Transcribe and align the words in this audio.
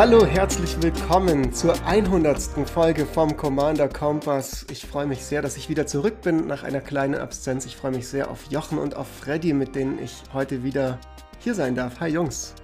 Hallo, 0.00 0.24
herzlich 0.24 0.82
willkommen 0.82 1.52
zur 1.52 1.74
100. 1.84 2.40
Folge 2.66 3.04
vom 3.04 3.36
Commander 3.36 3.86
Kompass. 3.86 4.64
Ich 4.70 4.86
freue 4.86 5.04
mich 5.04 5.22
sehr, 5.22 5.42
dass 5.42 5.58
ich 5.58 5.68
wieder 5.68 5.86
zurück 5.86 6.22
bin 6.22 6.46
nach 6.46 6.62
einer 6.62 6.80
kleinen 6.80 7.16
Absenz. 7.16 7.66
Ich 7.66 7.76
freue 7.76 7.90
mich 7.90 8.08
sehr 8.08 8.30
auf 8.30 8.46
Jochen 8.48 8.78
und 8.78 8.96
auf 8.96 9.06
Freddy, 9.06 9.52
mit 9.52 9.74
denen 9.74 10.02
ich 10.02 10.22
heute 10.32 10.64
wieder 10.64 10.98
hier 11.40 11.52
sein 11.54 11.74
darf. 11.74 12.00
Hi 12.00 12.08
Jungs. 12.08 12.54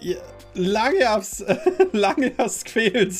Ja, 0.00 0.18
lange 0.52 1.08
hab's, 1.08 1.42
lange 1.92 2.34
hast 2.36 2.66
quält. 2.66 3.14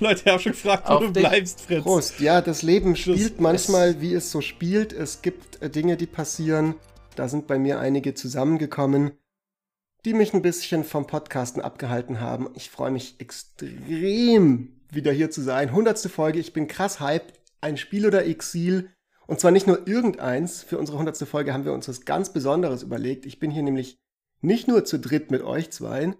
Leute 0.00 0.32
haben 0.32 0.40
schon 0.40 0.52
gefragt, 0.52 0.88
wo 0.88 0.94
Auf 0.94 1.00
du 1.02 1.10
dich. 1.12 1.28
bleibst, 1.28 1.60
Fritz. 1.60 1.82
Prost. 1.82 2.20
Ja, 2.20 2.40
das 2.40 2.62
Leben 2.62 2.96
spielt 2.96 3.34
Das- 3.34 3.40
manchmal, 3.40 4.00
wie 4.00 4.14
es 4.14 4.30
so 4.30 4.40
spielt. 4.40 4.94
Es 4.94 5.20
gibt 5.20 5.60
äh, 5.60 5.68
Dinge, 5.68 5.98
die 5.98 6.06
passieren. 6.06 6.76
Da 7.14 7.28
sind 7.28 7.46
bei 7.46 7.58
mir 7.58 7.78
einige 7.78 8.14
zusammengekommen, 8.14 9.12
die 10.04 10.14
mich 10.14 10.34
ein 10.34 10.42
bisschen 10.42 10.84
vom 10.84 11.06
Podcasten 11.06 11.62
abgehalten 11.62 12.20
haben. 12.20 12.48
Ich 12.54 12.70
freue 12.70 12.90
mich 12.90 13.16
extrem, 13.20 14.80
wieder 14.90 15.12
hier 15.12 15.30
zu 15.30 15.40
sein. 15.42 15.72
Hundertste 15.72 16.08
Folge. 16.08 16.38
Ich 16.38 16.52
bin 16.52 16.68
krass 16.68 17.00
hyped. 17.00 17.32
Ein 17.60 17.76
Spiel 17.76 18.06
oder 18.06 18.26
Exil. 18.26 18.90
Und 19.26 19.40
zwar 19.40 19.50
nicht 19.50 19.66
nur 19.66 19.86
irgendeins. 19.88 20.62
Für 20.62 20.78
unsere 20.78 20.98
hundertste 20.98 21.24
Folge 21.26 21.54
haben 21.54 21.64
wir 21.64 21.72
uns 21.72 21.88
was 21.88 22.04
ganz 22.04 22.32
Besonderes 22.32 22.82
überlegt. 22.82 23.24
Ich 23.24 23.38
bin 23.38 23.50
hier 23.50 23.62
nämlich 23.62 23.96
nicht 24.42 24.68
nur 24.68 24.84
zu 24.84 24.98
dritt 24.98 25.30
mit 25.30 25.42
euch 25.42 25.70
zweien, 25.70 26.16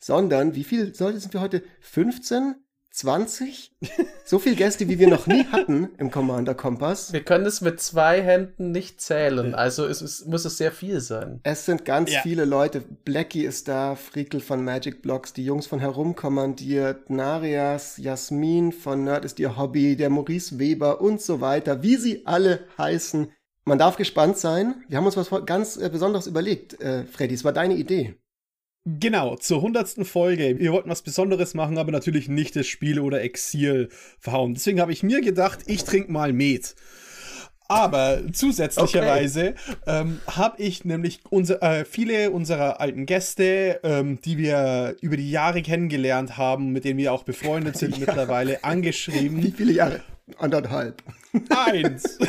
sondern 0.00 0.56
wie 0.56 0.64
viel 0.64 0.94
soll- 0.94 1.16
sind 1.18 1.32
wir 1.32 1.40
heute? 1.40 1.62
15? 1.80 2.56
20? 2.98 3.70
So 4.24 4.40
viele 4.40 4.56
Gäste, 4.56 4.88
wie 4.88 4.98
wir 4.98 5.06
noch 5.08 5.26
nie 5.28 5.44
hatten 5.52 5.88
im 5.98 6.10
Commander 6.10 6.54
Kompass. 6.54 7.12
Wir 7.12 7.22
können 7.22 7.46
es 7.46 7.60
mit 7.60 7.80
zwei 7.80 8.20
Händen 8.22 8.72
nicht 8.72 9.00
zählen, 9.00 9.54
also 9.54 9.86
es 9.86 10.02
ist, 10.02 10.26
muss 10.26 10.44
es 10.44 10.58
sehr 10.58 10.72
viel 10.72 11.00
sein. 11.00 11.38
Es 11.44 11.64
sind 11.64 11.84
ganz 11.84 12.12
Ja. 12.12 12.20
viele 12.22 12.44
Leute. 12.44 12.80
Blackie 13.04 13.44
ist 13.44 13.68
da, 13.68 13.94
Friekel 13.94 14.40
von 14.40 14.64
Magic 14.64 15.00
Blocks, 15.00 15.32
die 15.32 15.44
Jungs 15.44 15.66
von 15.68 15.78
Herumkommandiert, 15.78 17.08
Narias, 17.08 17.98
Jasmin 17.98 18.72
von 18.72 19.04
Nerd 19.04 19.24
ist 19.24 19.38
ihr 19.38 19.56
Hobby, 19.56 19.96
der 19.96 20.10
Maurice 20.10 20.58
Weber 20.58 21.00
und 21.00 21.22
so 21.22 21.40
weiter, 21.40 21.82
wie 21.82 21.96
sie 21.96 22.26
alle 22.26 22.64
heißen. 22.76 23.30
Man 23.64 23.78
darf 23.78 23.96
gespannt 23.96 24.38
sein. 24.38 24.82
Wir 24.88 24.98
haben 24.98 25.06
uns 25.06 25.16
was 25.16 25.30
ganz 25.46 25.76
äh, 25.76 25.88
Besonderes 25.88 26.26
überlegt. 26.26 26.80
Äh, 26.80 27.04
Freddy, 27.04 27.34
es 27.34 27.44
war 27.44 27.52
deine 27.52 27.74
Idee. 27.76 28.16
Genau, 28.84 29.36
zur 29.36 29.58
100. 29.58 30.06
Folge. 30.06 30.58
Wir 30.58 30.72
wollten 30.72 30.88
was 30.88 31.02
Besonderes 31.02 31.52
machen, 31.54 31.76
aber 31.78 31.92
natürlich 31.92 32.28
nicht 32.28 32.56
das 32.56 32.66
Spiel 32.66 33.00
oder 33.00 33.20
Exil 33.22 33.90
verhauen. 34.18 34.54
Deswegen 34.54 34.80
habe 34.80 34.92
ich 34.92 35.02
mir 35.02 35.20
gedacht, 35.20 35.60
ich 35.66 35.84
trinke 35.84 36.10
mal 36.10 36.32
Met. 36.32 36.74
Aber 37.70 38.22
zusätzlicherweise 38.32 39.54
ähm, 39.86 40.20
habe 40.26 40.62
ich 40.62 40.86
nämlich 40.86 41.20
unser, 41.28 41.62
äh, 41.62 41.84
viele 41.84 42.30
unserer 42.30 42.80
alten 42.80 43.04
Gäste, 43.04 43.78
ähm, 43.82 44.18
die 44.22 44.38
wir 44.38 44.96
über 45.02 45.18
die 45.18 45.30
Jahre 45.30 45.60
kennengelernt 45.60 46.38
haben, 46.38 46.70
mit 46.72 46.84
denen 46.84 46.98
wir 46.98 47.12
auch 47.12 47.24
befreundet 47.24 47.76
sind 47.76 47.90
Ja. 47.98 48.06
mittlerweile, 48.06 48.52
Wie 48.52 48.64
angeschrieben. 48.64 49.52
viele 49.54 49.72
Jahre? 49.72 50.00
Anderthalb. 50.38 51.02
Eins. 51.50 52.18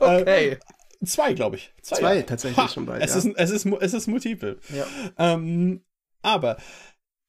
Okay. 0.00 0.58
Zwei, 1.04 1.34
glaube 1.34 1.56
ich. 1.56 1.72
Zwei, 1.82 1.96
Zwei 1.96 2.16
ja. 2.16 2.22
tatsächlich 2.22 2.70
schon 2.70 2.86
bald. 2.86 3.02
Es, 3.02 3.12
ja. 3.12 3.18
ist, 3.18 3.36
es, 3.36 3.50
ist, 3.50 3.66
es 3.66 3.94
ist 3.94 4.06
multiple. 4.06 4.58
Ja. 4.74 4.86
Ähm, 5.18 5.82
aber, 6.22 6.56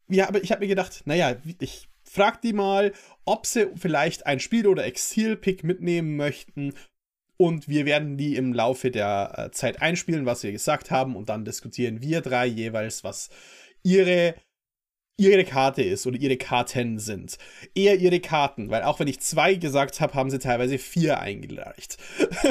ja, 0.08 0.28
aber 0.28 0.42
ich 0.42 0.52
habe 0.52 0.62
mir 0.62 0.68
gedacht, 0.68 1.04
naja, 1.06 1.36
ich 1.60 1.88
frag 2.04 2.42
die 2.42 2.54
mal, 2.54 2.94
ob 3.26 3.46
sie 3.46 3.70
vielleicht 3.76 4.26
ein 4.26 4.40
Spiel- 4.40 4.68
oder 4.68 4.86
Exil-Pick 4.86 5.64
mitnehmen 5.64 6.16
möchten. 6.16 6.74
Und 7.38 7.68
wir 7.68 7.86
werden 7.86 8.18
die 8.18 8.36
im 8.36 8.54
Laufe 8.54 8.90
der 8.90 9.34
äh, 9.38 9.52
Zeit 9.52 9.82
einspielen, 9.82 10.26
was 10.26 10.42
wir 10.42 10.52
gesagt 10.52 10.90
haben. 10.90 11.16
Und 11.16 11.30
dann 11.30 11.46
diskutieren 11.46 12.02
wir 12.02 12.22
drei 12.22 12.48
jeweils, 12.48 13.04
was 13.04 13.30
ihre, 13.84 14.34
ihre 15.18 15.44
Karte 15.44 15.82
ist 15.82 16.06
oder 16.06 16.18
ihre 16.18 16.38
Karten 16.38 17.00
sind. 17.00 17.38
Eher 17.74 17.98
ihre 17.98 18.20
Karten, 18.20 18.70
weil 18.70 18.84
auch 18.84 19.00
wenn 19.00 19.08
ich 19.08 19.20
zwei 19.20 19.56
gesagt 19.56 20.00
habe, 20.00 20.14
haben 20.14 20.30
sie 20.30 20.38
teilweise 20.38 20.78
vier 20.78 21.20
eingereicht. 21.20 21.98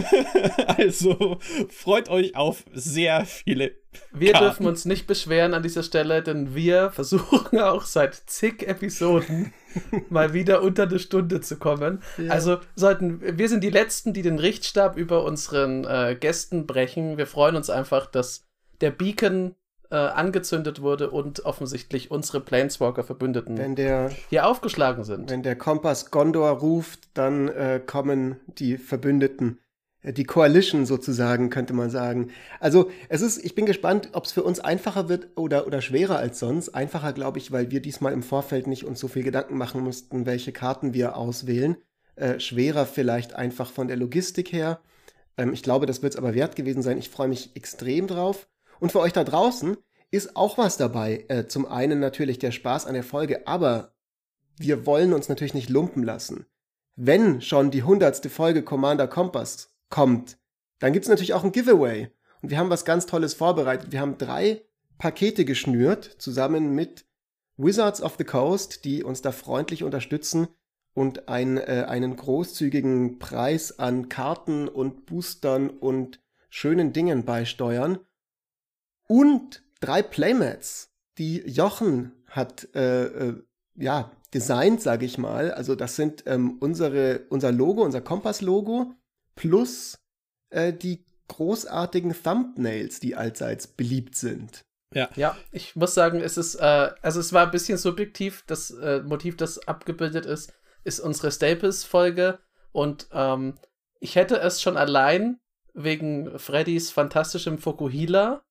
also 0.67 1.39
freut 1.69 2.09
euch 2.09 2.35
auf 2.35 2.65
sehr 2.73 3.25
viele 3.25 3.77
Wir 4.13 4.33
Karten. 4.33 4.47
dürfen 4.47 4.67
uns 4.67 4.85
nicht 4.85 5.07
beschweren 5.07 5.55
an 5.55 5.63
dieser 5.63 5.85
Stelle, 5.85 6.23
denn 6.23 6.57
wir 6.57 6.91
versuchen 6.95 7.61
auch 7.61 7.85
seit 7.85 8.15
zig 8.27 8.67
Episoden 8.67 9.53
mal 10.09 10.35
wieder 10.35 10.63
unter 10.63 10.85
eine 10.89 10.99
Stunde 10.99 11.41
zu 11.41 11.59
kommen. 11.59 12.03
Ja. 12.19 12.33
Also 12.33 12.59
sollten 12.75 13.39
wir 13.39 13.49
sind 13.49 13.63
die 13.63 13.71
letzten, 13.71 14.13
die 14.13 14.23
den 14.23 14.41
Richtstab 14.41 14.97
über 14.97 15.25
unseren 15.25 15.85
äh, 15.85 16.17
Gästen 16.19 16.67
brechen. 16.67 17.17
Wir 17.17 17.27
freuen 17.27 17.55
uns 17.55 17.71
einfach, 17.71 18.07
dass 18.07 18.45
der 18.81 18.91
Beacon 18.91 19.55
äh, 19.91 19.97
angezündet 19.97 20.83
wurde 20.83 21.11
und 21.11 21.45
offensichtlich 21.45 22.11
unsere 22.11 22.41
Planeswalker-Verbündeten 22.41 23.77
hier 24.29 24.47
aufgeschlagen 24.47 25.05
sind. 25.05 25.31
Wenn 25.31 25.43
der 25.43 25.57
Kompass 25.57 26.11
Gondor 26.11 26.51
ruft, 26.51 27.09
dann 27.15 27.49
äh, 27.49 27.81
kommen 27.85 28.37
die 28.47 28.79
Verbündeten, 28.79 29.59
äh, 30.03 30.13
die 30.13 30.25
Coalition 30.25 30.87
sozusagen, 30.87 31.51
könnte 31.51 31.73
man 31.73 31.91
sagen. 31.91 32.31
Also 32.61 32.91
es 33.09 33.23
ist, 33.23 33.45
ich 33.45 33.55
bin 33.55 33.67
gespannt, 33.67 34.11
ob 34.13 34.25
es 34.25 34.33
für 34.33 34.43
uns 34.43 34.61
einfacher 34.61 35.09
wird 35.09 35.29
oder, 35.37 35.67
oder 35.67 35.81
schwerer 35.81 36.19
als 36.19 36.39
sonst. 36.39 36.71
Einfacher, 36.71 37.13
glaube 37.13 37.39
ich, 37.39 37.53
weil 37.53 37.71
wir 37.71 37.81
diesmal 37.81 38.13
im 38.13 38.23
Vorfeld 38.23 38.67
nicht 38.67 38.85
uns 38.85 39.01
so 39.01 39.09
viel 39.09 39.23
Gedanken 39.23 39.57
machen 39.57 39.83
mussten, 39.83 40.27
welche 40.27 40.53
Karten 40.53 40.95
wir 40.95 41.17
auswählen. 41.17 41.77
Äh, 42.17 42.41
schwerer 42.41 42.87
vielleicht 42.87 43.35
einfach 43.35 43.71
von 43.71 43.89
der 43.89 43.97
Logistik 43.97 44.53
her. 44.53 44.81
Ähm, 45.37 45.53
ich 45.53 45.63
glaube, 45.63 45.87
das 45.87 46.03
wird 46.03 46.15
es 46.15 46.19
aber 46.19 46.35
wert 46.35 46.57
gewesen 46.57 46.83
sein. 46.83 46.99
Ich 46.99 47.11
freue 47.11 47.29
mich 47.29 47.51
extrem 47.55 48.07
drauf. 48.07 48.49
Und 48.81 48.93
für 48.93 49.01
euch 49.01 49.13
da 49.13 49.25
draußen 49.25 49.77
ist 50.11 50.37
auch 50.37 50.59
was 50.59 50.77
dabei. 50.77 51.25
Äh, 51.29 51.47
zum 51.49 51.67
einen 51.67 52.01
natürlich 52.01 52.39
der 52.39 52.53
Spaß 52.53 52.87
an 52.87 52.95
der 52.95 53.03
Folge, 53.03 53.47
aber 53.47 53.95
wir 54.59 54.87
wollen 54.87 55.13
uns 55.13 55.29
natürlich 55.29 55.55
nicht 55.55 55.71
lumpen 55.71 56.03
lassen. 56.03 56.47
Wenn 56.95 57.43
schon 57.43 57.71
die 57.71 57.83
hundertste 57.83 58.31
Folge 58.31 58.63
Commander 58.63 59.07
Kompass 59.07 59.75
kommt, 59.91 60.39
dann 60.79 60.93
gibt's 60.93 61.09
natürlich 61.09 61.35
auch 61.35 61.45
ein 61.45 61.53
Giveaway. 61.53 62.11
Und 62.43 62.51
wir 62.51 62.59
haben 62.59 62.71
was 62.71 62.85
ganz 62.85 63.07
Tolles 63.07 63.35
vorbereitet. 63.35 63.93
Wir 63.93 64.01
haben 64.01 64.19
drei 64.19 64.63
Pakete 64.99 65.45
geschnürt, 65.45 66.05
zusammen 66.19 66.75
mit 66.75 67.07
Wizards 67.59 68.03
of 68.03 68.17
the 68.19 68.25
Coast, 68.25 68.85
die 68.85 69.03
uns 69.03 69.23
da 69.23 69.33
freundlich 69.33 69.83
unterstützen 69.83 70.49
und 70.95 71.29
ein, 71.29 71.59
äh, 71.59 71.85
einen 71.89 72.17
großzügigen 72.17 73.19
Preis 73.19 73.79
an 73.79 74.09
Karten 74.09 74.69
und 74.69 75.07
Boostern 75.07 75.69
und 75.69 76.21
schönen 76.49 76.93
Dingen 76.93 77.25
beisteuern. 77.25 77.99
Und 79.07 79.63
drei 79.81 80.03
Playmats, 80.03 80.91
die 81.19 81.39
Jochen 81.49 82.13
hat 82.29 82.69
äh, 82.75 83.05
äh, 83.07 83.43
ja, 83.77 84.11
designt, 84.35 84.83
sage 84.83 85.07
ich 85.07 85.19
mal. 85.19 85.51
Also 85.53 85.75
das 85.75 85.97
sind 85.97 86.25
ähm, 86.27 86.59
unsere, 86.61 87.27
unser 87.31 87.53
Logo, 87.53 87.83
unser 87.83 88.01
Kompass-Logo 88.01 88.93
plus 89.35 89.99
äh, 90.51 90.73
die 90.73 91.05
großartigen 91.29 92.15
Thumbnails, 92.23 93.01
die 93.01 93.17
allseits 93.17 93.67
beliebt 93.67 94.17
sind. 94.17 94.65
Ja, 94.95 95.37
ich 95.51 95.77
muss 95.77 95.95
sagen, 95.95 96.21
es 96.21 96.37
ist, 96.37 96.55
äh, 96.57 96.91
also 97.03 97.21
es 97.21 97.33
war 97.33 97.45
ein 97.45 97.51
bisschen 97.51 97.77
subjektiv. 97.77 98.45
Das 98.47 98.71
äh, 98.71 99.03
Motiv, 99.03 99.37
das 99.37 99.67
abgebildet 99.67 100.27
ist, 100.27 100.53
ist 100.85 101.01
unsere 101.01 101.33
Staples-Folge. 101.33 102.39
Und 102.73 103.09
ähm, 103.13 103.59
ich 104.01 104.17
hätte 104.17 104.39
es 104.39 104.63
schon 104.63 104.77
allein 104.77 105.39
wegen 105.75 106.39
Freddys 106.39 106.91
fantastischem 106.91 107.59
Fokuhila 107.59 108.46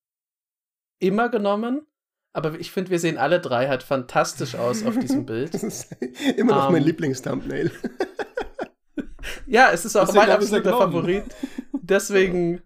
immer 0.98 1.28
genommen. 1.28 1.86
Aber 2.32 2.58
ich 2.60 2.70
finde, 2.70 2.90
wir 2.90 2.98
sehen 2.98 3.16
alle 3.16 3.40
drei 3.40 3.68
halt 3.68 3.82
fantastisch 3.82 4.54
aus 4.56 4.84
auf 4.84 4.98
diesem 4.98 5.24
Bild. 5.26 5.54
Das 5.54 5.62
ist 5.62 5.96
immer 6.36 6.54
noch 6.54 6.70
mein 6.70 6.82
Ähm, 6.82 6.88
Lieblings-Thumbnail. 6.88 7.70
Ja, 9.46 9.70
es 9.72 9.84
ist 9.84 9.96
auch 9.96 10.06
Deswegen 10.06 10.26
mein 10.26 10.30
absoluter. 10.30 10.70
Favorit. 10.78 11.24
Deswegen 11.72 12.62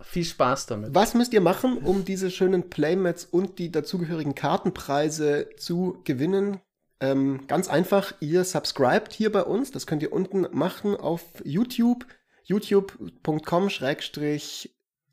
viel 0.00 0.24
Spaß 0.24 0.66
damit. 0.66 0.94
Was 0.94 1.14
müsst 1.14 1.32
ihr 1.32 1.40
machen, 1.40 1.78
um 1.78 2.04
diese 2.04 2.30
schönen 2.30 2.70
Playmats 2.70 3.24
und 3.24 3.58
die 3.58 3.70
dazugehörigen 3.70 4.34
Kartenpreise 4.34 5.48
zu 5.56 6.00
gewinnen? 6.04 6.60
Ähm, 7.00 7.46
ganz 7.46 7.68
einfach, 7.68 8.14
ihr 8.20 8.44
subscribt 8.44 9.12
hier 9.12 9.30
bei 9.30 9.42
uns. 9.42 9.70
Das 9.70 9.86
könnt 9.86 10.02
ihr 10.02 10.12
unten 10.12 10.46
machen 10.52 10.96
auf 10.96 11.22
YouTube. 11.44 12.06
youtube.com 12.44 13.68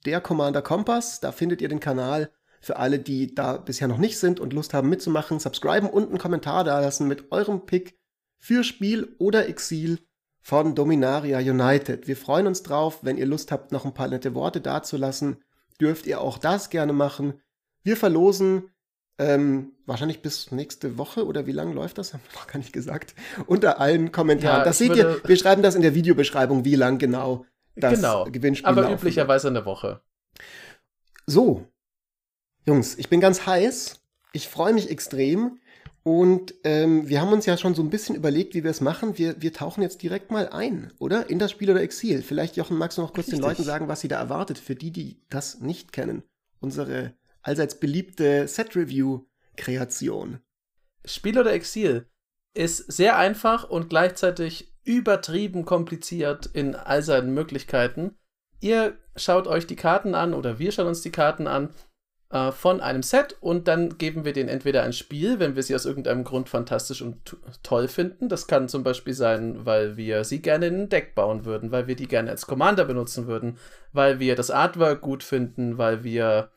der 0.05 0.21
Commander 0.21 0.61
Kompass. 0.61 1.19
Da 1.19 1.31
findet 1.31 1.61
ihr 1.61 1.69
den 1.69 1.79
Kanal 1.79 2.31
für 2.61 2.77
alle, 2.77 2.99
die 2.99 3.35
da 3.35 3.57
bisher 3.57 3.87
noch 3.87 3.97
nicht 3.97 4.17
sind 4.17 4.39
und 4.39 4.53
Lust 4.53 4.73
haben 4.73 4.89
mitzumachen. 4.89 5.39
Subscriben 5.39 5.89
und 5.89 6.09
einen 6.09 6.17
Kommentar 6.17 6.63
da 6.63 6.79
lassen 6.79 7.07
mit 7.07 7.31
eurem 7.31 7.65
Pick 7.65 7.97
für 8.37 8.63
Spiel 8.63 9.15
oder 9.19 9.47
Exil 9.47 9.99
von 10.41 10.75
Dominaria 10.75 11.39
United. 11.39 12.07
Wir 12.07 12.17
freuen 12.17 12.47
uns 12.47 12.63
drauf. 12.63 12.99
Wenn 13.01 13.17
ihr 13.17 13.25
Lust 13.25 13.51
habt, 13.51 13.71
noch 13.71 13.85
ein 13.85 13.93
paar 13.93 14.07
nette 14.07 14.35
Worte 14.35 14.61
dazulassen, 14.61 15.37
dürft 15.79 16.05
ihr 16.05 16.21
auch 16.21 16.37
das 16.37 16.69
gerne 16.69 16.93
machen. 16.93 17.41
Wir 17.83 17.97
verlosen 17.97 18.69
ähm, 19.19 19.73
wahrscheinlich 19.85 20.21
bis 20.21 20.51
nächste 20.51 20.97
Woche 20.97 21.25
oder 21.25 21.45
wie 21.45 21.51
lange 21.51 21.73
läuft 21.73 21.97
das? 21.97 22.13
Haben 22.13 22.21
wir 22.29 22.39
noch 22.39 22.47
gar 22.47 22.59
nicht 22.59 22.73
gesagt. 22.73 23.15
Unter 23.45 23.79
allen 23.79 24.11
Kommentaren. 24.11 24.59
Ja, 24.59 24.65
das 24.65 24.77
seht 24.77 24.95
ihr, 24.95 25.21
wir 25.23 25.37
schreiben 25.37 25.63
das 25.63 25.75
in 25.75 25.81
der 25.81 25.95
Videobeschreibung, 25.95 26.65
wie 26.65 26.75
lang 26.75 26.97
genau 26.97 27.45
das 27.75 27.95
genau. 27.95 28.25
Gewinnspiel 28.25 28.67
Aber 28.67 28.81
laufen 28.83 28.95
üblicherweise 28.95 29.47
eine 29.47 29.65
Woche. 29.65 30.01
So. 31.25 31.67
Jungs, 32.65 32.97
ich 32.97 33.09
bin 33.09 33.19
ganz 33.19 33.45
heiß. 33.45 34.01
Ich 34.31 34.47
freue 34.47 34.73
mich 34.73 34.89
extrem. 34.89 35.59
Und 36.03 36.53
ähm, 36.65 37.07
wir 37.07 37.21
haben 37.21 37.31
uns 37.31 37.45
ja 37.45 37.55
schon 37.55 37.75
so 37.75 37.81
ein 37.81 37.89
bisschen 37.89 38.15
überlegt, 38.15 38.55
wie 38.55 38.63
wir 38.63 38.71
es 38.71 38.81
machen. 38.81 39.17
Wir, 39.17 39.41
wir 39.41 39.53
tauchen 39.53 39.81
jetzt 39.81 40.01
direkt 40.01 40.31
mal 40.31 40.49
ein, 40.49 40.91
oder? 40.99 41.29
In 41.29 41.39
das 41.39 41.51
Spiel 41.51 41.71
oder 41.71 41.81
Exil. 41.81 42.21
Vielleicht, 42.21 42.57
Jochen, 42.57 42.77
magst 42.77 42.97
du 42.97 43.01
noch 43.01 43.13
kurz 43.13 43.27
Richtig. 43.27 43.39
den 43.39 43.49
Leuten 43.49 43.63
sagen, 43.63 43.87
was 43.87 44.01
sie 44.01 44.09
da 44.09 44.19
erwartet, 44.19 44.59
für 44.59 44.75
die, 44.75 44.91
die 44.91 45.21
das 45.29 45.61
nicht 45.61 45.93
kennen. 45.93 46.23
Unsere 46.59 47.13
allseits 47.41 47.79
beliebte 47.79 48.49
Set-Review-Kreation. 48.49 50.39
Spiel 51.05 51.39
oder 51.39 51.53
Exil 51.53 52.07
ist 52.53 52.91
sehr 52.91 53.17
einfach 53.17 53.69
und 53.69 53.89
gleichzeitig 53.89 54.72
übertrieben 54.83 55.65
kompliziert 55.65 56.45
in 56.47 56.75
all 56.75 57.01
seinen 57.01 57.33
Möglichkeiten. 57.33 58.15
Ihr 58.59 58.97
schaut 59.15 59.47
euch 59.47 59.67
die 59.67 59.75
Karten 59.75 60.15
an 60.15 60.33
oder 60.33 60.59
wir 60.59 60.71
schauen 60.71 60.87
uns 60.87 61.01
die 61.01 61.11
Karten 61.11 61.47
an 61.47 61.69
äh, 62.33 62.51
von 62.51 62.81
einem 62.81 63.03
Set 63.03 63.37
und 63.41 63.67
dann 63.67 63.97
geben 63.97 64.25
wir 64.25 64.33
denen 64.33 64.49
entweder 64.49 64.83
ein 64.83 64.93
Spiel, 64.93 65.39
wenn 65.39 65.55
wir 65.55 65.63
sie 65.63 65.75
aus 65.75 65.85
irgendeinem 65.85 66.23
Grund 66.23 66.49
fantastisch 66.49 67.01
und 67.01 67.37
toll 67.61 67.87
finden. 67.87 68.27
Das 68.27 68.47
kann 68.47 68.69
zum 68.69 68.83
Beispiel 68.83 69.13
sein, 69.13 69.65
weil 69.65 69.97
wir 69.97 70.23
sie 70.23 70.41
gerne 70.41 70.67
in 70.67 70.81
ein 70.81 70.89
Deck 70.89 71.13
bauen 71.13 71.45
würden, 71.45 71.71
weil 71.71 71.87
wir 71.87 71.95
die 71.95 72.07
gerne 72.07 72.31
als 72.31 72.47
Commander 72.47 72.85
benutzen 72.85 73.27
würden, 73.27 73.59
weil 73.91 74.19
wir 74.19 74.35
das 74.35 74.49
Artwork 74.49 75.01
gut 75.01 75.23
finden, 75.23 75.77
weil 75.77 76.03
wir, 76.03 76.49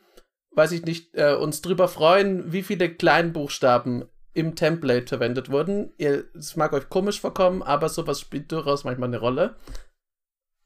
weiß 0.52 0.72
ich 0.72 0.84
nicht, 0.84 1.14
äh, 1.14 1.34
uns 1.34 1.60
drüber 1.60 1.88
freuen, 1.88 2.52
wie 2.52 2.62
viele 2.62 2.88
Kleinbuchstaben 2.88 4.06
im 4.36 4.54
Template 4.54 5.06
verwendet 5.06 5.50
wurden. 5.50 5.92
Es 5.98 6.56
mag 6.56 6.74
euch 6.74 6.90
komisch 6.90 7.20
vorkommen, 7.20 7.62
aber 7.62 7.88
sowas 7.88 8.20
spielt 8.20 8.52
durchaus 8.52 8.84
manchmal 8.84 9.08
eine 9.08 9.18
Rolle. 9.18 9.56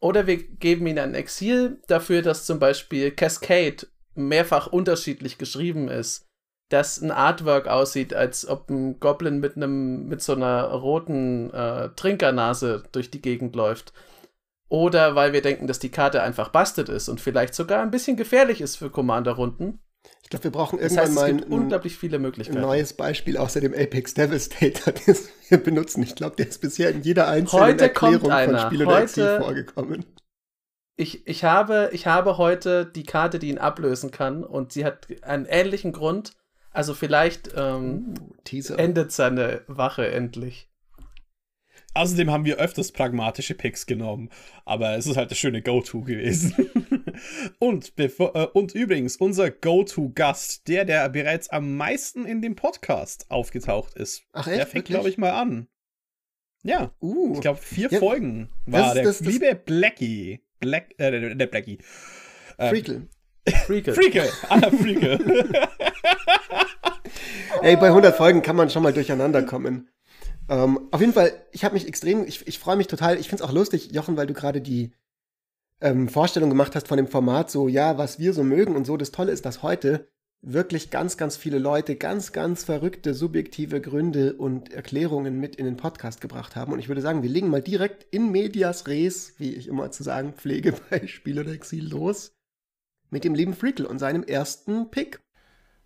Oder 0.01 0.27
wir 0.27 0.39
geben 0.39 0.89
ihnen 0.89 0.99
ein 0.99 1.15
Exil 1.15 1.81
dafür, 1.87 2.23
dass 2.23 2.47
zum 2.47 2.59
Beispiel 2.59 3.13
Cascade 3.13 3.87
mehrfach 4.15 4.67
unterschiedlich 4.67 5.39
geschrieben 5.39 5.89
ist. 5.89 6.27
Dass 6.69 7.01
ein 7.01 7.13
Artwork 7.13 7.69
aussieht, 7.69 8.13
als 8.13 8.49
ob 8.49 8.71
ein 8.71 8.99
Goblin 8.99 9.39
mit 9.39 9.57
einem 9.57 10.09
mit 10.09 10.21
so 10.21 10.35
einer 10.35 10.65
roten 10.65 11.53
äh, 11.53 11.91
Trinkernase 11.91 12.83
durch 12.91 13.11
die 13.11 13.23
Gegend 13.23 13.55
läuft. 13.55 13.93
Oder 14.69 15.15
weil 15.15 15.33
wir 15.33 15.43
denken, 15.43 15.69
dass 15.69 15.79
die 15.79 15.91
Karte 15.91 16.23
einfach 16.23 16.49
busted 16.49 16.89
ist 16.89 17.09
und 17.09 17.21
vielleicht 17.21 17.55
sogar 17.55 17.83
ein 17.83 17.91
bisschen 17.93 18.17
gefährlich 18.17 18.61
ist 18.61 18.77
für 18.77 18.91
Commander-Runden. 18.91 19.81
Ich 20.31 20.39
glaube, 20.39 20.45
wir 20.45 20.53
brauchen 20.53 20.79
Das 20.79 20.93
irgendwann 20.93 21.03
heißt, 21.03 21.11
es 21.11 21.17
mal 21.17 21.33
gibt 21.35 21.47
ein, 21.47 21.53
unglaublich 21.53 21.97
viele 21.97 22.19
ein 22.19 22.23
Möglichkeiten. 22.23 22.61
neues 22.61 22.93
Beispiel 22.93 23.37
außer 23.37 23.61
dem 23.61 23.75
Apex 23.75 24.15
Devastator, 24.15 24.93
das 25.07 25.29
wir 25.49 25.59
benutzen. 25.59 26.05
Ich 26.05 26.15
glaube, 26.15 26.37
der 26.37 26.47
ist 26.47 26.61
bisher 26.61 26.91
in 26.91 27.03
jeder 27.03 27.27
einzelnen 27.27 27.65
Heute 27.65 27.85
Erklärung 27.85 28.31
von 28.31 28.59
Spiel 28.61 28.87
oder 28.87 29.03
Exil 29.03 29.25
Heute- 29.25 29.43
vorgekommen. 29.43 30.05
Ich, 30.97 31.27
ich, 31.27 31.43
habe, 31.43 31.91
ich 31.93 32.07
habe 32.07 32.39
heute 32.39 32.87
die 32.87 33.03
Karte, 33.03 33.41
die 33.41 33.49
ihn 33.49 33.59
ablösen 33.59 34.13
kann, 34.13 34.45
und 34.45 34.73
sie 34.73 34.85
hat 34.85 35.09
einen 35.23 35.47
ähnlichen 35.47 35.91
Grund. 35.91 36.35
Also 36.71 36.95
vielleicht 36.95 37.51
ähm, 37.57 38.15
Uh, 38.53 38.75
endet 38.75 39.11
seine 39.11 39.63
Wache 39.67 40.07
endlich. 40.13 40.71
Außerdem 41.95 42.31
haben 42.31 42.45
wir 42.45 42.59
öfters 42.59 42.93
pragmatische 42.93 43.55
Picks 43.55 43.85
genommen, 43.87 44.31
aber 44.65 44.97
es 44.97 45.09
ist 45.09 45.17
halt 45.17 45.33
das 45.33 45.39
schöne 45.39 45.61
Go-To 45.61 46.03
gewesen. 46.03 46.55
und, 47.59 47.97
bevor, 47.97 48.35
äh, 48.37 48.47
und 48.53 48.75
übrigens, 48.75 49.17
unser 49.17 49.51
Go-To-Gast, 49.51 50.67
der, 50.69 50.85
der 50.85 51.09
bereits 51.09 51.49
am 51.51 51.77
meisten 51.77 52.25
in 52.25 52.43
dem 52.43 52.57
Podcast 52.57 53.27
aufgetaucht 53.31 53.95
ist, 53.95 54.23
Ach 54.33 54.45
der 54.45 54.55
echt? 54.55 54.63
fängt, 54.69 54.75
Wirklich? 54.75 54.95
glaube 54.95 55.09
ich, 55.09 55.19
mal 55.19 55.31
an. 55.33 55.69
Ja, 56.63 56.93
Uh, 57.01 57.33
ich 57.35 57.41
glaube, 57.41 57.59
vier 57.59 57.89
Ja, 57.91 57.99
Folgen 57.99 58.51
war 58.67 58.89
ist 58.89 58.95
der 58.95 59.05
das- 59.05 59.19
das- 59.19 59.27
liebe 59.27 59.55
Blackie. 59.55 60.41
Black, 60.61 60.95
äh, 60.99 61.11
der 61.11 61.35
der 61.35 61.47
Blackie. 61.47 61.79
Äh, 62.59 62.69
Freakle. 62.69 63.09
Freakle. 63.67 63.95
Freakle, 63.95 64.29
Anna 64.51 64.71
Freakle. 64.71 65.19
Ey, 67.63 67.77
bei 67.77 67.89
100 67.89 68.17
Folgen 68.17 68.43
kann 68.43 68.57
man 68.57 68.71
schon 68.71 68.83
mal 68.83 68.93
durcheinander 68.93 69.43
kommen. 69.43 69.89
Ähm, 70.49 70.89
auf 70.91 71.01
jeden 71.01 71.13
Fall, 71.13 71.33
ich 71.53 71.65
habe 71.65 71.75
mich 71.75 71.87
extrem, 71.87 72.25
ich, 72.27 72.47
ich 72.47 72.59
freue 72.59 72.77
mich 72.77 72.87
total. 72.87 73.19
Ich 73.19 73.29
finde 73.29 73.43
es 73.45 73.49
auch 73.49 73.55
lustig, 73.55 73.93
Jochen, 73.93 74.17
weil 74.17 74.27
du 74.27 74.35
gerade 74.35 74.61
die 74.61 74.93
ähm, 75.81 76.09
Vorstellung 76.09 76.51
gemacht 76.51 76.75
hast 76.75 76.89
von 76.89 76.97
dem 76.97 77.09
Format, 77.09 77.51
so, 77.51 77.69
ja, 77.69 77.99
was 77.99 78.19
wir 78.19 78.33
so 78.33 78.45
mögen 78.45 78.77
und 78.77 78.87
so. 78.87 78.97
Das 78.97 79.13
Tolle 79.13 79.33
ist, 79.33 79.45
dass 79.45 79.63
heute 79.63 80.09
wirklich 80.43 80.91
ganz, 80.91 81.17
ganz 81.17 81.37
viele 81.37 81.59
Leute 81.59 81.97
ganz, 81.97 82.33
ganz 82.33 82.65
verrückte, 82.65 83.13
subjektive 83.13 83.81
Gründe 83.81 84.35
und 84.35 84.73
Erklärungen 84.73 85.39
mit 85.39 85.57
in 85.57 85.67
den 85.67 85.77
Podcast 85.77 86.21
gebracht 86.21 86.57
haben. 86.57 86.73
Und 86.73 86.79
ich 86.79 86.89
würde 86.89 87.03
sagen, 87.03 87.23
wir 87.23 87.31
legen 87.31 87.51
mal 87.51 87.63
direkt 87.63 88.07
in 88.15 88.31
medias 88.31 88.87
res, 88.87 89.35
wie 89.39 89.55
ich 89.55 89.69
immer 89.69 89.91
zu 89.91 90.03
sagen 90.03 90.33
pflege 90.35 90.75
bei 90.91 91.07
Spiel 91.07 91.39
oder 91.39 91.53
Exil, 91.53 91.89
los 91.89 92.33
mit 93.11 93.25
dem 93.25 93.35
lieben 93.35 93.55
Freakle 93.55 93.89
und 93.89 93.99
seinem 93.99 94.23
ersten 94.23 94.91
Pick. 94.91 95.21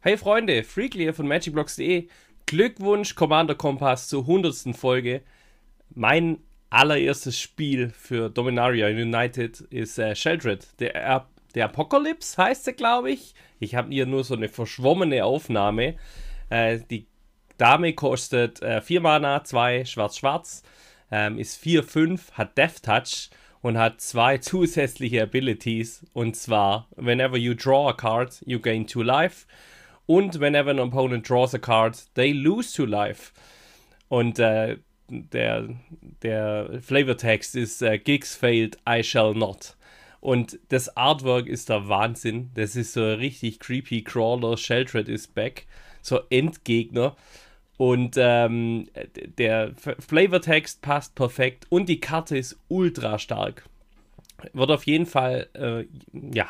Hey 0.01 0.19
Freunde, 0.19 0.63
Freakly 0.63 1.05
hier 1.05 1.15
von 1.15 1.27
MagicBlocks.de. 1.27 2.09
Glückwunsch 2.47 3.15
Commander 3.15 3.55
Kompass 3.55 4.09
zur 4.09 4.23
100. 4.23 4.77
Folge. 4.77 5.23
Mein 5.89 6.39
allererstes 6.75 7.41
Spiel 7.41 7.91
für 7.91 8.29
Dominaria 8.29 8.89
United 8.89 9.61
ist 9.61 9.99
äh, 9.99 10.15
Sheldred. 10.15 10.67
Der, 10.81 11.27
der 11.55 11.65
Apocalypse 11.67 12.37
heißt 12.37 12.67
er, 12.67 12.73
glaube 12.75 13.13
ich. 13.13 13.35
Ich 13.61 13.75
habe 13.75 13.91
hier 13.91 14.07
nur 14.07 14.25
so 14.25 14.35
eine 14.35 14.49
verschwommene 14.49 15.25
Aufnahme. 15.25 15.95
Äh, 16.51 16.81
die 16.91 17.07
Dame 17.57 17.93
kostet 17.93 18.61
4 18.83 19.01
Mana, 19.01 19.45
2 19.45 19.85
schwarz-schwarz, 19.85 20.65
ähm, 21.13 21.39
ist 21.39 21.63
4-5, 21.63 22.33
hat 22.33 22.59
Death 22.59 22.83
Touch 22.83 23.31
und 23.63 23.79
hat 23.79 24.01
zwei 24.01 24.39
zusätzliche 24.51 25.23
Abilities. 25.23 26.05
Und 26.13 26.35
zwar, 26.35 26.89
whenever 26.97 27.37
you 27.37 27.55
draw 27.55 27.89
a 27.89 27.93
card, 27.93 28.43
you 28.45 28.59
gain 28.59 28.89
2 28.89 29.03
life. 29.03 29.47
Und 30.07 30.41
whenever 30.41 30.71
an 30.71 30.81
opponent 30.81 31.29
draws 31.29 31.55
a 31.55 31.59
card, 31.59 31.97
they 32.15 32.33
lose 32.33 32.73
2 32.73 32.85
life. 32.85 33.33
Und 34.09 34.39
äh, 34.39 34.79
der, 35.09 35.69
der 36.23 36.81
Flavortext 36.81 37.57
ist 37.57 37.83
äh, 37.83 37.99
Gigs 37.99 38.35
failed, 38.35 38.79
I 38.89 39.03
shall 39.03 39.35
not. 39.35 39.77
Und 40.21 40.59
das 40.71 40.97
Artwork 40.97 41.47
ist 41.47 41.69
der 41.69 41.89
Wahnsinn. 41.89 42.51
Das 42.55 42.77
ist 42.77 42.95
so 42.95 43.03
ein 43.03 43.19
richtig 43.19 43.61
creepy 43.61 44.03
Crawler. 44.03 44.57
Sheldred 44.57 45.07
is 45.07 45.27
back. 45.27 45.67
So 46.01 46.21
Endgegner. 46.31 47.15
Und 47.77 48.15
ähm, 48.17 48.89
der 49.37 49.75
Flavortext 49.75 50.81
passt 50.81 51.15
perfekt. 51.15 51.67
Und 51.69 51.91
die 51.91 52.01
Karte 52.01 52.39
ist 52.39 52.59
ultra 52.69 53.19
stark. 53.19 53.69
Wird 54.55 54.71
auf 54.71 54.87
jeden 54.87 55.05
Fall, 55.07 55.49
äh, 55.53 55.85
ja, 56.35 56.49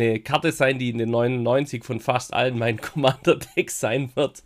eine 0.00 0.20
Karte 0.20 0.52
sein, 0.52 0.78
die 0.78 0.90
in 0.90 0.98
den 0.98 1.10
99 1.10 1.84
von 1.84 2.00
fast 2.00 2.32
allen 2.32 2.58
meinen 2.58 2.80
Commander-Decks 2.80 3.80
sein 3.80 4.10
wird. 4.14 4.42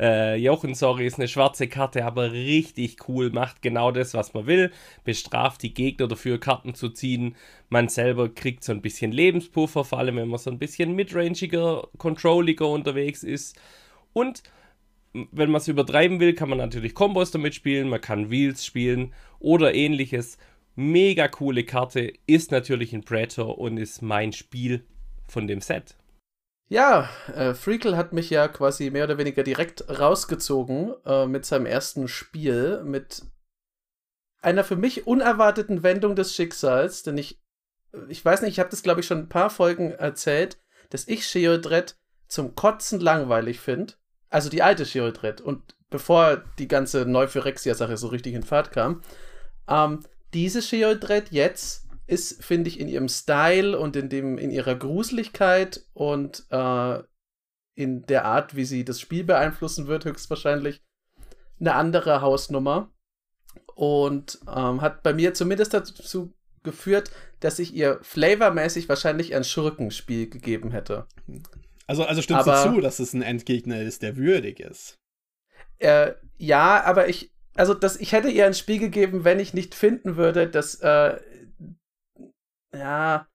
Äh, 0.00 0.36
Jochen, 0.36 0.74
sorry, 0.74 1.06
ist 1.06 1.18
eine 1.18 1.28
schwarze 1.28 1.68
Karte, 1.68 2.04
aber 2.04 2.32
richtig 2.32 3.08
cool. 3.08 3.30
Macht 3.30 3.62
genau 3.62 3.90
das, 3.90 4.14
was 4.14 4.34
man 4.34 4.46
will. 4.46 4.72
Bestraft 5.04 5.62
die 5.62 5.74
Gegner 5.74 6.08
dafür, 6.08 6.38
Karten 6.40 6.74
zu 6.74 6.88
ziehen. 6.88 7.36
Man 7.68 7.88
selber 7.88 8.28
kriegt 8.28 8.64
so 8.64 8.72
ein 8.72 8.82
bisschen 8.82 9.12
Lebenspuffer, 9.12 9.84
vor 9.84 9.98
allem 9.98 10.16
wenn 10.16 10.28
man 10.28 10.38
so 10.38 10.50
ein 10.50 10.58
bisschen 10.58 10.94
midrangiger, 10.94 11.88
controlliger 11.98 12.68
unterwegs 12.68 13.22
ist. 13.22 13.58
Und 14.12 14.42
wenn 15.12 15.50
man 15.50 15.60
es 15.60 15.68
übertreiben 15.68 16.18
will, 16.18 16.34
kann 16.34 16.48
man 16.48 16.58
natürlich 16.58 16.94
Kombos 16.94 17.30
damit 17.30 17.54
spielen, 17.54 17.88
man 17.88 18.00
kann 18.00 18.30
Wheels 18.30 18.66
spielen 18.66 19.12
oder 19.38 19.74
ähnliches. 19.74 20.38
Mega 20.76 21.28
coole 21.28 21.62
Karte, 21.62 22.12
ist 22.26 22.50
natürlich 22.50 22.92
ein 22.92 23.04
Predator 23.04 23.58
und 23.58 23.76
ist 23.76 24.02
mein 24.02 24.32
Spiel 24.32 24.84
von 25.28 25.46
dem 25.46 25.60
Set. 25.60 25.96
Ja, 26.68 27.10
äh, 27.34 27.54
Freakle 27.54 27.96
hat 27.96 28.12
mich 28.12 28.30
ja 28.30 28.48
quasi 28.48 28.90
mehr 28.90 29.04
oder 29.04 29.18
weniger 29.18 29.42
direkt 29.42 29.88
rausgezogen 29.88 30.94
äh, 31.04 31.26
mit 31.26 31.44
seinem 31.44 31.66
ersten 31.66 32.08
Spiel, 32.08 32.82
mit 32.84 33.22
einer 34.40 34.64
für 34.64 34.76
mich 34.76 35.06
unerwarteten 35.06 35.82
Wendung 35.82 36.16
des 36.16 36.34
Schicksals, 36.34 37.02
denn 37.02 37.18
ich, 37.18 37.40
ich 38.08 38.24
weiß 38.24 38.42
nicht, 38.42 38.52
ich 38.52 38.60
habe 38.60 38.70
das 38.70 38.82
glaube 38.82 39.00
ich 39.00 39.06
schon 39.06 39.18
ein 39.18 39.28
paar 39.28 39.50
Folgen 39.50 39.92
erzählt, 39.92 40.58
dass 40.90 41.08
ich 41.08 41.26
Sheodred 41.26 41.96
zum 42.28 42.54
Kotzen 42.54 43.00
langweilig 43.00 43.60
finde. 43.60 43.94
Also 44.30 44.48
die 44.48 44.62
alte 44.62 44.86
Sheodred 44.86 45.40
und 45.40 45.76
bevor 45.90 46.42
die 46.58 46.68
ganze 46.68 47.06
Neuphyrexia-Sache 47.06 47.96
so 47.96 48.08
richtig 48.08 48.34
in 48.34 48.42
Fahrt 48.42 48.72
kam. 48.72 49.02
Ähm, 49.68 50.00
diese 50.32 50.60
Sheodred 50.60 51.30
jetzt 51.30 51.83
ist, 52.06 52.44
finde 52.44 52.68
ich, 52.68 52.78
in 52.78 52.88
ihrem 52.88 53.08
Style 53.08 53.78
und 53.78 53.96
in, 53.96 54.08
dem, 54.08 54.38
in 54.38 54.50
ihrer 54.50 54.74
Gruseligkeit 54.74 55.86
und 55.94 56.44
äh, 56.50 57.02
in 57.74 58.06
der 58.06 58.24
Art, 58.24 58.54
wie 58.56 58.64
sie 58.64 58.84
das 58.84 59.00
Spiel 59.00 59.24
beeinflussen 59.24 59.86
wird, 59.86 60.04
höchstwahrscheinlich 60.04 60.82
eine 61.60 61.74
andere 61.74 62.20
Hausnummer. 62.20 62.90
Und 63.74 64.38
ähm, 64.46 64.80
hat 64.82 65.02
bei 65.02 65.12
mir 65.12 65.34
zumindest 65.34 65.74
dazu 65.74 66.32
geführt, 66.62 67.10
dass 67.40 67.58
ich 67.58 67.74
ihr 67.74 67.98
flavormäßig 68.02 68.88
wahrscheinlich 68.88 69.34
ein 69.34 69.42
Schurkenspiel 69.44 70.28
gegeben 70.30 70.70
hätte. 70.70 71.06
Also, 71.86 72.04
also 72.04 72.22
stimmst 72.22 72.46
Aber- 72.48 72.64
du 72.68 72.74
zu, 72.76 72.80
dass 72.80 72.98
es 73.00 73.12
ein 73.12 73.22
Endgegner 73.22 73.82
ist, 73.82 74.02
der 74.02 74.16
würdig 74.16 74.60
ist? 74.60 74.98
Äh, 75.78 76.12
ja, 76.38 76.82
aber 76.84 77.08
ich, 77.08 77.32
also 77.54 77.74
das, 77.74 77.96
ich 77.96 78.12
hätte 78.12 78.28
ihr 78.28 78.46
ein 78.46 78.54
Spiel 78.54 78.78
gegeben, 78.78 79.24
wenn 79.24 79.40
ich 79.40 79.54
nicht 79.54 79.74
finden 79.74 80.16
würde, 80.16 80.48
dass, 80.48 80.76
äh, 80.76 81.18
ja, 82.76 83.26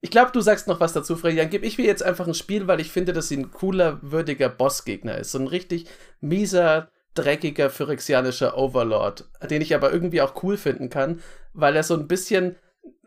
Ich 0.00 0.10
glaube, 0.10 0.30
du 0.32 0.40
sagst 0.40 0.68
noch 0.68 0.80
was 0.80 0.92
dazu, 0.92 1.16
Freddy. 1.16 1.36
Dann 1.36 1.50
gebe 1.50 1.66
ich 1.66 1.78
mir 1.78 1.86
jetzt 1.86 2.02
einfach 2.02 2.26
ein 2.26 2.34
Spiel, 2.34 2.66
weil 2.68 2.80
ich 2.80 2.92
finde, 2.92 3.12
dass 3.12 3.28
sie 3.28 3.36
ein 3.36 3.50
cooler, 3.50 3.98
würdiger 4.02 4.48
Bossgegner 4.48 5.18
ist. 5.18 5.32
So 5.32 5.38
ein 5.38 5.48
richtig 5.48 5.86
mieser, 6.20 6.90
dreckiger, 7.14 7.70
phyrexianischer 7.70 8.56
Overlord, 8.56 9.28
den 9.50 9.62
ich 9.62 9.74
aber 9.74 9.92
irgendwie 9.92 10.22
auch 10.22 10.42
cool 10.42 10.56
finden 10.56 10.88
kann, 10.88 11.20
weil 11.52 11.74
er 11.74 11.82
so 11.82 11.94
ein 11.94 12.06
bisschen, 12.06 12.54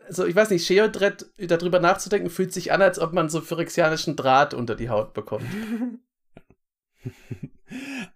so 0.08 0.26
ich 0.26 0.36
weiß 0.36 0.50
nicht, 0.50 0.66
Sheodred, 0.66 1.26
darüber 1.38 1.80
nachzudenken, 1.80 2.30
fühlt 2.30 2.52
sich 2.52 2.72
an, 2.72 2.82
als 2.82 2.98
ob 2.98 3.12
man 3.12 3.30
so 3.30 3.40
phyrexianischen 3.40 4.16
Draht 4.16 4.52
unter 4.52 4.74
die 4.74 4.90
Haut 4.90 5.14
bekommt. 5.14 5.46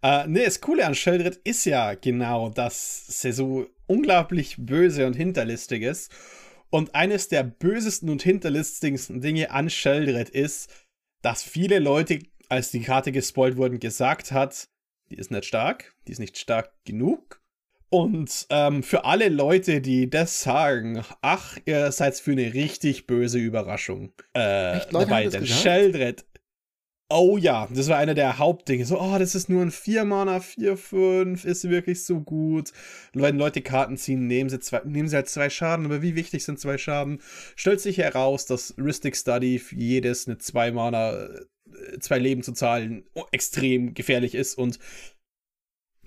äh, 0.02 0.26
nee, 0.26 0.45
das 0.45 0.61
Coole 0.61 0.87
an 0.87 0.95
Sheldred 0.95 1.37
ist 1.45 1.64
ja 1.64 1.95
genau, 1.95 2.50
dass 2.50 3.06
sie 3.06 3.33
so 3.33 3.66
unglaublich 3.87 4.56
böse 4.59 5.06
und 5.06 5.14
hinterlistig 5.14 5.83
ist. 5.83 6.12
Und 6.76 6.95
eines 6.95 7.28
der 7.28 7.42
bösesten 7.42 8.11
und 8.11 8.23
hinterlistigsten 8.23 9.23
Dinge 9.23 9.50
an 9.50 9.71
Sheldred 9.71 10.28
ist, 10.28 10.71
dass 11.23 11.42
viele 11.42 11.78
Leute, 11.78 12.18
als 12.50 12.71
die 12.71 12.83
Karte 12.83 13.12
gespoilt 13.12 13.56
wurden, 13.56 13.80
gesagt 13.80 14.30
hat, 14.30 14.68
die 15.09 15.14
ist 15.14 15.30
nicht 15.30 15.47
stark, 15.47 15.95
die 16.06 16.12
ist 16.12 16.18
nicht 16.18 16.37
stark 16.37 16.71
genug. 16.85 17.40
Und 17.88 18.47
ähm, 18.50 18.83
für 18.83 19.06
alle 19.06 19.30
Leute, 19.30 19.80
die 19.80 20.11
das 20.11 20.42
sagen, 20.42 21.02
ach, 21.23 21.56
ihr 21.64 21.90
seid 21.92 22.16
für 22.16 22.33
eine 22.33 22.52
richtig 22.52 23.06
böse 23.06 23.38
Überraschung 23.38 24.12
äh, 24.37 24.76
Echt, 24.76 24.92
Leute 24.92 25.06
dabei. 25.06 25.28
Denn 25.28 25.47
Sheldred 25.47 26.26
Oh 27.09 27.37
ja, 27.37 27.69
das 27.73 27.89
war 27.89 27.99
einer 27.99 28.15
der 28.15 28.39
Hauptdinge. 28.39 28.85
So, 28.85 29.01
oh, 29.01 29.17
das 29.17 29.37
ist 29.37 29.49
nur 29.49 29.63
ein 29.63 29.71
4-Mana, 29.71 30.39
4-5, 30.39 31.45
ist 31.45 31.69
wirklich 31.71 32.05
so 32.05 32.21
gut. 32.21 32.73
Wenn 33.13 33.39
Leute 33.39 33.63
Karten 33.63 33.97
ziehen, 33.97 34.27
nehmen 34.27 34.51
sie, 34.51 34.59
zwei, 34.59 34.81
nehmen 34.85 35.09
sie 35.09 35.15
halt 35.15 35.29
zwei 35.29 35.49
Schaden, 35.49 35.87
aber 35.87 36.03
wie 36.03 36.17
wichtig 36.17 36.45
sind 36.45 36.59
zwei 36.59 36.79
Schaden? 36.79 37.21
Stellt 37.55 37.81
sich 37.81 37.99
heraus, 37.99 38.47
dass 38.47 38.75
Ristic 38.77 39.17
Study 39.17 39.61
für 39.61 39.77
jedes 39.77 40.27
eine 40.27 40.37
2-Mana, 40.37 41.13
äh, 41.13 41.99
zwei 42.01 42.19
Leben 42.19 42.43
zu 42.43 42.53
zahlen, 42.53 43.05
extrem 43.31 43.95
gefährlich 43.95 44.35
ist 44.35 44.59
und 44.59 44.81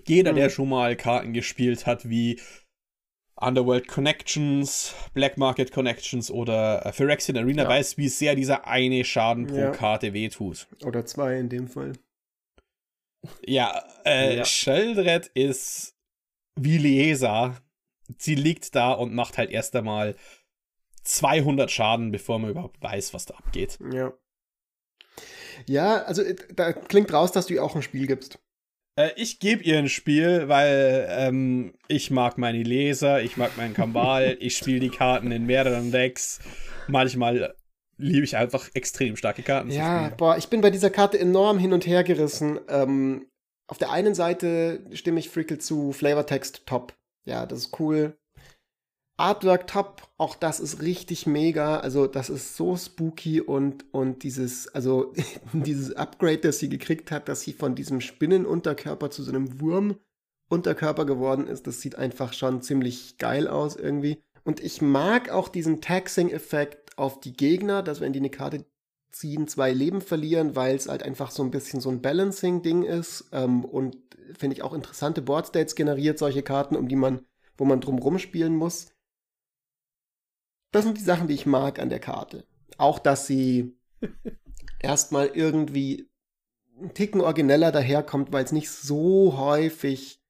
jeder, 0.05 0.33
mhm. 0.33 0.37
der 0.37 0.49
schon 0.49 0.67
mal 0.67 0.97
Karten 0.97 1.31
gespielt 1.31 1.85
hat, 1.85 2.09
wie 2.09 2.41
Underworld 3.41 3.87
Connections, 3.87 4.93
Black 5.13 5.37
Market 5.37 5.71
Connections 5.71 6.29
oder 6.29 6.85
äh, 6.85 6.91
Phyrexian 6.91 7.37
Arena 7.37 7.63
ja. 7.63 7.69
weiß, 7.69 7.97
wie 7.97 8.09
sehr 8.09 8.35
dieser 8.35 8.67
eine 8.67 9.03
Schaden 9.03 9.47
pro 9.47 9.57
ja. 9.57 9.71
Karte 9.71 10.13
wehtut. 10.13 10.67
Oder 10.83 11.05
zwei 11.05 11.37
in 11.37 11.49
dem 11.49 11.67
Fall. 11.67 11.93
Ja, 13.45 13.83
äh, 14.05 14.37
ja. 14.37 14.45
Sheldred 14.45 15.27
ist 15.27 15.95
wie 16.55 16.77
Liesa. 16.77 17.57
Sie 18.17 18.35
liegt 18.35 18.75
da 18.75 18.91
und 18.91 19.13
macht 19.13 19.37
halt 19.37 19.51
erst 19.51 19.75
einmal 19.75 20.15
200 21.03 21.69
Schaden, 21.69 22.11
bevor 22.11 22.39
man 22.39 22.51
überhaupt 22.51 22.81
weiß, 22.81 23.13
was 23.13 23.25
da 23.25 23.35
abgeht. 23.35 23.77
Ja. 23.91 24.13
Ja, 25.65 26.03
also 26.03 26.21
äh, 26.21 26.35
da 26.53 26.73
klingt 26.73 27.11
raus, 27.13 27.31
dass 27.31 27.47
du 27.47 27.53
ihr 27.53 27.63
auch 27.63 27.75
ein 27.75 27.81
Spiel 27.81 28.07
gibst. 28.07 28.39
Äh, 28.99 29.11
ich 29.15 29.39
gebe 29.39 29.63
ihr 29.63 29.77
ein 29.77 29.87
Spiel, 29.87 30.49
weil 30.49 31.07
ähm, 31.09 31.73
ich 31.87 32.11
mag 32.11 32.37
meine 32.37 32.61
Leser, 32.61 33.21
ich 33.21 33.37
mag 33.37 33.55
meinen 33.55 33.73
Kambal, 33.73 34.37
ich 34.41 34.57
spiele 34.57 34.81
die 34.81 34.89
Karten 34.89 35.31
in 35.31 35.45
mehreren 35.45 35.91
Decks. 35.91 36.39
Manchmal 36.87 37.55
liebe 37.97 38.25
ich 38.25 38.35
einfach 38.35 38.69
extrem 38.73 39.15
starke 39.15 39.41
Karten. 39.41 39.71
Ja, 39.71 40.09
boah, 40.09 40.37
ich 40.37 40.49
bin 40.49 40.61
bei 40.61 40.69
dieser 40.69 40.89
Karte 40.89 41.17
enorm 41.17 41.59
hin 41.59 41.71
und 41.71 41.87
her 41.87 42.03
gerissen. 42.03 42.59
Ähm, 42.67 43.27
auf 43.67 43.77
der 43.77 43.91
einen 43.91 44.15
Seite 44.15 44.83
stimme 44.91 45.19
ich 45.19 45.29
Frickle 45.29 45.59
zu, 45.59 45.93
Flavortext 45.93 46.65
top. 46.65 46.93
Ja, 47.23 47.45
das 47.45 47.59
ist 47.59 47.79
cool. 47.79 48.17
Artwork 49.19 49.67
top, 49.67 50.07
auch 50.17 50.35
das 50.35 50.59
ist 50.59 50.81
richtig 50.81 51.27
mega. 51.27 51.79
Also, 51.79 52.07
das 52.07 52.29
ist 52.29 52.55
so 52.55 52.77
spooky 52.77 53.41
und, 53.41 53.85
und 53.91 54.23
dieses, 54.23 54.67
also, 54.69 55.13
dieses 55.53 55.93
Upgrade, 55.95 56.39
das 56.39 56.59
sie 56.59 56.69
gekriegt 56.69 57.11
hat, 57.11 57.27
dass 57.27 57.41
sie 57.41 57.53
von 57.53 57.75
diesem 57.75 58.01
Spinnenunterkörper 58.01 59.11
zu 59.11 59.23
so 59.23 59.31
einem 59.31 59.59
Wurmunterkörper 59.59 61.05
geworden 61.05 61.47
ist, 61.47 61.67
das 61.67 61.81
sieht 61.81 61.95
einfach 61.95 62.33
schon 62.33 62.61
ziemlich 62.61 63.17
geil 63.17 63.47
aus 63.47 63.75
irgendwie. 63.75 64.23
Und 64.43 64.61
ich 64.61 64.81
mag 64.81 65.29
auch 65.29 65.49
diesen 65.49 65.81
Taxing-Effekt 65.81 66.97
auf 66.97 67.19
die 67.19 67.33
Gegner, 67.33 67.83
dass 67.83 68.01
wenn 68.01 68.13
die 68.13 68.19
eine 68.19 68.29
Karte 68.29 68.65
ziehen, 69.11 69.47
zwei 69.47 69.71
Leben 69.73 70.01
verlieren, 70.01 70.55
weil 70.55 70.75
es 70.75 70.87
halt 70.87 71.03
einfach 71.03 71.31
so 71.31 71.43
ein 71.43 71.51
bisschen 71.51 71.81
so 71.81 71.89
ein 71.89 72.01
Balancing-Ding 72.01 72.83
ist. 72.83 73.29
Ähm, 73.31 73.65
und 73.65 73.97
finde 74.37 74.55
ich 74.55 74.63
auch 74.63 74.73
interessante 74.73 75.21
Boardstates 75.21 75.75
generiert, 75.75 76.19
solche 76.19 76.43
Karten, 76.43 76.75
um 76.75 76.87
die 76.87 76.95
man, 76.95 77.21
wo 77.57 77.65
man 77.65 77.81
drum 77.81 77.99
rumspielen 77.99 78.55
muss. 78.55 78.87
Das 80.71 80.83
sind 80.85 80.97
die 80.97 81.03
Sachen, 81.03 81.27
die 81.27 81.33
ich 81.33 81.45
mag 81.45 81.79
an 81.79 81.89
der 81.89 81.99
Karte. 81.99 82.45
Auch, 82.77 82.99
dass 82.99 83.25
sie 83.25 83.77
erstmal 84.79 85.27
irgendwie 85.27 86.09
einen 86.77 86.93
Ticken 86.93 87.21
origineller 87.21 87.71
daherkommt, 87.71 88.31
weil 88.31 88.45
es 88.45 88.51
nicht 88.51 88.69
so 88.69 89.37
häufig 89.37 90.21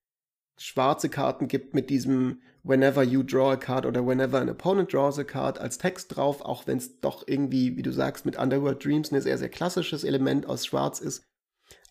schwarze 0.57 1.09
Karten 1.09 1.47
gibt 1.47 1.73
mit 1.73 1.89
diesem 1.89 2.41
Whenever 2.63 3.03
you 3.03 3.23
draw 3.23 3.51
a 3.51 3.55
card 3.55 3.85
oder 3.85 4.05
Whenever 4.05 4.39
an 4.39 4.49
opponent 4.49 4.91
draws 4.91 5.17
a 5.17 5.23
card 5.23 5.57
als 5.57 5.77
Text 5.77 6.15
drauf, 6.15 6.41
auch 6.41 6.67
wenn 6.67 6.77
es 6.77 6.99
doch 6.99 7.23
irgendwie, 7.25 7.77
wie 7.77 7.81
du 7.81 7.93
sagst, 7.93 8.25
mit 8.25 8.37
Underworld 8.37 8.83
Dreams 8.83 9.11
ein 9.11 9.21
sehr, 9.21 9.37
sehr 9.37 9.49
klassisches 9.49 10.03
Element 10.03 10.45
aus 10.45 10.65
Schwarz 10.65 10.99
ist. 10.99 11.23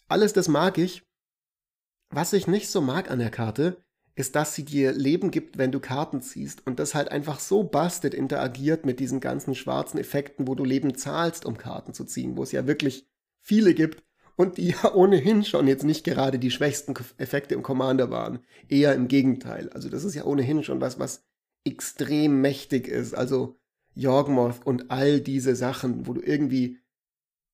Alles 0.09 0.33
das 0.35 0.49
mag 0.49 0.77
ich. 0.79 1.03
Was 2.11 2.33
ich 2.33 2.47
nicht 2.47 2.71
so 2.71 2.81
mag 2.81 3.11
an 3.11 3.19
der 3.19 3.31
Karte, 3.31 3.83
ist, 4.19 4.35
dass 4.35 4.55
sie 4.55 4.65
dir 4.65 4.93
Leben 4.93 5.31
gibt, 5.31 5.59
wenn 5.59 5.73
du 5.73 5.81
Karten 5.81 6.21
ziehst 6.21 6.67
und 6.67 6.79
das 6.79 6.95
halt 6.95 7.11
einfach 7.11 7.39
so 7.39 7.63
busted 7.63 8.15
interagiert 8.15 8.85
mit 8.85 9.01
diesen 9.01 9.21
ganzen 9.21 9.55
schwarzen 9.55 9.99
Effekten, 9.99 10.49
wo 10.49 10.55
du 10.55 10.65
Leben 10.65 10.97
zahlst, 10.97 11.45
um 11.47 11.57
Karten 11.57 11.95
zu 11.95 12.05
ziehen, 12.05 12.37
wo 12.37 12.43
es 12.43 12.53
ja 12.53 12.67
wirklich 12.67 13.09
viele 13.41 13.75
gibt 13.75 14.03
und 14.37 14.57
die 14.57 14.69
ja 14.83 14.95
ohnehin 14.95 15.45
schon 15.45 15.69
jetzt 15.69 15.85
nicht 15.85 16.05
gerade 16.05 16.39
die 16.39 16.51
schwächsten 16.51 16.95
Effekte 17.19 17.55
im 17.55 17.63
Commander 17.63 18.11
waren. 18.11 18.41
Eher 18.69 18.95
im 18.95 19.09
Gegenteil. 19.09 19.69
Also 19.71 19.89
das 19.89 20.05
ist 20.05 20.15
ja 20.15 20.25
ohnehin 20.25 20.65
schon 20.65 20.81
was, 20.81 20.99
was 20.99 21.25
extrem 21.65 22.41
mächtig 22.41 22.89
ist. 22.89 23.15
Also 23.15 23.59
Jorgmoth 23.95 24.65
und 24.65 24.91
all 24.91 25.21
diese 25.21 25.55
Sachen, 25.55 26.07
wo 26.07 26.15
du 26.15 26.21
irgendwie 26.21 26.79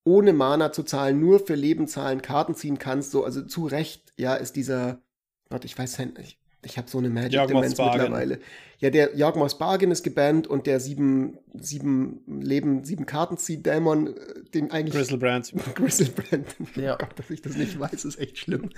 ohne 0.04 0.32
Mana 0.32 0.72
zu 0.72 0.82
zahlen, 0.82 1.18
nur 1.18 1.40
für 1.40 1.54
Leben 1.54 1.88
zahlen, 1.88 2.22
Karten 2.22 2.54
ziehen 2.54 2.78
kannst, 2.78 3.10
so, 3.10 3.24
also 3.24 3.42
zu 3.42 3.66
Recht, 3.66 4.12
ja, 4.18 4.34
ist 4.34 4.54
dieser, 4.54 5.02
warte, 5.48 5.66
ich 5.66 5.78
weiß 5.78 5.98
nicht, 5.98 6.18
ich 6.18 6.43
habe 6.78 6.88
so 6.90 6.98
eine 6.98 7.10
Magic 7.10 7.32
Jagmos 7.32 7.60
Demenz 7.62 7.76
Bargain. 7.76 8.00
mittlerweile. 8.02 8.38
Ja, 8.80 8.90
der 8.90 9.16
Jagmos 9.16 9.58
Bargain 9.58 9.90
ist 9.90 10.02
gebannt 10.02 10.46
und 10.46 10.66
der 10.66 10.80
sieben, 10.80 11.38
sieben 11.54 12.20
Leben, 12.26 12.84
sieben 12.84 13.06
Karten 13.06 13.36
zieht 13.36 13.64
Dämon, 13.66 14.08
äh, 14.08 14.44
den 14.52 14.70
eigentlich. 14.70 14.94
Grizzlebrand. 14.94 15.52
Grizzlebrand. 15.74 16.56
Ja. 16.76 16.94
Oh 16.94 16.96
Gott, 16.98 17.18
dass 17.18 17.30
ich 17.30 17.42
das 17.42 17.56
nicht 17.56 17.78
weiß, 17.78 18.04
ist 18.04 18.18
echt 18.18 18.38
schlimm. 18.38 18.70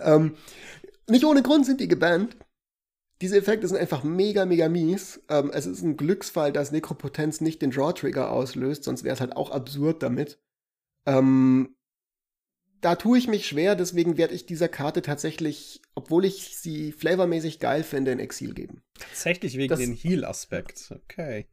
ähm, 0.00 0.34
nicht 1.08 1.24
ohne 1.24 1.42
Grund 1.42 1.64
sind 1.66 1.80
die 1.80 1.88
gebannt. 1.88 2.36
Diese 3.22 3.38
Effekte 3.38 3.66
sind 3.66 3.78
einfach 3.78 4.04
mega, 4.04 4.44
mega 4.44 4.68
mies. 4.68 5.22
Ähm, 5.30 5.50
es 5.54 5.64
ist 5.66 5.82
ein 5.82 5.96
Glücksfall, 5.96 6.52
dass 6.52 6.72
Nekropotenz 6.72 7.40
nicht 7.40 7.62
den 7.62 7.70
Draw-Trigger 7.70 8.30
auslöst, 8.30 8.84
sonst 8.84 9.04
wäre 9.04 9.14
es 9.14 9.20
halt 9.20 9.36
auch 9.36 9.50
absurd 9.50 10.02
damit. 10.02 10.38
Ähm, 11.06 11.75
da 12.80 12.94
tue 12.94 13.18
ich 13.18 13.28
mich 13.28 13.46
schwer, 13.46 13.74
deswegen 13.74 14.16
werde 14.16 14.34
ich 14.34 14.46
dieser 14.46 14.68
Karte 14.68 15.02
tatsächlich, 15.02 15.80
obwohl 15.94 16.24
ich 16.24 16.56
sie 16.56 16.92
flavormäßig 16.92 17.60
geil 17.60 17.82
finde, 17.82 18.12
in 18.12 18.18
Exil 18.18 18.54
geben. 18.54 18.82
Tatsächlich 18.98 19.56
wegen 19.56 19.70
das, 19.70 19.78
den 19.78 19.94
Heal-Aspekt. 19.94 20.90
Okay. 20.90 21.46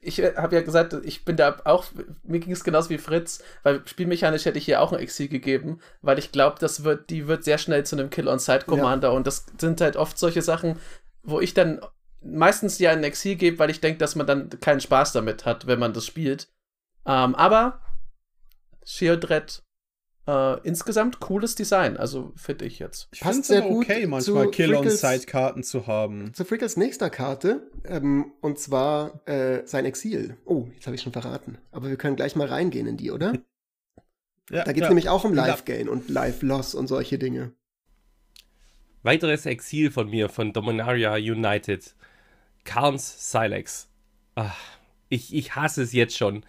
Ich 0.00 0.18
äh, 0.18 0.34
habe 0.36 0.56
ja 0.56 0.62
gesagt, 0.62 0.94
ich 1.04 1.24
bin 1.24 1.36
da 1.36 1.60
auch, 1.64 1.86
mir 2.22 2.40
ging 2.40 2.52
es 2.52 2.64
genauso 2.64 2.90
wie 2.90 2.98
Fritz, 2.98 3.42
weil 3.62 3.86
spielmechanisch 3.86 4.44
hätte 4.44 4.58
ich 4.58 4.64
hier 4.64 4.80
auch 4.80 4.92
ein 4.92 4.98
Exil 4.98 5.28
gegeben, 5.28 5.80
weil 6.00 6.18
ich 6.18 6.32
glaube, 6.32 6.56
das 6.58 6.84
wird, 6.84 7.10
die 7.10 7.26
wird 7.26 7.44
sehr 7.44 7.58
schnell 7.58 7.84
zu 7.84 7.96
einem 7.96 8.10
Kill-on-Side-Commander 8.10 9.08
ja. 9.08 9.14
und 9.14 9.26
das 9.26 9.46
sind 9.58 9.80
halt 9.80 9.96
oft 9.96 10.18
solche 10.18 10.42
Sachen, 10.42 10.78
wo 11.22 11.40
ich 11.40 11.54
dann 11.54 11.80
meistens 12.22 12.78
ja 12.78 12.90
ein 12.90 13.04
Exil 13.04 13.36
gebe, 13.36 13.58
weil 13.58 13.70
ich 13.70 13.80
denke, 13.80 13.98
dass 13.98 14.16
man 14.16 14.26
dann 14.26 14.48
keinen 14.60 14.80
Spaß 14.80 15.12
damit 15.12 15.44
hat, 15.44 15.66
wenn 15.66 15.78
man 15.78 15.92
das 15.92 16.06
spielt. 16.06 16.48
Ähm, 17.06 17.34
aber 17.34 17.80
Sheodred 18.84 19.62
äh, 20.26 20.60
insgesamt 20.66 21.20
cooles 21.20 21.54
Design, 21.54 21.96
also 21.96 22.32
finde 22.36 22.66
ich 22.66 22.78
jetzt. 22.78 23.08
Ich 23.12 23.20
Passt 23.20 23.44
sehr 23.44 23.62
gut 23.62 23.84
okay, 23.84 24.06
manchmal 24.06 24.50
Kill-on-Side-Karten 24.50 25.62
zu 25.62 25.86
haben. 25.86 26.32
Zu 26.34 26.44
Frickles 26.44 26.76
nächster 26.76 27.10
Karte, 27.10 27.70
ähm, 27.84 28.32
und 28.40 28.58
zwar 28.58 29.26
äh, 29.26 29.66
sein 29.66 29.84
Exil. 29.84 30.36
Oh, 30.44 30.68
jetzt 30.74 30.86
habe 30.86 30.96
ich 30.96 31.02
schon 31.02 31.12
verraten. 31.12 31.58
Aber 31.72 31.88
wir 31.88 31.96
können 31.96 32.16
gleich 32.16 32.36
mal 32.36 32.46
reingehen 32.46 32.86
in 32.86 32.96
die, 32.96 33.10
oder? 33.10 33.32
ja, 34.50 34.64
da 34.64 34.72
geht 34.72 34.82
es 34.82 34.82
ja. 34.82 34.88
nämlich 34.88 35.08
auch 35.08 35.24
um 35.24 35.34
Live-Gain 35.34 35.88
und 35.88 36.08
Live-Loss 36.08 36.74
und 36.74 36.86
solche 36.86 37.18
Dinge. 37.18 37.52
Weiteres 39.02 39.46
Exil 39.46 39.90
von 39.90 40.10
mir, 40.10 40.28
von 40.28 40.52
Dominaria 40.52 41.14
United. 41.14 41.94
Karns 42.64 43.32
Silex. 43.32 43.88
Ach, 44.34 44.56
ich, 45.08 45.34
ich 45.34 45.56
hasse 45.56 45.82
es 45.82 45.92
jetzt 45.92 46.16
schon, 46.16 46.44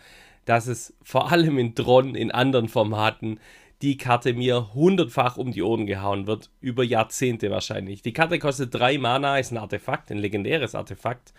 dass 0.51 0.67
es 0.67 0.93
vor 1.01 1.31
allem 1.31 1.57
in 1.57 1.75
Tron, 1.75 2.13
in 2.13 2.29
anderen 2.29 2.67
Formaten, 2.67 3.39
die 3.81 3.95
Karte 3.95 4.33
mir 4.33 4.73
hundertfach 4.73 5.37
um 5.37 5.53
die 5.53 5.61
Ohren 5.61 5.85
gehauen 5.85 6.27
wird, 6.27 6.49
über 6.59 6.83
Jahrzehnte 6.83 7.49
wahrscheinlich. 7.49 8.01
Die 8.01 8.11
Karte 8.11 8.37
kostet 8.37 8.75
3 8.75 8.97
Mana, 8.97 9.39
ist 9.39 9.51
ein 9.51 9.57
Artefakt, 9.57 10.11
ein 10.11 10.17
legendäres 10.17 10.75
Artefakt, 10.75 11.33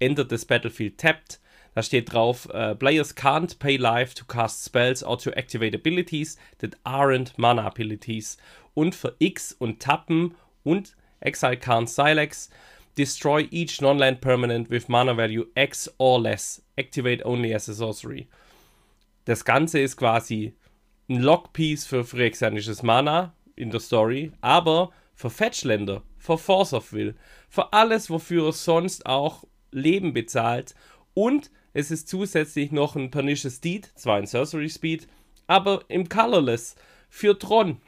ändert 0.00 0.32
das 0.32 0.46
Battlefield 0.46 0.98
tapped. 0.98 1.38
Da 1.76 1.82
steht 1.84 2.12
drauf, 2.12 2.48
uh, 2.52 2.74
Players 2.74 3.16
can't 3.16 3.56
pay 3.60 3.76
life 3.76 4.16
to 4.16 4.24
cast 4.24 4.64
spells 4.64 5.04
or 5.04 5.16
to 5.16 5.30
activate 5.30 5.76
abilities 5.76 6.36
that 6.58 6.76
aren't 6.82 7.34
mana 7.36 7.64
abilities. 7.64 8.36
Und 8.74 8.96
für 8.96 9.14
X 9.20 9.52
und 9.52 9.78
Tappen 9.78 10.34
und 10.64 10.96
Exile 11.20 11.54
can't 11.54 11.86
Silex, 11.86 12.50
destroy 12.98 13.46
each 13.52 13.80
non-land 13.80 14.20
permanent 14.20 14.70
with 14.70 14.88
mana 14.88 15.14
value 15.14 15.46
X 15.54 15.88
or 15.98 16.20
less. 16.20 16.62
Activate 16.76 17.24
only 17.24 17.54
as 17.54 17.68
a 17.68 17.72
sorcery. 17.72 18.26
Das 19.26 19.44
Ganze 19.44 19.80
ist 19.80 19.96
quasi 19.96 20.54
ein 21.08 21.20
Lockpiece 21.20 21.84
für 21.84 22.04
phyrexianisches 22.04 22.82
Mana 22.82 23.34
in 23.56 23.70
der 23.70 23.80
Story, 23.80 24.32
aber 24.40 24.92
für 25.14 25.30
Fetchländer, 25.30 26.02
für 26.16 26.38
Force 26.38 26.72
of 26.72 26.92
Will, 26.92 27.16
für 27.48 27.72
alles, 27.72 28.08
wofür 28.08 28.46
er 28.46 28.52
sonst 28.52 29.04
auch 29.04 29.44
Leben 29.72 30.12
bezahlt 30.12 30.74
und 31.12 31.50
es 31.72 31.90
ist 31.90 32.08
zusätzlich 32.08 32.70
noch 32.70 32.94
ein 32.94 33.10
Pernicious 33.10 33.60
Deed, 33.60 33.90
zwar 33.96 34.16
ein 34.16 34.26
Sorcery 34.26 34.68
Speed, 34.68 35.08
aber 35.46 35.84
im 35.88 36.08
Colorless 36.08 36.76
für 37.08 37.38
Tron. 37.38 37.78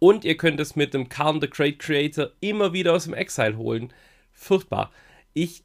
Und 0.00 0.24
ihr 0.24 0.36
könnt 0.36 0.58
es 0.58 0.74
mit 0.74 0.94
dem 0.94 1.08
Karn 1.08 1.40
the 1.40 1.48
Great 1.48 1.78
Creator 1.78 2.32
immer 2.40 2.72
wieder 2.72 2.92
aus 2.92 3.04
dem 3.04 3.14
Exile 3.14 3.56
holen. 3.56 3.92
Furchtbar. 4.32 4.90
Ich, 5.32 5.64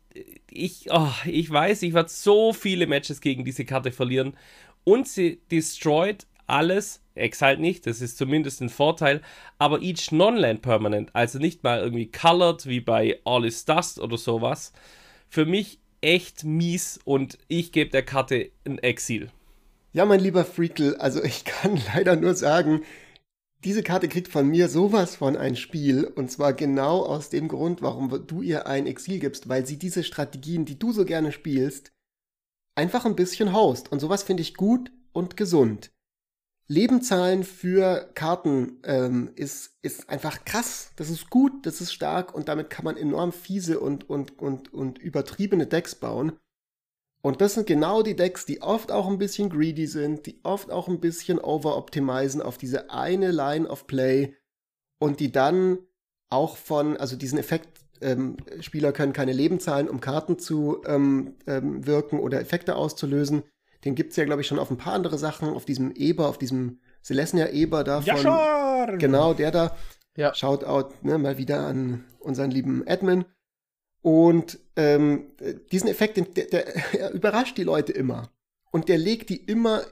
ich, 0.50 0.88
oh, 0.92 1.12
ich 1.26 1.50
weiß, 1.50 1.82
ich 1.82 1.94
werde 1.94 2.10
so 2.10 2.54
viele 2.54 2.88
Matches 2.88 3.20
gegen 3.20 3.44
diese 3.44 3.66
Karte 3.66 3.92
verlieren. 3.92 4.38
Und 4.84 5.08
sie 5.08 5.42
destroyt 5.52 6.26
alles, 6.48 7.02
Exile 7.16 7.60
nicht, 7.60 7.88
das 7.88 8.02
ist 8.02 8.18
zumindest 8.18 8.62
ein 8.62 8.70
Vorteil, 8.70 9.22
aber 9.58 9.82
each 9.82 10.12
Non-Land 10.12 10.62
Permanent, 10.62 11.16
also 11.16 11.40
nicht 11.40 11.64
mal 11.64 11.80
irgendwie 11.80 12.12
colored 12.12 12.66
wie 12.66 12.82
bei 12.82 13.20
All 13.26 13.46
is 13.46 13.66
Dust 13.66 14.00
oder 14.00 14.18
sowas. 14.18 14.74
Für 15.30 15.46
mich 15.46 15.80
echt 16.02 16.44
mies 16.44 17.00
und 17.06 17.38
ich 17.48 17.72
gebe 17.72 17.92
der 17.92 18.04
Karte 18.04 18.52
ein 18.66 18.80
Exil. 18.80 19.30
Ja, 19.94 20.06
mein 20.06 20.20
lieber 20.20 20.46
Freakle, 20.46 21.00
also 21.00 21.24
ich 21.24 21.46
kann 21.46 21.80
leider 21.94 22.16
nur 22.16 22.34
sagen, 22.34 22.82
diese 23.64 23.84
Karte 23.84 24.08
kriegt 24.08 24.28
von 24.28 24.48
mir 24.48 24.68
sowas 24.68 25.16
von 25.16 25.38
ein 25.38 25.56
Spiel 25.56 26.06
und 26.06 26.32
zwar 26.32 26.54
genau 26.54 27.06
aus 27.06 27.30
dem 27.30 27.48
Grund, 27.48 27.82
warum 27.82 28.26
du 28.26 28.42
ihr 28.42 28.66
ein 28.66 28.88
Exil 28.88 29.20
gibst, 29.20 29.50
weil 29.50 29.68
sie 29.68 29.78
diese 29.78 30.04
Strategien, 30.04 30.66
die 30.66 30.80
du 30.80 30.92
so 30.92 31.06
gerne 31.06 31.32
spielst, 31.32 31.92
einfach 32.76 33.06
ein 33.06 33.16
bisschen 33.16 33.54
haust 33.54 33.92
und 33.92 34.00
sowas 34.00 34.24
finde 34.24 34.42
ich 34.42 34.56
gut 34.56 34.92
und 35.14 35.38
gesund. 35.38 35.92
Lebenzahlen 36.68 37.44
für 37.44 38.10
Karten 38.16 38.80
ähm, 38.86 39.32
ist, 39.36 39.78
ist 39.82 40.10
einfach 40.10 40.46
krass. 40.46 40.92
Das 40.96 41.10
ist 41.10 41.30
gut, 41.30 41.66
das 41.66 41.82
ist 41.82 41.92
stark 41.92 42.34
und 42.34 42.48
damit 42.48 42.70
kann 42.70 42.86
man 42.86 42.96
enorm 42.96 43.34
fiese 43.34 43.82
und, 43.82 44.10
und, 44.10 44.40
und, 44.40 44.74
und 44.74 44.98
übertriebene 44.98 45.68
Decks 45.68 45.96
bauen. 45.96 46.32
Und 47.22 47.42
das 47.42 47.56
sind 47.56 47.68
genau 47.68 48.04
die 48.04 48.16
Decks, 48.16 48.46
die 48.46 48.62
oft 48.62 48.90
auch 48.90 49.08
ein 49.08 49.18
bisschen 49.18 49.50
greedy 49.50 49.86
sind, 49.86 50.26
die 50.26 50.40
oft 50.44 50.72
auch 50.72 50.88
ein 50.88 51.02
bisschen 51.02 51.40
overoptimisen 51.40 52.42
auf 52.42 52.58
diese 52.58 52.90
eine 52.90 53.32
Line 53.32 53.68
of 53.68 53.86
Play 53.86 54.36
und 54.98 55.20
die 55.20 55.32
dann 55.32 55.78
auch 56.30 56.56
von, 56.56 56.96
also 56.96 57.18
diesen 57.18 57.38
Effekt, 57.38 57.81
ähm, 58.02 58.38
Spieler 58.60 58.92
können 58.92 59.14
keine 59.14 59.34
Leben 59.34 59.60
zahlen, 59.60 59.90
um 59.90 60.00
Karten 60.00 60.40
zu 60.40 60.82
ähm, 60.86 61.36
ähm, 61.48 61.86
wirken 61.86 62.20
oder 62.20 62.40
Effekte 62.40 62.76
auszulösen. 62.76 63.44
Den 63.86 63.96
gibt's 63.96 64.16
ja, 64.16 64.26
glaube 64.26 64.42
ich, 64.42 64.48
schon 64.48 64.60
auf 64.60 64.70
ein 64.70 64.78
paar 64.78 64.94
andere 64.94 65.18
Sachen, 65.18 65.50
auf 65.50 65.66
diesem 65.66 65.92
Eber, 65.96 66.28
auf 66.28 66.38
diesem 66.38 66.80
Celestia 67.04 67.50
Eber 67.50 67.84
da 67.84 68.02
von. 68.02 68.08
Yashar! 68.08 68.98
Genau, 68.98 69.34
der 69.34 69.52
da. 69.52 69.76
Ja. 70.16 70.34
Shoutout 70.34 70.94
ne, 71.04 71.18
mal 71.18 71.38
wieder 71.38 71.66
an 71.66 72.04
unseren 72.20 72.52
lieben 72.52 72.88
Admin. 72.88 73.26
Und 74.02 74.60
ähm, 74.76 75.32
diesen 75.72 75.90
Effekt, 75.90 76.18
den, 76.18 76.34
der, 76.34 76.46
der 76.46 77.12
überrascht 77.14 77.58
die 77.58 77.64
Leute 77.64 77.92
immer. 77.92 78.30
Und 78.72 78.90
der 78.90 78.98
legt 78.98 79.30
die 79.30 79.38
immer 79.38 79.84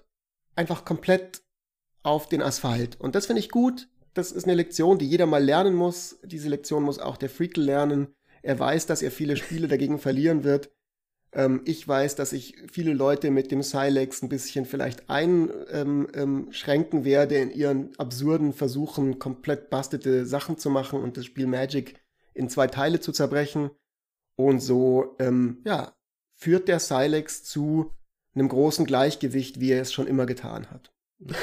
einfach 0.55 0.83
komplett 0.83 1.41
auf 2.03 2.27
den 2.27 2.41
Asphalt. 2.41 2.99
Und 2.99 3.15
das 3.15 3.27
finde 3.27 3.41
ich 3.41 3.49
gut. 3.49 3.87
Das 4.13 4.31
ist 4.31 4.45
eine 4.45 4.55
Lektion, 4.55 4.97
die 4.97 5.07
jeder 5.07 5.25
mal 5.25 5.43
lernen 5.43 5.75
muss. 5.75 6.19
Diese 6.23 6.49
Lektion 6.49 6.83
muss 6.83 6.99
auch 6.99 7.17
der 7.17 7.29
Freakle 7.29 7.63
lernen. 7.63 8.15
Er 8.41 8.57
weiß, 8.57 8.85
dass 8.85 9.01
er 9.01 9.11
viele 9.11 9.37
Spiele 9.37 9.67
dagegen 9.67 9.99
verlieren 9.99 10.43
wird. 10.43 10.71
Ähm, 11.31 11.61
ich 11.65 11.87
weiß, 11.87 12.15
dass 12.15 12.33
ich 12.33 12.55
viele 12.71 12.93
Leute 12.93 13.31
mit 13.31 13.51
dem 13.51 13.61
Silex 13.61 14.21
ein 14.21 14.29
bisschen 14.29 14.65
vielleicht 14.65 15.09
einschränken 15.09 16.09
ähm, 16.13 16.99
ähm, 16.99 17.05
werde 17.05 17.35
in 17.35 17.51
ihren 17.51 17.97
absurden 17.99 18.53
Versuchen, 18.53 19.19
komplett 19.19 19.69
bastete 19.69 20.25
Sachen 20.25 20.57
zu 20.57 20.69
machen 20.69 20.99
und 20.99 21.17
das 21.17 21.25
Spiel 21.25 21.47
Magic 21.47 22.01
in 22.33 22.49
zwei 22.49 22.67
Teile 22.67 22.99
zu 22.99 23.11
zerbrechen. 23.11 23.69
Und 24.35 24.61
so, 24.61 25.15
ähm, 25.19 25.61
ja, 25.65 25.93
führt 26.33 26.67
der 26.67 26.79
Silex 26.79 27.43
zu 27.43 27.91
einem 28.33 28.47
großen 28.47 28.85
Gleichgewicht, 28.85 29.59
wie 29.59 29.71
er 29.71 29.81
es 29.81 29.91
schon 29.91 30.07
immer 30.07 30.25
getan 30.25 30.71
hat. 30.71 30.93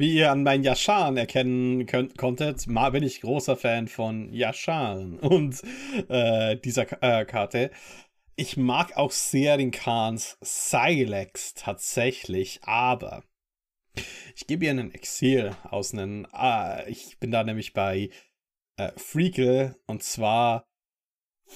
Wie 0.00 0.14
ihr 0.14 0.30
an 0.30 0.44
meinen 0.44 0.64
Yashan 0.64 1.18
erkennen 1.18 1.84
könnt, 1.84 2.16
konntet, 2.16 2.64
bin 2.66 3.02
ich 3.02 3.20
großer 3.20 3.54
Fan 3.54 3.86
von 3.86 4.32
Yashan 4.32 5.18
und 5.18 5.60
äh, 6.08 6.56
dieser 6.56 6.86
äh, 7.02 7.26
Karte. 7.26 7.70
Ich 8.34 8.56
mag 8.56 8.96
auch 8.96 9.10
sehr 9.10 9.58
den 9.58 9.72
Khans 9.72 10.38
Silex 10.40 11.52
tatsächlich, 11.52 12.60
aber 12.62 13.24
ich 14.34 14.46
gebe 14.46 14.64
ihr 14.64 14.70
einen 14.70 14.94
Exil 14.94 15.54
aus 15.64 15.92
einem. 15.92 16.26
Ah, 16.32 16.82
ich 16.86 17.18
bin 17.18 17.30
da 17.30 17.44
nämlich 17.44 17.74
bei 17.74 18.08
äh, 18.78 18.92
Freakle 18.96 19.76
und 19.86 20.02
zwar, 20.02 20.64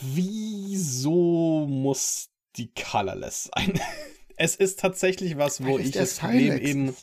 wieso 0.02 1.66
muss 1.66 2.28
die 2.56 2.74
Colorless 2.74 3.50
sein? 3.54 3.80
es 4.36 4.54
ist 4.54 4.80
tatsächlich 4.80 5.38
was, 5.38 5.64
wo 5.64 5.78
ich 5.78 5.92
das 5.92 6.18
Problem 6.18 6.58
eben. 6.58 6.94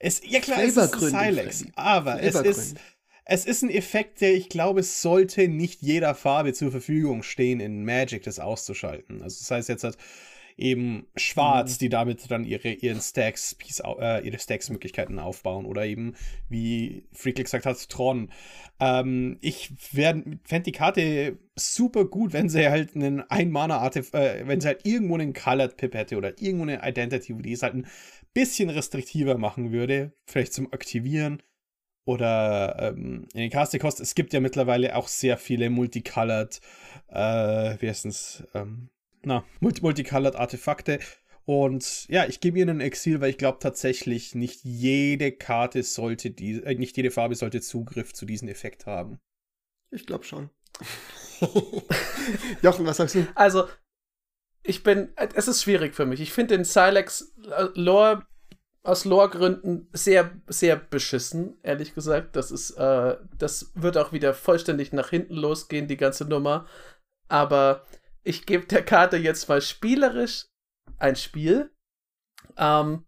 Es, 0.00 0.20
ja 0.24 0.40
klar, 0.40 0.62
es 0.62 0.76
ist 0.76 1.00
Silex, 1.00 1.64
aber 1.76 2.22
es 2.22 2.34
ist 2.34 2.76
es 3.26 3.46
ist 3.46 3.62
ein 3.62 3.70
Effekt, 3.70 4.20
der 4.20 4.34
ich 4.34 4.48
glaube, 4.48 4.80
es 4.80 5.00
sollte 5.00 5.48
nicht 5.48 5.80
jeder 5.80 6.14
Farbe 6.14 6.52
zur 6.52 6.70
Verfügung 6.70 7.22
stehen, 7.22 7.60
in 7.60 7.84
Magic 7.84 8.22
das 8.22 8.38
auszuschalten. 8.38 9.22
Also 9.22 9.38
das 9.40 9.50
heißt 9.50 9.68
jetzt 9.68 9.84
halt 9.84 9.96
eben 10.56 11.06
Schwarz, 11.16 11.74
mhm. 11.74 11.78
die 11.78 11.88
damit 11.88 12.30
dann 12.30 12.44
ihre, 12.44 12.72
ihren 12.72 13.00
Stacks, 13.00 13.54
Piece, 13.54 13.82
äh, 13.98 14.24
ihre 14.26 14.38
Stacks-Möglichkeiten 14.38 15.18
aufbauen. 15.18 15.66
Oder 15.66 15.84
eben, 15.86 16.14
wie 16.48 17.06
Freakly 17.12 17.44
gesagt 17.44 17.66
hat, 17.66 17.88
Tron. 17.88 18.30
Ähm, 18.80 19.38
ich 19.40 19.72
fände 19.76 20.38
die 20.64 20.72
Karte 20.72 21.38
super 21.56 22.04
gut, 22.04 22.32
wenn 22.32 22.48
sie 22.48 22.68
halt 22.68 22.94
einen 22.94 23.20
Ein-Mana-Artefakt, 23.20 24.14
äh, 24.14 24.46
wenn 24.46 24.60
sie 24.60 24.68
halt 24.68 24.84
irgendwo 24.84 25.14
einen 25.14 25.32
Colored 25.32 25.76
Pip 25.76 25.94
hätte 25.94 26.16
oder 26.16 26.40
irgendwo 26.40 26.64
eine 26.64 26.80
Identity, 26.88 27.34
die 27.34 27.52
es 27.52 27.62
halt 27.62 27.74
ein 27.74 27.86
bisschen 28.32 28.70
restriktiver 28.70 29.38
machen 29.38 29.72
würde, 29.72 30.12
vielleicht 30.26 30.52
zum 30.52 30.72
Aktivieren 30.72 31.42
oder 32.04 32.76
ähm, 32.80 33.26
in 33.32 33.40
den 33.40 33.50
Casticost, 33.50 34.00
es 34.00 34.14
gibt 34.14 34.32
ja 34.32 34.40
mittlerweile 34.40 34.96
auch 34.96 35.08
sehr 35.08 35.38
viele 35.38 35.70
Multicolored, 35.70 36.60
äh, 37.08 37.76
wie 37.80 37.88
heißt 37.88 38.06
es, 38.06 38.44
ähm, 38.54 38.90
na, 39.26 39.44
Multi 39.60 39.82
Multicolored 39.82 40.36
Artefakte. 40.36 40.98
Und 41.46 42.08
ja, 42.08 42.24
ich 42.26 42.40
gebe 42.40 42.58
ihnen 42.58 42.80
Exil, 42.80 43.20
weil 43.20 43.30
ich 43.30 43.38
glaube 43.38 43.58
tatsächlich, 43.60 44.34
nicht 44.34 44.64
jede 44.64 45.32
Karte 45.32 45.82
sollte 45.82 46.30
die, 46.30 46.62
äh, 46.62 46.74
nicht 46.74 46.96
jede 46.96 47.10
Farbe 47.10 47.34
sollte 47.34 47.60
Zugriff 47.60 48.14
zu 48.14 48.24
diesem 48.24 48.48
Effekt 48.48 48.86
haben. 48.86 49.18
Ich 49.90 50.06
glaube 50.06 50.24
schon. 50.24 50.50
Jochen, 52.62 52.86
was 52.86 52.96
sagst 52.96 53.14
du? 53.14 53.26
Also, 53.34 53.68
ich 54.62 54.82
bin, 54.82 55.12
es 55.34 55.46
ist 55.46 55.62
schwierig 55.62 55.94
für 55.94 56.06
mich. 56.06 56.20
Ich 56.20 56.32
finde 56.32 56.56
den 56.56 56.64
Silex 56.64 57.34
äh, 57.50 57.68
Lore 57.74 58.26
aus 58.82 59.06
Lore-Gründen 59.06 59.88
sehr, 59.92 60.30
sehr 60.46 60.76
beschissen, 60.76 61.58
ehrlich 61.62 61.94
gesagt. 61.94 62.36
Das 62.36 62.50
ist, 62.50 62.72
äh, 62.72 63.16
das 63.36 63.72
wird 63.74 63.96
auch 63.96 64.12
wieder 64.12 64.34
vollständig 64.34 64.92
nach 64.92 65.08
hinten 65.08 65.34
losgehen, 65.34 65.88
die 65.88 65.96
ganze 65.96 66.26
Nummer. 66.26 66.66
Aber 67.28 67.86
ich 68.24 68.46
gebe 68.46 68.66
der 68.66 68.84
Karte 68.84 69.16
jetzt 69.16 69.48
mal 69.48 69.60
spielerisch 69.60 70.46
ein 70.98 71.16
Spiel. 71.16 71.70
Ähm, 72.56 73.04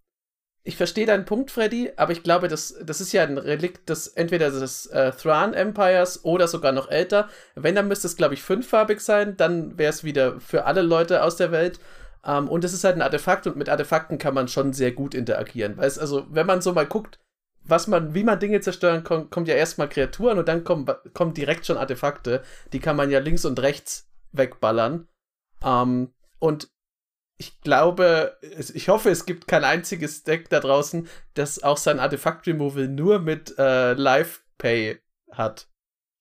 ich 0.62 0.76
verstehe 0.76 1.07
deinen 1.07 1.24
Punkt, 1.24 1.50
Freddy, 1.52 1.92
aber 1.96 2.12
ich 2.12 2.24
glaube, 2.24 2.48
das, 2.48 2.74
das 2.83 3.00
ist 3.00 3.12
ja 3.12 3.22
ein 3.22 3.38
Relikt 3.38 3.88
des 3.88 4.09
entweder 4.09 4.50
des 4.50 4.87
äh, 4.87 5.12
Thrawn 5.12 5.55
Empires 5.55 6.24
oder 6.24 6.48
sogar 6.48 6.72
noch 6.72 6.90
älter. 6.90 7.29
Wenn, 7.55 7.76
dann 7.76 7.88
müsste 7.88 8.09
es, 8.09 8.16
glaube 8.16 8.35
ich, 8.35 8.42
fünffarbig 8.42 9.00
sein. 9.00 9.37
Dann 9.37 9.79
wäre 9.79 9.90
es 9.90 10.05
wieder 10.05 10.40
für 10.40 10.64
alle 10.64 10.83
Leute 10.83 11.22
aus 11.22 11.37
der 11.37 11.52
Welt. 11.52 11.79
Ähm, 12.24 12.48
und 12.48 12.64
es 12.64 12.72
ist 12.72 12.85
halt 12.85 12.96
ein 12.96 13.02
Artefakt 13.02 13.46
und 13.46 13.57
mit 13.57 13.68
Artefakten 13.68 14.18
kann 14.18 14.35
man 14.35 14.48
schon 14.48 14.72
sehr 14.72 14.92
gut 14.92 15.14
interagieren. 15.14 15.76
Weißt 15.76 16.00
also, 16.00 16.26
wenn 16.31 16.46
man 16.46 16.61
so 16.61 16.72
mal 16.72 16.87
guckt, 16.87 17.20
was 17.62 17.87
man, 17.87 18.14
wie 18.14 18.24
man 18.24 18.40
Dinge 18.40 18.61
zerstören 18.61 19.05
kann, 19.05 19.31
kommt 19.31 19.48
ja 19.48 19.55
erstmal 19.55 19.88
Kreaturen 19.88 20.38
und 20.38 20.48
dann 20.48 20.64
kommen, 20.64 20.87
kommen 21.14 21.35
direkt 21.35 21.66
schon 21.66 21.76
Artefakte. 21.76 22.42
Die 22.72 22.81
kann 22.81 22.96
man 22.96 23.11
ja 23.11 23.20
links 23.20 23.44
und 23.44 23.61
rechts 23.61 24.09
wegballern. 24.37 25.09
Ähm, 25.62 26.12
und 26.38 26.70
ich 27.38 27.61
glaube, 27.61 28.38
ich 28.40 28.88
hoffe, 28.88 29.11
es 29.11 29.27
gibt 29.27 29.46
kein 29.46 29.64
einziges 29.64 30.25
Deck 30.25 30.49
da 30.49 30.61
draußen, 30.61 31.07
das 31.35 31.62
auch 31.62 31.77
sein 31.77 32.01
Artefakt-Removal 32.01 32.88
nur 32.88 33.18
mit 33.18 33.59
äh, 33.59 33.92
Live-Pay 33.92 35.01
hat. 35.33 35.68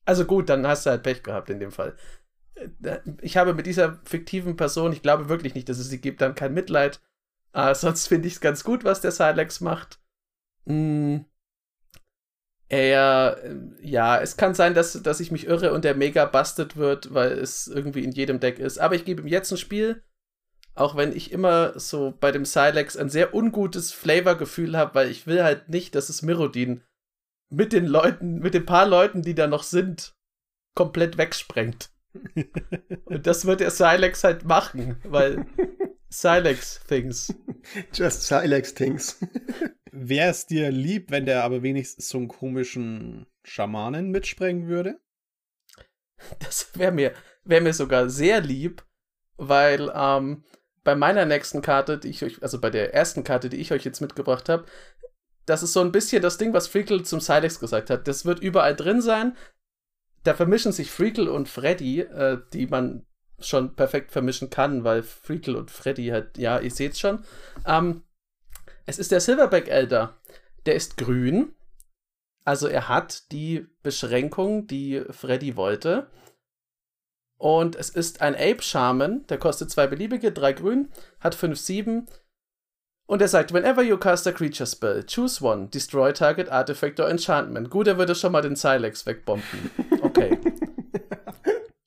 Also 0.06 0.26
gut, 0.26 0.50
dann 0.50 0.68
hast 0.68 0.86
du 0.86 0.92
halt 0.92 1.04
Pech 1.04 1.24
gehabt 1.24 1.50
in 1.50 1.60
dem 1.60 1.72
Fall. 1.72 1.96
äh, 2.84 3.00
ich 3.22 3.38
habe 3.38 3.54
mit 3.54 3.66
dieser 3.66 4.00
fiktiven 4.04 4.58
Person, 4.58 4.94
ich 4.94 5.02
glaube 5.02 5.30
wirklich 5.30 5.56
nicht, 5.56 5.70
dass 5.70 5.80
es 5.80 5.90
sie 5.90 6.02
gibt, 6.02 6.22
dann 6.22 6.36
kein 6.36 6.54
Mitleid. 6.54 7.02
Äh, 7.54 7.74
sonst 7.76 8.08
finde 8.08 8.28
ich 8.28 8.36
es 8.36 8.42
ganz 8.42 8.64
gut, 8.64 8.84
was 8.84 9.02
der 9.02 9.12
Silex 9.12 9.62
macht. 9.62 10.00
Mm. 10.66 11.20
Er, 12.68 13.38
äh, 13.44 13.56
ja, 13.82 14.20
es 14.20 14.38
kann 14.38 14.56
sein, 14.56 14.74
dass, 14.74 15.02
dass 15.04 15.20
ich 15.20 15.32
mich 15.32 15.46
irre 15.46 15.72
und 15.74 15.86
der 15.86 15.96
mega 15.96 16.26
busted 16.26 16.78
wird, 16.78 17.14
weil 17.14 17.34
es 17.34 17.68
irgendwie 17.68 18.04
in 18.04 18.12
jedem 18.12 18.40
Deck 18.40 18.60
ist. 18.60 18.80
Aber 18.80 18.96
ich 18.96 19.06
gebe 19.06 19.22
ihm 19.22 19.28
jetzt 19.28 19.52
ein 19.52 19.58
Spiel, 19.58 20.04
auch 20.74 20.96
wenn 20.96 21.16
ich 21.16 21.32
immer 21.32 21.80
so 21.80 22.14
bei 22.20 22.32
dem 22.32 22.44
Silex 22.44 22.98
ein 22.98 23.10
sehr 23.10 23.34
ungutes 23.34 23.92
Flavor-Gefühl 23.92 24.78
habe, 24.78 24.96
weil 24.96 25.10
ich 25.10 25.28
will 25.28 25.44
halt 25.44 25.70
nicht, 25.70 25.96
dass 25.96 26.10
es 26.10 26.22
Mirodin 26.22 26.84
mit 27.50 27.72
den 27.72 27.86
Leuten, 27.86 28.40
mit 28.40 28.54
den 28.54 28.66
paar 28.66 28.88
Leuten, 28.88 29.22
die 29.22 29.36
da 29.36 29.48
noch 29.48 29.64
sind, 29.64 30.16
komplett 30.76 31.18
wegsprengt. 31.18 31.92
Und 33.06 33.28
das 33.28 33.46
wird 33.46 33.60
der 33.60 33.72
Silex 33.72 34.24
halt 34.24 34.46
machen, 34.46 34.98
weil 35.04 35.46
Silex 36.22 36.80
Things. 36.88 37.34
Just 37.94 38.24
Silex 38.24 38.74
Things. 38.74 39.20
Wäre 39.92 40.30
es 40.30 40.46
dir 40.46 40.72
lieb, 40.72 41.12
wenn 41.12 41.26
der 41.26 41.44
aber 41.44 41.62
wenigstens 41.62 42.10
so 42.10 42.18
einen 42.18 42.28
komischen 42.28 43.28
Schamanen 43.44 44.12
mitsprengen 44.12 44.68
würde? 44.68 45.00
Das 46.40 46.70
wäre 46.76 46.92
mir, 46.92 47.14
wär 47.44 47.62
mir 47.62 47.74
sogar 47.74 48.10
sehr 48.10 48.42
lieb, 48.42 48.86
weil 49.38 49.92
ähm, 49.94 50.44
bei 50.84 50.96
meiner 50.96 51.26
nächsten 51.26 51.62
Karte, 51.62 51.98
die 51.98 52.10
ich 52.10 52.24
euch, 52.24 52.42
also 52.42 52.60
bei 52.62 52.70
der 52.70 52.94
ersten 52.94 53.24
Karte, 53.24 53.50
die 53.50 53.58
ich 53.58 53.72
euch 53.72 53.84
jetzt 53.84 54.02
mitgebracht 54.02 54.50
habe, 54.50 54.66
das 55.46 55.64
ist 55.64 55.74
so 55.74 55.82
ein 55.82 55.92
bisschen 55.92 56.22
das 56.22 56.38
Ding, 56.38 56.54
was 56.54 56.68
Freakle 56.68 57.04
zum 57.04 57.20
Silex 57.20 57.60
gesagt 57.60 57.90
hat. 57.90 58.08
Das 58.08 58.26
wird 58.26 58.40
überall 58.40 58.76
drin 58.76 59.02
sein. 59.02 59.36
Da 60.24 60.34
vermischen 60.34 60.72
sich 60.72 60.90
Freakle 60.92 61.32
und 61.32 61.50
Freddy, 61.50 62.02
äh, 62.02 62.40
die 62.54 62.68
man 62.68 63.06
schon 63.40 63.76
perfekt 63.76 64.12
vermischen 64.12 64.50
kann, 64.50 64.84
weil 64.84 65.04
Freakle 65.04 65.58
und 65.58 65.72
Freddy 65.72 66.08
halt, 66.08 66.38
ja, 66.38 66.60
ihr 66.60 66.72
seht's 66.72 67.00
schon. 67.00 67.24
Ähm, 67.66 68.04
es 68.86 69.00
ist 69.00 69.12
der 69.12 69.22
Silverback 69.22 69.68
Elder. 69.68 70.18
Der 70.66 70.76
ist 70.76 70.98
grün. 70.98 71.54
Also 72.44 72.68
er 72.68 72.88
hat 72.88 73.32
die 73.32 73.68
Beschränkung, 73.82 74.68
die 74.68 75.04
Freddy 75.10 75.56
wollte. 75.56 76.08
Und 77.38 77.76
es 77.76 77.90
ist 77.90 78.22
ein 78.22 78.36
Ape 78.36 78.62
Shaman, 78.62 79.28
der 79.28 79.38
kostet 79.38 79.70
zwei 79.70 79.88
beliebige, 79.88 80.32
drei 80.32 80.54
grün, 80.54 80.90
hat 81.20 81.36
5, 81.36 81.60
7. 81.60 82.08
Und 83.08 83.22
er 83.22 83.28
sagt, 83.28 83.54
whenever 83.54 83.84
you 83.84 83.98
cast 83.98 84.26
a 84.26 84.32
creature 84.32 84.66
spell, 84.66 85.04
choose 85.06 85.44
one, 85.44 85.68
destroy 85.68 86.12
target 86.12 86.50
artifact 86.50 87.00
or 87.00 87.10
enchantment. 87.10 87.70
Gut, 87.70 87.88
er 87.88 87.98
würde 87.98 88.16
schon 88.16 88.32
mal 88.32 88.42
den 88.42 88.56
Silex 88.56 89.06
wegbomben. 89.06 89.70
Okay. 90.02 90.40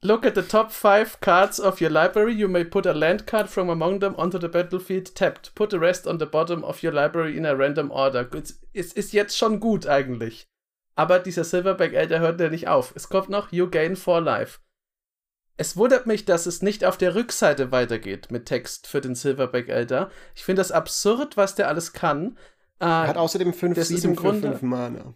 Look 0.02 0.24
at 0.24 0.36
the 0.36 0.42
top 0.42 0.70
five 0.70 1.20
cards 1.20 1.58
of 1.58 1.80
your 1.80 1.90
library. 1.90 2.32
You 2.32 2.46
may 2.46 2.64
put 2.64 2.86
a 2.86 2.92
land 2.92 3.26
card 3.26 3.48
from 3.48 3.68
among 3.68 3.98
them 3.98 4.14
onto 4.16 4.38
the 4.38 4.48
battlefield 4.48 5.12
tapped. 5.16 5.52
Put 5.56 5.70
the 5.70 5.80
rest 5.80 6.06
on 6.06 6.18
the 6.18 6.26
bottom 6.26 6.62
of 6.62 6.84
your 6.84 6.92
library 6.92 7.36
in 7.36 7.44
a 7.44 7.56
random 7.56 7.90
order. 7.90 8.28
Es 8.72 8.92
ist 8.92 9.12
jetzt 9.12 9.36
schon 9.36 9.58
gut 9.58 9.88
eigentlich. 9.88 10.46
Aber 10.94 11.18
dieser 11.18 11.44
Silverback 11.44 11.94
Elder 11.94 12.20
hört 12.20 12.40
ja 12.40 12.48
nicht 12.48 12.68
auf. 12.68 12.92
Es 12.94 13.08
kommt 13.08 13.28
noch, 13.28 13.50
you 13.52 13.68
gain 13.68 13.96
4 13.96 14.20
life. 14.20 14.60
Es 15.56 15.76
wundert 15.76 16.06
mich, 16.06 16.24
dass 16.24 16.46
es 16.46 16.62
nicht 16.62 16.84
auf 16.84 16.96
der 16.96 17.16
Rückseite 17.16 17.72
weitergeht 17.72 18.30
mit 18.30 18.46
Text 18.46 18.86
für 18.86 19.00
den 19.00 19.16
Silverback 19.16 19.68
Elder. 19.68 20.10
Ich 20.36 20.44
finde 20.44 20.60
das 20.60 20.70
absurd, 20.70 21.36
was 21.36 21.56
der 21.56 21.66
alles 21.66 21.92
kann. 21.92 22.38
Äh, 22.78 22.86
Hat 22.86 23.16
außerdem 23.16 23.52
5 23.52 23.76
7 23.82 24.16
für 24.16 24.34
5 24.34 24.62
Mana. 24.62 25.14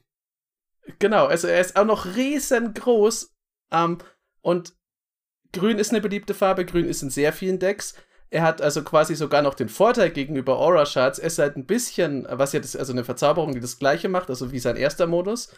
Genau, 0.98 1.26
also 1.26 1.46
er 1.46 1.60
ist 1.60 1.76
auch 1.76 1.84
noch 1.84 2.16
riesengroß. 2.16 3.32
Ähm, 3.70 3.98
und 4.42 4.74
Grün 5.52 5.78
ist 5.78 5.90
eine 5.90 6.00
beliebte 6.00 6.34
Farbe, 6.34 6.64
Grün 6.64 6.86
ist 6.86 7.02
in 7.02 7.10
sehr 7.10 7.32
vielen 7.32 7.58
Decks. 7.58 7.94
Er 8.30 8.42
hat 8.42 8.62
also 8.62 8.82
quasi 8.82 9.14
sogar 9.14 9.42
noch 9.42 9.54
den 9.54 9.68
Vorteil 9.68 10.10
gegenüber 10.10 10.58
Aura 10.58 10.86
Shards. 10.86 11.18
Er 11.18 11.26
ist 11.26 11.38
halt 11.38 11.56
ein 11.56 11.66
bisschen, 11.66 12.26
was 12.30 12.54
ja 12.54 12.60
das, 12.60 12.74
also 12.74 12.92
eine 12.92 13.04
Verzauberung, 13.04 13.52
die 13.52 13.60
das 13.60 13.78
gleiche 13.78 14.08
macht, 14.08 14.30
also 14.30 14.52
wie 14.52 14.58
sein 14.58 14.76
erster 14.76 15.06
Modus. 15.06 15.50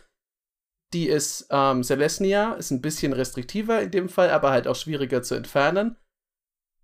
Die 0.93 1.09
ist 1.09 1.47
ähm, 1.51 1.85
Celestia, 1.85 2.55
ist 2.55 2.73
ein 2.73 2.81
bisschen 2.81 3.13
restriktiver 3.13 3.81
in 3.81 3.93
dem 3.93 4.09
Fall, 4.09 4.31
aber 4.31 4.51
halt 4.51 4.67
auch 4.67 4.77
schwieriger 4.77 5.23
zu 5.23 5.37
entfernen. 5.37 5.97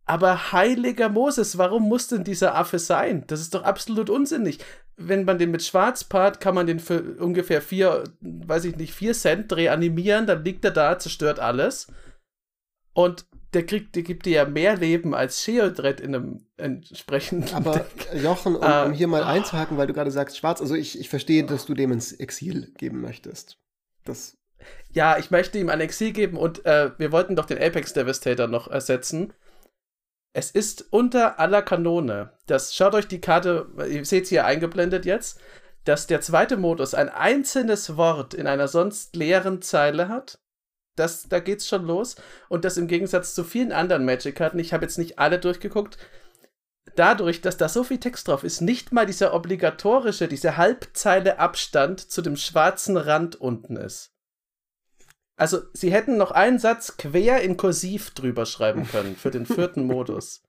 Aber 0.04 0.52
heiliger 0.52 1.08
Moses, 1.08 1.58
warum 1.58 1.88
muss 1.88 2.08
denn 2.08 2.24
dieser 2.24 2.54
Affe 2.54 2.78
sein? 2.78 3.24
Das 3.26 3.40
ist 3.40 3.54
doch 3.54 3.64
absolut 3.64 4.10
unsinnig. 4.10 4.58
Wenn 5.02 5.24
man 5.24 5.38
den 5.38 5.50
mit 5.50 5.62
Schwarz 5.62 6.04
paart, 6.04 6.40
kann 6.40 6.54
man 6.54 6.66
den 6.66 6.78
für 6.78 7.16
ungefähr 7.18 7.62
vier, 7.62 8.04
weiß 8.20 8.64
ich 8.64 8.76
nicht, 8.76 8.92
vier 8.92 9.14
Cent 9.14 9.52
reanimieren, 9.54 10.26
dann 10.26 10.44
liegt 10.44 10.64
er 10.64 10.72
da, 10.72 10.98
zerstört 10.98 11.40
alles. 11.40 11.88
Und 12.92 13.26
der 13.52 13.66
kriegt, 13.66 13.96
der 13.96 14.02
gibt 14.02 14.26
dir 14.26 14.32
ja 14.32 14.44
mehr 14.44 14.76
Leben 14.76 15.14
als 15.14 15.42
Sheodred 15.42 16.00
in 16.00 16.14
einem 16.14 16.46
entsprechenden. 16.56 17.54
Aber 17.54 17.78
Deck. 17.78 18.22
Jochen, 18.22 18.56
um, 18.56 18.62
um 18.62 18.70
ähm, 18.70 18.92
hier 18.92 19.08
mal 19.08 19.24
einzuhaken, 19.24 19.76
weil 19.76 19.86
du 19.86 19.92
gerade 19.92 20.10
sagst 20.10 20.36
Schwarz, 20.36 20.60
also 20.60 20.74
ich, 20.74 20.98
ich 20.98 21.08
verstehe, 21.08 21.44
dass 21.44 21.66
du 21.66 21.74
dem 21.74 21.92
ins 21.92 22.12
Exil 22.12 22.72
geben 22.76 23.00
möchtest. 23.00 23.58
Das. 24.04 24.36
Ja, 24.92 25.18
ich 25.18 25.30
möchte 25.30 25.58
ihm 25.58 25.68
ein 25.68 25.80
Exil 25.80 26.12
geben 26.12 26.36
und 26.36 26.64
äh, 26.66 26.90
wir 26.98 27.12
wollten 27.12 27.34
doch 27.34 27.46
den 27.46 27.58
Apex 27.58 27.92
Devastator 27.92 28.46
noch 28.46 28.68
ersetzen. 28.68 29.32
Es 30.32 30.50
ist 30.50 30.92
unter 30.92 31.40
aller 31.40 31.62
Kanone. 31.62 32.32
Das 32.46 32.74
schaut 32.74 32.94
euch 32.94 33.08
die 33.08 33.20
Karte, 33.20 33.68
ihr 33.88 34.04
seht 34.04 34.26
sie 34.26 34.36
hier 34.36 34.46
eingeblendet 34.46 35.04
jetzt, 35.04 35.40
dass 35.84 36.06
der 36.06 36.20
zweite 36.20 36.56
Modus 36.56 36.94
ein 36.94 37.08
einzelnes 37.08 37.96
Wort 37.96 38.34
in 38.34 38.46
einer 38.46 38.68
sonst 38.68 39.16
leeren 39.16 39.62
Zeile 39.62 40.08
hat. 40.08 40.38
Das, 40.96 41.28
da 41.28 41.40
geht's 41.40 41.66
schon 41.66 41.84
los. 41.84 42.16
Und 42.48 42.64
das 42.64 42.76
im 42.76 42.86
Gegensatz 42.86 43.34
zu 43.34 43.42
vielen 43.42 43.72
anderen 43.72 44.04
Magic-Karten, 44.04 44.58
ich 44.58 44.72
habe 44.72 44.84
jetzt 44.84 44.98
nicht 44.98 45.18
alle 45.18 45.38
durchgeguckt, 45.38 45.98
dadurch, 46.94 47.40
dass 47.40 47.56
da 47.56 47.68
so 47.68 47.82
viel 47.82 47.98
Text 47.98 48.28
drauf 48.28 48.44
ist, 48.44 48.60
nicht 48.60 48.92
mal 48.92 49.06
dieser 49.06 49.34
obligatorische, 49.34 50.28
diese 50.28 50.56
Halbzeile 50.56 51.38
Abstand 51.38 52.00
zu 52.00 52.22
dem 52.22 52.36
schwarzen 52.36 52.96
Rand 52.96 53.36
unten 53.36 53.76
ist. 53.76 54.12
Also, 55.40 55.60
sie 55.72 55.90
hätten 55.90 56.18
noch 56.18 56.32
einen 56.32 56.58
Satz 56.58 56.98
quer 56.98 57.40
in 57.40 57.56
Kursiv 57.56 58.10
drüber 58.10 58.44
schreiben 58.44 58.86
können 58.86 59.16
für 59.16 59.30
den 59.30 59.46
vierten 59.46 59.84
Modus. 59.86 60.42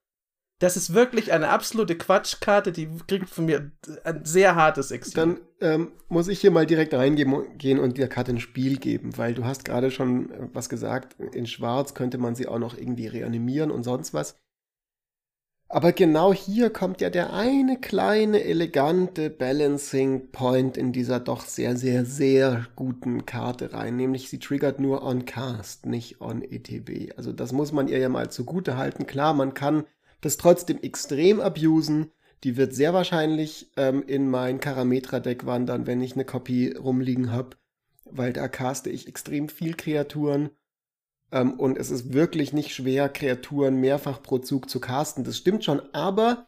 Das 0.58 0.76
ist 0.76 0.92
wirklich 0.92 1.32
eine 1.32 1.48
absolute 1.48 1.96
Quatschkarte, 1.96 2.72
die 2.72 2.88
kriegt 3.06 3.30
von 3.30 3.46
mir 3.46 3.72
ein 4.04 4.24
sehr 4.26 4.54
hartes 4.54 4.90
Exil. 4.90 5.14
Dann 5.14 5.40
ähm, 5.60 5.92
muss 6.08 6.28
ich 6.28 6.40
hier 6.40 6.50
mal 6.50 6.66
direkt 6.66 6.92
reingehen 6.92 7.78
und 7.80 7.96
der 7.96 8.08
Karte 8.08 8.32
ein 8.32 8.38
Spiel 8.38 8.76
geben, 8.76 9.16
weil 9.16 9.32
du 9.32 9.46
hast 9.46 9.64
gerade 9.64 9.90
schon 9.90 10.30
äh, 10.30 10.48
was 10.52 10.68
gesagt, 10.68 11.16
in 11.32 11.46
Schwarz 11.46 11.94
könnte 11.94 12.18
man 12.18 12.34
sie 12.34 12.46
auch 12.46 12.58
noch 12.58 12.76
irgendwie 12.76 13.06
reanimieren 13.06 13.70
und 13.70 13.84
sonst 13.84 14.12
was. 14.12 14.36
Aber 15.74 15.92
genau 15.92 16.34
hier 16.34 16.68
kommt 16.68 17.00
ja 17.00 17.08
der 17.08 17.32
eine 17.32 17.80
kleine, 17.80 18.44
elegante 18.44 19.30
Balancing 19.30 20.30
Point 20.30 20.76
in 20.76 20.92
dieser 20.92 21.18
doch 21.18 21.46
sehr, 21.46 21.78
sehr, 21.78 22.04
sehr 22.04 22.66
guten 22.76 23.24
Karte 23.24 23.72
rein. 23.72 23.96
Nämlich 23.96 24.28
sie 24.28 24.38
triggert 24.38 24.80
nur 24.80 25.02
on 25.02 25.24
Cast, 25.24 25.86
nicht 25.86 26.20
on 26.20 26.42
ETB. 26.42 27.16
Also 27.16 27.32
das 27.32 27.52
muss 27.52 27.72
man 27.72 27.88
ihr 27.88 27.96
ja 27.96 28.10
mal 28.10 28.30
zugute 28.30 28.76
halten. 28.76 29.06
Klar, 29.06 29.32
man 29.32 29.54
kann 29.54 29.84
das 30.20 30.36
trotzdem 30.36 30.78
extrem 30.82 31.40
abusen. 31.40 32.10
Die 32.44 32.58
wird 32.58 32.74
sehr 32.74 32.92
wahrscheinlich 32.92 33.72
ähm, 33.78 34.02
in 34.06 34.28
mein 34.28 34.60
Karametra-Deck 34.60 35.46
wandern, 35.46 35.86
wenn 35.86 36.02
ich 36.02 36.12
eine 36.12 36.26
Kopie 36.26 36.76
rumliegen 36.76 37.32
habe. 37.32 37.56
Weil 38.04 38.34
da 38.34 38.46
caste 38.46 38.90
ich 38.90 39.08
extrem 39.08 39.48
viel 39.48 39.72
Kreaturen 39.72 40.50
ähm, 41.32 41.58
und 41.58 41.78
es 41.78 41.90
ist 41.90 42.12
wirklich 42.12 42.52
nicht 42.52 42.74
schwer, 42.74 43.08
Kreaturen 43.08 43.76
mehrfach 43.76 44.22
pro 44.22 44.38
Zug 44.38 44.70
zu 44.70 44.78
casten. 44.78 45.24
Das 45.24 45.38
stimmt 45.38 45.64
schon, 45.64 45.80
aber 45.92 46.46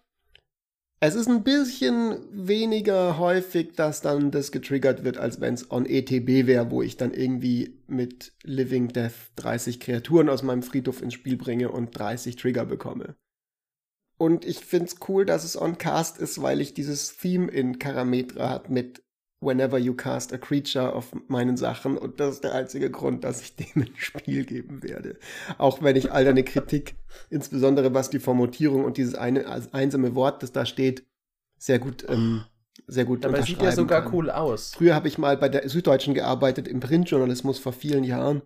es 1.00 1.14
ist 1.14 1.28
ein 1.28 1.42
bisschen 1.42 2.18
weniger 2.30 3.18
häufig, 3.18 3.72
dass 3.74 4.00
dann 4.00 4.30
das 4.30 4.52
getriggert 4.52 5.04
wird, 5.04 5.18
als 5.18 5.40
wenn 5.40 5.54
es 5.54 5.70
on 5.70 5.86
ETB 5.86 6.46
wäre, 6.46 6.70
wo 6.70 6.82
ich 6.82 6.96
dann 6.96 7.12
irgendwie 7.12 7.78
mit 7.86 8.32
Living 8.42 8.88
Death 8.88 9.32
30 9.36 9.80
Kreaturen 9.80 10.28
aus 10.28 10.42
meinem 10.42 10.62
Friedhof 10.62 11.02
ins 11.02 11.14
Spiel 11.14 11.36
bringe 11.36 11.70
und 11.70 11.98
30 11.98 12.36
Trigger 12.36 12.64
bekomme. 12.64 13.16
Und 14.16 14.44
ich 14.44 14.64
find's 14.64 14.96
cool, 15.08 15.26
dass 15.26 15.44
es 15.44 15.60
on 15.60 15.76
Cast 15.76 16.18
ist, 16.18 16.40
weil 16.40 16.60
ich 16.60 16.72
dieses 16.72 17.16
Theme 17.16 17.50
in 17.50 17.78
Karametra 17.78 18.48
hat 18.48 18.70
mit 18.70 19.02
whenever 19.44 19.78
you 19.78 19.94
cast 19.94 20.33
a 20.33 20.38
creature 20.38 20.92
auf 20.92 21.14
meinen 21.28 21.57
Sachen 21.57 21.96
und 21.98 22.20
das 22.20 22.37
ist 22.37 22.44
der 22.44 22.54
einzige 22.54 22.90
Grund, 22.90 23.24
dass 23.24 23.40
ich 23.40 23.57
dem 23.57 23.83
ein 23.83 23.90
Spiel 23.96 24.44
geben 24.44 24.83
werde. 24.83 25.18
Auch 25.59 25.83
wenn 25.83 25.96
ich 25.96 26.12
all 26.12 26.24
deine 26.24 26.44
Kritik, 26.44 26.96
insbesondere 27.30 27.94
was 27.94 28.11
die 28.11 28.18
Formulierung 28.18 28.85
und 28.85 28.96
dieses 28.96 29.14
eine 29.14 29.46
einsame 29.72 30.14
Wort, 30.14 30.42
das 30.42 30.52
da 30.52 30.66
steht, 30.66 31.04
sehr 31.59 31.78
gut 31.78 32.07
ähm, 32.09 32.44
sehr 32.87 33.04
gut 33.04 33.24
Aber 33.24 33.42
sieht 33.42 33.62
ja 33.62 33.72
sogar 33.72 34.02
kann. 34.02 34.14
cool 34.14 34.30
aus. 34.30 34.74
Früher 34.74 34.94
habe 34.94 35.09
ich 35.09 35.16
mal 35.16 35.37
bei 35.37 35.48
der 35.48 35.68
Süddeutschen 35.68 36.14
gearbeitet 36.14 36.68
im 36.68 36.80
Printjournalismus 36.80 37.59
vor 37.59 37.72
vielen 37.72 38.04
Jahren 38.04 38.42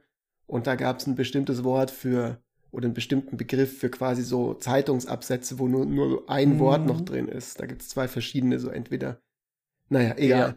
und 0.47 0.67
da 0.67 0.75
gab 0.77 0.99
es 0.99 1.07
ein 1.07 1.15
bestimmtes 1.15 1.65
Wort 1.65 1.91
für 1.91 2.41
oder 2.71 2.87
einen 2.87 2.95
bestimmten 2.95 3.37
Begriff 3.37 3.79
für 3.79 3.89
quasi 3.89 4.23
so 4.23 4.55
Zeitungsabsätze, 4.55 5.59
wo 5.59 5.69
nur, 5.69 5.87
nur 5.87 6.29
ein 6.29 6.57
mm. 6.57 6.59
Wort 6.59 6.87
noch 6.87 7.01
drin 7.01 7.29
ist. 7.29 7.61
Da 7.61 7.67
gibt 7.67 7.83
es 7.83 7.89
zwei 7.89 8.09
verschiedene, 8.09 8.59
so 8.59 8.69
entweder 8.69 9.21
Naja, 9.89 10.15
egal. 10.17 10.39
Ja. 10.39 10.55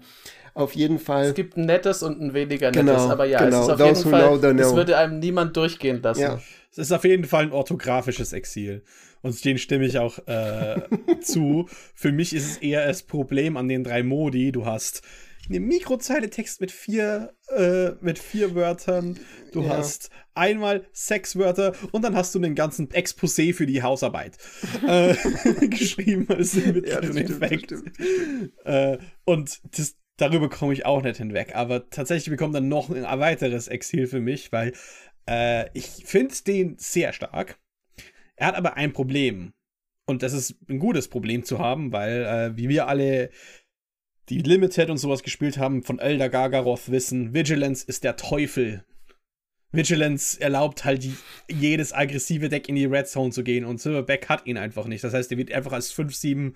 Auf 0.53 0.75
jeden 0.75 0.99
Fall. 0.99 1.27
Es 1.27 1.33
gibt 1.33 1.55
ein 1.55 1.65
nettes 1.65 2.03
und 2.03 2.19
ein 2.19 2.33
weniger 2.33 2.71
nettes, 2.71 2.85
genau, 2.85 3.09
aber 3.09 3.25
ja, 3.25 3.39
genau. 3.39 3.61
es 3.61 3.63
ist 3.63 3.71
auf 3.71 3.79
Those 3.79 4.03
jeden 4.03 4.39
Fall, 4.41 4.55
das 4.55 4.75
würde 4.75 4.97
einem 4.97 5.19
niemand 5.19 5.55
durchgehen 5.55 6.01
lassen. 6.01 6.21
Ja. 6.21 6.41
Es 6.71 6.77
ist 6.77 6.91
auf 6.91 7.03
jeden 7.05 7.25
Fall 7.25 7.43
ein 7.43 7.51
orthografisches 7.51 8.33
Exil. 8.33 8.83
Und 9.21 9.43
den 9.45 9.57
stimme 9.57 9.85
ich 9.85 9.99
auch 9.99 10.19
äh, 10.27 10.81
zu. 11.21 11.67
Für 11.93 12.11
mich 12.11 12.33
ist 12.33 12.49
es 12.49 12.57
eher 12.57 12.85
das 12.87 13.03
Problem 13.03 13.55
an 13.55 13.67
den 13.67 13.83
drei 13.83 14.03
Modi. 14.03 14.51
Du 14.51 14.65
hast 14.65 15.03
eine 15.49 15.59
Mikrozeile 15.59 16.29
Text 16.29 16.61
mit 16.61 16.71
vier, 16.71 17.33
äh, 17.49 17.91
mit 18.01 18.19
vier 18.19 18.55
Wörtern. 18.55 19.19
Du 19.51 19.63
ja. 19.63 19.77
hast 19.77 20.09
einmal 20.33 20.85
sechs 20.93 21.35
Wörter 21.35 21.73
und 21.91 22.03
dann 22.03 22.15
hast 22.15 22.33
du 22.35 22.39
einen 22.39 22.55
ganzen 22.55 22.89
Exposé 22.89 23.53
für 23.53 23.65
die 23.65 23.83
Hausarbeit 23.83 24.37
äh, 24.87 25.15
geschrieben 25.67 26.27
als 26.29 26.53
mit 26.55 26.87
ja. 26.87 27.01
Äh, 28.65 28.97
und 29.25 29.59
das, 29.77 29.97
darüber 30.17 30.49
komme 30.49 30.73
ich 30.73 30.85
auch 30.85 31.01
nicht 31.01 31.17
hinweg. 31.17 31.55
Aber 31.55 31.89
tatsächlich 31.89 32.29
bekommt 32.29 32.55
dann 32.55 32.69
noch 32.69 32.89
ein 32.89 33.03
weiteres 33.03 33.67
Exil 33.67 34.07
für 34.07 34.21
mich, 34.21 34.51
weil 34.51 34.73
äh, 35.27 35.69
ich 35.73 35.87
finde 36.05 36.35
den 36.47 36.77
sehr 36.77 37.13
stark. 37.13 37.59
Er 38.35 38.47
hat 38.47 38.55
aber 38.55 38.75
ein 38.75 38.93
Problem. 38.93 39.53
Und 40.07 40.23
das 40.23 40.33
ist 40.33 40.55
ein 40.67 40.79
gutes 40.79 41.07
Problem 41.07 41.43
zu 41.43 41.59
haben, 41.59 41.93
weil, 41.93 42.23
äh, 42.23 42.57
wie 42.57 42.69
wir 42.69 42.87
alle 42.87 43.29
die 44.31 44.41
Limited 44.41 44.89
und 44.89 44.97
sowas 44.97 45.23
gespielt 45.23 45.57
haben, 45.57 45.83
von 45.83 45.99
Elder 45.99 46.29
Gargaroth 46.29 46.89
wissen, 46.89 47.33
Vigilance 47.33 47.85
ist 47.85 48.05
der 48.05 48.15
Teufel. 48.15 48.85
Vigilance 49.73 50.39
erlaubt 50.39 50.85
halt 50.85 51.05
jedes 51.49 51.91
aggressive 51.91 52.47
Deck 52.47 52.69
in 52.69 52.75
die 52.75 52.85
Red 52.85 53.07
Zone 53.07 53.31
zu 53.31 53.43
gehen 53.43 53.65
und 53.65 53.81
Silverback 53.81 54.29
hat 54.29 54.45
ihn 54.45 54.57
einfach 54.57 54.85
nicht. 54.85 55.03
Das 55.03 55.13
heißt, 55.13 55.31
er 55.31 55.37
wird 55.37 55.51
einfach 55.51 55.73
als 55.73 55.93
5-7 55.93 56.53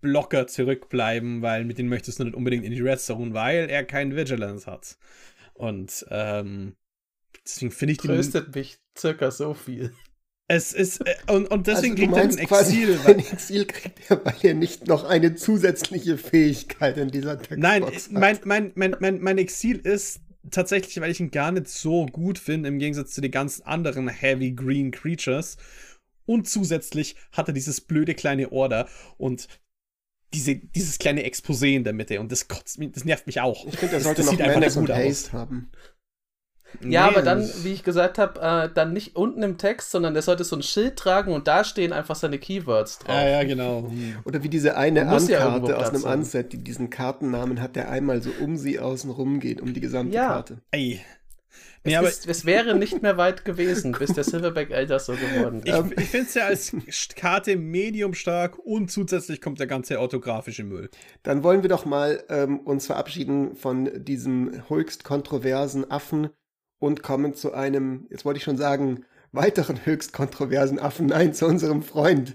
Blocker 0.00 0.46
zurückbleiben, 0.46 1.42
weil 1.42 1.64
mit 1.64 1.78
denen 1.78 1.88
möchtest 1.88 2.20
du 2.20 2.24
nicht 2.24 2.36
unbedingt 2.36 2.64
in 2.64 2.72
die 2.72 2.80
Red 2.80 3.00
Zone, 3.00 3.34
weil 3.34 3.68
er 3.68 3.84
keinen 3.84 4.14
Vigilance 4.14 4.70
hat. 4.70 4.96
Und 5.54 6.06
ähm, 6.10 6.76
deswegen 7.44 7.72
finde 7.72 7.92
ich 7.92 7.98
den. 7.98 8.10
Tröstet 8.12 8.54
mich 8.54 8.78
circa 8.96 9.32
so 9.32 9.52
viel. 9.52 9.92
Es 10.52 10.72
ist, 10.72 11.06
äh, 11.06 11.14
und, 11.28 11.48
und 11.48 11.68
deswegen 11.68 11.92
also, 11.92 12.02
kriegt 12.02 12.16
er 12.16 12.22
ein 12.24 12.60
Exil. 12.60 12.98
Ein 13.06 13.18
Exil 13.20 13.66
kriegt 13.66 14.10
er, 14.10 14.24
weil 14.24 14.34
er 14.42 14.54
nicht 14.54 14.88
noch 14.88 15.04
eine 15.04 15.36
zusätzliche 15.36 16.18
Fähigkeit 16.18 16.96
in 16.96 17.08
dieser 17.08 17.38
Textbox 17.38 17.60
Nein, 17.60 17.84
mein, 18.10 18.38
mein, 18.42 18.72
mein, 18.74 18.96
mein, 18.98 19.20
mein 19.20 19.38
Exil 19.38 19.78
ist 19.78 20.18
tatsächlich, 20.50 21.00
weil 21.00 21.12
ich 21.12 21.20
ihn 21.20 21.30
gar 21.30 21.52
nicht 21.52 21.68
so 21.68 22.04
gut 22.06 22.36
finde, 22.36 22.68
im 22.68 22.80
Gegensatz 22.80 23.12
zu 23.12 23.20
den 23.20 23.30
ganzen 23.30 23.62
anderen 23.62 24.08
Heavy 24.08 24.50
Green 24.50 24.90
Creatures. 24.90 25.56
Und 26.26 26.48
zusätzlich 26.48 27.14
hat 27.30 27.46
er 27.46 27.54
dieses 27.54 27.80
blöde 27.80 28.14
kleine 28.16 28.50
Order 28.50 28.88
und 29.18 29.46
diese, 30.34 30.56
dieses 30.56 30.98
kleine 30.98 31.24
Exposé 31.24 31.76
in 31.76 31.84
der 31.84 31.92
Mitte. 31.92 32.18
Und 32.18 32.32
das 32.32 32.48
kotzt 32.48 32.80
mich, 32.80 32.90
das 32.90 33.04
nervt 33.04 33.28
mich 33.28 33.40
auch. 33.40 33.66
Ich 33.68 33.76
finde, 33.76 33.94
er 33.94 34.00
sollte 34.00 34.22
das, 34.22 34.32
noch 34.32 34.38
Menace 34.38 34.76
und 34.76 34.88
Haste 34.88 35.32
haben. 35.32 35.70
Ja, 36.80 37.06
nee, 37.06 37.12
aber 37.12 37.22
dann, 37.22 37.48
wie 37.62 37.72
ich 37.72 37.82
gesagt 37.82 38.18
habe, 38.18 38.40
äh, 38.40 38.72
dann 38.72 38.92
nicht 38.92 39.16
unten 39.16 39.42
im 39.42 39.58
Text, 39.58 39.90
sondern 39.90 40.14
der 40.14 40.22
sollte 40.22 40.44
so 40.44 40.56
ein 40.56 40.62
Schild 40.62 40.96
tragen 40.96 41.32
und 41.32 41.48
da 41.48 41.64
stehen 41.64 41.92
einfach 41.92 42.16
seine 42.16 42.38
Keywords 42.38 43.00
drauf. 43.00 43.14
Ja, 43.14 43.28
ja, 43.28 43.44
genau. 43.44 43.90
Oder 44.24 44.42
wie 44.42 44.48
diese 44.48 44.76
eine 44.76 45.02
Ankarte 45.02 45.32
ja 45.32 45.76
aus 45.76 45.90
einem 45.90 46.04
Unset, 46.04 46.52
die 46.52 46.58
diesen 46.58 46.90
Kartennamen 46.90 47.60
hat, 47.60 47.76
der 47.76 47.90
einmal 47.90 48.22
so 48.22 48.30
um 48.40 48.56
sie 48.56 48.78
außen 48.78 49.10
rum 49.10 49.40
geht, 49.40 49.60
um 49.60 49.74
die 49.74 49.80
gesamte 49.80 50.14
ja. 50.14 50.28
Karte. 50.28 50.58
Ey. 50.70 51.00
Nee, 51.82 51.94
es, 51.94 52.18
ist, 52.18 52.28
es, 52.28 52.44
wäre 52.44 52.74
nicht 52.74 53.00
mehr 53.00 53.16
weit 53.16 53.46
gewesen, 53.46 53.92
bis 53.92 54.12
der 54.12 54.22
Silverback 54.22 54.70
Elder 54.70 54.98
so 54.98 55.14
geworden 55.14 55.62
ist. 55.64 55.92
Ich, 55.92 55.98
ich 55.98 56.08
finde 56.10 56.26
es 56.26 56.34
ja 56.34 56.44
als 56.44 56.76
Karte 57.16 57.56
medium 57.56 58.12
stark 58.12 58.58
und 58.58 58.90
zusätzlich 58.90 59.40
kommt 59.40 59.60
der 59.60 59.66
ganze 59.66 59.98
orthografische 59.98 60.62
Müll. 60.62 60.90
Dann 61.22 61.42
wollen 61.42 61.62
wir 61.62 61.70
doch 61.70 61.86
mal 61.86 62.22
ähm, 62.28 62.60
uns 62.60 62.84
verabschieden 62.84 63.56
von 63.56 64.04
diesem 64.04 64.68
höchst 64.68 65.04
kontroversen 65.04 65.90
Affen 65.90 66.28
und 66.80 67.04
kommen 67.04 67.34
zu 67.34 67.54
einem, 67.54 68.06
jetzt 68.10 68.24
wollte 68.24 68.38
ich 68.38 68.44
schon 68.44 68.56
sagen, 68.56 69.04
weiteren 69.32 69.84
höchst 69.84 70.12
kontroversen 70.12 70.80
Affen. 70.80 71.06
Nein, 71.06 71.32
zu 71.34 71.46
unserem 71.46 71.82
Freund 71.82 72.34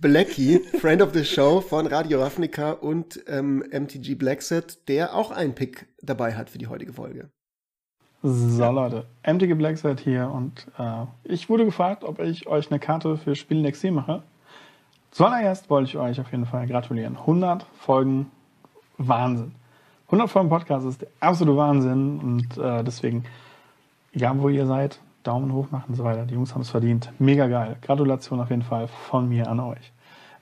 Blackie, 0.00 0.58
Friend 0.80 1.00
of 1.00 1.14
the 1.14 1.24
Show 1.24 1.62
von 1.62 1.86
Radio 1.86 2.20
Ravnica 2.20 2.72
und 2.72 3.24
ähm, 3.28 3.64
MTG 3.70 4.14
Blackset, 4.16 4.86
der 4.88 5.14
auch 5.14 5.30
einen 5.30 5.54
Pick 5.54 5.86
dabei 6.02 6.34
hat 6.34 6.50
für 6.50 6.58
die 6.58 6.66
heutige 6.66 6.92
Folge. 6.92 7.30
So 8.22 8.70
Leute, 8.70 9.06
MTG 9.26 9.54
Blackset 9.54 10.00
hier 10.00 10.30
und 10.30 10.66
äh, 10.78 11.04
ich 11.24 11.48
wurde 11.48 11.64
gefragt, 11.64 12.04
ob 12.04 12.20
ich 12.20 12.46
euch 12.46 12.70
eine 12.70 12.80
Karte 12.80 13.16
für 13.16 13.34
Spiel 13.34 13.60
Nexi 13.60 13.90
mache. 13.90 14.22
Zuallererst 15.10 15.70
wollte 15.70 15.90
ich 15.90 15.96
euch 15.96 16.20
auf 16.20 16.30
jeden 16.32 16.46
Fall 16.46 16.66
gratulieren. 16.66 17.16
100 17.16 17.64
Folgen 17.78 18.30
Wahnsinn. 18.98 19.54
100 20.06 20.30
Folgen 20.30 20.48
Podcast 20.48 20.86
ist 20.86 21.02
der 21.02 21.08
absolute 21.20 21.56
Wahnsinn 21.56 22.18
und 22.18 22.58
äh, 22.58 22.82
deswegen 22.82 23.24
egal 24.14 24.40
wo 24.40 24.48
ihr 24.48 24.66
seid, 24.66 24.98
Daumen 25.22 25.52
hoch 25.52 25.70
machen 25.70 25.90
und 25.90 25.94
so 25.94 26.04
weiter. 26.04 26.26
Die 26.26 26.34
Jungs 26.34 26.54
haben 26.54 26.62
es 26.62 26.70
verdient. 26.70 27.12
Mega 27.18 27.46
geil. 27.46 27.76
Gratulation 27.82 28.40
auf 28.40 28.50
jeden 28.50 28.62
Fall 28.62 28.88
von 28.88 29.28
mir 29.28 29.48
an 29.48 29.60
euch. 29.60 29.92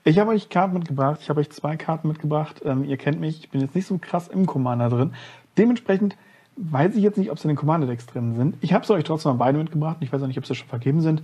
Ich 0.03 0.19
habe 0.19 0.31
euch 0.31 0.49
Karten 0.49 0.73
mitgebracht. 0.73 1.19
Ich 1.21 1.29
habe 1.29 1.39
euch 1.39 1.49
zwei 1.49 1.77
Karten 1.77 2.09
mitgebracht. 2.09 2.61
Ähm, 2.65 2.83
ihr 2.83 2.97
kennt 2.97 3.21
mich. 3.21 3.39
Ich 3.39 3.49
bin 3.49 3.61
jetzt 3.61 3.75
nicht 3.75 3.87
so 3.87 3.97
krass 3.97 4.27
im 4.27 4.45
Commander 4.45 4.89
drin. 4.89 5.13
Dementsprechend 5.57 6.17
weiß 6.57 6.95
ich 6.95 7.03
jetzt 7.03 7.17
nicht, 7.17 7.31
ob 7.31 7.39
sie 7.39 7.45
in 7.45 7.49
den 7.49 7.57
Commander-Decks 7.57 8.05
drin 8.07 8.35
sind. 8.35 8.57
Ich 8.61 8.73
habe 8.73 8.85
sie 8.85 8.93
euch 8.93 9.05
trotzdem 9.05 9.31
mal 9.31 9.37
beide 9.37 9.57
mitgebracht. 9.57 9.97
Ich 10.01 10.11
weiß 10.11 10.21
auch 10.21 10.27
nicht, 10.27 10.37
ob 10.37 10.45
sie 10.45 10.55
schon 10.55 10.67
vergeben 10.67 11.01
sind. 11.01 11.23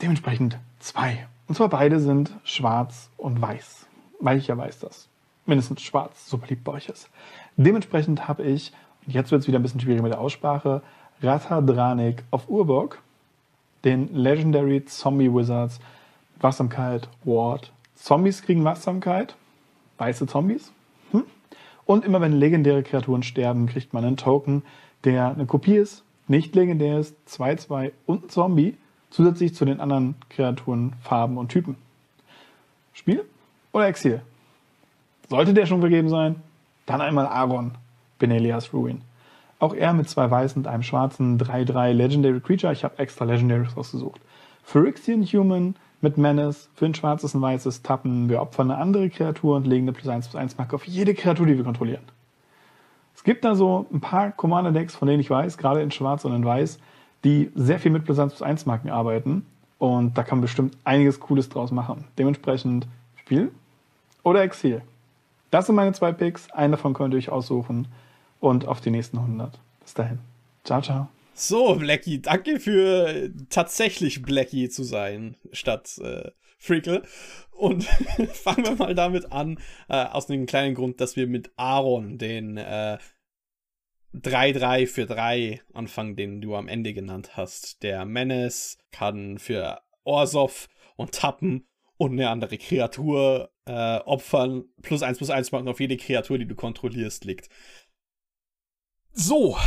Dementsprechend 0.00 0.58
zwei. 0.78 1.26
Und 1.48 1.56
zwar 1.56 1.68
beide 1.68 1.98
sind 1.98 2.32
schwarz 2.44 3.10
und 3.16 3.42
weiß. 3.42 3.86
Weil 4.20 4.38
ich 4.38 4.46
ja 4.46 4.56
weiß, 4.56 4.78
dass 4.78 5.08
mindestens 5.44 5.82
schwarz 5.82 6.28
so 6.28 6.38
beliebt 6.38 6.62
bei 6.62 6.72
euch 6.72 6.88
ist. 6.88 7.10
Dementsprechend 7.56 8.28
habe 8.28 8.44
ich, 8.44 8.72
und 9.04 9.12
jetzt 9.12 9.32
wird 9.32 9.42
es 9.42 9.48
wieder 9.48 9.58
ein 9.58 9.62
bisschen 9.62 9.80
schwierig 9.80 10.00
mit 10.00 10.12
der 10.12 10.20
Aussprache, 10.20 10.82
Rathadranik 11.22 12.24
auf 12.30 12.48
Urburg, 12.48 13.00
den 13.84 14.14
Legendary 14.14 14.84
Zombie 14.84 15.32
Wizards, 15.32 15.80
Wachsamkeit, 16.40 17.08
Ward. 17.24 17.72
Zombies 17.94 18.42
kriegen 18.42 18.64
Wachsamkeit, 18.64 19.36
weiße 19.98 20.26
Zombies. 20.26 20.72
Hm? 21.12 21.24
Und 21.86 22.04
immer 22.04 22.20
wenn 22.20 22.32
legendäre 22.32 22.82
Kreaturen 22.82 23.22
sterben, 23.22 23.66
kriegt 23.66 23.92
man 23.92 24.04
einen 24.04 24.16
Token, 24.16 24.62
der 25.04 25.28
eine 25.28 25.46
Kopie 25.46 25.76
ist, 25.76 26.04
nicht 26.26 26.54
legendär 26.54 26.98
ist, 26.98 27.16
2-2 27.28 27.92
und 28.06 28.32
Zombie, 28.32 28.76
zusätzlich 29.10 29.54
zu 29.54 29.64
den 29.64 29.80
anderen 29.80 30.16
Kreaturen, 30.30 30.94
Farben 31.00 31.38
und 31.38 31.50
Typen. 31.50 31.76
Spiel 32.92 33.24
oder 33.72 33.86
Exil? 33.86 34.22
Sollte 35.28 35.54
der 35.54 35.66
schon 35.66 35.80
vergeben 35.80 36.08
sein? 36.08 36.36
Dann 36.86 37.00
einmal 37.00 37.26
Aaron, 37.26 37.72
Benelias 38.18 38.72
Ruin. 38.72 39.02
Auch 39.62 39.74
er 39.74 39.92
mit 39.92 40.08
zwei 40.08 40.28
weißen 40.28 40.62
und 40.62 40.66
einem 40.66 40.82
schwarzen 40.82 41.38
3-3 41.38 41.92
Legendary 41.92 42.40
Creature. 42.40 42.72
Ich 42.72 42.82
habe 42.82 42.98
extra 42.98 43.24
Legendaries 43.24 43.76
rausgesucht. 43.76 44.20
Phyrexian 44.64 45.22
Human 45.22 45.76
mit 46.00 46.18
Menace. 46.18 46.68
Für 46.74 46.86
ein 46.86 46.96
schwarzes 46.96 47.36
und 47.36 47.42
weißes 47.42 47.82
tappen 47.82 48.28
wir 48.28 48.42
opfern 48.42 48.72
eine 48.72 48.80
andere 48.80 49.08
Kreatur 49.08 49.54
und 49.54 49.68
legen 49.68 49.84
eine 49.84 49.92
plus 49.92 50.08
1 50.08 50.26
plus 50.26 50.40
1 50.40 50.58
Marke 50.58 50.74
auf 50.74 50.84
jede 50.88 51.14
Kreatur, 51.14 51.46
die 51.46 51.56
wir 51.56 51.62
kontrollieren. 51.62 52.02
Es 53.14 53.22
gibt 53.22 53.44
da 53.44 53.54
so 53.54 53.86
ein 53.92 54.00
paar 54.00 54.32
Commander-Decks, 54.32 54.96
von 54.96 55.06
denen 55.06 55.20
ich 55.20 55.30
weiß, 55.30 55.56
gerade 55.58 55.80
in 55.80 55.92
schwarz 55.92 56.24
und 56.24 56.34
in 56.34 56.44
weiß, 56.44 56.80
die 57.22 57.52
sehr 57.54 57.78
viel 57.78 57.92
mit 57.92 58.04
plus 58.04 58.18
1 58.18 58.32
plus 58.32 58.42
1 58.42 58.66
Marken 58.66 58.90
arbeiten. 58.90 59.46
Und 59.78 60.18
da 60.18 60.24
kann 60.24 60.38
man 60.38 60.42
bestimmt 60.42 60.76
einiges 60.82 61.20
Cooles 61.20 61.48
draus 61.48 61.70
machen. 61.70 62.02
Dementsprechend 62.18 62.88
Spiel 63.14 63.52
oder 64.24 64.42
Exil. 64.42 64.82
Das 65.52 65.66
sind 65.66 65.76
meine 65.76 65.92
zwei 65.92 66.10
Picks. 66.10 66.50
Einen 66.50 66.72
davon 66.72 66.94
könnt 66.94 67.14
ihr 67.14 67.18
euch 67.18 67.30
aussuchen 67.30 67.86
und 68.42 68.66
auf 68.66 68.80
die 68.80 68.90
nächsten 68.90 69.18
100. 69.18 69.58
Bis 69.80 69.94
dahin. 69.94 70.18
Ciao, 70.64 70.82
ciao. 70.82 71.08
So, 71.32 71.76
Blackie, 71.76 72.20
danke 72.20 72.60
für 72.60 73.30
tatsächlich 73.48 74.20
Blackie 74.22 74.68
zu 74.68 74.82
sein, 74.82 75.36
statt 75.52 75.98
äh, 76.02 76.30
Freakle. 76.58 77.02
Und 77.52 77.84
fangen 78.32 78.66
wir 78.66 78.74
mal 78.74 78.94
damit 78.94 79.32
an, 79.32 79.58
äh, 79.88 80.04
aus 80.04 80.28
einem 80.28 80.46
kleinen 80.46 80.74
Grund, 80.74 81.00
dass 81.00 81.16
wir 81.16 81.26
mit 81.28 81.52
Aaron 81.56 82.18
den 82.18 82.56
äh, 82.56 82.98
3-3 84.14 84.86
für 84.88 85.06
3 85.06 85.60
anfangen, 85.72 86.16
den 86.16 86.40
du 86.40 86.56
am 86.56 86.68
Ende 86.68 86.92
genannt 86.92 87.36
hast. 87.36 87.82
Der 87.84 88.04
Menace 88.04 88.76
kann 88.90 89.38
für 89.38 89.80
Orsov 90.02 90.68
und 90.96 91.12
Tappen 91.12 91.68
und 91.96 92.12
eine 92.12 92.28
andere 92.28 92.58
Kreatur 92.58 93.52
äh, 93.66 93.98
opfern. 93.98 94.64
Plus 94.82 95.02
1 95.02 95.18
plus 95.18 95.30
1 95.30 95.52
machen 95.52 95.68
auf 95.68 95.80
jede 95.80 95.96
Kreatur, 95.96 96.38
die 96.38 96.46
du 96.46 96.54
kontrollierst, 96.54 97.24
liegt. 97.24 97.48
So, 99.14 99.58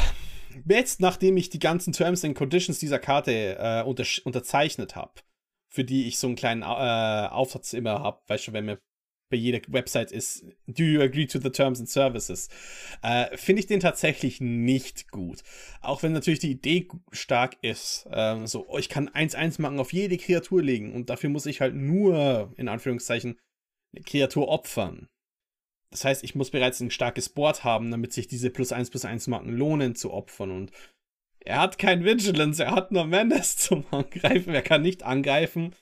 jetzt 0.67 1.01
nachdem 1.01 1.37
ich 1.37 1.49
die 1.49 1.59
ganzen 1.59 1.93
Terms 1.93 2.25
and 2.25 2.35
Conditions 2.35 2.79
dieser 2.79 2.99
Karte 2.99 3.57
äh, 3.59 3.83
unter 3.83 4.03
unterzeichnet 4.23 4.95
habe, 4.95 5.13
für 5.69 5.83
die 5.83 6.07
ich 6.07 6.17
so 6.17 6.27
einen 6.27 6.35
kleinen 6.35 6.63
äh, 6.63 6.65
Aufsatz 6.65 7.73
immer 7.73 7.99
habe, 7.99 8.21
weißt 8.27 8.47
du, 8.47 8.53
wenn 8.53 8.65
mir 8.65 8.79
bei 9.29 9.37
jeder 9.37 9.59
Website 9.67 10.11
ist, 10.11 10.45
do 10.67 10.83
you 10.83 11.01
agree 11.01 11.25
to 11.25 11.39
the 11.39 11.49
terms 11.49 11.79
and 11.79 11.89
services, 11.89 12.47
äh, 13.01 13.35
finde 13.37 13.59
ich 13.59 13.67
den 13.67 13.79
tatsächlich 13.79 14.39
nicht 14.39 15.09
gut. 15.09 15.43
Auch 15.81 16.03
wenn 16.03 16.11
natürlich 16.11 16.39
die 16.39 16.51
Idee 16.51 16.87
stark 17.11 17.57
ist, 17.61 18.07
äh, 18.11 18.45
so, 18.45 18.67
oh, 18.67 18.77
ich 18.77 18.89
kann 18.89 19.09
1-1 19.09 19.61
machen, 19.61 19.79
auf 19.79 19.93
jede 19.93 20.17
Kreatur 20.17 20.61
legen 20.61 20.93
und 20.93 21.09
dafür 21.09 21.29
muss 21.29 21.47
ich 21.47 21.61
halt 21.61 21.75
nur, 21.75 22.53
in 22.57 22.67
Anführungszeichen, 22.67 23.39
eine 23.93 24.03
Kreatur 24.03 24.47
opfern. 24.47 25.07
Das 25.95 26.03
heißt, 26.03 26.25
ich 26.25 26.35
muss 26.35 26.51
bereits 26.51 26.81
ein 26.81 26.91
starkes 26.91 27.29
Board 27.29 27.63
haben, 27.63 27.89
damit 27.89 28.11
sich 28.11 28.27
diese 28.27 28.49
plus 28.49 28.73
1 28.73 28.89
plus 28.89 29.05
1 29.05 29.27
Marken 29.27 29.55
lohnen 29.55 29.95
zu 29.95 30.11
opfern. 30.11 30.51
Und 30.51 30.71
er 31.39 31.61
hat 31.61 31.77
kein 31.77 32.03
Vigilance, 32.03 32.61
er 32.61 32.71
hat 32.71 32.91
nur 32.91 33.05
Menace 33.05 33.55
zum 33.55 33.85
Angreifen. 33.91 34.53
Er 34.53 34.61
kann 34.61 34.81
nicht 34.81 35.03
angreifen 35.03 35.73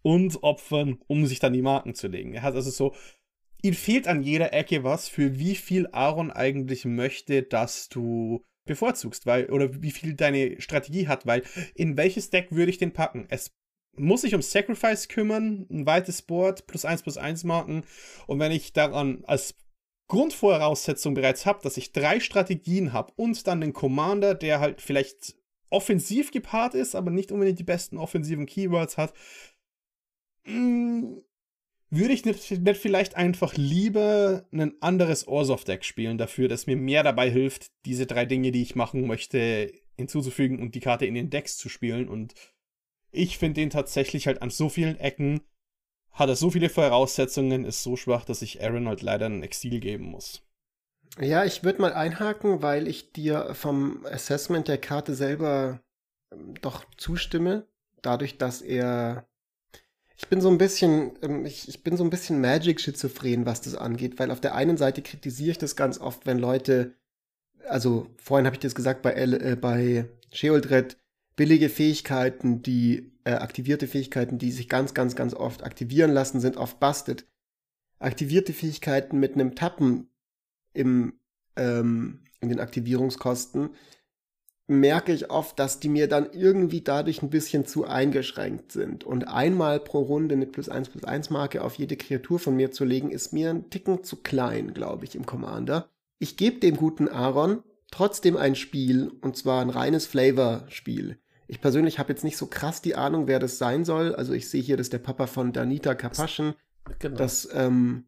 und 0.00 0.42
opfern, 0.42 1.02
um 1.06 1.26
sich 1.26 1.38
dann 1.38 1.52
die 1.52 1.60
Marken 1.60 1.94
zu 1.94 2.08
legen. 2.08 2.32
Er 2.32 2.40
hat 2.40 2.54
also 2.54 2.70
so, 2.70 2.94
ihm 3.60 3.74
fehlt 3.74 4.08
an 4.08 4.22
jeder 4.22 4.54
Ecke 4.54 4.84
was, 4.84 5.06
für 5.06 5.38
wie 5.38 5.54
viel 5.54 5.86
Aaron 5.88 6.30
eigentlich 6.30 6.86
möchte, 6.86 7.42
dass 7.42 7.90
du 7.90 8.46
bevorzugst, 8.64 9.26
weil, 9.26 9.50
oder 9.50 9.82
wie 9.82 9.90
viel 9.90 10.14
deine 10.14 10.62
Strategie 10.62 11.08
hat, 11.08 11.26
weil 11.26 11.42
in 11.74 11.98
welches 11.98 12.30
Deck 12.30 12.52
würde 12.52 12.70
ich 12.70 12.78
den 12.78 12.94
packen? 12.94 13.26
Es 13.28 13.54
muss 13.98 14.22
sich 14.22 14.34
um 14.34 14.42
Sacrifice 14.42 15.08
kümmern, 15.08 15.66
ein 15.70 15.86
weites 15.86 16.22
Board, 16.22 16.66
plus 16.66 16.84
1 16.84 17.02
plus 17.02 17.16
1 17.16 17.44
Marken. 17.44 17.84
Und 18.26 18.38
wenn 18.38 18.52
ich 18.52 18.72
daran 18.72 19.24
als 19.26 19.54
Grundvoraussetzung 20.08 21.14
bereits 21.14 21.46
habe, 21.46 21.60
dass 21.62 21.76
ich 21.76 21.92
drei 21.92 22.20
Strategien 22.20 22.92
habe 22.92 23.12
und 23.16 23.46
dann 23.46 23.60
den 23.60 23.72
Commander, 23.72 24.34
der 24.34 24.60
halt 24.60 24.80
vielleicht 24.80 25.36
offensiv 25.70 26.30
gepaart 26.30 26.74
ist, 26.74 26.94
aber 26.94 27.10
nicht 27.10 27.30
unbedingt 27.30 27.58
die 27.58 27.64
besten 27.64 27.98
offensiven 27.98 28.46
Keywords 28.46 28.96
hat, 28.96 29.12
hm, 30.44 31.22
würde 31.90 32.12
ich 32.12 32.24
nicht, 32.24 32.42
vielleicht 32.76 33.16
einfach 33.16 33.54
lieber 33.56 34.46
ein 34.52 34.74
anderes 34.80 35.26
Orsov-Deck 35.26 35.84
spielen 35.84 36.18
dafür, 36.18 36.48
dass 36.48 36.66
mir 36.66 36.76
mehr 36.76 37.02
dabei 37.02 37.30
hilft, 37.30 37.70
diese 37.86 38.06
drei 38.06 38.26
Dinge, 38.26 38.52
die 38.52 38.62
ich 38.62 38.76
machen 38.76 39.06
möchte, 39.06 39.72
hinzuzufügen 39.96 40.60
und 40.60 40.74
die 40.74 40.80
Karte 40.80 41.06
in 41.06 41.14
den 41.14 41.30
Decks 41.30 41.56
zu 41.56 41.68
spielen. 41.68 42.08
Und 42.08 42.34
ich 43.10 43.38
finde 43.38 43.60
den 43.60 43.70
tatsächlich 43.70 44.26
halt 44.26 44.42
an 44.42 44.50
so 44.50 44.68
vielen 44.68 44.98
Ecken, 44.98 45.40
hat 46.12 46.28
er 46.28 46.36
so 46.36 46.50
viele 46.50 46.68
Voraussetzungen, 46.68 47.64
ist 47.64 47.82
so 47.82 47.96
schwach, 47.96 48.24
dass 48.24 48.42
ich 48.42 48.62
Aaron 48.62 48.88
halt 48.88 49.02
leider 49.02 49.26
ein 49.26 49.42
Exil 49.42 49.80
geben 49.80 50.04
muss. 50.04 50.42
Ja, 51.20 51.44
ich 51.44 51.64
würde 51.64 51.80
mal 51.80 51.92
einhaken, 51.92 52.62
weil 52.62 52.86
ich 52.86 53.12
dir 53.12 53.54
vom 53.54 54.04
Assessment 54.06 54.68
der 54.68 54.78
Karte 54.78 55.14
selber 55.14 55.80
ähm, 56.32 56.54
doch 56.60 56.84
zustimme. 56.96 57.66
Dadurch, 58.02 58.38
dass 58.38 58.62
er 58.62 59.28
ich 60.18 60.26
bin 60.28 60.40
so 60.40 60.50
ein 60.50 60.58
bisschen, 60.58 61.12
ähm, 61.22 61.46
ich, 61.46 61.82
bin 61.84 61.96
so 61.96 62.02
ein 62.02 62.10
bisschen 62.10 62.40
Magic-schizophren, 62.40 63.46
was 63.46 63.60
das 63.60 63.76
angeht, 63.76 64.18
weil 64.18 64.32
auf 64.32 64.40
der 64.40 64.56
einen 64.56 64.76
Seite 64.76 65.00
kritisiere 65.00 65.52
ich 65.52 65.58
das 65.58 65.76
ganz 65.76 66.00
oft, 66.00 66.26
wenn 66.26 66.40
Leute, 66.40 66.94
also 67.68 68.08
vorhin 68.16 68.44
habe 68.46 68.56
ich 68.56 68.60
das 68.60 68.74
gesagt 68.74 69.02
bei, 69.02 69.14
äh, 69.14 69.56
bei 69.58 70.08
Sheoldred, 70.32 70.98
billige 71.38 71.68
Fähigkeiten, 71.68 72.62
die 72.62 73.12
äh, 73.22 73.34
aktivierte 73.34 73.86
Fähigkeiten, 73.86 74.38
die 74.38 74.50
sich 74.50 74.68
ganz, 74.68 74.92
ganz, 74.92 75.14
ganz 75.14 75.34
oft 75.34 75.62
aktivieren 75.62 76.10
lassen, 76.10 76.40
sind 76.40 76.56
oft 76.56 76.80
busted. 76.80 77.26
Aktivierte 78.00 78.52
Fähigkeiten 78.52 79.20
mit 79.20 79.34
einem 79.34 79.54
Tappen 79.54 80.10
im, 80.74 81.14
ähm, 81.56 82.24
in 82.40 82.48
den 82.48 82.58
Aktivierungskosten 82.58 83.70
merke 84.66 85.12
ich 85.12 85.30
oft, 85.30 85.58
dass 85.60 85.78
die 85.78 85.88
mir 85.88 86.08
dann 86.08 86.32
irgendwie 86.32 86.80
dadurch 86.80 87.22
ein 87.22 87.30
bisschen 87.30 87.64
zu 87.64 87.86
eingeschränkt 87.86 88.72
sind. 88.72 89.04
Und 89.04 89.28
einmal 89.28 89.78
pro 89.78 90.00
Runde 90.00 90.34
eine 90.34 90.46
plus 90.46 90.68
1 90.68 90.88
plus 90.88 91.04
1 91.04 91.30
Marke 91.30 91.62
auf 91.62 91.76
jede 91.76 91.96
Kreatur 91.96 92.40
von 92.40 92.56
mir 92.56 92.72
zu 92.72 92.84
legen, 92.84 93.10
ist 93.10 93.32
mir 93.32 93.50
ein 93.50 93.70
Ticken 93.70 94.02
zu 94.02 94.16
klein, 94.16 94.74
glaube 94.74 95.04
ich, 95.04 95.14
im 95.14 95.24
Commander. 95.24 95.88
Ich 96.18 96.36
gebe 96.36 96.58
dem 96.58 96.76
guten 96.76 97.08
Aaron 97.08 97.62
trotzdem 97.92 98.36
ein 98.36 98.56
Spiel, 98.56 99.12
und 99.20 99.36
zwar 99.36 99.62
ein 99.62 99.70
reines 99.70 100.06
Flavor-Spiel. 100.06 101.18
Ich 101.48 101.60
persönlich 101.60 101.98
habe 101.98 102.12
jetzt 102.12 102.24
nicht 102.24 102.36
so 102.36 102.46
krass 102.46 102.82
die 102.82 102.94
Ahnung, 102.94 103.26
wer 103.26 103.38
das 103.38 103.58
sein 103.58 103.84
soll. 103.84 104.14
Also 104.14 104.34
ich 104.34 104.48
sehe 104.48 104.62
hier, 104.62 104.76
dass 104.76 104.90
der 104.90 104.98
Papa 104.98 105.26
von 105.26 105.52
Danita 105.52 105.94
Kapaschen. 105.94 106.54
Genau. 106.98 107.16
Das 107.16 107.48
ähm, 107.52 108.06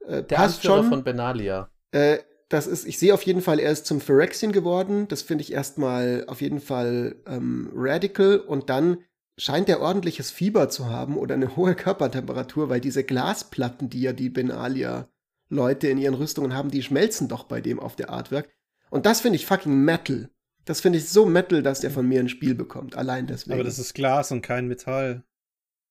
äh, 0.00 0.22
der 0.22 0.36
passt 0.36 0.58
Anführer 0.58 0.82
schon. 0.82 0.88
von 0.90 1.04
Benalia. 1.04 1.70
Äh, 1.92 2.18
das 2.48 2.66
ist, 2.66 2.86
ich 2.86 2.98
sehe 2.98 3.12
auf 3.12 3.22
jeden 3.22 3.42
Fall, 3.42 3.58
er 3.58 3.70
ist 3.70 3.86
zum 3.86 4.00
Phyrexian 4.00 4.52
geworden. 4.52 5.06
Das 5.08 5.22
finde 5.22 5.42
ich 5.42 5.52
erstmal 5.52 6.24
auf 6.28 6.40
jeden 6.40 6.60
Fall 6.60 7.16
ähm, 7.26 7.70
radical. 7.74 8.38
Und 8.38 8.70
dann 8.70 8.98
scheint 9.38 9.68
er 9.68 9.80
ordentliches 9.80 10.30
Fieber 10.30 10.68
zu 10.68 10.90
haben 10.90 11.16
oder 11.16 11.34
eine 11.34 11.56
hohe 11.56 11.74
Körpertemperatur, 11.74 12.68
weil 12.68 12.80
diese 12.80 13.04
Glasplatten, 13.04 13.88
die 13.88 14.02
ja 14.02 14.12
die 14.12 14.30
Benalia-Leute 14.30 15.88
in 15.88 15.98
ihren 15.98 16.14
Rüstungen 16.14 16.54
haben, 16.54 16.70
die 16.70 16.82
schmelzen 16.82 17.28
doch 17.28 17.44
bei 17.44 17.60
dem 17.60 17.80
auf 17.80 17.96
der 17.96 18.10
Artwork. 18.10 18.48
Und 18.90 19.06
das 19.06 19.20
finde 19.20 19.36
ich 19.36 19.46
fucking 19.46 19.84
Metal. 19.84 20.30
Das 20.68 20.82
finde 20.82 20.98
ich 20.98 21.08
so 21.08 21.24
Metal, 21.24 21.62
dass 21.62 21.80
der 21.80 21.90
von 21.90 22.06
mir 22.06 22.20
ein 22.20 22.28
Spiel 22.28 22.54
bekommt. 22.54 22.94
Allein 22.94 23.26
deswegen. 23.26 23.54
Aber 23.54 23.64
das 23.64 23.78
ist 23.78 23.94
Glas 23.94 24.30
und 24.32 24.42
kein 24.42 24.68
Metall. 24.68 25.24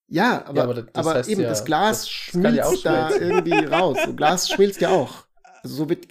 Ja, 0.08 0.46
aber, 0.46 0.56
ja, 0.56 0.64
aber, 0.66 0.74
das, 0.76 0.94
aber 0.94 1.14
heißt 1.16 1.30
eben 1.30 1.42
ja, 1.42 1.50
das 1.50 1.66
Glas 1.66 2.02
das 2.02 2.10
schmilzt 2.12 2.86
da 2.86 3.10
irgendwie 3.10 3.54
raus. 3.66 3.98
So, 4.06 4.14
Glas 4.14 4.48
schmilzt 4.48 4.80
ja 4.80 4.90
auch. 4.90 5.26
Also 5.64 5.78
so 5.78 5.90
wird 5.90 6.06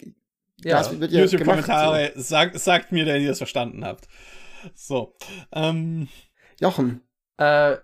ja, 0.65 0.79
das 0.79 0.99
wird 0.99 1.13
ja 1.13 1.21
YouTube-Kommentare, 1.21 2.11
so. 2.17 2.23
sagt, 2.23 2.59
sagt 2.59 2.91
mir, 2.91 3.07
wenn 3.07 3.23
ihr 3.23 3.29
das 3.29 3.39
verstanden 3.39 3.85
habt. 3.85 4.09
So. 4.75 5.15
Ähm. 5.53 6.09
Jochen. 6.59 7.03
Äh, 7.39 7.77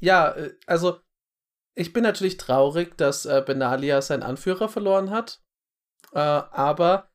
ja, 0.00 0.30
äh, 0.30 0.54
also 0.66 1.00
ich 1.74 1.92
bin 1.92 2.02
natürlich 2.02 2.38
traurig, 2.38 2.96
dass 2.96 3.26
äh, 3.26 3.42
Benalia 3.44 4.00
seinen 4.00 4.22
Anführer 4.22 4.70
verloren 4.70 5.10
hat. 5.10 5.42
Äh, 6.14 6.18
aber 6.18 7.10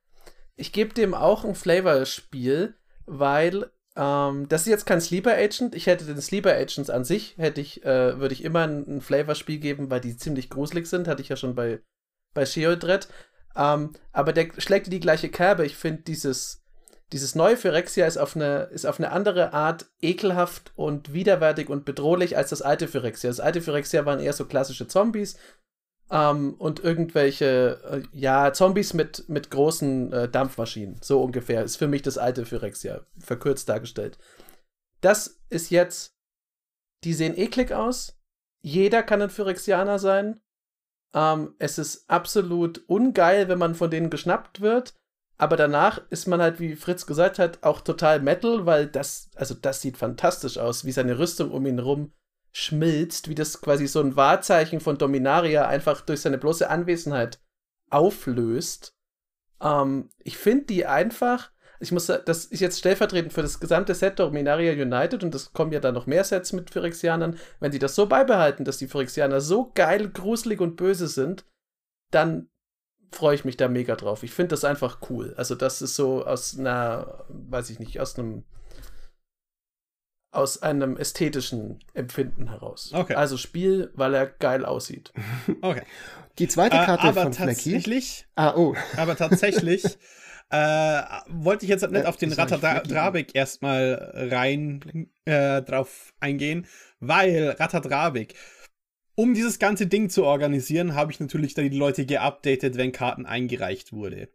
ich 0.54 0.72
gebe 0.72 0.94
dem 0.94 1.12
auch 1.12 1.44
ein 1.44 1.56
Flavor-Spiel, 1.56 2.76
weil 3.10 3.70
ähm, 3.96 4.48
das 4.48 4.62
ist 4.62 4.68
jetzt 4.68 4.86
kein 4.86 5.00
Sleeper 5.00 5.34
Agent. 5.34 5.74
Ich 5.74 5.86
hätte 5.86 6.04
den 6.04 6.20
Sleeper 6.20 6.54
Agents 6.54 6.90
an 6.90 7.04
sich, 7.04 7.36
hätte 7.38 7.60
ich, 7.60 7.84
äh, 7.84 8.18
würde 8.18 8.34
ich 8.34 8.44
immer 8.44 8.60
ein, 8.60 8.86
ein 8.86 9.00
Flavor-Spiel 9.00 9.58
geben, 9.58 9.90
weil 9.90 10.00
die 10.00 10.16
ziemlich 10.16 10.48
gruselig 10.48 10.86
sind. 10.86 11.08
Hatte 11.08 11.22
ich 11.22 11.28
ja 11.28 11.36
schon 11.36 11.54
bei, 11.54 11.80
bei 12.32 12.46
Sheodred. 12.46 13.08
Ähm, 13.56 13.92
aber 14.12 14.32
der 14.32 14.48
schlägt 14.58 14.92
die 14.92 15.00
gleiche 15.00 15.28
Kerbe. 15.28 15.66
Ich 15.66 15.76
finde, 15.76 16.02
dieses, 16.02 16.62
dieses 17.12 17.34
neue 17.34 17.56
Phyrexia 17.56 18.06
ist 18.06 18.16
auf, 18.16 18.36
eine, 18.36 18.68
ist 18.72 18.86
auf 18.86 19.00
eine 19.00 19.10
andere 19.10 19.52
Art 19.52 19.86
ekelhaft 20.00 20.72
und 20.76 21.12
widerwärtig 21.12 21.68
und 21.68 21.84
bedrohlich 21.84 22.36
als 22.36 22.50
das 22.50 22.62
alte 22.62 22.86
Phyrexia. 22.86 23.28
Das 23.28 23.40
alte 23.40 23.60
Phyrexia 23.60 24.06
waren 24.06 24.20
eher 24.20 24.32
so 24.32 24.46
klassische 24.46 24.86
Zombies 24.86 25.36
ähm, 26.10 26.54
und 26.54 26.80
irgendwelche, 26.80 27.80
äh, 27.84 28.02
ja, 28.18 28.52
Zombies 28.52 28.94
mit, 28.94 29.28
mit 29.28 29.50
großen 29.50 30.12
äh, 30.12 30.28
Dampfmaschinen. 30.28 30.98
So 31.02 31.22
ungefähr 31.22 31.62
ist 31.62 31.76
für 31.76 31.86
mich 31.86 32.02
das 32.02 32.18
alte 32.18 32.44
Phyrexia, 32.44 33.06
verkürzt 33.18 33.68
dargestellt. 33.68 34.18
Das 35.00 35.40
ist 35.48 35.70
jetzt, 35.70 36.16
die 37.04 37.14
sehen 37.14 37.38
eklig 37.38 37.72
aus. 37.72 38.18
Jeder 38.62 39.02
kann 39.02 39.22
ein 39.22 39.30
Phyrexianer 39.30 39.98
sein. 39.98 40.40
Ähm, 41.14 41.54
es 41.58 41.78
ist 41.78 42.10
absolut 42.10 42.82
ungeil, 42.88 43.48
wenn 43.48 43.58
man 43.58 43.74
von 43.74 43.90
denen 43.90 44.10
geschnappt 44.10 44.60
wird. 44.60 44.94
Aber 45.38 45.56
danach 45.56 46.02
ist 46.10 46.26
man 46.26 46.42
halt, 46.42 46.60
wie 46.60 46.76
Fritz 46.76 47.06
gesagt 47.06 47.38
hat, 47.38 47.62
auch 47.62 47.80
total 47.80 48.20
Metal, 48.20 48.66
weil 48.66 48.86
das, 48.86 49.30
also 49.36 49.54
das 49.54 49.80
sieht 49.80 49.96
fantastisch 49.96 50.58
aus, 50.58 50.84
wie 50.84 50.92
seine 50.92 51.18
Rüstung 51.18 51.50
um 51.50 51.64
ihn 51.64 51.78
rum 51.78 52.12
schmilzt, 52.52 53.28
wie 53.28 53.34
das 53.34 53.60
quasi 53.60 53.86
so 53.86 54.00
ein 54.00 54.16
Wahrzeichen 54.16 54.80
von 54.80 54.98
Dominaria 54.98 55.66
einfach 55.66 56.00
durch 56.00 56.20
seine 56.20 56.38
bloße 56.38 56.68
Anwesenheit 56.68 57.40
auflöst. 57.90 58.96
Ähm, 59.60 60.10
ich 60.18 60.36
finde 60.36 60.66
die 60.66 60.86
einfach, 60.86 61.50
ich 61.78 61.92
muss 61.92 62.06
das 62.06 62.44
ist 62.46 62.60
jetzt 62.60 62.78
stellvertretend 62.78 63.32
für 63.32 63.42
das 63.42 63.60
gesamte 63.60 63.94
Set 63.94 64.18
Dominaria 64.18 64.72
United 64.72 65.22
und 65.24 65.34
es 65.34 65.52
kommen 65.52 65.72
ja 65.72 65.80
dann 65.80 65.94
noch 65.94 66.06
mehr 66.06 66.24
Sets 66.24 66.52
mit 66.52 66.70
Phyrexianern. 66.70 67.38
Wenn 67.60 67.72
sie 67.72 67.78
das 67.78 67.94
so 67.94 68.06
beibehalten, 68.06 68.64
dass 68.64 68.78
die 68.78 68.88
Phyrexianer 68.88 69.40
so 69.40 69.70
geil, 69.74 70.10
gruselig 70.10 70.60
und 70.60 70.76
böse 70.76 71.08
sind, 71.08 71.44
dann 72.10 72.48
freue 73.12 73.34
ich 73.34 73.44
mich 73.44 73.56
da 73.56 73.68
mega 73.68 73.96
drauf. 73.96 74.22
Ich 74.22 74.32
finde 74.32 74.50
das 74.50 74.64
einfach 74.64 74.98
cool. 75.10 75.34
Also, 75.36 75.54
das 75.54 75.82
ist 75.82 75.96
so 75.96 76.24
aus 76.24 76.58
einer, 76.58 77.24
weiß 77.28 77.70
ich 77.70 77.78
nicht, 77.78 78.00
aus 78.00 78.18
einem 78.18 78.44
aus 80.32 80.62
einem 80.62 80.96
ästhetischen 80.96 81.80
Empfinden 81.92 82.48
heraus. 82.48 82.92
Okay. 82.94 83.14
Also 83.14 83.36
Spiel, 83.36 83.90
weil 83.94 84.14
er 84.14 84.26
geil 84.26 84.64
aussieht. 84.64 85.12
Okay. 85.62 85.82
Die 86.38 86.48
zweite 86.48 86.76
äh, 86.76 86.84
Karte 86.84 87.06
äh, 87.06 87.10
aber 87.10 87.22
von 87.24 87.32
tatsächlich, 87.32 88.26
Ah, 88.34 88.54
oh. 88.56 88.74
Aber 88.96 89.16
tatsächlich 89.16 89.84
Äh, 90.52 91.02
wollte 91.28 91.64
ich 91.64 91.70
jetzt 91.70 91.88
nicht 91.88 92.02
ja, 92.02 92.08
auf 92.08 92.16
den 92.16 92.32
Ratadrabik 92.32 93.36
erstmal 93.36 94.28
rein 94.32 95.08
äh, 95.24 95.62
drauf 95.62 96.12
eingehen, 96.18 96.66
weil 96.98 97.50
Ratadrabik, 97.50 98.34
um 99.14 99.32
dieses 99.32 99.60
ganze 99.60 99.86
Ding 99.86 100.10
zu 100.10 100.24
organisieren, 100.24 100.96
habe 100.96 101.12
ich 101.12 101.20
natürlich 101.20 101.54
dann 101.54 101.70
die 101.70 101.78
Leute 101.78 102.04
geupdatet, 102.04 102.76
wenn 102.76 102.90
Karten 102.90 103.26
eingereicht 103.26 103.92
wurde. 103.92 104.28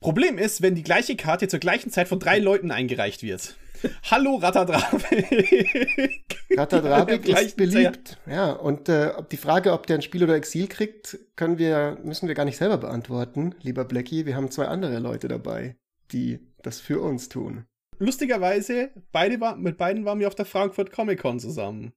Problem 0.00 0.38
ist, 0.38 0.62
wenn 0.62 0.76
die 0.76 0.84
gleiche 0.84 1.16
Karte 1.16 1.48
zur 1.48 1.58
gleichen 1.58 1.90
Zeit 1.90 2.06
von 2.06 2.20
drei 2.20 2.38
Leuten 2.38 2.70
eingereicht 2.70 3.24
wird. 3.24 3.56
Hallo 4.10 4.36
Ratadrabik. 4.36 6.38
Ratadrabik 6.56 7.28
ist 7.42 7.56
beliebt. 7.56 8.18
Ja, 8.26 8.52
und 8.52 8.88
äh, 8.88 9.12
die 9.30 9.36
Frage, 9.36 9.72
ob 9.72 9.86
der 9.86 9.96
ein 9.96 10.02
Spiel 10.02 10.24
oder 10.24 10.34
Exil 10.34 10.68
kriegt, 10.68 11.18
können 11.36 11.58
wir, 11.58 11.98
müssen 12.02 12.28
wir 12.28 12.34
gar 12.34 12.44
nicht 12.44 12.56
selber 12.56 12.78
beantworten, 12.78 13.54
lieber 13.62 13.84
Blackie. 13.84 14.26
Wir 14.26 14.36
haben 14.36 14.50
zwei 14.50 14.66
andere 14.66 14.98
Leute 14.98 15.28
dabei, 15.28 15.76
die 16.12 16.40
das 16.62 16.80
für 16.80 17.00
uns 17.00 17.28
tun. 17.28 17.64
Lustigerweise, 17.98 18.90
beide 19.12 19.40
war, 19.40 19.56
mit 19.56 19.76
beiden 19.76 20.04
waren 20.04 20.20
wir 20.20 20.28
auf 20.28 20.34
der 20.34 20.46
Frankfurt 20.46 20.92
Comic 20.92 21.20
Con 21.20 21.40
zusammen. 21.40 21.92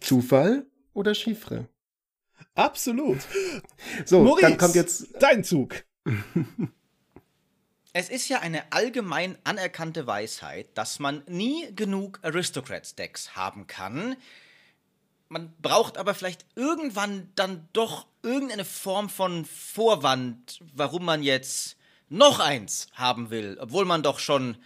Zufall 0.00 0.66
oder 0.92 1.14
Chiffre? 1.14 1.68
Absolut. 2.54 3.18
So, 4.04 4.22
Maurice, 4.22 4.48
dann 4.48 4.58
kommt 4.58 4.74
jetzt 4.74 5.14
dein 5.20 5.44
Zug. 5.44 5.84
Es 7.94 8.08
ist 8.08 8.28
ja 8.28 8.38
eine 8.38 8.72
allgemein 8.72 9.36
anerkannte 9.44 10.06
Weisheit, 10.06 10.66
dass 10.74 10.98
man 10.98 11.22
nie 11.26 11.74
genug 11.74 12.20
Aristocrats-Decks 12.22 13.36
haben 13.36 13.66
kann. 13.66 14.16
Man 15.28 15.52
braucht 15.60 15.98
aber 15.98 16.14
vielleicht 16.14 16.46
irgendwann 16.54 17.30
dann 17.34 17.68
doch 17.74 18.06
irgendeine 18.22 18.64
Form 18.64 19.10
von 19.10 19.44
Vorwand, 19.44 20.60
warum 20.74 21.04
man 21.04 21.22
jetzt 21.22 21.76
noch 22.08 22.40
eins 22.40 22.86
haben 22.94 23.28
will, 23.28 23.58
obwohl 23.60 23.84
man 23.84 24.02
doch 24.02 24.20
schon 24.20 24.56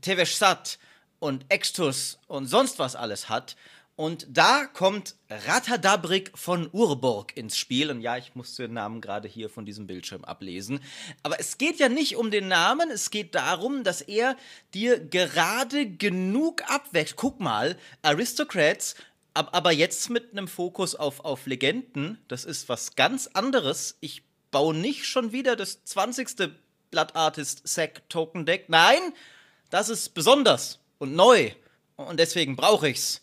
Tevesh 0.00 0.34
Sat 0.34 0.80
und 1.20 1.44
Extus 1.50 2.18
und 2.26 2.46
sonst 2.46 2.80
was 2.80 2.96
alles 2.96 3.28
hat. 3.28 3.54
Und 3.94 4.26
da 4.30 4.64
kommt 4.64 5.16
Ratadabrik 5.28 6.32
von 6.34 6.68
Urburg 6.72 7.36
ins 7.36 7.58
Spiel. 7.58 7.90
Und 7.90 8.00
ja, 8.00 8.16
ich 8.16 8.34
musste 8.34 8.62
den 8.62 8.74
Namen 8.74 9.00
gerade 9.00 9.28
hier 9.28 9.50
von 9.50 9.66
diesem 9.66 9.86
Bildschirm 9.86 10.24
ablesen. 10.24 10.80
Aber 11.22 11.38
es 11.38 11.58
geht 11.58 11.78
ja 11.78 11.88
nicht 11.88 12.16
um 12.16 12.30
den 12.30 12.48
Namen, 12.48 12.90
es 12.90 13.10
geht 13.10 13.34
darum, 13.34 13.84
dass 13.84 14.00
er 14.00 14.36
dir 14.72 14.98
gerade 14.98 15.86
genug 15.86 16.62
abweckt. 16.70 17.16
Guck 17.16 17.38
mal, 17.40 17.76
Aristocrats, 18.00 18.94
aber 19.34 19.72
jetzt 19.72 20.08
mit 20.10 20.32
einem 20.32 20.48
Fokus 20.48 20.94
auf, 20.94 21.20
auf 21.20 21.46
Legenden. 21.46 22.18
Das 22.28 22.44
ist 22.44 22.68
was 22.68 22.94
ganz 22.96 23.28
anderes. 23.28 23.98
Ich 24.00 24.22
baue 24.50 24.74
nicht 24.74 25.06
schon 25.06 25.32
wieder 25.32 25.54
das 25.54 25.84
20. 25.84 26.50
Blood 26.90 27.14
Artist 27.14 27.62
Sack 27.66 28.08
Token 28.08 28.46
Deck. 28.46 28.66
Nein, 28.68 29.00
das 29.70 29.88
ist 29.88 30.14
besonders 30.14 30.78
und 30.98 31.14
neu. 31.14 31.52
Und 31.96 32.18
deswegen 32.18 32.56
brauche 32.56 32.88
ich's. 32.88 33.22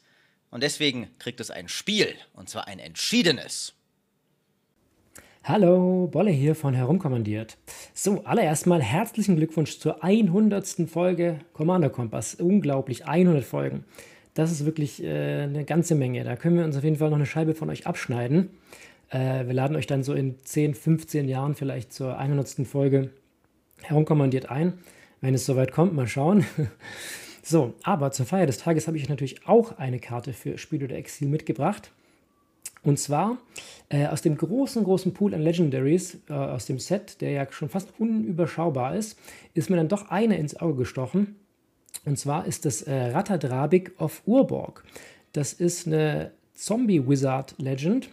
Und 0.52 0.64
deswegen 0.64 1.08
kriegt 1.20 1.40
es 1.40 1.52
ein 1.52 1.68
Spiel, 1.68 2.16
und 2.34 2.50
zwar 2.50 2.68
ein 2.68 2.80
entschiedenes. 2.80 3.74
Hallo, 5.44 6.08
Bolle 6.08 6.32
hier 6.32 6.56
von 6.56 6.74
Herumkommandiert. 6.74 7.58
So, 7.94 8.24
allererst 8.26 8.68
mal 8.68 8.82
herzlichen 8.82 9.36
Glückwunsch 9.36 9.80
zur 9.80 10.04
100. 10.04 10.90
Folge 10.90 11.40
Commander 11.54 11.90
Kompass. 11.90 12.36
Unglaublich, 12.36 13.06
100 13.06 13.44
Folgen. 13.44 13.86
Das 14.34 14.52
ist 14.52 14.66
wirklich 14.66 15.04
äh, 15.04 15.44
eine 15.44 15.66
ganze 15.66 15.96
Menge. 15.96 16.24
Da 16.24 16.36
können 16.36 16.58
wir 16.58 16.66
uns 16.66 16.78
auf 16.78 16.84
jeden 16.84 16.98
Fall 16.98 17.10
noch 17.10 17.18
eine 17.18 17.26
Scheibe 17.26 17.56
von 17.56 17.70
euch 17.70 17.88
abschneiden. 17.88 18.50
Äh, 19.10 19.46
wir 19.46 19.54
laden 19.54 19.76
euch 19.76 19.88
dann 19.88 20.04
so 20.04 20.14
in 20.14 20.44
10, 20.44 20.74
15 20.74 21.30
Jahren 21.30 21.56
vielleicht 21.56 21.94
zur 21.94 22.18
100. 22.18 22.68
Folge 22.68 23.12
herumkommandiert 23.82 24.50
ein. 24.50 24.74
Wenn 25.22 25.34
es 25.34 25.46
soweit 25.46 25.72
kommt, 25.72 25.94
mal 25.94 26.08
schauen. 26.08 26.46
So, 27.50 27.74
aber 27.82 28.12
zur 28.12 28.28
Feier 28.28 28.46
des 28.46 28.60
Tages 28.60 28.86
habe 28.86 28.98
ich 28.98 29.10
natürlich 29.10 29.48
auch 29.48 29.80
eine 29.80 29.98
Karte 29.98 30.34
für 30.34 30.60
Spiel 30.60 30.84
oder 30.84 30.96
Exil 30.96 31.28
mitgebracht. 31.28 31.90
Und 32.84 33.00
zwar 33.00 33.40
äh, 33.90 34.06
aus 34.06 34.22
dem 34.22 34.38
großen, 34.38 34.84
großen 34.84 35.16
Pool 35.16 35.34
an 35.34 35.42
Legendaries, 35.42 36.20
äh, 36.30 36.34
aus 36.34 36.68
dem 36.68 36.78
Set, 36.78 37.22
der 37.22 37.32
ja 37.32 37.48
schon 37.50 37.70
fast 37.70 37.90
unüberschaubar 37.98 38.96
ist, 38.96 39.18
ist 39.56 39.72
mir 39.72 39.78
dann 39.78 39.88
doch 39.88 40.12
eine 40.12 40.38
ins 40.38 40.60
Auge 40.60 40.76
gestochen. 40.76 41.38
Und 42.06 42.20
zwar 42.20 42.46
ist 42.46 42.66
das 42.66 42.84
äh, 42.84 42.94
Ratadrabik 42.94 44.00
of 44.00 44.22
Urborg. 44.28 44.84
Das 45.34 45.52
ist 45.52 45.88
eine 45.88 46.30
Zombie-Wizard-Legend 46.54 48.10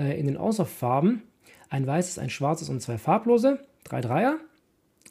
äh, 0.00 0.18
in 0.18 0.26
den 0.26 0.36
Außerfarben. 0.36 1.22
Ein 1.68 1.86
weißes, 1.86 2.18
ein 2.18 2.28
schwarzes 2.28 2.68
und 2.68 2.82
zwei 2.82 2.98
farblose. 2.98 3.60
Drei 3.84 4.00
Dreier. 4.00 4.38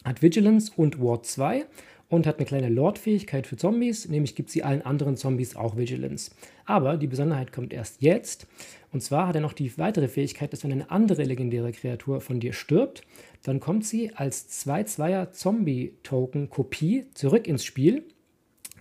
Hat 0.04 0.22
Vigilance 0.22 0.74
und 0.76 1.02
Ward 1.02 1.26
2 1.26 1.66
und 2.10 2.26
hat 2.26 2.38
eine 2.38 2.46
kleine 2.46 2.70
Lord-Fähigkeit 2.70 3.46
für 3.46 3.56
Zombies, 3.56 4.10
nämlich 4.10 4.36
gibt 4.36 4.50
sie 4.50 4.64
allen 4.64 4.82
anderen 4.82 5.16
Zombies 5.16 5.56
auch 5.56 5.78
Vigilance. 5.78 6.32
Aber 6.66 6.98
die 6.98 7.08
Besonderheit 7.08 7.52
kommt 7.54 7.72
erst 7.72 8.02
jetzt. 8.02 8.48
Und 8.92 9.02
zwar 9.02 9.28
hat 9.28 9.36
er 9.36 9.42
noch 9.42 9.54
die 9.54 9.78
weitere 9.78 10.08
Fähigkeit, 10.08 10.52
dass 10.52 10.64
wenn 10.64 10.72
eine 10.72 10.90
andere 10.90 11.24
legendäre 11.24 11.72
Kreatur 11.72 12.20
von 12.20 12.40
dir 12.40 12.54
stirbt, 12.54 13.04
dann 13.44 13.60
kommt 13.60 13.86
sie 13.86 14.16
als 14.16 14.50
2-2er 14.66 15.32
Zombie-Token-Kopie 15.32 17.06
zurück 17.14 17.48
ins 17.48 17.64
Spiel. 17.64 18.04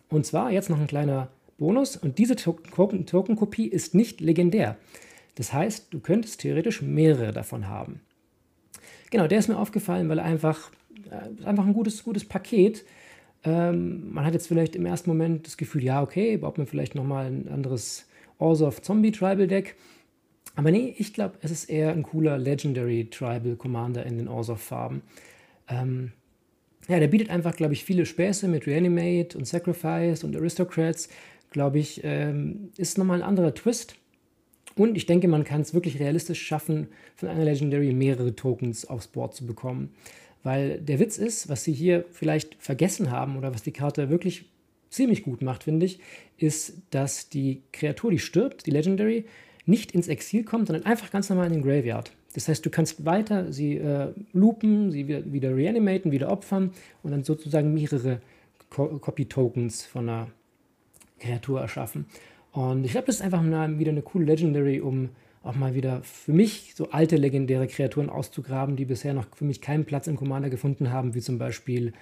Und 0.09 0.24
zwar 0.24 0.51
jetzt 0.51 0.70
noch 0.70 0.81
ein 0.81 0.87
kleiner 0.87 1.29
Bonus. 1.59 1.97
Und 1.97 2.16
diese 2.16 2.37
Token-Kopie 2.37 3.68
ist 3.68 3.95
nicht 3.95 4.22
legendär. 4.22 4.79
Das 5.35 5.53
heißt, 5.53 5.89
du 5.91 6.01
könntest 6.01 6.41
theoretisch 6.41 6.81
mehrere 6.81 7.33
davon 7.33 7.68
haben. 7.68 8.01
Genau, 9.11 9.26
der 9.26 9.39
ist 9.39 9.49
mir 9.49 9.59
aufgefallen, 9.59 10.09
weil 10.09 10.18
er 10.18 10.24
einfach, 10.24 10.70
äh, 11.11 11.45
einfach 11.45 11.66
ein 11.66 11.74
gutes, 11.74 12.03
gutes 12.03 12.24
Paket 12.24 12.85
ähm, 13.45 14.12
man 14.12 14.24
hat 14.24 14.34
jetzt 14.34 14.49
vielleicht 14.49 14.76
im 14.76 14.86
ersten 14.86 15.11
Moment 15.11 15.47
das 15.47 15.57
Gefühl, 15.57 15.84
ja, 15.84 16.03
okay, 16.03 16.36
baut 16.36 16.59
man 16.59 16.66
vielleicht 16.66 16.95
nochmal 16.95 17.26
ein 17.26 17.49
anderes 17.49 18.07
Orzhov 18.39 18.82
Zombie 18.82 19.12
Tribal 19.12 19.47
Deck. 19.47 19.76
Aber 20.57 20.70
nee, 20.70 20.95
ich 20.99 21.14
glaube, 21.14 21.39
es 21.43 21.51
ist 21.51 21.70
eher 21.70 21.93
ein 21.93 22.03
cooler 22.03 22.36
Legendary 22.36 23.09
Tribal 23.11 23.57
Commander 23.57 24.05
in 24.05 24.18
den 24.18 24.28
Orzhov 24.28 24.61
Farben. 24.61 25.03
Ähm, 25.68 26.12
ja, 26.89 26.99
der 26.99 27.09
bietet 27.09 27.30
einfach, 27.30 27.55
glaube 27.55 27.74
ich, 27.74 27.84
viele 27.84 28.07
Späße 28.07 28.49
mit 28.49 28.66
Reanimate 28.66 29.36
und 29.36 29.47
Sacrifice 29.47 30.24
und 30.24 30.34
Aristocrats. 30.34 31.09
Glaube 31.51 31.78
ich, 31.78 32.01
ähm, 32.03 32.70
ist 32.76 32.99
nochmal 32.99 33.22
ein 33.22 33.28
anderer 33.28 33.55
Twist. 33.55 33.97
Und 34.74 34.97
ich 34.97 35.07
denke, 35.07 35.28
man 35.28 35.45
kann 35.45 35.61
es 35.61 35.74
wirklich 35.74 35.99
realistisch 36.01 36.41
schaffen, 36.41 36.89
von 37.16 37.28
einer 37.28 37.45
Legendary 37.45 37.93
mehrere 37.93 38.34
Tokens 38.34 38.84
aufs 38.84 39.09
Board 39.09 39.34
zu 39.34 39.47
bekommen. 39.47 39.91
Weil 40.49 40.80
der 40.80 40.99
Witz 40.99 41.18
ist, 41.18 41.51
was 41.51 41.62
sie 41.62 41.74
hier 41.74 42.07
vielleicht 42.11 42.55
vergessen 42.59 43.11
haben 43.11 43.36
oder 43.36 43.53
was 43.53 43.62
die 43.62 43.70
Karte 43.70 44.09
wirklich 44.09 44.46
ziemlich 44.88 45.22
gut 45.22 45.42
macht, 45.42 45.64
finde 45.64 45.84
ich, 45.84 46.01
ist, 46.38 46.78
dass 46.88 47.28
die 47.28 47.61
Kreatur, 47.70 48.11
die 48.11 48.18
stirbt, 48.18 48.64
die 48.64 48.70
Legendary, 48.70 49.26
nicht 49.66 49.92
ins 49.92 50.09
Exil 50.09 50.44
kommt, 50.44 50.68
sondern 50.68 50.86
einfach 50.86 51.11
ganz 51.11 51.28
normal 51.28 51.49
in 51.49 51.53
den 51.53 51.62
Graveyard. 51.62 52.12
Das 52.32 52.49
heißt, 52.49 52.64
du 52.64 52.70
kannst 52.70 53.05
weiter 53.05 53.53
sie 53.53 53.76
äh, 53.76 54.14
loopen, 54.32 54.90
sie 54.90 55.07
wieder, 55.07 55.30
wieder 55.30 55.55
reanimaten, 55.55 56.12
wieder 56.12 56.32
opfern 56.32 56.70
und 57.03 57.11
dann 57.11 57.24
sozusagen 57.24 57.74
mehrere 57.74 58.22
Co 58.70 58.86
Copy-Tokens 58.86 59.84
von 59.84 60.09
einer 60.09 60.28
Kreatur 61.18 61.61
erschaffen. 61.61 62.07
Und 62.53 62.86
ich 62.86 62.92
glaube, 62.92 63.09
das 63.09 63.16
ist 63.16 63.20
einfach 63.20 63.44
wieder 63.44 63.90
eine 63.90 64.01
coole 64.01 64.24
Legendary, 64.24 64.80
um 64.80 65.11
auch 65.43 65.55
mal 65.55 65.74
wieder 65.74 66.03
für 66.03 66.32
mich 66.32 66.74
so 66.74 66.91
alte 66.91 67.16
legendäre 67.16 67.66
Kreaturen 67.66 68.11
auszugraben, 68.11 68.76
die 68.76 68.84
bisher 68.84 69.14
noch 69.14 69.26
für 69.34 69.45
mich 69.45 69.61
keinen 69.61 69.84
Platz 69.84 70.07
im 70.07 70.16
Commander 70.16 70.51
gefunden 70.51 70.91
haben, 70.91 71.14
wie 71.14 71.20
zum 71.20 71.39
Beispiel 71.39 71.93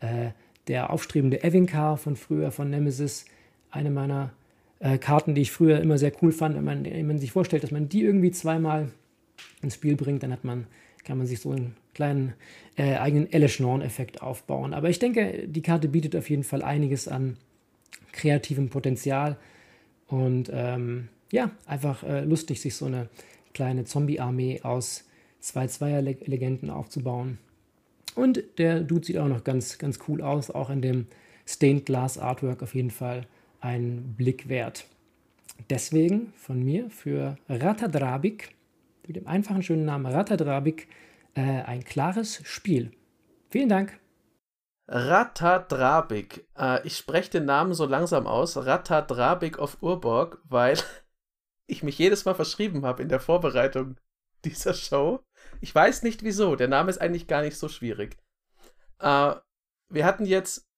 äh, 0.00 0.30
der 0.68 0.90
aufstrebende 0.90 1.42
Evinkar 1.42 1.96
von 1.96 2.16
früher 2.16 2.50
von 2.50 2.70
Nemesis, 2.70 3.26
eine 3.70 3.90
meiner 3.90 4.32
äh, 4.78 4.98
Karten, 4.98 5.34
die 5.34 5.42
ich 5.42 5.50
früher 5.52 5.80
immer 5.80 5.98
sehr 5.98 6.12
cool 6.22 6.32
fand. 6.32 6.56
Wenn 6.56 6.64
man, 6.64 6.84
wenn 6.84 7.06
man 7.06 7.18
sich 7.18 7.32
vorstellt, 7.32 7.62
dass 7.62 7.70
man 7.70 7.88
die 7.88 8.02
irgendwie 8.02 8.30
zweimal 8.30 8.90
ins 9.62 9.74
Spiel 9.74 9.96
bringt, 9.96 10.22
dann 10.22 10.32
hat 10.32 10.44
man, 10.44 10.66
kann 11.04 11.18
man 11.18 11.26
sich 11.26 11.40
so 11.40 11.50
einen 11.50 11.76
kleinen 11.94 12.34
äh, 12.76 12.96
eigenen 12.96 13.30
Elishnorn-Effekt 13.32 14.22
aufbauen. 14.22 14.74
Aber 14.74 14.88
ich 14.88 14.98
denke, 14.98 15.46
die 15.46 15.62
Karte 15.62 15.88
bietet 15.88 16.16
auf 16.16 16.30
jeden 16.30 16.44
Fall 16.44 16.62
einiges 16.62 17.08
an 17.08 17.36
kreativem 18.12 18.68
Potenzial 18.68 19.36
und 20.06 20.50
ähm, 20.52 21.08
ja, 21.34 21.50
einfach 21.66 22.04
äh, 22.04 22.20
lustig, 22.20 22.60
sich 22.60 22.76
so 22.76 22.86
eine 22.86 23.08
kleine 23.54 23.84
Zombie-Armee 23.84 24.60
aus 24.62 25.04
zwei 25.40 25.66
Zweier-Legenden 25.66 26.70
aufzubauen. 26.70 27.38
Und 28.14 28.44
der 28.58 28.82
Dude 28.82 29.04
sieht 29.04 29.18
auch 29.18 29.26
noch 29.26 29.42
ganz, 29.42 29.78
ganz 29.78 29.98
cool 30.06 30.22
aus, 30.22 30.52
auch 30.52 30.70
in 30.70 30.80
dem 30.80 31.08
Stained 31.44 31.86
Glass 31.86 32.18
Artwork 32.18 32.62
auf 32.62 32.76
jeden 32.76 32.92
Fall 32.92 33.26
ein 33.60 34.14
Blick 34.16 34.48
wert. 34.48 34.86
Deswegen 35.70 36.32
von 36.36 36.62
mir 36.62 36.88
für 36.88 37.36
Ratadrabik, 37.48 38.54
mit 39.04 39.16
dem 39.16 39.26
einfachen 39.26 39.64
schönen 39.64 39.84
Namen 39.84 40.06
Ratadrabik, 40.06 40.86
äh, 41.34 41.40
ein 41.40 41.82
klares 41.82 42.42
Spiel. 42.44 42.92
Vielen 43.50 43.68
Dank. 43.68 43.98
Ratadrabik. 44.86 46.46
Äh, 46.56 46.86
ich 46.86 46.96
spreche 46.96 47.30
den 47.30 47.46
Namen 47.46 47.74
so 47.74 47.86
langsam 47.86 48.28
aus. 48.28 48.56
Ratadrabik 48.56 49.58
of 49.58 49.78
Urborg, 49.80 50.38
weil 50.48 50.76
ich 51.66 51.82
mich 51.82 51.98
jedes 51.98 52.24
Mal 52.24 52.34
verschrieben 52.34 52.84
habe 52.84 53.02
in 53.02 53.08
der 53.08 53.20
Vorbereitung 53.20 53.96
dieser 54.44 54.74
Show. 54.74 55.20
Ich 55.60 55.74
weiß 55.74 56.02
nicht 56.02 56.22
wieso. 56.22 56.56
Der 56.56 56.68
Name 56.68 56.90
ist 56.90 57.00
eigentlich 57.00 57.26
gar 57.26 57.42
nicht 57.42 57.56
so 57.56 57.68
schwierig. 57.68 58.16
Äh, 59.00 59.34
wir 59.88 60.04
hatten 60.04 60.26
jetzt 60.26 60.68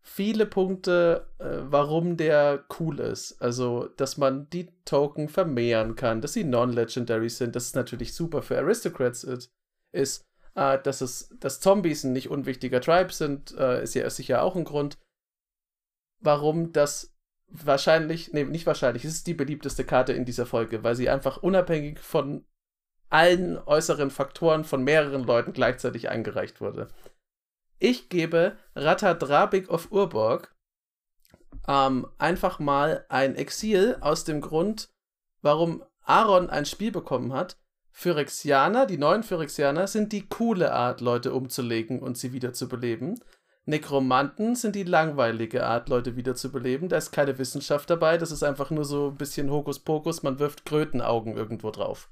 viele 0.00 0.44
Punkte, 0.44 1.30
äh, 1.38 1.60
warum 1.62 2.16
der 2.16 2.64
cool 2.78 3.00
ist. 3.00 3.40
Also, 3.40 3.88
dass 3.96 4.18
man 4.18 4.50
die 4.50 4.70
Token 4.84 5.28
vermehren 5.28 5.96
kann, 5.96 6.20
dass 6.20 6.34
sie 6.34 6.44
non-legendary 6.44 7.30
sind. 7.30 7.56
Das 7.56 7.64
ist 7.66 7.76
natürlich 7.76 8.14
super 8.14 8.42
für 8.42 8.58
Aristocrats 8.58 9.24
ist. 9.92 10.26
Äh, 10.54 10.80
dass, 10.82 11.00
es, 11.00 11.34
dass 11.40 11.60
Zombies 11.60 12.04
ein 12.04 12.12
nicht 12.12 12.30
unwichtiger 12.30 12.80
Tribe 12.80 13.12
sind, 13.12 13.52
äh, 13.56 13.82
ist 13.82 13.94
ja 13.94 14.08
sicher 14.10 14.42
auch 14.42 14.54
ein 14.56 14.64
Grund. 14.64 14.98
Warum 16.20 16.72
das 16.72 17.13
wahrscheinlich, 17.48 18.32
nee, 18.32 18.44
nicht 18.44 18.66
wahrscheinlich, 18.66 19.04
es 19.04 19.14
ist 19.14 19.26
die 19.26 19.34
beliebteste 19.34 19.84
Karte 19.84 20.12
in 20.12 20.24
dieser 20.24 20.46
Folge, 20.46 20.82
weil 20.82 20.96
sie 20.96 21.08
einfach 21.08 21.38
unabhängig 21.38 21.98
von 21.98 22.44
allen 23.10 23.58
äußeren 23.58 24.10
Faktoren 24.10 24.64
von 24.64 24.82
mehreren 24.82 25.24
Leuten 25.24 25.52
gleichzeitig 25.52 26.08
eingereicht 26.08 26.60
wurde. 26.60 26.88
Ich 27.78 28.08
gebe 28.08 28.56
Ratadrabik 28.74 29.68
of 29.68 29.92
Urborg 29.92 30.54
ähm, 31.68 32.06
einfach 32.18 32.58
mal 32.58 33.04
ein 33.08 33.36
Exil 33.36 33.96
aus 34.00 34.24
dem 34.24 34.40
Grund, 34.40 34.90
warum 35.42 35.84
Aaron 36.02 36.50
ein 36.50 36.66
Spiel 36.66 36.92
bekommen 36.92 37.32
hat, 37.32 37.56
Phyrexianer, 37.90 38.86
die 38.86 38.98
neuen 38.98 39.22
Phyrexianer, 39.22 39.86
sind 39.86 40.12
die 40.12 40.28
coole 40.28 40.72
Art, 40.72 41.00
Leute 41.00 41.32
umzulegen 41.32 42.00
und 42.00 42.18
sie 42.18 42.32
wieder 42.32 42.52
zu 42.52 42.68
beleben. 42.68 43.20
Nekromanten 43.66 44.56
sind 44.56 44.76
die 44.76 44.82
langweilige 44.82 45.64
Art, 45.64 45.88
Leute 45.88 46.16
wieder 46.16 46.34
zu 46.34 46.52
beleben. 46.52 46.88
Da 46.88 46.96
ist 46.98 47.12
keine 47.12 47.38
Wissenschaft 47.38 47.88
dabei, 47.88 48.18
das 48.18 48.30
ist 48.30 48.42
einfach 48.42 48.70
nur 48.70 48.84
so 48.84 49.08
ein 49.08 49.16
bisschen 49.16 49.50
Hokuspokus, 49.50 50.22
man 50.22 50.38
wirft 50.38 50.66
Krötenaugen 50.66 51.34
irgendwo 51.34 51.70
drauf. 51.70 52.10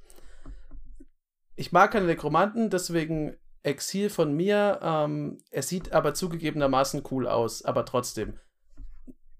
Ich 1.55 1.73
mag 1.73 1.93
keine 1.93 2.07
Nekromanten, 2.07 2.71
deswegen 2.71 3.37
Exil 3.63 4.11
von 4.11 4.35
mir. 4.35 4.81
Ähm, 4.83 5.39
er 5.51 5.63
sieht 5.63 5.93
aber 5.93 6.15
zugegebenermaßen 6.15 7.03
cool 7.11 7.29
aus, 7.29 7.65
aber 7.65 7.85
trotzdem. 7.85 8.39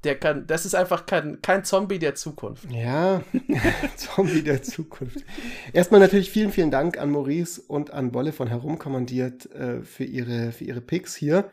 Der 0.05 0.19
kann, 0.19 0.49
das 0.49 0.67
ist 0.67 0.75
einfach 0.75 1.07
kein, 1.07 1.41
kein 1.43 1.65
Zombie 1.65 2.01
der 2.01 2.17
Zukunft. 2.17 2.71
Ja, 2.71 3.23
Zombie 3.97 4.43
der 4.43 4.63
Zukunft. 4.63 5.25
Erstmal 5.73 6.01
natürlich 6.01 6.31
vielen, 6.31 6.51
vielen 6.51 6.73
Dank 6.73 6.99
an 6.99 7.11
Maurice 7.11 7.63
und 7.63 7.93
an 7.93 8.11
Bolle 8.11 8.33
von 8.33 8.49
Herumkommandiert 8.49 9.51
äh, 9.53 9.83
für, 9.83 10.05
ihre, 10.05 10.51
für 10.51 10.65
ihre 10.65 10.81
Picks 10.81 11.15
hier. 11.15 11.51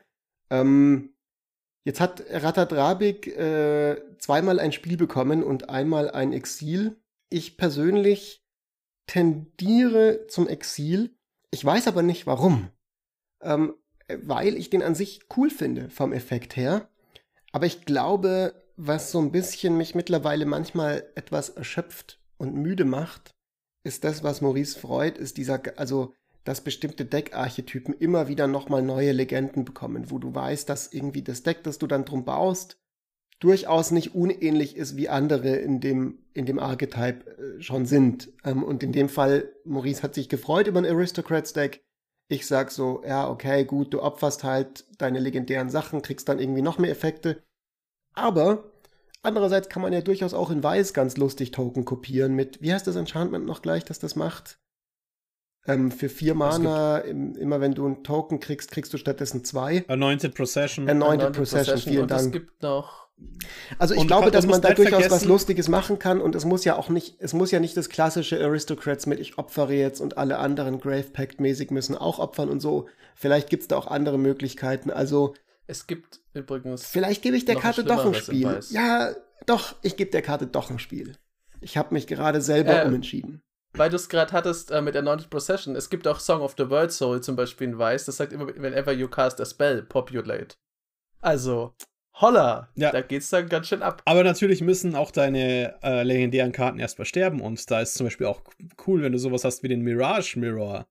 Ähm, 0.50 1.14
jetzt 1.86 2.00
hat 2.00 2.24
Ratadrabik 2.30 3.28
äh, 3.28 4.02
zweimal 4.18 4.60
ein 4.60 4.72
Spiel 4.72 4.98
bekommen 4.98 5.44
und 5.44 5.70
einmal 5.70 6.10
ein 6.12 6.34
Exil. 6.34 7.00
Ich 7.30 7.58
persönlich 7.58 8.44
tendiere 9.08 10.28
zum 10.28 10.48
Exil. 10.48 11.16
Ich 11.52 11.64
weiß 11.64 11.88
aber 11.88 12.04
nicht 12.04 12.28
warum. 12.28 12.70
Ähm, 13.42 13.76
weil 14.08 14.56
ich 14.56 14.70
den 14.70 14.84
an 14.84 14.96
sich 14.96 15.22
cool 15.38 15.50
finde 15.50 15.90
vom 15.90 16.14
Effekt 16.14 16.56
her. 16.56 16.90
Aber 17.52 17.66
ich 17.66 17.86
glaube, 17.86 18.54
was 18.76 19.12
so 19.12 19.20
ein 19.20 19.32
bisschen 19.32 19.78
mich 19.78 19.96
mittlerweile 19.96 20.46
manchmal 20.46 21.10
etwas 21.16 21.50
erschöpft 21.50 22.20
und 22.38 22.56
müde 22.56 22.86
macht, 22.86 23.36
ist 23.84 24.04
das, 24.04 24.24
was 24.24 24.42
Maurice 24.42 24.80
freut, 24.80 25.18
ist 25.18 25.38
dieser, 25.38 25.62
also, 25.78 26.14
dass 26.50 26.62
bestimmte 26.62 27.06
Deckarchetypen 27.06 27.94
immer 27.94 28.28
wieder 28.28 28.48
nochmal 28.48 28.82
neue 28.82 29.12
Legenden 29.12 29.66
bekommen, 29.66 30.10
wo 30.10 30.18
du 30.18 30.34
weißt, 30.34 30.68
dass 30.68 30.92
irgendwie 30.92 31.22
das 31.22 31.44
Deck, 31.44 31.62
das 31.62 31.78
du 31.78 31.86
dann 31.86 32.06
drum 32.06 32.26
baust, 32.26 32.80
durchaus 33.40 33.92
nicht 33.92 34.16
unähnlich 34.16 34.76
ist, 34.76 34.98
wie 34.98 35.10
andere 35.10 35.58
in 35.58 35.80
dem, 35.80 36.18
in 36.34 36.48
dem 36.48 36.58
Archetype 36.58 37.38
äh, 37.38 37.62
schon 37.62 37.86
sind. 37.86 38.30
Ähm, 38.44 38.64
und 38.64 38.82
in 38.82 38.92
dem 38.94 39.10
Fall, 39.10 39.54
Maurice 39.64 40.02
hat 40.02 40.16
sich 40.16 40.28
gefreut 40.28 40.66
über 40.66 40.80
ein 40.80 40.88
Aristocrats 40.88 41.54
Deck. 41.54 41.86
Ich 42.30 42.48
sag 42.48 42.72
so, 42.72 43.04
ja, 43.06 43.30
okay, 43.30 43.64
gut, 43.64 43.94
du 43.94 44.02
opferst 44.02 44.44
halt 44.44 44.86
deine 44.98 45.20
legendären 45.20 45.70
Sachen, 45.70 46.02
kriegst 46.02 46.30
dann 46.30 46.40
irgendwie 46.40 46.64
noch 46.64 46.80
mehr 46.80 46.90
Effekte. 46.90 47.44
Aber 48.16 48.72
andererseits 49.22 49.70
kann 49.70 49.84
man 49.84 49.94
ja 49.94 50.02
durchaus 50.02 50.34
auch 50.34 50.50
in 50.50 50.64
Weiß 50.64 50.96
ganz 50.96 51.16
lustig 51.16 51.52
Token 51.52 51.86
kopieren 51.86 52.34
mit, 52.34 52.60
wie 52.64 52.74
heißt 52.74 52.88
das 52.88 52.96
Enchantment 52.96 53.46
noch 53.46 53.62
gleich, 53.62 53.86
dass 53.86 54.00
das 54.00 54.16
macht? 54.16 54.59
Ähm, 55.68 55.92
für 55.92 56.10
vier 56.10 56.34
Mana, 56.36 57.00
im, 57.00 57.36
immer 57.36 57.62
wenn 57.62 57.74
du 57.74 57.86
einen 57.86 58.04
Token 58.04 58.40
kriegst, 58.40 58.72
kriegst 58.72 58.94
du 58.94 58.98
stattdessen 58.98 59.44
zwei. 59.44 59.84
Anointed 59.88 60.34
Procession. 60.34 60.90
Anointed, 60.90 61.20
Anointed 61.20 61.38
Procession, 61.38 61.74
Procession, 61.74 61.92
vielen 61.94 62.02
und 62.04 62.12
Dank. 62.12 62.26
Es 62.28 62.32
gibt 62.32 62.64
noch 62.64 63.10
also 63.78 63.94
ich 63.94 64.00
Und 64.02 64.08
glaube, 64.08 64.32
dass 64.32 64.46
man 64.46 64.62
da 64.62 64.74
durchaus 64.74 65.10
was 65.10 65.26
Lustiges 65.26 65.68
machen 65.68 66.00
kann 66.00 66.22
und 66.22 66.36
es 66.36 66.46
muss 66.46 66.66
ja 66.66 66.78
auch 66.78 66.90
nicht, 66.90 67.16
es 67.20 67.34
muss 67.34 67.52
ja 67.52 67.60
nicht 67.60 67.76
das 67.78 67.90
klassische 67.90 68.40
Aristocrats 68.44 69.06
mit 69.06 69.20
ich 69.20 69.38
opfere 69.38 69.74
jetzt 69.74 70.00
und 70.00 70.18
alle 70.18 70.38
anderen 70.40 70.80
Grave 70.80 71.04
Pact 71.04 71.40
mäßig 71.40 71.72
müssen 71.72 71.96
auch 71.96 72.20
opfern 72.20 72.50
und 72.50 72.60
so. 72.60 72.88
Vielleicht 73.16 73.50
gibt's 73.50 73.68
da 73.68 73.78
auch 73.78 73.88
andere 73.88 74.18
Möglichkeiten. 74.18 74.90
Also 74.92 75.36
Es 75.68 75.88
gibt 75.88 76.22
übrigens. 76.34 76.86
vielleicht 76.86 77.22
gebe 77.22 77.38
ich 77.38 77.46
der 77.46 77.56
Karte 77.56 77.84
doch 77.84 78.06
ein 78.06 78.14
Spiel. 78.14 78.60
Ja, 78.70 79.12
doch, 79.46 79.76
ich 79.82 79.98
gebe 79.98 80.12
der 80.12 80.22
Karte 80.22 80.48
doch 80.48 80.70
ein 80.70 80.80
Spiel. 80.80 81.14
Ich 81.62 81.78
habe 81.78 81.94
mich 81.94 82.08
gerade 82.08 82.42
selber 82.42 82.84
Äh, 82.84 82.88
umentschieden. 82.88 83.42
Weil 83.74 83.90
du 83.90 83.96
es 83.96 84.10
gerade 84.10 84.32
hattest 84.32 84.72
äh, 84.72 84.82
mit 84.82 84.96
Anointed 84.96 85.30
Procession. 85.30 85.76
Es 85.76 85.90
gibt 85.90 86.08
auch 86.08 86.20
Song 86.20 86.42
of 86.42 86.56
the 86.58 86.70
World 86.70 86.92
Soul 86.92 87.22
zum 87.22 87.36
Beispiel 87.36 87.70
in 87.70 87.78
Weiß. 87.78 88.06
Das 88.06 88.18
sagt 88.18 88.34
immer, 88.34 88.48
whenever 88.48 88.92
you 88.92 89.08
cast 89.08 89.40
a 89.40 89.46
spell, 89.46 89.84
populate. 89.84 90.56
Also, 91.22 91.76
holla! 92.20 92.70
Ja. 92.76 92.92
Da 92.92 93.02
geht's 93.02 93.30
dann 93.30 93.50
ganz 93.50 93.68
schön 93.68 93.84
ab. 93.84 94.02
Aber 94.06 94.24
natürlich 94.24 94.62
müssen 94.62 94.96
auch 94.96 95.12
deine 95.12 95.76
äh, 95.84 96.04
legendären 96.04 96.52
Karten 96.52 96.80
erstmal 96.80 97.06
sterben 97.06 97.42
und 97.42 97.70
da 97.70 97.82
ist 97.82 97.96
zum 97.96 98.08
Beispiel 98.08 98.28
auch 98.28 98.42
cool, 98.88 99.04
wenn 99.04 99.12
du 99.12 99.20
sowas 99.20 99.44
hast 99.44 99.64
wie 99.64 99.68
den 99.68 99.82
Mirage 99.82 100.40
Mirror, 100.40 100.88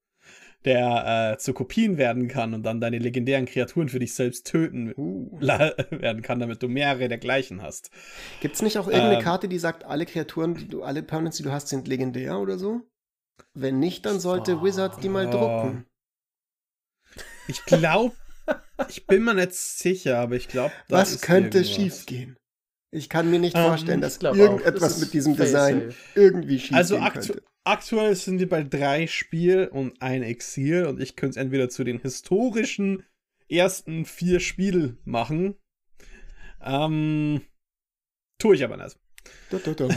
der 0.65 1.33
äh, 1.33 1.37
zu 1.37 1.53
Kopien 1.53 1.97
werden 1.97 2.27
kann 2.27 2.53
und 2.53 2.63
dann 2.63 2.81
deine 2.81 2.99
legendären 2.99 3.45
Kreaturen 3.45 3.87
für 3.89 3.99
dich 3.99 4.13
selbst 4.13 4.45
töten 4.45 4.93
Uh. 4.97 5.39
werden 5.39 6.21
kann, 6.21 6.39
damit 6.39 6.61
du 6.61 6.67
mehrere 6.67 7.07
der 7.07 7.17
gleichen 7.17 7.61
hast. 7.61 7.91
Gibt's 8.41 8.61
nicht 8.61 8.77
auch 8.77 8.87
irgendeine 8.87 9.17
ähm, 9.17 9.23
Karte, 9.23 9.47
die 9.47 9.59
sagt, 9.59 9.85
alle 9.85 10.05
Kreaturen, 10.05 10.55
die 10.55 10.67
du, 10.67 10.83
alle 10.83 11.01
Permanents, 11.01 11.37
die 11.37 11.43
du 11.43 11.51
hast, 11.51 11.69
sind 11.69 11.87
legendär 11.87 12.39
oder 12.39 12.57
so? 12.57 12.81
Wenn 13.53 13.79
nicht, 13.79 14.05
dann 14.05 14.19
sollte 14.19 14.57
Oh. 14.57 14.63
Wizards 14.63 14.99
die 14.99 15.09
mal 15.09 15.29
drucken. 15.29 15.85
Ich 17.47 17.63
glaube, 17.65 18.15
ich 18.89 19.07
bin 19.07 19.23
mir 19.23 19.33
nicht 19.33 19.53
sicher, 19.53 20.19
aber 20.19 20.35
ich 20.35 20.47
glaube, 20.47 20.73
Was 20.87 21.21
könnte 21.21 21.63
schiefgehen? 21.63 22.37
Ich 22.91 23.07
kann 23.09 23.29
mir 23.29 23.39
nicht 23.39 23.55
Ähm, 23.55 23.65
vorstellen, 23.67 24.01
dass 24.01 24.17
irgendetwas 24.17 24.81
Das 24.93 24.99
mit 24.99 25.13
diesem 25.13 25.35
Design 25.35 25.91
safe. 25.91 25.95
irgendwie 26.15 26.59
schief 26.59 26.75
Also 26.75 26.97
aktu 26.97 27.33
könnte. 27.33 27.43
aktuell 27.63 28.15
sind 28.15 28.39
wir 28.39 28.49
bei 28.49 28.63
drei 28.63 29.05
Spiel 29.07 29.67
und 29.67 30.01
ein 30.01 30.23
Exil 30.23 30.85
und 30.85 30.99
ich 30.99 31.15
könnte 31.15 31.31
es 31.39 31.43
entweder 31.43 31.69
zu 31.69 31.83
den 31.83 31.99
historischen 31.99 33.03
ersten 33.47 34.05
vier 34.05 34.39
Spiel 34.39 34.97
machen. 35.05 35.55
Ähm, 36.61 37.41
tue 38.39 38.55
ich 38.55 38.63
aber 38.63 38.77
nicht. 38.77 38.97
Da, 39.51 39.57
da, 39.59 39.73
da. 39.73 39.87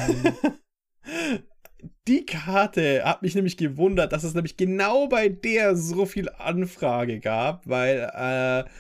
Die 2.06 2.26
Karte 2.26 3.04
hat 3.04 3.22
mich 3.22 3.34
nämlich 3.34 3.56
gewundert, 3.56 4.12
dass 4.12 4.22
es 4.24 4.34
nämlich 4.34 4.56
genau 4.56 5.08
bei 5.08 5.28
der 5.28 5.76
so 5.76 6.06
viel 6.06 6.28
Anfrage 6.28 7.18
gab, 7.20 7.66
weil 7.66 8.10
äh, 8.14 8.70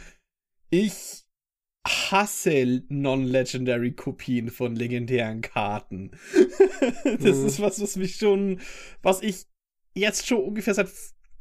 ich 0.70 1.21
hasse 1.86 2.82
non-legendary 2.88 3.92
Kopien 3.92 4.50
von 4.50 4.76
legendären 4.76 5.40
Karten. 5.40 6.12
das 7.20 7.38
Mhm. 7.38 7.46
ist 7.46 7.60
was, 7.60 7.80
was 7.80 7.96
mich 7.96 8.16
schon, 8.16 8.60
was 9.02 9.22
ich 9.22 9.46
jetzt 9.94 10.26
schon 10.26 10.38
ungefähr 10.42 10.74
seit 10.74 10.88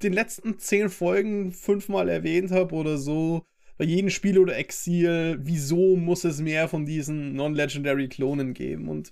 den 0.03 0.13
letzten 0.13 0.57
zehn 0.59 0.89
Folgen 0.89 1.51
fünfmal 1.51 2.09
erwähnt 2.09 2.51
habe 2.51 2.73
oder 2.75 2.97
so. 2.97 3.43
Bei 3.77 3.85
jedem 3.85 4.09
Spiel 4.09 4.37
oder 4.39 4.57
Exil, 4.57 5.39
wieso 5.41 5.95
muss 5.95 6.23
es 6.23 6.39
mehr 6.39 6.67
von 6.67 6.85
diesen 6.85 7.33
non-legendary 7.35 8.09
Klonen 8.09 8.53
geben? 8.53 8.89
Und 8.89 9.11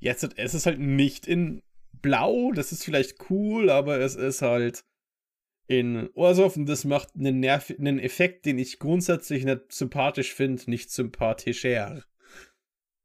jetzt 0.00 0.28
es 0.36 0.54
ist 0.54 0.66
halt 0.66 0.78
nicht 0.80 1.26
in 1.26 1.62
Blau, 2.02 2.52
das 2.52 2.70
ist 2.72 2.84
vielleicht 2.84 3.30
cool, 3.30 3.70
aber 3.70 3.98
es 4.00 4.14
ist 4.14 4.42
halt 4.42 4.84
in 5.68 6.08
Orsov 6.14 6.56
und 6.56 6.66
das 6.66 6.84
macht 6.84 7.10
einen, 7.14 7.40
Nerv 7.40 7.72
einen 7.78 7.98
Effekt, 7.98 8.46
den 8.46 8.58
ich 8.58 8.78
grundsätzlich 8.78 9.44
nicht 9.44 9.70
sympathisch 9.70 10.34
finde, 10.34 10.62
nicht 10.66 10.90
sympathischer. 10.90 12.02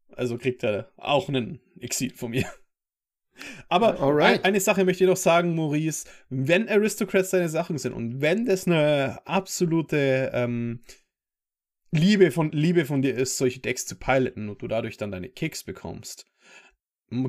Also 0.07 0.37
kriegt 0.37 0.63
er 0.63 0.91
auch 0.95 1.27
einen 1.27 1.59
Exil 1.79 2.13
von 2.13 2.31
mir. 2.31 2.45
Aber 3.67 3.99
Alright. 3.99 4.39
ein, 4.39 4.45
eine 4.45 4.59
Sache 4.59 4.85
möchte 4.85 5.03
ich 5.03 5.09
noch 5.09 5.17
sagen, 5.17 5.55
Maurice. 5.55 6.05
Wenn 6.29 6.69
Aristocrats 6.69 7.31
deine 7.31 7.49
Sachen 7.49 7.77
sind 7.77 7.93
und 7.93 8.21
wenn 8.21 8.45
das 8.45 8.65
eine 8.65 9.19
absolute 9.25 10.31
ähm, 10.33 10.83
Liebe, 11.91 12.31
von, 12.31 12.51
Liebe 12.51 12.85
von 12.85 13.01
dir 13.01 13.15
ist, 13.15 13.37
solche 13.37 13.59
Decks 13.59 13.85
zu 13.85 13.95
piloten 13.97 14.49
und 14.49 14.61
du 14.61 14.67
dadurch 14.67 14.97
dann 14.97 15.11
deine 15.11 15.29
Kicks 15.29 15.63
bekommst, 15.63 16.27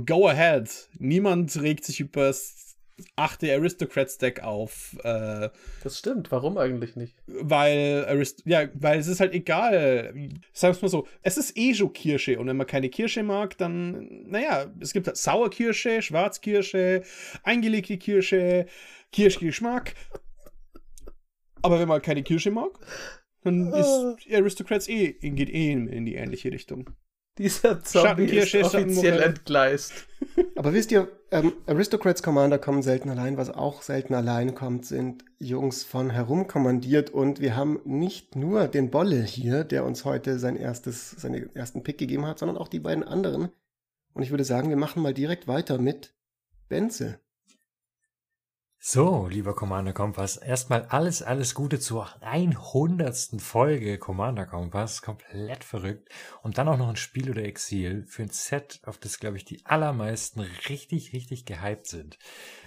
go 0.07 0.29
ahead. 0.29 0.89
Niemand 0.99 1.61
regt 1.61 1.85
sich 1.85 2.01
über 2.01 2.27
das 2.27 2.64
achte 3.17 3.53
Aristocrats-Deck 3.53 4.43
auf. 4.43 4.97
Äh, 5.03 5.51
Das 5.83 5.99
stimmt. 5.99 6.31
Warum 6.31 6.59
eigentlich 6.59 6.97
nicht? 6.97 7.17
weil 7.27 8.05
Arist 8.09 8.43
ja, 8.45 8.69
weil 8.75 8.99
es 8.99 9.07
ist 9.09 9.21
halt 9.21 9.33
egal. 9.35 10.15
Sag's 10.53 10.81
mal 10.83 10.89
so, 10.89 11.07
es 11.23 11.37
ist 11.37 11.57
eh 11.57 11.75
schon 11.75 11.93
Kirsche 11.93 12.39
und 12.39 12.47
wenn 12.47 12.57
man 12.57 12.67
keine 12.67 12.89
Kirsche 12.89 13.23
mag, 13.23 13.59
dann 13.59 14.25
naja, 14.29 14.73
es 14.81 14.93
gibt 14.93 15.07
halt 15.07 15.17
Sauerkirsche, 15.17 16.03
Schwarzkirsche, 16.03 17.03
eingelegte 17.43 17.99
Kirsche, 17.99 18.67
Kirschgeschmack. 19.13 19.95
Aber 21.63 21.81
wenn 21.81 21.89
man 21.89 22.03
keine 22.03 22.23
Kirsche 22.23 22.51
mag, 22.51 22.73
dann 23.43 23.73
ist 23.73 24.33
Aristocrats 24.33 24.89
eh 24.89 25.13
geht 25.13 25.51
eh 25.51 25.73
in 25.73 26.05
die 26.07 26.15
ähnliche 26.15 26.53
Richtung. 26.53 26.91
Dieser 27.39 27.83
Zombie 27.83 28.39
ist 28.39 28.55
offiziell 28.55 29.21
entgleist. 29.21 29.93
Aber 30.57 30.73
wisst 30.73 30.93
ihr, 30.93 31.09
ähm, 31.33 31.53
Aristocrats 31.67 32.23
Commander 32.23 32.59
kommen 32.59 32.83
selten 32.83 33.11
allein. 33.11 33.37
Was 33.37 33.51
auch 33.51 33.83
selten 33.83 34.15
allein 34.15 34.55
kommt, 34.55 34.87
sind 34.87 35.25
Jungs 35.41 35.83
von 35.83 36.11
herumkommandiert. 36.11 37.11
Und 37.11 37.41
wir 37.41 37.57
haben 37.57 37.81
nicht 37.85 38.37
nur 38.37 38.69
den 38.69 38.91
Bolle 38.91 39.23
hier, 39.23 39.65
der 39.65 39.85
uns 39.85 40.05
heute 40.05 40.39
sein 40.39 40.55
erstes, 40.55 41.11
seinen 41.11 41.55
ersten 41.57 41.83
Pick 41.83 41.99
gegeben 41.99 42.27
hat, 42.27 42.39
sondern 42.39 42.57
auch 42.57 42.69
die 42.69 42.81
beiden 42.81 43.03
anderen. 43.03 43.49
Und 44.13 44.23
ich 44.23 44.31
würde 44.31 44.45
sagen, 44.45 44.69
wir 44.69 44.77
machen 44.77 45.03
mal 45.03 45.15
direkt 45.15 45.49
weiter 45.49 45.79
mit 45.79 46.15
Benze. 46.69 47.19
So, 48.87 49.29
lieber 49.29 49.55
Commander 49.55 49.95
Kompass, 49.95 50.37
erstmal 50.37 50.83
alles, 50.91 51.23
alles 51.23 51.55
Gute 51.55 51.81
zur 51.81 52.07
100. 52.21 53.41
Folge 53.41 53.97
Commander 53.97 54.45
Kompass, 54.45 55.01
komplett 55.01 55.65
verrückt. 55.65 56.11
Und 56.43 56.59
dann 56.59 56.69
auch 56.69 56.77
noch 56.77 56.91
ein 56.91 56.97
Spiel 56.97 57.31
oder 57.31 57.45
Exil 57.45 58.05
für 58.07 58.25
ein 58.25 58.29
Set, 58.29 58.83
auf 58.85 58.99
das, 58.99 59.19
glaube 59.19 59.39
ich, 59.39 59.47
die 59.47 59.65
allermeisten 59.65 60.41
richtig, 60.69 61.15
richtig 61.15 61.47
gehypt 61.47 61.87
sind. 61.87 62.19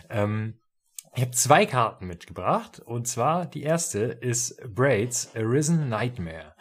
Ähm, 0.09 0.59
Ich 1.13 1.21
habe 1.21 1.31
zwei 1.33 1.67
Karten 1.67 2.07
mitgebracht. 2.07 2.79
Und 2.79 3.07
zwar 3.07 3.45
die 3.45 3.61
erste 3.61 3.99
ist 3.99 4.59
Braids 4.73 5.35
Arisen 5.35 5.87
Nightmare. 5.87 6.55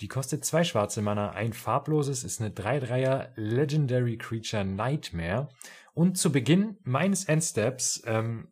Die 0.00 0.08
kostet 0.08 0.46
zwei 0.46 0.64
schwarze 0.64 1.02
Mana, 1.02 1.32
ein 1.32 1.52
farbloses, 1.52 2.24
ist 2.24 2.40
eine 2.40 2.48
3-3er 2.48 3.28
Legendary 3.34 4.16
Creature 4.16 4.64
Nightmare. 4.64 5.50
Und 5.92 6.16
zu 6.16 6.32
Beginn 6.32 6.78
meines 6.82 7.26
Endsteps 7.26 8.02
ähm, 8.06 8.48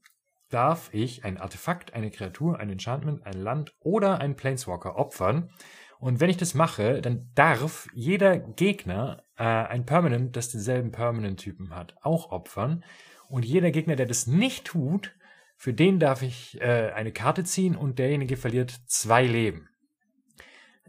darf 0.50 0.90
ich 0.92 1.24
ein 1.24 1.38
Artefakt, 1.38 1.94
eine 1.94 2.10
Kreatur, 2.10 2.58
ein 2.58 2.70
Enchantment, 2.70 3.24
ein 3.24 3.40
Land 3.40 3.74
oder 3.80 4.20
einen 4.20 4.36
Planeswalker 4.36 4.96
opfern. 4.96 5.50
Und 5.98 6.20
wenn 6.20 6.30
ich 6.30 6.36
das 6.36 6.54
mache, 6.54 7.00
dann 7.00 7.30
darf 7.34 7.88
jeder 7.94 8.38
Gegner 8.38 9.22
äh, 9.36 9.44
ein 9.44 9.86
Permanent, 9.86 10.36
das 10.36 10.50
denselben 10.50 10.92
Permanent-Typen 10.92 11.74
hat, 11.74 11.94
auch 12.02 12.30
opfern. 12.30 12.84
Und 13.28 13.44
jeder 13.44 13.70
Gegner, 13.70 13.96
der 13.96 14.06
das 14.06 14.26
nicht 14.26 14.64
tut, 14.66 15.14
für 15.56 15.74
den 15.74 15.98
darf 15.98 16.22
ich 16.22 16.60
äh, 16.60 16.90
eine 16.94 17.12
Karte 17.12 17.44
ziehen 17.44 17.76
und 17.76 17.98
derjenige 17.98 18.38
verliert 18.38 18.74
zwei 18.86 19.26
Leben. 19.26 19.68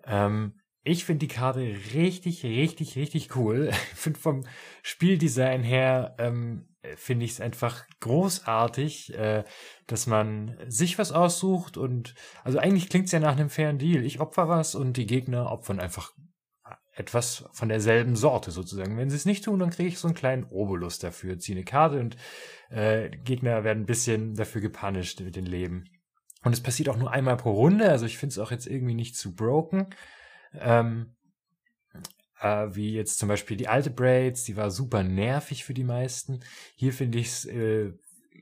Ähm, 0.06 0.54
ich 0.84 1.06
finde 1.06 1.28
die 1.28 1.34
Karte 1.34 1.60
richtig, 1.94 2.44
richtig, 2.44 2.96
richtig 2.96 3.36
cool. 3.36 3.70
Ich 3.94 4.00
finde 4.00 4.20
vom 4.20 4.44
Spieldesign 4.82 5.62
her 5.62 6.16
ähm, 6.18 6.71
finde 6.96 7.26
ich 7.26 7.32
es 7.32 7.42
einfach 7.42 7.86
großartig, 8.00 9.14
äh, 9.14 9.44
dass 9.88 10.08
man 10.08 10.58
sich 10.68 10.98
was 10.98 11.12
aussucht 11.12 11.78
und 11.78 12.16
also 12.44 12.58
eigentlich 12.58 12.90
klingt 12.90 13.06
es 13.06 13.12
ja 13.12 13.20
nach 13.20 13.34
einem 13.34 13.50
fairen 13.50 13.78
Deal. 13.78 14.04
Ich 14.04 14.20
opfer 14.20 14.50
was 14.50 14.76
und 14.76 14.98
die 14.98 15.06
Gegner 15.06 15.52
opfern 15.52 15.80
einfach 15.80 16.12
etwas 16.94 17.46
von 17.54 17.70
derselben 17.70 18.16
Sorte 18.16 18.52
sozusagen. 18.52 18.98
Wenn 18.98 19.10
sie 19.10 19.16
es 19.16 19.26
nicht 19.26 19.46
tun, 19.46 19.60
dann 19.60 19.70
kriege 19.70 19.90
ich 19.90 19.98
so 19.98 20.08
einen 20.08 20.16
kleinen 20.16 20.44
Obolus 20.46 21.00
dafür, 21.00 21.40
ziehe 21.40 21.58
eine 21.58 21.66
Karte 21.66 22.00
und 22.00 22.18
äh, 22.70 23.10
Gegner 23.10 23.64
werden 23.64 23.84
ein 23.84 23.86
bisschen 23.88 24.36
dafür 24.36 24.62
gepunished 24.62 25.22
mit 25.22 25.36
den 25.36 25.46
Leben. 25.46 25.86
Und 26.44 26.54
es 26.54 26.62
passiert 26.62 26.90
auch 26.90 26.98
nur 26.98 27.12
einmal 27.12 27.38
pro 27.38 27.52
Runde, 27.52 27.90
also 27.90 28.06
ich 28.06 28.18
finde 28.18 28.34
es 28.34 28.40
auch 28.40 28.52
jetzt 28.52 28.68
irgendwie 28.68 28.96
nicht 28.96 29.16
zu 29.16 29.36
broken. 29.36 29.88
Ähm, 30.54 31.16
äh, 32.42 32.68
wie 32.76 32.94
jetzt 32.94 33.20
zum 33.20 33.30
Beispiel 33.30 33.58
die 33.58 33.68
alte 33.68 33.90
Braids, 33.90 34.44
die 34.44 34.58
war 34.58 34.72
super 34.72 35.04
nervig 35.04 35.64
für 35.64 35.74
die 35.74 35.84
meisten. 35.84 36.42
Hier 36.76 36.92
finde 36.92 37.20
ich 37.20 37.28
es 37.28 37.46
äh, 37.46 37.94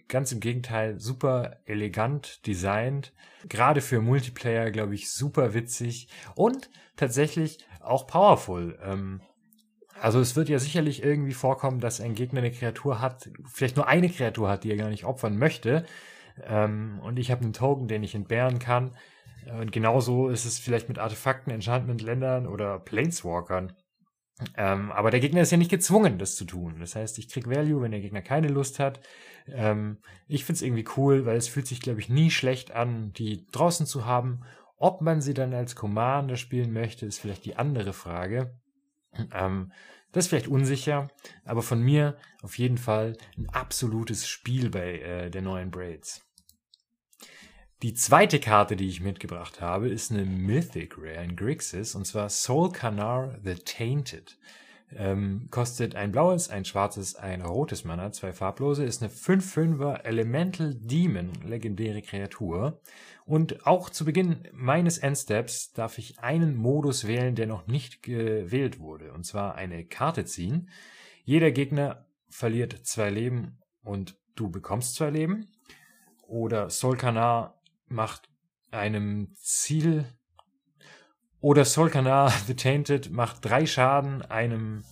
ganz 0.08 0.32
im 0.32 0.40
Gegenteil 0.40 1.00
super 1.00 1.58
elegant 1.66 2.46
designt. 2.48 3.14
Gerade 3.48 3.82
für 3.82 4.02
Multiplayer, 4.02 4.72
glaube 4.72 4.96
ich, 4.96 5.12
super 5.12 5.54
witzig 5.54 6.08
und 6.36 6.70
tatsächlich 6.96 7.60
auch 7.82 8.08
powerful. 8.08 8.78
Ähm, 8.82 9.22
also 10.02 10.20
es 10.22 10.36
wird 10.36 10.48
ja 10.48 10.60
sicherlich 10.60 11.04
irgendwie 11.04 11.34
vorkommen, 11.34 11.82
dass 11.82 12.00
ein 12.00 12.16
Gegner 12.16 12.40
eine 12.40 12.52
Kreatur 12.52 13.02
hat, 13.02 13.30
vielleicht 13.54 13.76
nur 13.76 13.88
eine 13.88 14.10
Kreatur 14.10 14.50
hat, 14.50 14.64
die 14.64 14.72
er 14.72 14.78
gar 14.78 14.90
nicht 14.90 15.04
opfern 15.04 15.38
möchte. 15.38 15.86
Ähm, 16.44 17.00
und 17.04 17.20
ich 17.20 17.32
habe 17.32 17.42
einen 17.42 17.54
Token, 17.54 17.88
den 17.90 18.04
ich 18.04 18.16
entbehren 18.16 18.60
kann. 18.60 18.96
Und 19.60 19.72
genauso 19.72 20.30
ist 20.30 20.46
es 20.46 20.60
vielleicht 20.60 20.90
mit 20.90 21.00
Artefakten, 21.00 21.52
Enchantment-Ländern 21.52 22.48
oder 22.48 22.80
Planeswalkern. 22.80 23.74
Ähm, 24.56 24.92
aber 24.92 25.12
der 25.12 25.20
Gegner 25.20 25.42
ist 25.42 25.52
ja 25.52 25.58
nicht 25.58 25.72
gezwungen, 25.72 26.18
das 26.18 26.36
zu 26.36 26.46
tun. 26.46 26.78
Das 26.80 26.96
heißt, 26.96 27.18
ich 27.20 27.30
krieg 27.30 27.50
Value, 27.50 27.82
wenn 27.82 27.92
der 27.92 28.00
Gegner 28.00 28.22
keine 28.22 28.48
Lust 28.48 28.80
hat. 28.80 29.02
Ähm, 29.48 29.98
ich 30.28 30.46
find's 30.46 30.62
irgendwie 30.62 30.86
cool, 30.98 31.26
weil 31.26 31.38
es 31.38 31.48
fühlt 31.48 31.68
sich, 31.68 31.82
glaube 31.82 32.00
ich, 32.00 32.10
nie 32.10 32.32
schlecht 32.32 32.72
an, 32.72 33.12
die 33.14 33.46
draußen 33.52 33.86
zu 33.86 34.06
haben. 34.06 34.42
Ob 34.78 35.02
man 35.02 35.22
sie 35.22 35.34
dann 35.34 35.54
als 35.54 35.76
Commander 35.76 36.38
spielen 36.38 36.72
möchte, 36.72 37.06
ist 37.06 37.20
vielleicht 37.20 37.46
die 37.46 37.58
andere 37.58 37.94
Frage. 37.94 38.58
Ähm, 39.34 39.72
das 40.12 40.26
ist 40.26 40.30
vielleicht 40.30 40.48
unsicher, 40.48 41.10
aber 41.46 41.62
von 41.62 41.82
mir 41.82 42.18
auf 42.42 42.58
jeden 42.58 42.78
Fall 42.78 43.18
ein 43.38 43.50
absolutes 43.50 44.28
Spiel 44.28 44.70
bei 44.70 45.00
äh, 45.00 45.30
der 45.30 45.42
neuen 45.42 45.70
Braids. 45.70 46.29
Die 47.82 47.94
zweite 47.94 48.42
Karte, 48.42 48.76
die 48.76 48.90
ich 48.90 49.00
mitgebracht 49.00 49.62
habe, 49.62 49.88
ist 49.88 50.12
eine 50.12 50.26
Mythic 50.26 50.98
Rare 50.98 51.24
in 51.24 51.38
Grixis 51.38 51.96
und 51.96 52.06
zwar 52.06 52.28
Soul 52.28 52.74
Canar 52.74 53.40
the 53.42 53.56
Tainted. 53.56 54.38
Ähm, 54.94 55.48
kostet 55.50 55.96
ein 55.96 56.12
blaues, 56.12 56.50
ein 56.50 56.66
schwarzes, 56.66 57.16
ein 57.16 57.42
rotes 57.42 57.86
Mana, 57.86 58.12
zwei 58.12 58.34
farblose, 58.34 58.84
ist 58.84 59.02
eine 59.02 59.10
5-5er 59.10 60.04
Elemental 60.04 60.76
Demon, 60.76 61.32
legendäre 61.46 62.02
Kreatur. 62.02 62.82
Und 63.26 63.66
auch 63.66 63.90
zu 63.90 64.04
Beginn 64.04 64.46
meines 64.52 64.98
Endsteps 64.98 65.72
darf 65.72 66.00
ich 66.00 66.20
einen 66.20 66.58
Modus 66.58 67.08
wählen, 67.08 67.36
der 67.36 67.48
noch 67.48 67.68
nicht 67.68 68.04
gewählt 68.04 68.80
wurde, 68.80 69.14
und 69.14 69.26
zwar 69.26 69.56
eine 69.56 69.86
Karte 69.86 70.26
ziehen. 70.26 70.70
Jeder 71.24 71.52
Gegner 71.52 72.08
verliert 72.28 72.74
zwei 72.86 73.10
Leben 73.10 73.60
und 73.84 74.18
du 74.36 74.50
bekommst 74.50 74.96
zwei 74.96 75.12
Leben. 75.12 75.48
Oder 76.28 76.70
Solkanar 76.70 77.59
macht 77.90 78.30
einem 78.72 79.34
Ziel 79.36 80.06
oder 81.42 81.66
Solkanar 81.66 82.30
The 82.48 82.56
Tainted 82.56 83.12
macht 83.12 83.46
drei 83.46 83.66
Schaden 83.66 84.22
einem 84.24 84.84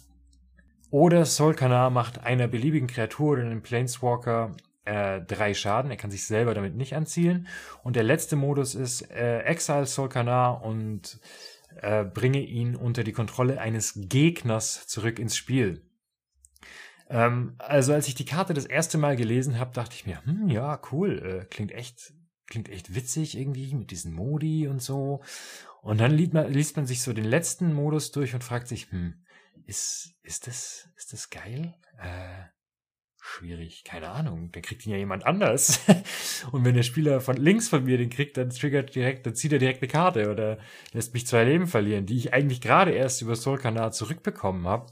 oder 0.90 1.26
Solkanar 1.26 1.90
macht 1.90 2.24
einer 2.24 2.48
beliebigen 2.48 2.88
Kreatur 2.88 3.34
oder 3.34 3.42
einem 3.42 3.62
Planeswalker 3.62 4.56
äh, 4.86 5.22
drei 5.22 5.54
Schaden. 5.54 5.92
Er 5.92 5.98
kann 5.98 6.12
sich 6.12 6.26
selber 6.26 6.54
damit 6.54 6.76
nicht 6.76 6.96
anzielen. 6.96 7.48
Und 7.84 7.98
der 7.98 8.04
letzte 8.04 8.38
Modus 8.38 8.74
ist 8.74 9.12
äh, 9.12 9.40
Exile 9.40 9.86
Solkanar 9.86 10.64
und 10.64 11.20
äh, 11.82 12.06
bringe 12.06 12.40
ihn 12.40 12.76
unter 12.76 13.04
die 13.04 13.12
Kontrolle 13.12 13.60
eines 13.60 13.94
Gegners 13.96 14.88
zurück 14.88 15.20
ins 15.20 15.36
Spiel. 15.36 15.82
Ähm, 17.10 17.56
also 17.58 17.94
als 17.94 18.08
ich 18.08 18.16
die 18.16 18.26
Karte 18.26 18.54
das 18.54 18.66
erste 18.66 18.98
Mal 18.98 19.16
gelesen 19.16 19.60
habe, 19.60 19.74
dachte 19.74 19.96
ich 19.96 20.06
mir, 20.06 20.24
hm, 20.26 20.50
ja, 20.50 20.80
cool, 20.92 21.42
äh, 21.42 21.46
klingt 21.46 21.72
echt 21.72 22.14
klingt 22.48 22.70
echt 22.70 22.96
witzig 22.96 23.38
irgendwie 23.38 23.74
mit 23.76 23.92
diesen 23.92 24.14
Modi 24.14 24.68
und 24.68 24.82
so. 24.82 25.22
Und 25.82 26.00
dann 26.00 26.12
liest 26.12 26.34
man, 26.34 26.52
liest 26.52 26.76
man 26.76 26.86
sich 26.86 27.02
so 27.02 27.14
den 27.14 27.26
letzten 27.26 27.74
Modus 27.74 28.12
durch 28.12 28.34
und 28.34 28.44
fragt 28.44 28.68
sich, 28.68 28.92
hm, 28.92 29.24
ist, 29.66 30.16
ist 30.24 30.48
das, 30.48 30.90
ist 30.96 31.14
das 31.14 31.30
geil? 31.30 31.76
Äh, 31.98 32.46
schwierig, 33.20 33.84
keine 33.84 34.10
Ahnung. 34.10 34.52
Dann 34.52 34.64
kriegt 34.64 34.86
ihn 34.86 34.94
ja 34.94 34.98
jemand 34.98 35.26
anders. 35.26 35.82
und 36.52 36.66
wenn 36.66 36.76
der 36.76 36.84
Spieler 36.84 37.22
von 37.22 37.38
links 37.38 37.70
von 37.70 37.84
mir 37.84 37.98
den 37.98 38.10
kriegt, 38.10 38.38
dann 38.38 38.50
triggert 38.50 38.96
direkt, 38.96 39.26
dann 39.26 39.36
zieht 39.36 39.54
er 39.54 39.60
direkt 39.60 39.82
eine 39.82 39.90
Karte 39.90 40.32
oder 40.32 40.58
lässt 40.94 41.14
mich 41.14 41.28
zwei 41.28 41.44
Leben 41.44 41.68
verlieren, 41.68 42.06
die 42.06 42.18
ich 42.18 42.34
eigentlich 42.34 42.62
gerade 42.62 42.92
erst 42.92 43.22
über 43.22 43.36
Soul 43.36 43.58
Kanal 43.58 43.94
zurückbekommen 43.94 44.68
habe. 44.68 44.92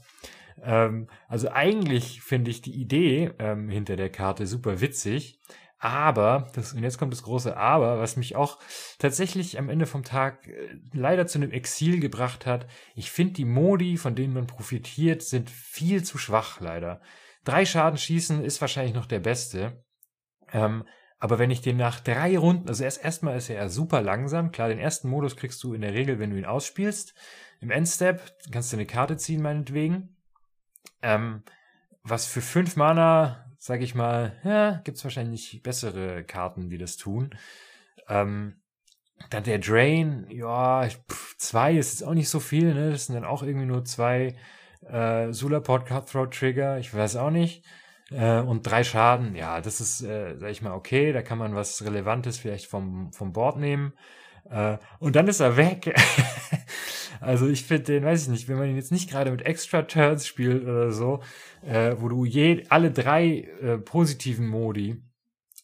Ähm, 0.62 1.08
also 1.28 1.50
eigentlich 1.50 2.22
finde 2.22 2.50
ich 2.50 2.62
die 2.62 2.74
Idee 2.74 3.32
ähm, 3.38 3.68
hinter 3.68 3.96
der 3.96 4.10
Karte 4.10 4.46
super 4.46 4.80
witzig. 4.80 5.40
Aber, 5.78 6.50
das, 6.54 6.72
und 6.72 6.82
jetzt 6.82 6.98
kommt 6.98 7.12
das 7.12 7.22
große 7.22 7.56
Aber, 7.56 7.98
was 7.98 8.16
mich 8.16 8.34
auch 8.34 8.58
tatsächlich 8.98 9.58
am 9.58 9.68
Ende 9.68 9.86
vom 9.86 10.04
Tag 10.04 10.46
äh, 10.48 10.78
leider 10.92 11.26
zu 11.26 11.38
einem 11.38 11.50
Exil 11.50 12.00
gebracht 12.00 12.46
hat. 12.46 12.66
Ich 12.94 13.10
finde, 13.10 13.34
die 13.34 13.44
Modi, 13.44 13.96
von 13.98 14.14
denen 14.14 14.32
man 14.32 14.46
profitiert, 14.46 15.22
sind 15.22 15.50
viel 15.50 16.02
zu 16.02 16.16
schwach, 16.16 16.60
leider. 16.60 17.02
Drei 17.44 17.66
Schaden 17.66 17.98
schießen 17.98 18.42
ist 18.42 18.60
wahrscheinlich 18.60 18.94
noch 18.94 19.06
der 19.06 19.20
beste. 19.20 19.84
Ähm, 20.52 20.84
aber 21.18 21.38
wenn 21.38 21.50
ich 21.50 21.60
den 21.60 21.76
nach 21.76 22.00
drei 22.00 22.38
Runden, 22.38 22.68
also 22.68 22.84
erst 22.84 23.02
erstmal 23.02 23.36
ist 23.36 23.50
er 23.50 23.68
super 23.68 24.02
langsam. 24.02 24.52
Klar, 24.52 24.68
den 24.68 24.78
ersten 24.78 25.08
Modus 25.08 25.36
kriegst 25.36 25.62
du 25.62 25.74
in 25.74 25.80
der 25.82 25.94
Regel, 25.94 26.18
wenn 26.18 26.30
du 26.30 26.38
ihn 26.38 26.44
ausspielst. 26.44 27.14
Im 27.60 27.70
Endstep 27.70 28.20
kannst 28.50 28.72
du 28.72 28.76
eine 28.76 28.86
Karte 28.86 29.16
ziehen, 29.16 29.42
meinetwegen. 29.42 30.16
Ähm, 31.02 31.42
was 32.02 32.26
für 32.26 32.42
fünf 32.42 32.76
Mana 32.76 33.45
sage 33.66 33.82
ich 33.82 33.96
mal, 33.96 34.32
ja, 34.44 34.80
gibt's 34.84 35.02
wahrscheinlich 35.02 35.60
bessere 35.62 36.22
Karten, 36.22 36.70
die 36.70 36.78
das 36.78 36.96
tun. 36.96 37.30
Ähm, 38.08 38.60
dann 39.30 39.42
der 39.42 39.58
Drain, 39.58 40.26
ja, 40.30 40.88
pff, 40.88 41.36
zwei 41.38 41.74
ist 41.74 41.98
jetzt 41.98 42.08
auch 42.08 42.14
nicht 42.14 42.28
so 42.28 42.38
viel, 42.38 42.74
ne? 42.74 42.92
Das 42.92 43.06
sind 43.06 43.16
dann 43.16 43.24
auch 43.24 43.42
irgendwie 43.42 43.66
nur 43.66 43.84
zwei 43.84 44.36
äh, 44.88 45.32
Sulaport 45.32 45.86
Cutthroat 45.86 46.32
Trigger, 46.32 46.78
ich 46.78 46.94
weiß 46.94 47.16
auch 47.16 47.30
nicht. 47.30 47.64
Äh, 48.10 48.38
und 48.38 48.62
drei 48.62 48.84
Schaden, 48.84 49.34
ja, 49.34 49.60
das 49.60 49.80
ist, 49.80 50.00
äh, 50.02 50.36
sag 50.38 50.50
ich 50.50 50.62
mal, 50.62 50.72
okay, 50.72 51.12
da 51.12 51.22
kann 51.22 51.38
man 51.38 51.56
was 51.56 51.84
Relevantes 51.84 52.38
vielleicht 52.38 52.66
vom, 52.66 53.12
vom 53.12 53.32
Board 53.32 53.58
nehmen. 53.58 53.94
Äh, 54.50 54.78
und 54.98 55.16
dann 55.16 55.28
ist 55.28 55.40
er 55.40 55.56
weg. 55.56 55.94
Also 57.20 57.48
ich 57.48 57.64
finde 57.64 57.84
den, 57.84 58.04
weiß 58.04 58.22
ich 58.22 58.28
nicht, 58.28 58.48
wenn 58.48 58.58
man 58.58 58.68
ihn 58.68 58.76
jetzt 58.76 58.92
nicht 58.92 59.10
gerade 59.10 59.30
mit 59.30 59.42
Extra 59.42 59.82
Turns 59.82 60.26
spielt 60.26 60.62
oder 60.64 60.92
so, 60.92 61.22
äh, 61.62 61.94
wo 61.98 62.08
du 62.08 62.24
je 62.24 62.64
alle 62.68 62.90
drei 62.90 63.48
äh, 63.62 63.78
positiven 63.78 64.46
Modi 64.46 65.02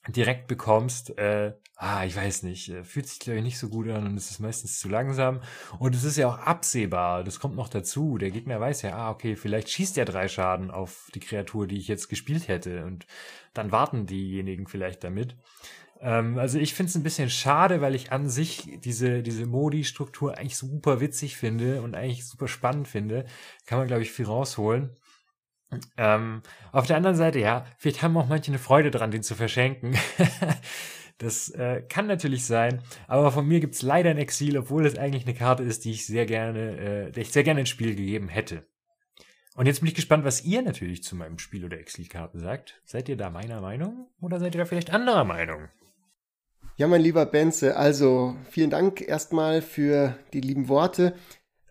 direkt 0.09 0.49
bekommst, 0.49 1.17
äh, 1.19 1.53
ah, 1.77 2.05
ich 2.05 2.17
weiß 2.17 2.43
nicht, 2.45 2.69
äh, 2.71 2.85
fühlt 2.85 3.07
sich 3.07 3.21
glaube 3.21 3.39
ich 3.39 3.45
nicht 3.45 3.59
so 3.59 3.69
gut 3.69 3.89
an 3.89 4.07
und 4.07 4.17
es 4.17 4.31
ist 4.31 4.41
meistens 4.41 4.81
zu 4.81 4.89
langsam 4.89 5.41
und 5.79 5.95
es 5.95 6.05
ist 6.05 6.17
ja 6.17 6.29
auch 6.29 6.39
absehbar, 6.39 7.23
das 7.23 7.39
kommt 7.39 7.55
noch 7.55 7.69
dazu, 7.69 8.19
der 8.19 8.31
Gegner 8.31 8.59
weiß 8.61 8.83
ja, 8.83 8.97
ah, 8.97 9.11
okay, 9.11 9.37
vielleicht 9.37 9.71
schießt 9.71 9.99
er 9.99 10.05
drei 10.05 10.29
Schaden 10.29 10.71
auf 10.71 11.09
die 11.15 11.21
Kreatur, 11.21 11.67
die 11.67 11.79
ich 11.79 11.89
jetzt 11.89 12.09
gespielt 12.09 12.49
hätte 12.49 12.85
und 12.85 13.07
dann 13.55 13.71
warten 13.71 14.07
diejenigen 14.07 14.67
vielleicht 14.67 15.05
damit. 15.05 15.37
Ähm, 16.03 16.37
also 16.37 16.59
ich 16.59 16.75
finde 16.75 16.91
es 16.91 16.97
ein 16.97 17.05
bisschen 17.05 17.31
schade, 17.31 17.81
weil 17.81 17.95
ich 17.95 18.13
an 18.13 18.29
sich 18.29 18.79
diese, 18.85 19.23
diese 19.23 19.47
Modi-Struktur 19.47 20.37
eigentlich 20.37 20.57
super 20.57 21.01
witzig 21.01 21.37
finde 21.37 21.81
und 21.81 21.95
eigentlich 21.95 22.27
super 22.27 22.49
spannend 22.49 22.89
finde. 22.89 23.25
Kann 23.67 23.79
man, 23.79 23.87
glaube 23.87 24.03
ich, 24.03 24.11
viel 24.11 24.27
rausholen. 24.27 24.97
Ähm, 25.97 26.43
auf 26.73 26.87
der 26.87 26.97
anderen 26.97 27.17
Seite, 27.17 27.39
ja, 27.39 27.65
vielleicht 27.79 28.03
haben 28.03 28.17
auch 28.17 28.29
manche 28.29 28.51
eine 28.51 28.59
Freude 28.59 28.91
dran, 28.91 29.11
den 29.11 29.23
zu 29.23 29.35
verschenken. 29.35 29.97
das 31.19 31.49
äh, 31.51 31.83
kann 31.89 32.07
natürlich 32.09 32.45
sein, 32.45 32.83
aber 33.07 33.31
von 33.31 33.47
mir 33.47 33.61
gibt 33.61 33.75
es 33.75 33.83
leider 33.83 34.11
ein 34.11 34.19
Exil, 34.19 34.59
obwohl 34.59 34.85
es 34.85 34.99
eigentlich 34.99 35.25
eine 35.25 35.35
Karte 35.35 35.63
ist, 35.63 35.85
die 35.87 35.93
ich 35.93 36.05
sehr 36.05 36.27
gerne, 36.27 36.77
äh, 36.79 37.11
der 37.13 37.23
ich 37.23 37.33
sehr 37.33 37.45
gerne 37.45 37.61
ins 37.61 37.71
Spiel 37.71 37.95
gegeben 37.95 38.29
hätte. 38.29 38.67
Und 39.55 39.67
jetzt 39.67 39.81
bin 39.81 39.89
ich 39.89 39.95
gespannt, 39.95 40.25
was 40.25 40.45
ihr 40.45 40.63
natürlich 40.63 41.03
zu 41.03 41.15
meinem 41.15 41.39
Spiel- 41.39 41.65
oder 41.65 41.79
Exilkarten 41.79 42.41
sagt. 42.41 42.83
Seid 42.85 43.09
ihr 43.09 43.17
da 43.17 43.31
meiner 43.31 43.61
Meinung 43.61 44.09
oder 44.21 44.41
seid 44.41 44.55
ihr 44.55 44.59
da 44.59 44.65
vielleicht 44.65 44.93
anderer 44.93 45.25
Meinung? 45.25 45.69
Ja, 46.83 46.89
mein 46.89 47.01
lieber 47.01 47.27
Benze, 47.27 47.77
also 47.77 48.35
vielen 48.51 48.71
Dank 48.71 49.03
erstmal 49.03 49.63
für 49.63 50.17
die 50.33 50.41
lieben 50.41 50.69
Worte. 50.69 51.15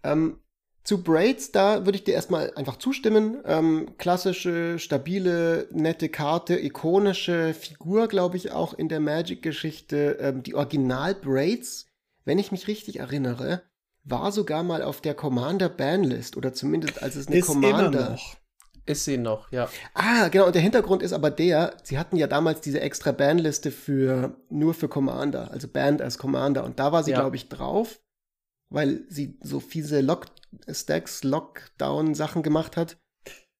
Ähm, 0.05 0.39
zu 0.85 1.03
Braids, 1.03 1.51
da 1.51 1.85
würde 1.85 1.97
ich 1.97 2.05
dir 2.05 2.13
erstmal 2.13 2.53
einfach 2.53 2.77
zustimmen. 2.77 3.39
Ähm, 3.43 3.97
klassische, 3.97 4.79
stabile, 4.79 5.67
nette 5.73 6.07
Karte, 6.07 6.57
ikonische 6.57 7.53
Figur, 7.53 8.07
glaube 8.07 8.37
ich, 8.37 8.53
auch 8.53 8.73
in 8.73 8.87
der 8.87 9.01
Magic-Geschichte. 9.01 10.17
Ähm, 10.21 10.43
die 10.43 10.55
Original-Braids, 10.55 11.87
wenn 12.23 12.39
ich 12.39 12.53
mich 12.53 12.69
richtig 12.69 12.99
erinnere, 12.99 13.63
war 14.05 14.31
sogar 14.31 14.63
mal 14.63 14.81
auf 14.81 15.01
der 15.01 15.13
Commander-Banlist 15.13 16.37
oder 16.37 16.53
zumindest 16.53 17.03
als 17.03 17.17
es 17.17 17.27
eine 17.27 17.35
Ist 17.35 17.47
Commander. 17.47 17.87
immer 17.89 18.09
noch. 18.11 18.37
Ist 18.85 19.05
sie 19.05 19.17
noch, 19.17 19.51
ja. 19.51 19.69
Ah, 19.93 20.27
genau, 20.29 20.47
und 20.47 20.55
der 20.55 20.61
Hintergrund 20.61 21.03
ist 21.03 21.13
aber 21.13 21.29
der, 21.29 21.77
sie 21.83 21.99
hatten 21.99 22.15
ja 22.17 22.27
damals 22.27 22.61
diese 22.61 22.81
extra 22.81 23.11
Bandliste 23.11 23.69
für 23.71 24.35
nur 24.49 24.73
für 24.73 24.87
Commander, 24.89 25.51
also 25.51 25.67
Band 25.67 26.01
als 26.01 26.17
Commander. 26.17 26.63
Und 26.63 26.79
da 26.79 26.91
war 26.91 27.03
sie, 27.03 27.11
Ja. 27.11 27.19
glaube 27.19 27.35
ich, 27.35 27.47
drauf, 27.47 27.99
weil 28.69 29.01
sie 29.07 29.37
so 29.41 29.59
fiese 29.59 30.01
Lock-Stacks, 30.01 31.23
Lockdown-Sachen 31.23 32.41
gemacht 32.41 32.75
hat. 32.75 32.97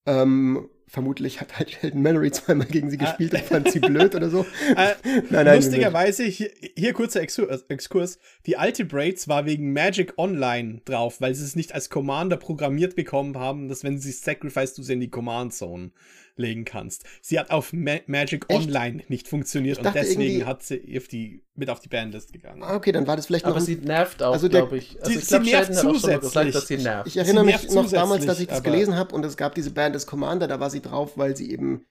Ähm, 0.07 0.69
vermutlich 0.91 1.39
hat 1.39 1.57
halt 1.57 1.71
Sheldon 1.71 2.01
Mallory 2.01 2.31
zweimal 2.31 2.67
gegen 2.67 2.91
sie 2.91 2.97
gespielt 2.97 3.33
und 3.33 3.43
fand 3.43 3.71
sie 3.71 3.79
blöd 3.79 4.13
oder 4.13 4.29
so. 4.29 4.45
Äh, 4.75 4.95
Nein, 5.29 5.45
nein, 5.45 5.55
Lustigerweise, 5.55 6.23
hier, 6.23 6.51
hier 6.75 6.93
kurzer 6.93 7.21
Exkurs, 7.21 7.63
Exkurs. 7.67 8.19
Die 8.45 8.57
alte 8.57 8.85
Braids 8.85 9.27
war 9.27 9.45
wegen 9.45 9.73
Magic 9.73 10.13
Online 10.17 10.81
drauf, 10.85 11.21
weil 11.21 11.33
sie 11.33 11.43
es 11.43 11.55
nicht 11.55 11.73
als 11.73 11.89
Commander 11.89 12.37
programmiert 12.37 12.95
bekommen 12.95 13.37
haben, 13.37 13.69
dass 13.69 13.83
wenn 13.83 13.99
sie 13.99 14.11
Sacrifice 14.11 14.73
du 14.73 14.83
sie 14.83 14.93
in 14.93 14.99
die 14.99 15.09
Command 15.09 15.53
Zone 15.53 15.91
legen 16.35 16.65
kannst. 16.65 17.03
Sie 17.21 17.39
hat 17.39 17.51
auf 17.51 17.73
Ma 17.73 17.97
Magic 18.07 18.45
Echt? 18.47 18.59
Online 18.67 19.03
nicht 19.09 19.27
funktioniert 19.27 19.79
Ich 19.79 19.85
und 19.85 19.93
deswegen 19.95 20.21
irgendwie- 20.21 20.45
hat 20.45 20.63
sie 20.63 20.97
auf 20.97 21.07
die, 21.07 21.43
mit 21.55 21.69
auf 21.69 21.79
die 21.79 21.89
Bandlist 21.89 22.33
gegangen. 22.33 22.63
Ah, 22.63 22.75
Okay, 22.75 22.91
dann 22.91 23.05
war 23.07 23.15
das 23.15 23.27
vielleicht 23.27 23.45
noch 23.45 23.51
Aber 23.51 23.59
ein 23.61 23.65
sie 23.65 23.75
nervt 23.75 24.23
auch, 24.23 24.33
Also 24.33 24.47
der- 24.47 24.61
glaube 24.61 24.77
ich. 24.77 24.97
Also 24.99 25.11
sie- 25.11 25.19
ich 25.19 25.27
glaube, 25.27 25.45
sie 25.45 25.51
nervt 25.51 25.73
Sheldon 25.73 25.93
zusätzlich. 25.95 26.21
gesagt, 26.21 26.55
dass 26.55 26.67
sie 26.67 26.77
nervt. 26.77 27.07
Ich 27.07 27.17
erinnere 27.17 27.43
Sie 27.43 27.45
mich 27.51 27.61
nervt 27.63 27.75
noch 27.75 27.91
damals, 27.91 28.25
dass 28.25 28.39
ich 28.39 28.47
das 28.47 28.59
aber- 28.59 28.71
gelesen 28.71 28.95
habe 28.95 29.13
und 29.15 29.25
es 29.25 29.37
gab 29.37 29.55
diese 29.55 29.71
Band 29.71 29.93
des 29.95 30.07
Commander, 30.07 30.47
da 30.47 30.59
war 30.59 30.69
sie 30.69 30.81
drauf, 30.81 31.17
weil 31.17 31.35
sie 31.35 31.51
eben 31.51 31.85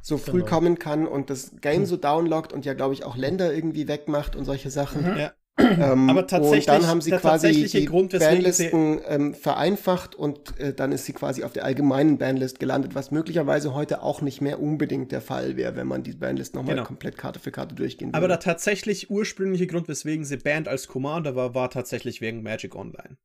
so 0.00 0.18
früh 0.18 0.38
Genau. 0.40 0.46
kommen 0.46 0.78
kann 0.78 1.06
und 1.06 1.30
das 1.30 1.52
Game 1.60 1.86
so 1.86 1.96
downlockt 1.96 2.52
und 2.52 2.64
ja, 2.64 2.74
glaube 2.74 2.94
ich, 2.94 3.04
auch 3.04 3.16
Länder 3.16 3.54
irgendwie 3.54 3.86
wegmacht 3.86 4.34
und 4.34 4.44
solche 4.44 4.70
Sachen. 4.70 5.04
Ja. 5.16 5.32
Ähm, 5.58 6.08
Aber 6.08 6.26
tatsächlich- 6.26 6.66
und 6.68 6.74
dann 6.74 6.86
haben 6.86 7.00
sie 7.02 7.10
der 7.10 7.20
quasi 7.20 7.66
die 7.66 7.84
Grund, 7.84 8.18
Bandlisten 8.18 9.00
ähm, 9.06 9.34
vereinfacht 9.34 10.14
und 10.14 10.58
äh, 10.58 10.72
dann 10.72 10.92
ist 10.92 11.04
sie 11.04 11.12
quasi 11.12 11.44
auf 11.44 11.52
der 11.52 11.64
allgemeinen 11.66 12.16
Bandlist 12.16 12.58
gelandet, 12.58 12.94
was 12.94 13.10
möglicherweise 13.10 13.74
heute 13.74 14.02
auch 14.02 14.22
nicht 14.22 14.40
mehr 14.40 14.60
unbedingt 14.62 15.12
der 15.12 15.20
Fall 15.20 15.56
wäre, 15.56 15.76
wenn 15.76 15.86
man 15.86 16.02
die 16.02 16.12
Bandlist 16.12 16.54
nochmal 16.54 16.76
Genau. 16.76 16.86
komplett 16.86 17.18
Karte 17.18 17.38
für 17.38 17.50
Karte 17.50 17.74
durchgehen 17.74 18.08
würde. 18.08 18.16
Aber 18.16 18.28
der 18.28 18.40
tatsächlich 18.40 19.10
ursprüngliche 19.10 19.66
Grund, 19.66 19.88
weswegen 19.88 20.24
sie 20.24 20.38
banned 20.38 20.68
als 20.68 20.88
Commander 20.88 21.36
war, 21.36 21.54
war 21.54 21.68
tatsächlich 21.68 22.22
wegen 22.22 22.42
Magic 22.42 22.74
Online. 22.74 23.18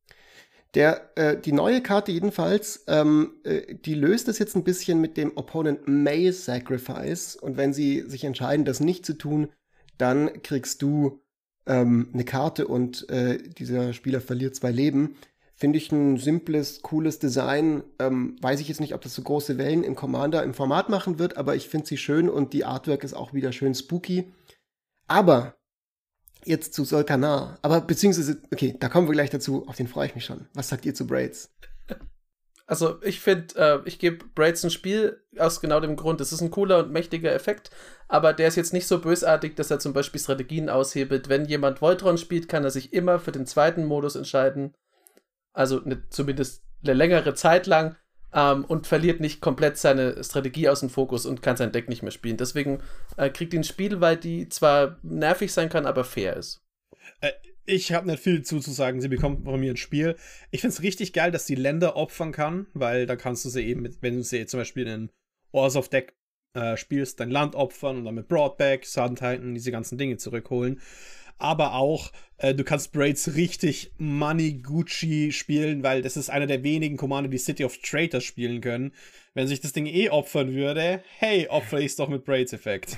Der, 0.74 1.10
äh, 1.16 1.40
die 1.40 1.52
neue 1.52 1.80
Karte 1.82 2.12
jedenfalls, 2.12 2.84
ähm, 2.88 3.36
äh, 3.44 3.74
die 3.74 3.94
löst 3.94 4.28
es 4.28 4.38
jetzt 4.38 4.54
ein 4.54 4.64
bisschen 4.64 5.00
mit 5.00 5.16
dem 5.16 5.34
Opponent 5.34 5.88
May 5.88 6.30
Sacrifice. 6.30 7.36
Und 7.36 7.56
wenn 7.56 7.72
sie 7.72 8.02
sich 8.02 8.24
entscheiden, 8.24 8.66
das 8.66 8.80
nicht 8.80 9.06
zu 9.06 9.14
tun, 9.14 9.48
dann 9.96 10.42
kriegst 10.42 10.82
du 10.82 11.22
ähm, 11.68 12.08
eine 12.12 12.24
Karte 12.24 12.66
und 12.66 13.08
äh, 13.10 13.38
dieser 13.38 13.92
Spieler 13.92 14.20
verliert 14.20 14.56
zwei 14.56 14.72
Leben. 14.72 15.16
Finde 15.54 15.78
ich 15.78 15.90
ein 15.92 16.18
simples, 16.18 16.82
cooles 16.82 17.18
Design. 17.18 17.82
Ähm, 17.98 18.36
weiß 18.40 18.60
ich 18.60 18.68
jetzt 18.68 18.80
nicht, 18.80 18.94
ob 18.94 19.02
das 19.02 19.14
so 19.14 19.22
große 19.22 19.58
Wellen 19.58 19.84
im 19.84 19.94
Commander 19.94 20.42
im 20.42 20.54
Format 20.54 20.88
machen 20.88 21.18
wird, 21.18 21.36
aber 21.36 21.56
ich 21.56 21.68
finde 21.68 21.86
sie 21.86 21.96
schön 21.96 22.28
und 22.28 22.52
die 22.52 22.64
Artwork 22.64 23.04
ist 23.04 23.14
auch 23.14 23.34
wieder 23.34 23.52
schön 23.52 23.74
spooky. 23.74 24.32
Aber 25.08 25.56
jetzt 26.44 26.74
zu 26.74 26.84
Solkanar. 26.84 27.58
Aber 27.62 27.80
beziehungsweise, 27.80 28.40
okay, 28.52 28.76
da 28.78 28.88
kommen 28.88 29.08
wir 29.08 29.12
gleich 29.12 29.30
dazu. 29.30 29.66
Auf 29.66 29.76
den 29.76 29.88
freue 29.88 30.06
ich 30.06 30.14
mich 30.14 30.24
schon. 30.24 30.46
Was 30.54 30.68
sagt 30.68 30.86
ihr 30.86 30.94
zu 30.94 31.06
Braids? 31.06 31.50
Also 32.68 33.02
ich 33.02 33.20
finde, 33.20 33.54
äh, 33.56 33.88
ich 33.88 33.98
gebe 33.98 34.26
Braids 34.34 34.62
ein 34.62 34.70
Spiel 34.70 35.22
aus 35.38 35.62
genau 35.62 35.80
dem 35.80 35.96
Grund. 35.96 36.20
Es 36.20 36.32
ist 36.32 36.42
ein 36.42 36.50
cooler 36.50 36.80
und 36.80 36.92
mächtiger 36.92 37.32
Effekt, 37.32 37.70
aber 38.08 38.34
der 38.34 38.46
ist 38.46 38.56
jetzt 38.56 38.74
nicht 38.74 38.86
so 38.86 39.00
bösartig, 39.00 39.56
dass 39.56 39.70
er 39.70 39.78
zum 39.78 39.94
Beispiel 39.94 40.20
Strategien 40.20 40.68
aushebelt. 40.68 41.30
Wenn 41.30 41.46
jemand 41.46 41.80
Voltron 41.80 42.18
spielt, 42.18 42.46
kann 42.46 42.64
er 42.64 42.70
sich 42.70 42.92
immer 42.92 43.20
für 43.20 43.32
den 43.32 43.46
zweiten 43.46 43.86
Modus 43.86 44.16
entscheiden. 44.16 44.74
Also 45.54 45.80
ne, 45.82 46.02
zumindest 46.10 46.62
eine 46.84 46.92
längere 46.92 47.34
Zeit 47.34 47.66
lang. 47.66 47.96
Ähm, 48.30 48.66
und 48.66 48.86
verliert 48.86 49.20
nicht 49.20 49.40
komplett 49.40 49.78
seine 49.78 50.22
Strategie 50.22 50.68
aus 50.68 50.80
dem 50.80 50.90
Fokus 50.90 51.24
und 51.24 51.40
kann 51.40 51.56
sein 51.56 51.72
Deck 51.72 51.88
nicht 51.88 52.02
mehr 52.02 52.12
spielen. 52.12 52.36
Deswegen 52.36 52.82
äh, 53.16 53.30
kriegt 53.30 53.54
ihn 53.54 53.60
ein 53.60 53.64
Spiel, 53.64 54.02
weil 54.02 54.18
die 54.18 54.50
zwar 54.50 54.98
nervig 55.02 55.50
sein 55.50 55.70
kann, 55.70 55.86
aber 55.86 56.04
fair 56.04 56.36
ist. 56.36 56.60
Äh, 57.22 57.30
ich 57.68 57.92
habe 57.92 58.06
nicht 58.06 58.22
viel 58.22 58.42
zuzusagen. 58.42 59.00
Sie 59.00 59.08
bekommt 59.08 59.44
von 59.44 59.60
mir 59.60 59.72
ein 59.72 59.76
Spiel. 59.76 60.16
Ich 60.50 60.62
finde 60.62 60.74
es 60.74 60.82
richtig 60.82 61.12
geil, 61.12 61.30
dass 61.30 61.46
sie 61.46 61.54
Länder 61.54 61.96
opfern 61.96 62.32
kann, 62.32 62.66
weil 62.72 63.06
da 63.06 63.14
kannst 63.14 63.44
du 63.44 63.50
sie 63.50 63.62
eben, 63.62 63.82
mit, 63.82 64.00
wenn 64.00 64.16
du 64.16 64.22
sie 64.22 64.46
zum 64.46 64.60
Beispiel 64.60 64.86
in 64.86 65.10
Wars 65.52 65.76
of 65.76 65.90
Deck 65.90 66.16
äh, 66.54 66.78
spielst, 66.78 67.20
dein 67.20 67.30
Land 67.30 67.54
opfern 67.54 67.98
und 67.98 68.04
dann 68.06 68.14
mit 68.14 68.28
Broadback, 68.28 68.86
Sandhalten, 68.86 69.54
diese 69.54 69.70
ganzen 69.70 69.98
Dinge 69.98 70.16
zurückholen. 70.16 70.80
Aber 71.36 71.74
auch, 71.74 72.10
äh, 72.38 72.54
du 72.54 72.64
kannst 72.64 72.92
Braids 72.92 73.34
richtig 73.36 73.92
Money 73.98 74.62
Gucci 74.62 75.30
spielen, 75.30 75.82
weil 75.82 76.00
das 76.00 76.16
ist 76.16 76.30
einer 76.30 76.46
der 76.46 76.62
wenigen 76.62 76.96
Commander, 76.96 77.28
die 77.28 77.38
City 77.38 77.64
of 77.64 77.76
Traitors 77.78 78.24
spielen 78.24 78.62
können. 78.62 78.92
Wenn 79.34 79.46
sich 79.46 79.60
das 79.60 79.74
Ding 79.74 79.86
eh 79.86 80.08
opfern 80.08 80.54
würde, 80.54 81.02
hey, 81.18 81.46
opfer 81.48 81.78
ich 81.78 81.86
es 81.86 81.96
doch 81.96 82.08
mit 82.08 82.24
Braids-Effekt. 82.24 82.96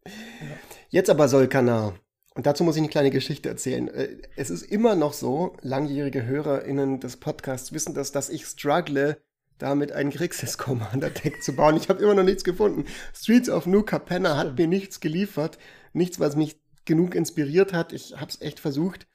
Jetzt 0.90 1.10
aber 1.10 1.28
Solkanar. 1.28 1.98
Und 2.36 2.44
dazu 2.44 2.64
muss 2.64 2.76
ich 2.76 2.82
eine 2.82 2.90
kleine 2.90 3.10
Geschichte 3.10 3.48
erzählen. 3.48 3.88
Äh, 3.88 4.18
Es 4.36 4.50
ist 4.50 4.62
immer 4.62 4.94
noch 4.94 5.14
so, 5.14 5.56
langjährige 5.62 6.26
HörerInnen 6.26 7.00
des 7.00 7.16
Podcasts 7.16 7.72
wissen 7.72 7.94
das, 7.94 8.12
dass 8.12 8.28
ich 8.28 8.44
struggle, 8.44 9.16
damit 9.56 9.90
ein 9.92 10.10
Grixis 10.10 10.58
Commander 10.58 11.08
Deck 11.08 11.42
zu 11.42 11.54
bauen. 11.56 11.78
Ich 11.78 11.88
habe 11.88 12.02
immer 12.02 12.14
noch 12.14 12.22
nichts 12.22 12.44
gefunden. 12.44 12.84
Streets 13.14 13.48
of 13.48 13.64
New 13.64 13.82
Capenna 13.82 14.36
hat 14.36 14.58
mir 14.58 14.66
nichts 14.66 15.00
geliefert. 15.00 15.56
Nichts, 15.94 16.20
was 16.20 16.36
mich 16.36 16.60
genug 16.84 17.14
inspiriert 17.14 17.72
hat. 17.72 17.94
Ich 17.94 18.20
habe 18.20 18.30
es 18.30 18.42
echt 18.42 18.60
versucht. 18.60 19.06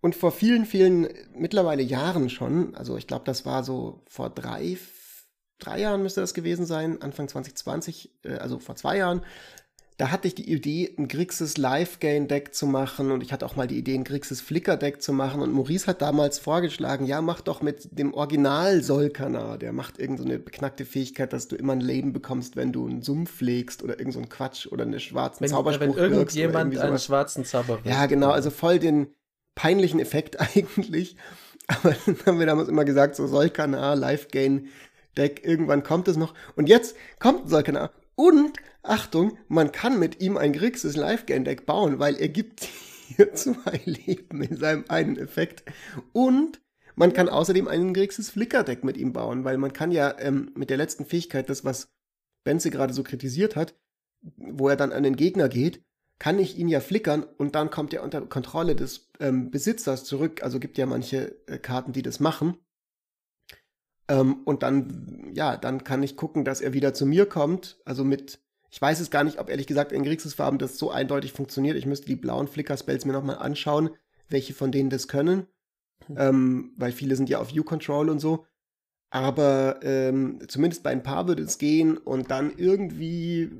Und 0.00 0.14
vor 0.14 0.30
vielen, 0.30 0.66
vielen, 0.66 1.08
mittlerweile 1.34 1.82
Jahren 1.82 2.30
schon, 2.30 2.76
also 2.76 2.96
ich 2.96 3.08
glaube, 3.08 3.24
das 3.24 3.44
war 3.44 3.64
so 3.64 4.04
vor 4.06 4.30
drei, 4.30 4.78
drei 5.58 5.80
Jahren 5.80 6.02
müsste 6.02 6.20
das 6.20 6.32
gewesen 6.32 6.64
sein, 6.64 7.02
Anfang 7.02 7.26
2020, 7.26 8.12
äh, 8.24 8.34
also 8.34 8.60
vor 8.60 8.76
zwei 8.76 8.98
Jahren, 8.98 9.22
da 9.98 10.10
hatte 10.10 10.28
ich 10.28 10.34
die 10.34 10.50
Idee, 10.52 10.94
ein 10.98 11.08
Grixis 11.08 11.56
Live-Gain-Deck 11.56 12.54
zu 12.54 12.66
machen 12.66 13.10
und 13.10 13.22
ich 13.22 13.32
hatte 13.32 13.46
auch 13.46 13.56
mal 13.56 13.66
die 13.66 13.78
Idee, 13.78 13.94
ein 13.94 14.04
Grixis 14.04 14.42
Flicker-Deck 14.42 15.00
zu 15.00 15.14
machen 15.14 15.40
und 15.40 15.52
Maurice 15.52 15.86
hat 15.86 16.02
damals 16.02 16.38
vorgeschlagen, 16.38 17.06
ja, 17.06 17.22
mach 17.22 17.40
doch 17.40 17.62
mit 17.62 17.98
dem 17.98 18.12
Original 18.12 18.82
Solkanar, 18.82 19.56
der 19.56 19.72
macht 19.72 19.98
irgend 19.98 20.18
so 20.18 20.24
eine 20.24 20.38
beknackte 20.38 20.84
Fähigkeit, 20.84 21.32
dass 21.32 21.48
du 21.48 21.56
immer 21.56 21.72
ein 21.72 21.80
Leben 21.80 22.12
bekommst, 22.12 22.56
wenn 22.56 22.72
du 22.72 22.86
einen 22.86 23.00
Sumpf 23.00 23.40
legst 23.40 23.82
oder 23.82 23.98
irgend 23.98 24.12
so 24.12 24.20
ein 24.20 24.28
Quatsch 24.28 24.66
oder 24.66 24.84
eine 24.84 25.00
schwarzen 25.00 25.44
Wenn, 25.44 25.50
Zauberspruch 25.50 25.96
wenn 25.96 26.12
irgendjemand 26.12 26.76
einen 26.76 26.98
schwarzen 26.98 27.46
Zauber 27.46 27.78
Ja, 27.84 28.00
wirkt. 28.00 28.10
genau, 28.10 28.30
also 28.30 28.50
voll 28.50 28.78
den 28.78 29.14
peinlichen 29.54 29.98
Effekt 29.98 30.38
eigentlich. 30.56 31.16
Aber 31.68 31.96
dann 32.04 32.16
haben 32.26 32.38
wir 32.38 32.46
damals 32.46 32.68
immer 32.68 32.84
gesagt, 32.84 33.16
so 33.16 33.26
Solkanar, 33.26 33.96
Live-Gain-Deck, 33.96 35.42
irgendwann 35.42 35.82
kommt 35.82 36.06
es 36.08 36.18
noch. 36.18 36.34
Und 36.54 36.68
jetzt 36.68 36.96
kommt 37.18 37.48
Solkanar. 37.48 37.90
Und, 38.16 38.58
Achtung, 38.82 39.38
man 39.48 39.72
kann 39.72 39.98
mit 39.98 40.20
ihm 40.20 40.36
ein 40.36 40.52
Grixis 40.52 40.96
Live-Gain-Deck 40.96 41.66
bauen, 41.66 41.98
weil 41.98 42.16
er 42.16 42.28
gibt 42.28 42.60
hier 43.08 43.34
zwei 43.34 43.80
Leben 43.84 44.42
in 44.42 44.56
seinem 44.56 44.84
einen 44.88 45.16
Effekt. 45.16 45.64
Und 46.12 46.60
man 46.94 47.12
kann 47.12 47.28
außerdem 47.28 47.68
einen 47.68 47.92
Grixis 47.92 48.30
Flicker-Deck 48.30 48.82
mit 48.82 48.96
ihm 48.96 49.12
bauen, 49.12 49.44
weil 49.44 49.58
man 49.58 49.72
kann 49.72 49.92
ja 49.92 50.18
ähm, 50.18 50.50
mit 50.56 50.70
der 50.70 50.78
letzten 50.78 51.04
Fähigkeit, 51.04 51.48
das 51.50 51.64
was 51.64 51.92
Benze 52.42 52.70
gerade 52.70 52.94
so 52.94 53.02
kritisiert 53.02 53.54
hat, 53.54 53.74
wo 54.36 54.68
er 54.68 54.76
dann 54.76 54.92
an 54.92 55.02
den 55.02 55.16
Gegner 55.16 55.48
geht, 55.48 55.82
kann 56.18 56.38
ich 56.38 56.56
ihn 56.56 56.68
ja 56.68 56.80
flickern 56.80 57.24
und 57.24 57.54
dann 57.54 57.70
kommt 57.70 57.92
er 57.92 58.02
unter 58.02 58.22
Kontrolle 58.22 58.74
des 58.74 59.10
ähm, 59.20 59.50
Besitzers 59.50 60.04
zurück. 60.04 60.42
Also 60.42 60.58
gibt 60.58 60.78
ja 60.78 60.86
manche 60.86 61.36
äh, 61.46 61.58
Karten, 61.58 61.92
die 61.92 62.02
das 62.02 62.20
machen. 62.20 62.56
Ähm, 64.08 64.42
und 64.44 64.62
dann, 64.62 65.30
ja, 65.34 65.56
dann 65.56 65.84
kann 65.84 66.02
ich 66.02 66.16
gucken, 66.16 66.44
dass 66.44 66.60
er 66.60 66.72
wieder 66.72 66.94
zu 66.94 67.06
mir 67.06 67.26
kommt. 67.26 67.78
Also 67.84 68.04
mit, 68.04 68.38
ich 68.70 68.80
weiß 68.80 69.00
es 69.00 69.10
gar 69.10 69.24
nicht, 69.24 69.38
ob 69.38 69.48
ehrlich 69.48 69.66
gesagt 69.66 69.92
in 69.92 70.04
Grixis-Farben 70.04 70.58
das 70.58 70.78
so 70.78 70.90
eindeutig 70.90 71.32
funktioniert. 71.32 71.76
Ich 71.76 71.86
müsste 71.86 72.06
die 72.06 72.16
blauen 72.16 72.48
Flicker-Spells 72.48 73.04
mir 73.04 73.12
nochmal 73.12 73.38
anschauen, 73.38 73.90
welche 74.28 74.54
von 74.54 74.72
denen 74.72 74.90
das 74.90 75.08
können. 75.08 75.46
Ähm, 76.14 76.72
weil 76.76 76.92
viele 76.92 77.16
sind 77.16 77.28
ja 77.28 77.38
auf 77.38 77.52
View-Control 77.52 78.10
und 78.10 78.20
so. 78.20 78.46
Aber 79.10 79.80
ähm, 79.82 80.40
zumindest 80.48 80.82
bei 80.82 80.90
ein 80.90 81.02
paar 81.02 81.26
würde 81.26 81.42
es 81.42 81.58
gehen 81.58 81.96
und 81.96 82.30
dann 82.30 82.56
irgendwie, 82.56 83.50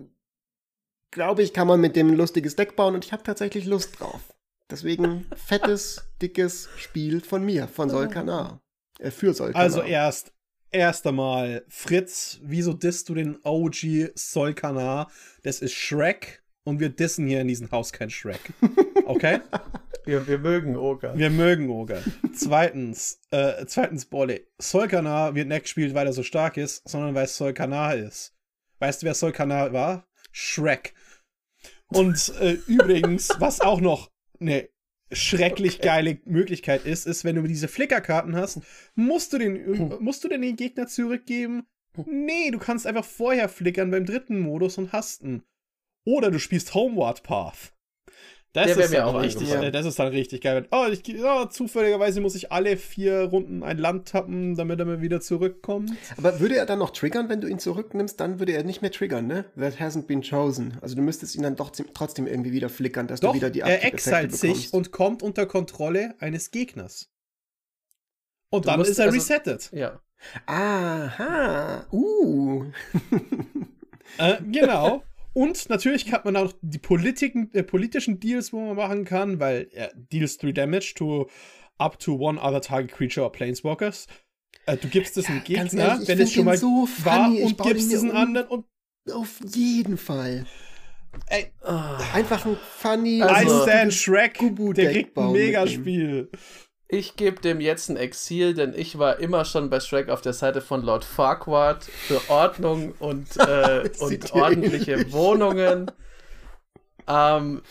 glaube 1.11 1.43
ich, 1.43 1.53
kann 1.53 1.69
man 1.69 1.81
mit 1.81 1.97
dem 1.97 2.09
ein 2.09 2.17
lustiges 2.17 2.57
Deck 2.57 2.77
bauen 2.77 2.95
und 2.95 3.05
ich 3.05 3.13
habe 3.13 3.23
tatsächlich 3.23 3.65
Lust 3.65 4.01
drauf. 4.01 4.35
Deswegen 4.71 5.27
fettes, 5.37 6.05
dickes 6.21 6.69
Spiel 6.77 7.21
von 7.21 7.45
mir, 7.45 7.69
von 7.69 7.89
Solkanar. 7.89 8.61
Äh, 8.99 9.11
für 9.11 9.33
Solkanar. 9.33 9.63
Also 9.63 9.83
erst, 9.83 10.33
erst 10.71 11.07
einmal, 11.07 11.65
Fritz, 11.69 12.41
wieso 12.43 12.73
disst 12.73 13.09
du 13.09 13.15
den 13.15 13.39
OG 13.43 14.13
Solkanar? 14.15 15.11
Das 15.43 15.61
ist 15.61 15.75
Shrek 15.75 16.43
und 16.65 16.81
wir 16.81 16.89
dissen 16.91 17.27
hier 17.27 17.41
in 17.41 17.49
diesem 17.49 17.71
Haus 17.71 17.93
kein 17.93 18.11
Shrek. 18.11 18.53
Okay? 19.07 19.39
Wir, 20.05 20.27
wir 20.27 20.39
mögen 20.39 20.77
Ogre. 20.77 21.17
Wir 21.17 21.31
mögen 21.31 21.71
Ogre. 21.71 22.03
zweitens, 22.35 23.21
äh, 23.31 23.65
zweitens, 23.67 24.07
Bolle, 24.07 24.49
Solkanar 24.59 25.37
wird 25.37 25.47
nicht 25.47 25.63
gespielt, 25.63 25.95
weil 25.95 26.09
er 26.09 26.13
so 26.13 26.25
stark 26.25 26.57
ist, 26.57 26.89
sondern 26.89 27.15
weil 27.15 27.27
es 27.27 27.37
Solkanar 27.37 27.95
ist. 27.95 28.35
Weißt 28.81 29.03
du, 29.03 29.07
wer 29.07 29.15
Solkanar 29.15 29.73
war? 29.73 30.09
Shrek. 30.33 30.93
Und 31.87 32.33
äh, 32.41 32.59
übrigens, 32.67 33.31
was 33.39 33.61
auch 33.61 33.81
noch 33.81 34.11
eine 34.41 34.69
schrecklich 35.13 35.81
geile 35.81 36.19
Möglichkeit 36.25 36.85
ist, 36.85 37.07
ist, 37.07 37.25
wenn 37.25 37.37
du 37.37 37.43
diese 37.43 37.69
Flickerkarten 37.69 38.35
hast, 38.35 38.61
musst 38.95 39.33
du 39.33 39.39
den, 39.39 39.99
musst 40.01 40.25
du 40.25 40.29
denn 40.29 40.43
den 40.43 40.57
Gegner 40.57 40.87
zurückgeben? 40.87 41.67
Nee, 42.07 42.51
du 42.51 42.59
kannst 42.59 42.87
einfach 42.87 43.05
vorher 43.05 43.49
flickern 43.49 43.91
beim 43.91 44.05
dritten 44.05 44.41
Modus 44.41 44.79
und 44.79 44.93
hast 44.93 45.23
ihn. 45.23 45.43
Oder 46.05 46.31
du 46.31 46.39
spielst 46.39 46.75
Homeward 46.75 47.23
Path. 47.23 47.73
Das 48.57 48.69
Der 48.69 48.77
wär 48.79 48.85
ist 48.87 48.91
mir 48.91 48.97
dann 48.97 49.15
auch 49.15 49.21
richtig, 49.21 49.53
äh, 49.53 49.71
das 49.71 49.85
ist 49.85 49.99
dann 49.99 50.09
richtig 50.09 50.41
geil. 50.41 50.67
Oh, 50.71 50.87
ich, 50.91 51.03
oh, 51.23 51.45
zufälligerweise 51.45 52.23
muss 52.23 52.35
ich 52.35 52.51
alle 52.53 52.79
vier 52.79 53.25
Runden 53.25 53.63
ein 53.63 53.77
Land 53.77 54.09
tappen, 54.09 54.55
damit 54.55 54.79
er 54.79 54.87
mir 54.87 55.03
wieder 55.03 55.21
zurückkommt. 55.21 55.91
Aber 56.17 56.41
würde 56.41 56.57
er 56.57 56.65
dann 56.65 56.79
noch 56.79 56.89
triggern, 56.89 57.29
wenn 57.29 57.43
du 57.43 57.49
ihn 57.49 57.59
zurücknimmst? 57.59 58.19
Dann 58.19 58.39
würde 58.39 58.53
er 58.53 58.65
nicht 58.65 58.81
mehr 58.81 58.91
triggern, 58.91 59.27
ne? 59.27 59.45
That 59.59 59.79
hasn't 59.79 60.07
been 60.07 60.23
chosen. 60.23 60.79
Also 60.81 60.95
du 60.97 61.03
müsstest 61.03 61.37
ihn 61.37 61.43
dann 61.43 61.55
doch 61.55 61.71
trotzdem 61.93 62.27
irgendwie 62.27 62.53
wieder 62.53 62.71
flickern, 62.71 63.07
dass 63.07 63.21
Doch, 63.21 63.33
du 63.33 63.37
wieder 63.37 63.51
die 63.51 63.61
er 63.61 63.85
exilt 63.85 64.35
sich 64.35 64.73
und 64.73 64.91
kommt 64.91 65.23
unter 65.23 65.45
Kontrolle 65.45 66.15
eines 66.19 66.51
Gegners. 66.51 67.11
Und 68.49 68.65
Du 68.65 68.71
dann 68.71 68.79
musst 68.79 68.91
ist 68.93 68.99
er 69.01 69.05
also- 69.05 69.19
resettet. 69.19 69.69
Ja. 69.73 70.01
Aha, 70.47 71.85
uh. 71.93 72.65
Äh, 74.19 74.37
genau. 74.51 75.03
Und 75.37 75.69
natürlich 75.69 76.11
hat 76.13 76.25
man 76.25 76.35
auch 76.35 76.55
die 76.63 76.79
Politiken, 76.79 77.51
äh, 77.53 77.63
politischen 77.63 78.19
Deals, 78.21 78.55
wo 78.55 78.61
man 78.69 78.75
machen 78.77 79.05
kann, 79.05 79.39
weil 79.39 79.69
äh, 79.75 79.89
Deals 79.95 80.39
3 80.39 80.53
Damage 80.53 80.95
to 80.97 81.29
up 81.77 81.99
to 81.99 82.15
one 82.15 82.41
other 82.41 82.63
target 82.63 82.91
creature 82.91 83.23
or 83.23 83.31
planeswalkers. 83.33 84.07
Äh, 84.65 84.79
du 84.79 84.89
gibst 84.89 85.15
es 85.19 85.27
einem 85.27 85.45
ganz 85.45 85.73
Gegner, 85.73 85.89
ehrlich, 85.89 86.03
ich 86.05 86.09
wenn 86.09 86.21
es 86.21 86.33
schon 86.33 86.45
mal 86.47 86.57
so 86.57 86.89
war 87.05 87.27
funny, 87.27 87.43
und 87.43 87.63
gibst 87.63 87.93
diesen 87.93 88.13
um. 88.13 88.17
anderen 88.17 88.49
und 88.49 88.65
Auf 89.13 89.39
jeden 89.55 89.99
Fall. 89.99 90.47
ey, 91.27 91.53
Einfach 92.15 92.47
ein 92.47 92.57
funny, 92.79 93.21
Also- 93.21 93.61
I 93.61 93.69
stand 93.69 93.93
Shrek, 93.93 94.39
der 94.39 94.91
kriegt 94.93 95.11
ein 95.11 95.15
bauen 95.15 95.33
mit. 95.35 95.43
Megaspiel. 95.43 96.31
Ich 96.89 97.17
gebe 97.17 97.41
dem 97.41 97.61
jetzt 97.61 97.89
ein 97.89 97.97
Exil, 97.97 98.55
denn 98.55 98.73
ich 98.75 98.97
war 98.99 99.19
immer 99.19 99.45
schon 99.45 99.71
bei 99.71 99.81
Shrek 99.81 100.09
auf 100.09 100.21
der 100.21 100.33
Seite 100.33 100.61
von 100.61 100.83
Lord 100.83 101.05
Farquaad 101.05 101.83
für 101.85 102.21
Ordnung 102.31 102.93
und, 103.01 103.37
äh, 103.39 103.91
und 103.99 104.33
ordentliche 104.33 104.93
ähnlich. 104.93 105.13
Wohnungen. 105.13 105.91
Ähm, 107.09 107.63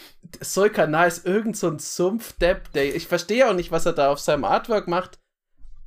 Solkana 0.42 1.06
ist 1.06 1.26
irgend 1.26 1.56
so 1.58 1.68
ein 1.70 1.80
Sumpfdepp, 1.80 2.72
der 2.74 2.94
ich 2.96 3.08
verstehe 3.08 3.50
auch 3.50 3.54
nicht, 3.54 3.72
was 3.72 3.86
er 3.86 3.94
da 3.94 4.12
auf 4.12 4.20
seinem 4.20 4.44
Artwork 4.46 4.88
macht. 4.88 5.20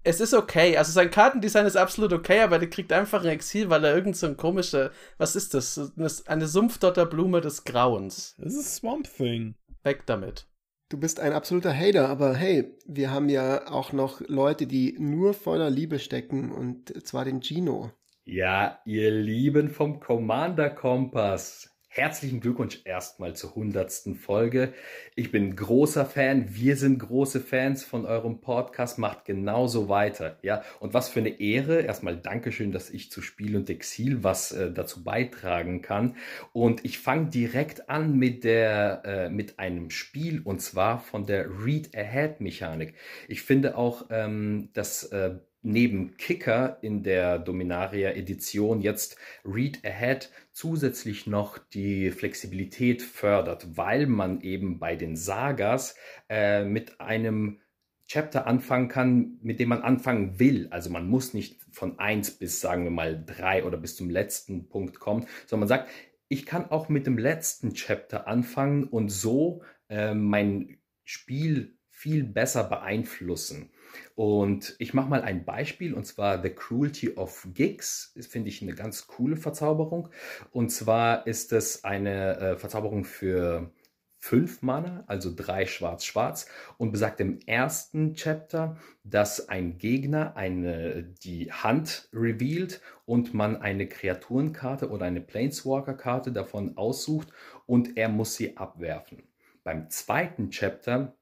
Es 0.04 0.20
ist 0.20 0.32
okay, 0.32 0.76
also 0.78 0.92
sein 0.92 1.10
Kartendesign 1.10 1.66
ist 1.66 1.76
absolut 1.76 2.12
okay, 2.14 2.40
aber 2.40 2.58
der 2.58 2.70
kriegt 2.70 2.92
einfach 2.92 3.22
ein 3.22 3.28
Exil, 3.28 3.68
weil 3.68 3.84
er 3.84 3.94
irgend 3.94 4.16
so 4.16 4.26
ein 4.26 4.36
komischer, 4.38 4.90
was 5.18 5.36
ist 5.36 5.52
das? 5.52 5.78
Eine- 5.96 6.10
Eine 6.26 6.46
Sumpfdotterblume 6.46 7.40
des 7.42 7.64
Grauens. 7.64 8.34
Das 8.38 8.54
ist 8.54 8.76
Swamp 8.76 9.06
Thing. 9.16 9.54
Weg 9.82 10.06
damit. 10.06 10.46
Du 10.90 10.98
bist 10.98 11.20
ein 11.20 11.34
absoluter 11.34 11.74
Hater, 11.74 12.08
aber 12.08 12.34
hey, 12.34 12.74
wir 12.86 13.10
haben 13.10 13.28
ja 13.28 13.70
auch 13.70 13.92
noch 13.92 14.22
Leute, 14.26 14.66
die 14.66 14.96
nur 14.98 15.34
voller 15.34 15.68
Liebe 15.68 15.98
stecken 15.98 16.50
und 16.50 17.06
zwar 17.06 17.26
den 17.26 17.42
Gino. 17.42 17.90
Ja, 18.24 18.80
ihr 18.86 19.10
Lieben 19.10 19.68
vom 19.68 20.00
Commander 20.00 20.70
Kompass. 20.70 21.77
Herzlichen 21.90 22.40
Glückwunsch 22.40 22.82
erstmal 22.84 23.34
zur 23.34 23.54
hundertsten 23.54 24.14
Folge. 24.14 24.74
Ich 25.16 25.32
bin 25.32 25.56
großer 25.56 26.04
Fan. 26.04 26.54
Wir 26.54 26.76
sind 26.76 26.98
große 26.98 27.40
Fans 27.40 27.82
von 27.82 28.04
eurem 28.04 28.42
Podcast. 28.42 28.98
Macht 28.98 29.24
genauso 29.24 29.88
weiter. 29.88 30.38
Ja, 30.42 30.62
und 30.80 30.92
was 30.92 31.08
für 31.08 31.20
eine 31.20 31.40
Ehre. 31.40 31.80
Erstmal 31.80 32.18
Dankeschön, 32.18 32.72
dass 32.72 32.90
ich 32.90 33.10
zu 33.10 33.22
Spiel 33.22 33.56
und 33.56 33.70
Exil 33.70 34.22
was 34.22 34.52
äh, 34.52 34.70
dazu 34.70 35.02
beitragen 35.02 35.80
kann. 35.80 36.16
Und 36.52 36.84
ich 36.84 36.98
fange 36.98 37.30
direkt 37.30 37.88
an 37.88 38.18
mit 38.18 38.44
der, 38.44 39.02
äh, 39.06 39.30
mit 39.30 39.58
einem 39.58 39.88
Spiel 39.90 40.42
und 40.44 40.60
zwar 40.60 41.00
von 41.00 41.24
der 41.24 41.48
Read 41.64 41.96
Ahead 41.96 42.42
Mechanik. 42.42 42.94
Ich 43.28 43.40
finde 43.40 43.78
auch, 43.78 44.06
ähm, 44.10 44.68
dass 44.74 45.04
äh, 45.04 45.38
neben 45.62 46.16
Kicker 46.16 46.78
in 46.82 47.02
der 47.02 47.38
Dominaria 47.38 48.10
Edition 48.10 48.80
jetzt 48.80 49.16
Read 49.44 49.84
Ahead 49.84 50.30
zusätzlich 50.52 51.26
noch 51.26 51.58
die 51.58 52.10
Flexibilität 52.10 53.02
fördert, 53.02 53.76
weil 53.76 54.06
man 54.06 54.40
eben 54.40 54.78
bei 54.78 54.96
den 54.96 55.16
Sagas 55.16 55.96
äh, 56.28 56.64
mit 56.64 57.00
einem 57.00 57.60
Chapter 58.06 58.46
anfangen 58.46 58.88
kann, 58.88 59.38
mit 59.42 59.60
dem 59.60 59.68
man 59.68 59.82
anfangen 59.82 60.38
will. 60.38 60.68
Also 60.70 60.88
man 60.88 61.06
muss 61.06 61.34
nicht 61.34 61.60
von 61.70 61.98
eins 61.98 62.30
bis, 62.30 62.60
sagen 62.60 62.84
wir 62.84 62.90
mal, 62.90 63.22
drei 63.24 63.64
oder 63.64 63.76
bis 63.76 63.96
zum 63.96 64.08
letzten 64.08 64.68
Punkt 64.68 64.98
kommen, 64.98 65.26
sondern 65.46 65.68
man 65.68 65.68
sagt, 65.68 65.90
ich 66.28 66.46
kann 66.46 66.70
auch 66.70 66.88
mit 66.88 67.06
dem 67.06 67.18
letzten 67.18 67.74
Chapter 67.74 68.26
anfangen 68.26 68.84
und 68.84 69.10
so 69.10 69.62
äh, 69.88 70.14
mein 70.14 70.78
Spiel 71.04 71.76
viel 71.88 72.24
besser 72.24 72.64
beeinflussen. 72.64 73.70
Und 74.14 74.76
ich 74.78 74.94
mache 74.94 75.08
mal 75.08 75.22
ein 75.22 75.44
Beispiel, 75.44 75.94
und 75.94 76.04
zwar 76.04 76.42
The 76.42 76.50
Cruelty 76.50 77.14
of 77.14 77.46
Gigs. 77.54 78.12
Das 78.14 78.26
finde 78.26 78.48
ich 78.48 78.62
eine 78.62 78.74
ganz 78.74 79.06
coole 79.06 79.36
Verzauberung. 79.36 80.08
Und 80.50 80.70
zwar 80.70 81.26
ist 81.26 81.52
es 81.52 81.84
eine 81.84 82.38
äh, 82.38 82.56
Verzauberung 82.56 83.04
für 83.04 83.72
fünf 84.18 84.62
Mana, 84.62 85.04
also 85.06 85.32
drei 85.34 85.64
Schwarz-Schwarz, 85.66 86.48
und 86.76 86.90
besagt 86.90 87.20
im 87.20 87.38
ersten 87.46 88.14
Chapter, 88.14 88.76
dass 89.04 89.48
ein 89.48 89.78
Gegner 89.78 90.36
eine, 90.36 91.04
die 91.22 91.52
Hand 91.52 92.08
revealed 92.12 92.80
und 93.06 93.32
man 93.32 93.56
eine 93.56 93.86
Kreaturenkarte 93.86 94.90
oder 94.90 95.06
eine 95.06 95.20
Planeswalker-Karte 95.20 96.32
davon 96.32 96.76
aussucht 96.76 97.28
und 97.66 97.96
er 97.96 98.08
muss 98.08 98.34
sie 98.34 98.56
abwerfen. 98.56 99.22
Beim 99.62 99.88
zweiten 99.88 100.50
Chapter 100.50 101.17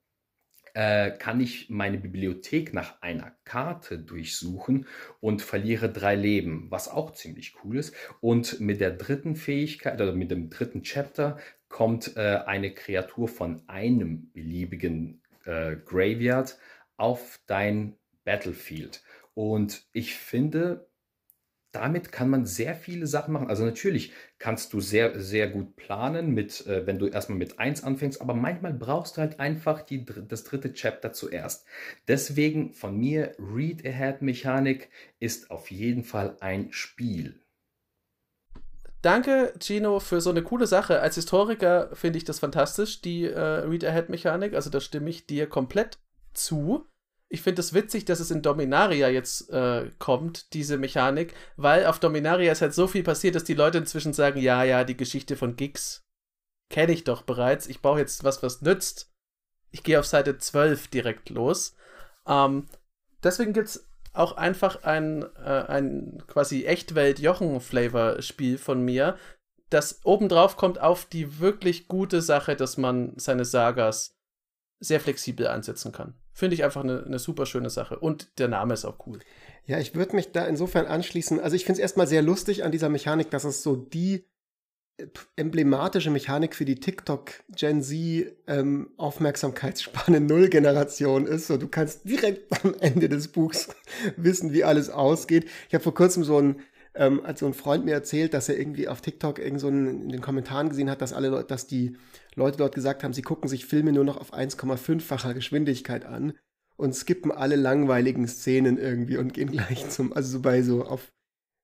äh, 0.77 1.11
kann 1.11 1.41
ich 1.41 1.71
meine 1.71 1.97
Bibliothek 1.97 2.75
nach 2.75 3.01
einer 3.01 3.35
Karte 3.45 3.99
durchsuchen 3.99 4.87
und 5.21 5.41
verliere 5.41 5.91
drei 5.91 6.17
Leben, 6.17 6.67
was 6.71 6.91
auch 6.91 7.15
ziemlich 7.15 7.55
cool 7.65 7.79
ist. 7.79 7.95
Und 8.21 8.61
mit 8.61 8.81
der 8.83 8.91
dritten 8.91 9.37
Fähigkeit 9.37 9.99
oder 10.03 10.13
mit 10.13 10.31
dem 10.31 10.51
dritten 10.51 10.83
Chapter 10.83 11.39
kommt 11.71 12.19
äh, 12.19 12.41
eine 12.45 12.75
Kreatur 12.75 13.27
von 13.27 13.63
einem 13.69 14.31
beliebigen 14.33 15.23
äh, 15.47 15.77
Graveyard 15.77 16.59
auf 16.99 17.41
dein 17.47 17.95
Battlefield. 18.27 19.03
Und 19.33 19.87
ich 19.93 20.15
finde, 20.15 20.87
damit 21.77 22.11
kann 22.11 22.31
man 22.31 22.47
sehr 22.47 22.75
viele 22.75 23.07
Sachen 23.07 23.33
machen. 23.33 23.49
Also 23.49 23.65
natürlich 23.65 24.13
kannst 24.39 24.73
du 24.73 24.81
sehr, 24.81 25.21
sehr 25.21 25.49
gut 25.49 25.77
planen, 25.77 26.33
mit, 26.33 26.67
äh, 26.67 26.87
wenn 26.87 26.99
du 26.99 27.07
erstmal 27.07 27.39
mit 27.39 27.59
1 27.59 27.85
anfängst, 27.85 28.21
aber 28.21 28.35
manchmal 28.35 28.73
brauchst 28.73 29.17
du 29.17 29.21
halt 29.21 29.39
einfach 29.39 29.83
die, 29.83 30.05
das 30.05 30.45
dritte 30.45 30.73
Chapter 30.73 31.13
zuerst. 31.13 31.67
Deswegen 32.09 32.73
von 32.73 32.97
mir, 32.97 33.37
Read-Ahead-Mechanik 33.39 34.89
ist 35.21 35.51
auf 35.51 35.71
jeden 35.71 36.03
Fall 36.03 36.37
ein 36.41 36.73
Spiel. 36.73 37.41
Danke, 39.03 39.53
Gino, 39.61 40.01
für 40.01 40.21
so 40.21 40.31
eine 40.31 40.43
coole 40.43 40.67
Sache. 40.67 41.01
Als 41.01 41.15
Historiker 41.15 41.91
finde 41.93 42.17
ich 42.17 42.25
das 42.25 42.41
fantastisch, 42.41 43.03
die 43.03 43.25
äh, 43.25 43.39
Read-Ahead-Mechanik. 43.39 44.55
Also 44.55 44.71
da 44.71 44.81
stimme 44.81 45.11
ich 45.11 45.27
dir 45.27 45.47
komplett 45.47 45.99
zu. 46.33 46.87
Ich 47.29 47.43
finde 47.43 47.61
es 47.61 47.75
witzig, 47.75 48.05
dass 48.05 48.21
es 48.21 48.31
in 48.31 48.43
Dominaria 48.43 49.09
jetzt 49.09 49.51
äh, 49.51 49.91
kommt, 49.99 50.53
diese 50.55 50.79
Mechanik, 50.79 51.35
weil 51.57 51.87
auf 51.87 51.99
Dominaria 51.99 52.53
ist 52.53 52.63
halt 52.63 52.75
so 52.75 52.87
viel 52.87 53.03
passiert, 53.03 53.35
dass 53.35 53.45
die 53.45 53.55
Leute 53.55 53.79
inzwischen 53.79 54.13
sagen, 54.13 54.41
ja, 54.41 54.63
ja, 54.63 54.85
die 54.85 54.97
Geschichte 54.97 55.37
von 55.37 55.57
Gigs 55.57 56.05
kenne 56.71 56.93
ich 56.93 57.05
doch 57.05 57.23
bereits. 57.23 57.67
Ich 57.67 57.83
brauche 57.83 57.99
jetzt 57.99 58.23
was, 58.23 58.43
was 58.43 58.63
nützt. 58.63 59.13
Ich 59.73 59.83
gehe 59.83 59.99
auf 59.99 60.07
Seite 60.07 60.39
12 60.39 60.89
direkt 60.89 61.31
los. 61.31 61.75
Ähm, 62.27 62.69
deswegen 63.23 63.53
gibt 63.53 63.69
es 63.69 63.89
auch 64.13 64.37
einfach 64.37 64.85
ein, 64.85 65.23
äh, 65.37 65.65
ein 65.69 66.23
quasi 66.27 66.65
Echtwelt-Jochen-Flavor-Spiel 66.65 68.59
von 68.59 68.83
mir, 68.83 69.17
das 69.71 70.01
obendrauf 70.05 70.57
kommt 70.57 70.81
auf 70.81 71.07
die 71.07 71.41
wirklich 71.41 71.89
gute 71.89 72.23
Sache, 72.23 72.57
dass 72.57 72.77
man 72.77 73.13
seine 73.17 73.45
Sagas 73.45 74.17
sehr 74.79 75.01
flexibel 75.01 75.49
einsetzen 75.49 75.93
kann. 75.93 76.15
Finde 76.37 76.53
ich 76.53 76.65
einfach 76.65 76.85
eine, 76.85 77.03
eine 77.03 77.19
super 77.19 77.47
schöne 77.47 77.71
Sache. 77.71 77.99
Und 77.99 78.39
der 78.39 78.49
Name 78.49 78.75
ist 78.75 78.85
auch 78.85 79.07
cool. 79.07 79.21
Ja, 79.65 79.79
ich 79.79 79.95
würde 79.95 80.15
mich 80.15 80.33
da 80.33 80.45
insofern 80.45 80.85
anschließen. 80.85 81.41
Also 81.41 81.57
ich 81.57 81.65
finde 81.65 81.79
es 81.79 81.83
erstmal 81.83 82.07
sehr 82.07 82.21
lustig 82.21 82.63
an 82.63 82.73
dieser 82.73 82.91
Mechanik, 82.91 83.31
dass 83.31 83.45
es 83.45 83.63
so 83.63 83.75
die 83.75 84.27
äh, 84.99 85.07
emblematische 85.37 86.11
Mechanik 86.11 86.55
für 86.55 86.67
die 86.67 86.75
TikTok 86.75 87.31
Gen 87.57 87.83
Z 87.83 88.37
ähm, 88.49 88.91
Aufmerksamkeitsspanne 88.99 90.21
Null 90.29 90.51
Generation 90.51 91.27
ist. 91.27 91.47
So, 91.47 91.57
du 91.57 91.69
kannst 91.69 92.07
direkt 92.07 92.53
am 92.63 92.75
Ende 92.81 93.09
des 93.09 93.29
Buchs 93.29 93.71
wissen, 94.19 94.53
wie 94.53 94.63
alles 94.63 94.91
ausgeht. 94.91 95.47
Ich 95.69 95.75
habe 95.75 95.85
vor 95.85 95.95
kurzem 95.95 96.23
so 96.23 96.39
ein 96.39 96.61
ähm, 96.97 97.25
als 97.25 97.41
so 97.41 97.47
ein 97.47 97.55
Freund 97.55 97.87
mir 97.87 97.93
erzählt, 97.93 98.35
dass 98.35 98.51
er 98.51 98.59
irgendwie 98.59 98.89
auf 98.89 99.01
TikTok 99.01 99.39
irgend 99.39 99.61
so 99.61 99.69
einen, 99.69 100.03
in 100.03 100.09
den 100.11 100.21
Kommentaren 100.21 100.69
gesehen 100.69 100.91
hat, 100.91 101.01
dass 101.01 101.15
alle 101.15 101.29
Leute, 101.29 101.49
dass 101.49 101.67
die 101.67 101.97
Leute 102.37 102.59
dort 102.59 102.75
gesagt 102.75 103.03
haben, 103.03 103.13
sie 103.13 103.23
gucken 103.23 103.49
sich 103.49 103.67
Filme 103.67 103.93
nur 103.93 104.05
noch 104.05 104.19
auf 104.19 104.33
1,5-facher 104.33 105.35
Geschwindigkeit 105.35 106.05
an 106.05 106.35
und 106.77 106.95
skippen 106.95 107.33
alle 107.33 107.57
langweiligen 107.57 108.29
Szenen 108.29 108.79
irgendwie 108.79 109.17
und 109.17 109.35
gehen 109.35 109.51
gleich 109.53 109.89
zum, 109.89 110.13
also 110.13 110.31
so 110.31 110.41
bei 110.41 110.63
so 110.63 110.85
auf 110.85 111.13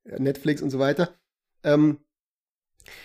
Netflix 0.04 0.62
und 0.62 0.70
so 0.70 0.78
weiter. 0.78 1.14
Ähm, 1.62 1.98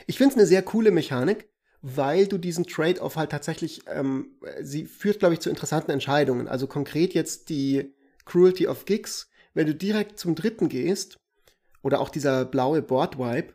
ich 0.07 0.17
finde 0.17 0.33
es 0.33 0.37
eine 0.37 0.47
sehr 0.47 0.63
coole 0.63 0.91
Mechanik, 0.91 1.49
weil 1.81 2.27
du 2.27 2.37
diesen 2.37 2.65
Trade-off 2.65 3.17
halt 3.17 3.29
tatsächlich, 3.29 3.83
ähm, 3.87 4.39
sie 4.61 4.85
führt, 4.85 5.19
glaube 5.19 5.35
ich, 5.35 5.41
zu 5.41 5.49
interessanten 5.49 5.91
Entscheidungen. 5.91 6.47
Also 6.47 6.65
konkret 6.65 7.13
jetzt 7.13 7.49
die 7.49 7.93
Cruelty 8.25 8.67
of 8.67 8.85
Gigs, 8.85 9.29
wenn 9.53 9.67
du 9.67 9.75
direkt 9.75 10.17
zum 10.17 10.33
dritten 10.35 10.69
gehst, 10.69 11.19
oder 11.87 12.01
auch 12.01 12.09
dieser 12.09 12.43
blaue 12.43 12.81
Board-Wipe, 12.81 13.53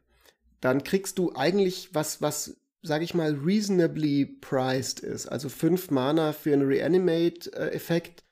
dann 0.60 0.84
kriegst 0.84 1.18
du 1.18 1.34
eigentlich 1.34 1.94
was, 1.94 2.22
was, 2.22 2.56
sag 2.82 3.02
ich 3.02 3.14
mal, 3.14 3.34
reasonably 3.34 4.26
priced 4.26 5.00
ist. 5.00 5.26
Also 5.26 5.48
fünf 5.48 5.90
Mana 5.90 6.32
für 6.32 6.52
einen 6.52 6.66
Reanimate-Effekt 6.66 8.24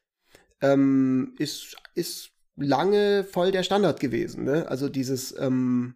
ähm, 0.60 1.34
ist, 1.38 1.76
ist 1.94 2.30
lange 2.56 3.24
voll 3.24 3.52
der 3.52 3.62
Standard 3.62 4.00
gewesen. 4.00 4.44
Ne? 4.44 4.68
Also 4.68 4.88
dieses 4.88 5.36
ähm, 5.38 5.94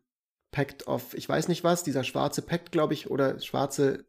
Pact 0.53 0.87
of, 0.87 1.15
ich 1.15 1.29
weiß 1.29 1.49
nicht 1.49 1.65
was, 1.65 1.83
dieser 1.83 2.05
schwarze 2.05 2.43
Pact, 2.43 2.71
glaube 2.71 2.95
ich, 2.95 3.11
oder 3.11 3.41
schwarze, 3.41 4.05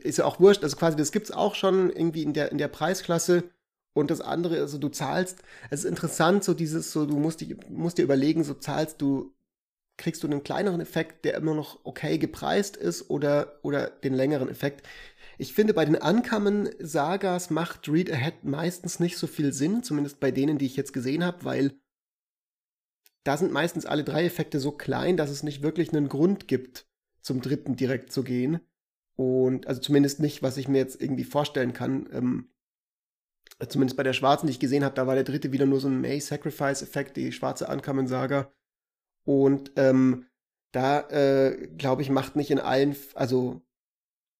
ist 0.00 0.18
ja 0.18 0.26
auch 0.26 0.38
wurscht. 0.38 0.62
Also 0.62 0.76
quasi, 0.76 0.96
das 0.96 1.12
gibt's 1.12 1.30
auch 1.30 1.54
schon 1.54 1.90
irgendwie 1.90 2.22
in 2.22 2.34
der, 2.34 2.52
in 2.52 2.58
der 2.58 2.68
Preisklasse. 2.68 3.44
Und 3.92 4.10
das 4.10 4.20
andere, 4.20 4.60
also 4.60 4.78
du 4.78 4.88
zahlst, 4.88 5.42
es 5.70 5.80
ist 5.80 5.86
interessant, 5.86 6.44
so 6.44 6.54
dieses, 6.54 6.92
so 6.92 7.06
du 7.06 7.16
musst, 7.16 7.44
musst 7.68 7.98
dir 7.98 8.04
überlegen, 8.04 8.44
so 8.44 8.54
zahlst 8.54 9.00
du, 9.02 9.34
kriegst 10.00 10.22
du 10.22 10.26
einen 10.26 10.42
kleineren 10.42 10.80
Effekt, 10.80 11.24
der 11.24 11.34
immer 11.34 11.54
noch 11.54 11.78
okay 11.84 12.18
gepreist 12.18 12.76
ist 12.76 13.10
oder, 13.10 13.60
oder 13.62 13.88
den 13.88 14.14
längeren 14.14 14.48
Effekt. 14.48 14.86
Ich 15.38 15.54
finde, 15.54 15.74
bei 15.74 15.84
den 15.84 15.96
Ankamen-Sagas 15.96 17.50
macht 17.50 17.88
Read 17.88 18.10
Ahead 18.10 18.44
meistens 18.44 18.98
nicht 18.98 19.16
so 19.16 19.26
viel 19.26 19.52
Sinn, 19.52 19.82
zumindest 19.82 20.18
bei 20.18 20.30
denen, 20.30 20.58
die 20.58 20.66
ich 20.66 20.76
jetzt 20.76 20.92
gesehen 20.92 21.24
habe, 21.24 21.44
weil 21.44 21.72
da 23.24 23.36
sind 23.36 23.52
meistens 23.52 23.86
alle 23.86 24.02
drei 24.02 24.24
Effekte 24.24 24.58
so 24.58 24.72
klein, 24.72 25.16
dass 25.16 25.30
es 25.30 25.42
nicht 25.42 25.62
wirklich 25.62 25.92
einen 25.92 26.08
Grund 26.08 26.48
gibt, 26.48 26.86
zum 27.20 27.42
dritten 27.42 27.76
direkt 27.76 28.12
zu 28.12 28.24
gehen. 28.24 28.60
Und 29.16 29.66
also 29.66 29.80
zumindest 29.80 30.20
nicht, 30.20 30.42
was 30.42 30.56
ich 30.56 30.68
mir 30.68 30.78
jetzt 30.78 31.00
irgendwie 31.00 31.24
vorstellen 31.24 31.74
kann. 31.74 32.08
Ähm, 32.12 32.50
zumindest 33.68 33.98
bei 33.98 34.02
der 34.02 34.14
schwarzen, 34.14 34.46
die 34.46 34.52
ich 34.52 34.60
gesehen 34.60 34.84
habe, 34.84 34.94
da 34.94 35.06
war 35.06 35.14
der 35.14 35.24
dritte 35.24 35.52
wieder 35.52 35.66
nur 35.66 35.80
so 35.80 35.88
ein 35.88 36.00
May 36.00 36.20
Sacrifice-Effekt, 36.20 37.18
die 37.18 37.32
schwarze 37.32 37.68
Ankamen-Saga. 37.68 38.50
Und 39.30 39.70
ähm, 39.76 40.26
da, 40.72 41.08
äh, 41.08 41.68
glaube 41.78 42.02
ich, 42.02 42.10
macht 42.10 42.34
nicht 42.34 42.50
in 42.50 42.58
allen, 42.58 42.96
also 43.14 43.62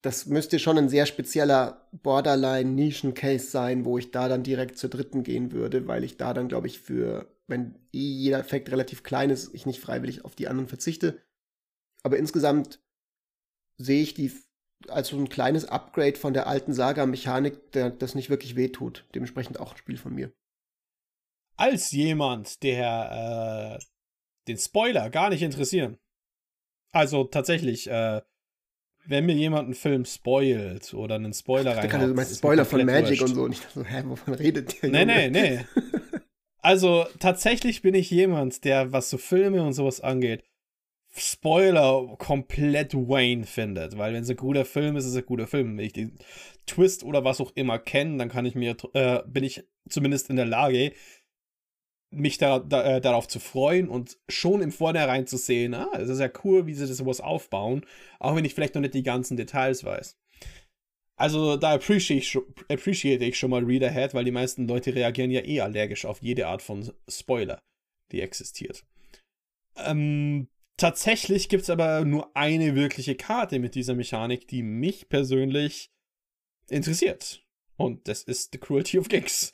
das 0.03 0.27
müsste 0.27 0.59
schon 0.59 0.79
ein 0.79 0.89
sehr 0.89 1.07
spezieller 1.07 1.89
Borderline-Nischen-Case 1.93 3.47
sein, 3.51 3.85
wo 3.85 3.99
ich 3.99 4.11
da 4.11 4.27
dann 4.27 4.43
direkt 4.43 4.79
zur 4.79 4.91
dritten 4.91 5.23
gehen 5.23 5.53
würde, 5.53 5.87
weil 5.87 6.03
ich 6.03 6.17
da 6.17 6.35
dann, 6.35 6.49
glaube 6.49 6.67
ich, 6.67 6.81
für, 6.81 7.33
wenn 7.47 7.77
eh 7.93 8.01
jeder 8.01 8.41
Effekt 8.41 8.73
relativ 8.73 9.05
klein 9.05 9.31
ist, 9.31 9.55
ich 9.55 9.65
nicht 9.65 9.79
freiwillig 9.79 10.25
auf 10.25 10.35
die 10.35 10.49
anderen 10.49 10.67
verzichte. 10.67 11.23
Aber 12.03 12.17
insgesamt 12.17 12.83
sehe 13.77 14.03
ich 14.03 14.15
die 14.15 14.33
als 14.89 15.09
so 15.09 15.19
ein 15.19 15.29
kleines 15.29 15.67
Upgrade 15.67 16.17
von 16.17 16.35
der 16.35 16.49
alten 16.49 16.73
Saga-Mechanik, 16.73 17.71
das 17.71 18.17
nicht 18.17 18.29
wirklich 18.29 18.57
wehtut. 18.57 19.07
Dementsprechend 19.15 19.61
auch 19.61 19.71
ein 19.71 19.79
Spiel 19.79 19.99
von 19.99 20.17
mir. 20.17 20.33
Als 21.55 21.93
jemand, 21.93 22.65
der 22.65 23.79
äh, 23.79 23.85
den 24.51 24.59
Spoiler 24.59 25.11
gar 25.11 25.31
nicht 25.31 25.43
interessieren. 25.43 25.99
Also 26.93 27.25
tatsächlich, 27.25 27.89
äh, 27.89 28.21
wenn 29.07 29.27
mir 29.27 29.35
jemand 29.35 29.65
einen 29.65 29.75
Film 29.75 30.05
spoilt 30.05 30.93
oder 30.95 31.15
einen 31.15 31.33
Spoiler 31.33 31.77
rein. 31.77 31.89
Du 31.89 32.15
meinst 32.15 32.37
Spoiler 32.37 32.65
von 32.65 32.85
Magic 32.85 33.21
wurscht. 33.21 33.23
und 33.23 33.35
so. 33.35 33.43
Und 33.45 33.53
ich 33.53 33.61
dachte 33.61 33.81
so, 33.81 33.85
hä, 33.85 34.03
wovon 34.05 34.35
redet 34.35 34.83
der? 34.83 34.91
Nee, 34.91 35.05
nee, 35.05 35.31
nee. 35.31 35.65
Also 36.63 37.07
tatsächlich 37.19 37.81
bin 37.81 37.95
ich 37.95 38.11
jemand, 38.11 38.65
der, 38.65 38.93
was 38.93 39.09
so 39.09 39.17
Filme 39.17 39.63
und 39.63 39.73
sowas 39.73 40.03
angeht, 40.03 40.45
Spoiler 41.17 42.17
komplett 42.19 42.95
Wayne 42.95 43.45
findet, 43.45 43.99
weil 43.99 44.13
wenn 44.15 44.23
es 44.23 44.31
ein 44.31 44.37
guter 44.37 44.65
Film 44.65 44.97
ist, 44.97 45.05
ist 45.05 45.13
es 45.13 45.17
ein 45.17 45.27
guter 45.27 45.49
Film. 45.49 45.77
Wenn 45.77 45.85
ich 45.85 45.93
den 45.93 46.19
Twist 46.67 47.03
oder 47.03 47.25
was 47.25 47.41
auch 47.41 47.51
immer 47.57 47.79
kenne, 47.79 48.19
dann 48.19 48.29
kann 48.29 48.47
ich 48.47 48.55
mir, 48.55 48.77
äh, 48.93 49.21
bin 49.27 49.43
ich 49.43 49.65
zumindest 49.89 50.31
in 50.31 50.37
der 50.37 50.47
Lage, 50.47 50.93
mich 52.11 52.39
da, 52.39 52.59
da, 52.59 52.97
äh, 52.97 53.01
darauf 53.01 53.29
zu 53.29 53.39
freuen 53.39 53.89
und 53.89 54.19
schon 54.29 54.63
im 54.63 54.73
Vornherein 54.73 55.27
zu 55.27 55.37
sehen, 55.37 55.75
ah, 55.75 55.91
es 55.95 56.09
ist 56.09 56.19
ja 56.19 56.31
cool, 56.45 56.67
wie 56.67 56.75
sie 56.75 56.87
das 56.87 56.97
sowas 56.97 57.21
aufbauen, 57.21 57.87
auch 58.19 58.35
wenn 58.35 58.45
ich 58.45 58.55
vielleicht 58.55 58.75
noch 58.75 58.83
nicht 58.83 58.95
die 58.95 59.03
ganzen 59.03 59.37
Details 59.37 59.85
weiß. 59.85 60.19
Also 61.17 61.57
da 61.57 61.75
appreciate 61.75 63.25
ich, 63.25 63.39
schon 63.39 63.51
mal 63.51 63.65
Read 63.65 63.85
Ahead, 63.85 64.15
weil 64.15 64.25
die 64.25 64.31
meisten 64.31 64.67
Leute 64.67 64.95
reagieren 64.95 65.31
ja 65.31 65.45
eh 65.45 65.61
allergisch 65.61 66.05
auf 66.05 66.23
jede 66.23 66.47
Art 66.47 66.63
von 66.63 66.91
Spoiler, 67.09 67.63
die 68.11 68.23
existiert. 68.23 68.85
Ähm, 69.77 70.49
Tatsächlich 70.81 71.51
gibt 71.51 71.65
es 71.65 71.69
aber 71.69 72.07
nur 72.07 72.35
eine 72.35 72.75
wirkliche 72.75 73.15
Karte 73.15 73.59
mit 73.59 73.75
dieser 73.75 73.95
Mechanik, 73.95 74.49
die 74.49 74.63
mich 74.63 75.11
persönlich 75.11 75.91
interessiert. 76.71 77.45
Und 77.77 78.09
das 78.09 78.23
ist 78.23 78.53
The 78.53 78.59
Cruelty 78.59 78.99
of 78.99 79.11
Gigs. 79.11 79.53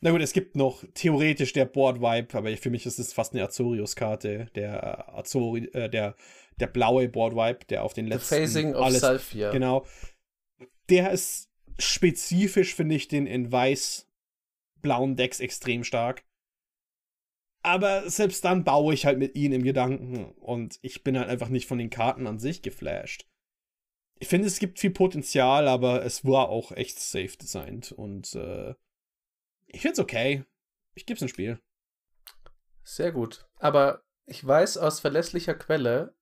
Na 0.00 0.10
gut, 0.10 0.20
es 0.20 0.32
gibt 0.32 0.56
noch 0.56 0.84
theoretisch 0.94 1.52
der 1.52 1.64
Board 1.64 2.00
Vibe, 2.00 2.36
aber 2.36 2.54
für 2.56 2.70
mich 2.70 2.84
ist 2.84 2.98
es 2.98 3.12
fast 3.12 3.32
eine 3.32 3.44
Azorius-Karte. 3.44 4.50
Der 4.54 5.14
Azori, 5.14 5.66
äh, 5.72 5.88
der, 5.88 6.14
der 6.60 6.66
blaue 6.66 7.08
Board 7.08 7.34
Vibe, 7.34 7.64
der 7.70 7.82
auf 7.82 7.94
den 7.94 8.06
letzten. 8.06 8.34
The 8.34 8.40
Phasing 8.40 8.74
of 8.74 8.84
alles, 8.84 9.00
Salfia. 9.00 9.50
Genau. 9.50 9.86
Der 10.90 11.10
ist 11.10 11.50
spezifisch, 11.78 12.74
finde 12.74 12.94
ich, 12.94 13.08
den 13.08 13.26
in 13.26 13.50
weiß-blauen 13.50 15.16
Decks 15.16 15.40
extrem 15.40 15.82
stark. 15.82 16.24
Aber 17.62 18.08
selbst 18.08 18.44
dann 18.44 18.62
baue 18.62 18.94
ich 18.94 19.06
halt 19.06 19.18
mit 19.18 19.34
ihnen 19.34 19.54
im 19.54 19.64
Gedanken 19.64 20.26
und 20.38 20.78
ich 20.82 21.02
bin 21.02 21.18
halt 21.18 21.28
einfach 21.28 21.48
nicht 21.48 21.66
von 21.66 21.78
den 21.78 21.90
Karten 21.90 22.28
an 22.28 22.38
sich 22.38 22.62
geflasht. 22.62 23.26
Ich 24.20 24.28
finde, 24.28 24.46
es 24.46 24.60
gibt 24.60 24.78
viel 24.78 24.92
Potenzial, 24.92 25.66
aber 25.66 26.04
es 26.04 26.24
war 26.24 26.48
auch 26.48 26.70
echt 26.70 27.00
safe 27.00 27.36
designed 27.36 27.90
und 27.90 28.34
äh, 28.36 28.74
ich 29.66 29.80
finde 29.80 29.94
es 29.94 29.98
okay. 29.98 30.44
Ich 30.94 31.06
gebe 31.06 31.16
es 31.16 31.22
ein 31.22 31.28
Spiel. 31.28 31.60
Sehr 32.82 33.12
gut. 33.12 33.48
Aber 33.58 34.02
ich 34.26 34.44
weiß 34.46 34.78
aus 34.78 35.00
verlässlicher 35.00 35.54
Quelle, 35.54 36.14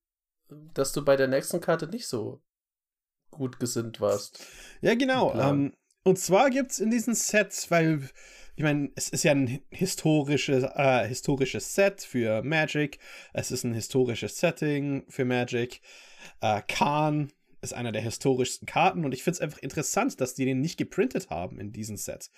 dass 0.49 0.93
du 0.93 1.05
bei 1.05 1.17
der 1.17 1.29
nächsten 1.29 1.61
Karte 1.61 1.87
nicht 1.87 2.07
so 2.07 2.43
gut 3.31 3.59
gesinnt 3.59 4.01
warst. 4.01 4.45
Ja, 4.81 4.95
genau. 4.95 5.35
Ähm, 5.35 5.75
und 6.05 6.19
zwar 6.19 6.51
gibt 6.51 6.73
es 6.73 6.81
in 6.81 6.91
diesen 6.91 7.15
Sets, 7.15 7.71
weil 7.71 8.11
ich 8.57 8.63
meine, 8.63 8.91
es 8.95 9.09
ist 9.09 9.25
ja 9.25 9.33
ein 9.33 9.61
historisches, 9.71 10.65
äh, 10.75 11.09
historisches 11.09 11.75
Set 11.75 12.03
für 12.03 12.43
Magic. 12.43 12.99
Es 13.33 13.51
ist 13.51 13.65
ein 13.65 13.75
historisches 13.75 14.39
Setting 14.39 15.05
für 15.09 15.25
Magic. 15.25 15.81
Äh, 16.41 16.63
Khan 16.69 17.33
ist 17.65 17.73
einer 17.73 17.93
der 17.93 18.03
historischsten 18.03 18.67
Karten 18.67 19.05
und 19.05 19.13
ich 19.13 19.23
finde 19.23 19.37
es 19.37 19.41
einfach 19.41 19.59
interessant, 19.59 20.21
dass 20.21 20.35
die 20.35 20.45
den 20.45 20.61
nicht 20.61 20.77
geprintet 20.77 21.31
haben 21.31 21.59
in 21.59 21.73
diesem 21.73 21.97
Set. 21.97 22.31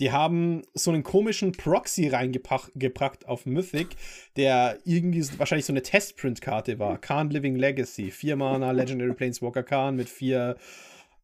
Die 0.00 0.12
haben 0.12 0.62
so 0.72 0.90
einen 0.90 1.02
komischen 1.02 1.52
Proxy 1.52 2.08
reingepackt 2.08 3.26
auf 3.26 3.44
Mythic, 3.44 3.88
der 4.36 4.78
irgendwie 4.84 5.26
wahrscheinlich 5.38 5.66
so 5.66 5.72
eine 5.72 5.82
Testprint-Karte 5.82 6.78
war. 6.78 6.98
Khan 6.98 7.30
Living 7.30 7.56
Legacy, 7.56 8.10
4 8.10 8.36
Mana, 8.36 8.70
Legendary 8.70 9.12
Planeswalker 9.12 9.62
Khan 9.62 9.96
mit 9.96 10.08
4 10.08 10.56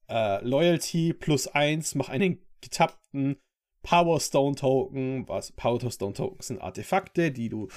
äh, 0.09 0.45
Loyalty 0.45 1.15
plus 1.15 1.49
1, 1.49 1.95
mach 1.95 2.09
einen 2.09 2.39
getappten 2.61 3.37
Power 3.83 4.21
Stone 4.21 4.57
Token. 4.57 5.29
Was 5.29 5.53
Power 5.53 5.91
Stone 5.91 6.15
Tokens 6.15 6.49
sind 6.49 6.61
Artefakte, 6.61 7.31
die 7.31 7.49
du 7.49 7.69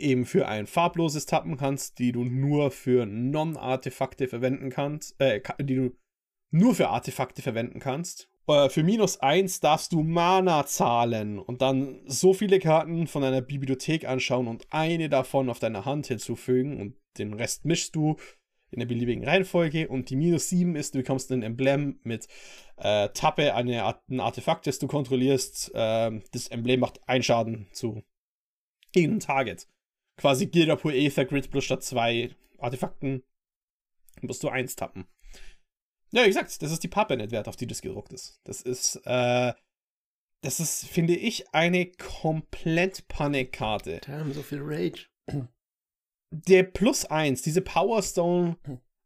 eben 0.00 0.24
für 0.24 0.48
ein 0.48 0.66
farbloses 0.66 1.26
tappen 1.26 1.56
kannst, 1.56 1.98
die 1.98 2.12
du 2.12 2.24
nur 2.24 2.70
für 2.70 3.06
Non-Artefakte 3.06 4.28
verwenden 4.28 4.70
kannst, 4.70 5.20
äh, 5.20 5.40
die 5.60 5.74
du 5.74 5.96
nur 6.50 6.74
für 6.74 6.88
Artefakte 6.88 7.42
verwenden 7.42 7.80
kannst. 7.80 8.28
Äh, 8.46 8.68
für 8.68 8.82
minus 8.82 9.20
1 9.20 9.60
darfst 9.60 9.92
du 9.92 10.02
Mana 10.02 10.66
zahlen 10.66 11.38
und 11.38 11.62
dann 11.62 12.00
so 12.06 12.32
viele 12.32 12.58
Karten 12.58 13.06
von 13.06 13.22
deiner 13.22 13.42
Bibliothek 13.42 14.06
anschauen 14.06 14.46
und 14.46 14.66
eine 14.70 15.08
davon 15.08 15.50
auf 15.50 15.58
deiner 15.58 15.84
Hand 15.84 16.06
hinzufügen 16.06 16.80
und 16.80 16.94
den 17.18 17.32
Rest 17.32 17.64
mischst 17.64 17.96
du 17.96 18.16
in 18.70 18.80
der 18.80 18.86
beliebigen 18.86 19.24
Reihenfolge. 19.24 19.88
Und 19.88 20.10
die 20.10 20.16
minus 20.16 20.48
7 20.48 20.76
ist, 20.76 20.94
du 20.94 20.98
bekommst 20.98 21.30
ein 21.32 21.42
Emblem 21.42 21.98
mit 22.02 22.28
äh, 22.76 23.08
Tappe, 23.10 23.54
eine 23.54 23.84
Art, 23.84 24.08
ein 24.08 24.20
Artefakt, 24.20 24.66
das 24.66 24.78
du 24.78 24.86
kontrollierst. 24.86 25.72
Äh, 25.74 26.20
das 26.32 26.48
Emblem 26.48 26.80
macht 26.80 27.00
einen 27.08 27.22
Schaden 27.22 27.68
zu 27.72 28.02
gegen 28.92 29.14
ein 29.14 29.20
Target. 29.20 29.68
Quasi 30.16 30.46
Gilda 30.46 30.76
pur 30.76 30.92
Aether 30.92 31.24
Grid 31.24 31.50
plus 31.50 31.64
statt 31.64 31.82
zwei 31.82 32.34
Artefakten 32.58 33.22
musst 34.22 34.42
du 34.42 34.48
eins 34.48 34.76
tappen. 34.76 35.06
Ja, 36.12 36.22
wie 36.22 36.28
gesagt, 36.28 36.62
das 36.62 36.72
ist 36.72 36.82
die 36.82 36.88
Pappe-Net-Wert, 36.88 37.48
auf 37.48 37.56
die 37.56 37.66
das 37.66 37.82
gedruckt 37.82 38.12
ist. 38.12 38.40
Das 38.44 38.62
ist, 38.62 38.96
äh, 39.04 39.52
das 40.42 40.60
ist, 40.60 40.86
finde 40.86 41.16
ich, 41.16 41.52
eine 41.52 41.86
komplett 41.92 43.08
Panikkarte. 43.08 44.00
Damn, 44.06 44.32
so 44.32 44.42
viel 44.42 44.60
Rage. 44.62 45.08
Der 46.30 46.62
Plus 46.62 47.04
1, 47.04 47.42
diese 47.42 47.60
Power 47.60 48.02
Stone 48.02 48.56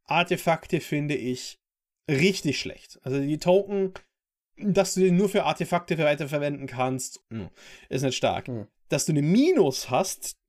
Artefakte 0.05 0.81
finde 0.81 1.15
ich 1.15 1.61
richtig 2.11 2.59
schlecht. 2.59 2.99
Also 3.03 3.21
die 3.21 3.39
Token, 3.39 3.95
dass 4.57 4.95
du 4.95 5.01
die 5.01 5.11
nur 5.11 5.29
für 5.29 5.45
Artefakte 5.45 5.97
weiterverwenden 5.99 6.67
kannst, 6.67 7.25
hm, 7.31 7.49
ist 7.89 8.03
nicht 8.03 8.17
stark. 8.17 8.49
Hm. 8.49 8.67
Dass 8.89 9.07
du 9.07 9.13
eine 9.13 9.23
Minus 9.23 9.91
hast, 9.91 10.40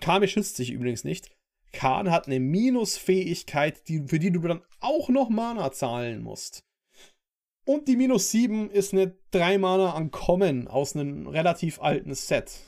Kami 0.00 0.28
schützt 0.28 0.56
sich 0.56 0.70
übrigens 0.70 1.04
nicht. 1.04 1.30
Khan 1.72 2.10
hat 2.10 2.26
eine 2.26 2.40
Minusfähigkeit, 2.40 3.86
die, 3.88 4.02
für 4.06 4.18
die 4.18 4.30
du 4.30 4.40
dann 4.40 4.62
auch 4.80 5.08
noch 5.08 5.28
Mana 5.28 5.70
zahlen 5.72 6.22
musst. 6.22 6.60
Und 7.66 7.86
die 7.88 7.96
Minus 7.96 8.30
7 8.30 8.70
ist 8.70 8.94
eine 8.94 9.14
3 9.32 9.58
Mana 9.58 9.92
an 9.92 10.10
Common 10.10 10.68
aus 10.68 10.96
einem 10.96 11.26
relativ 11.26 11.80
alten 11.80 12.14
Set. 12.14 12.60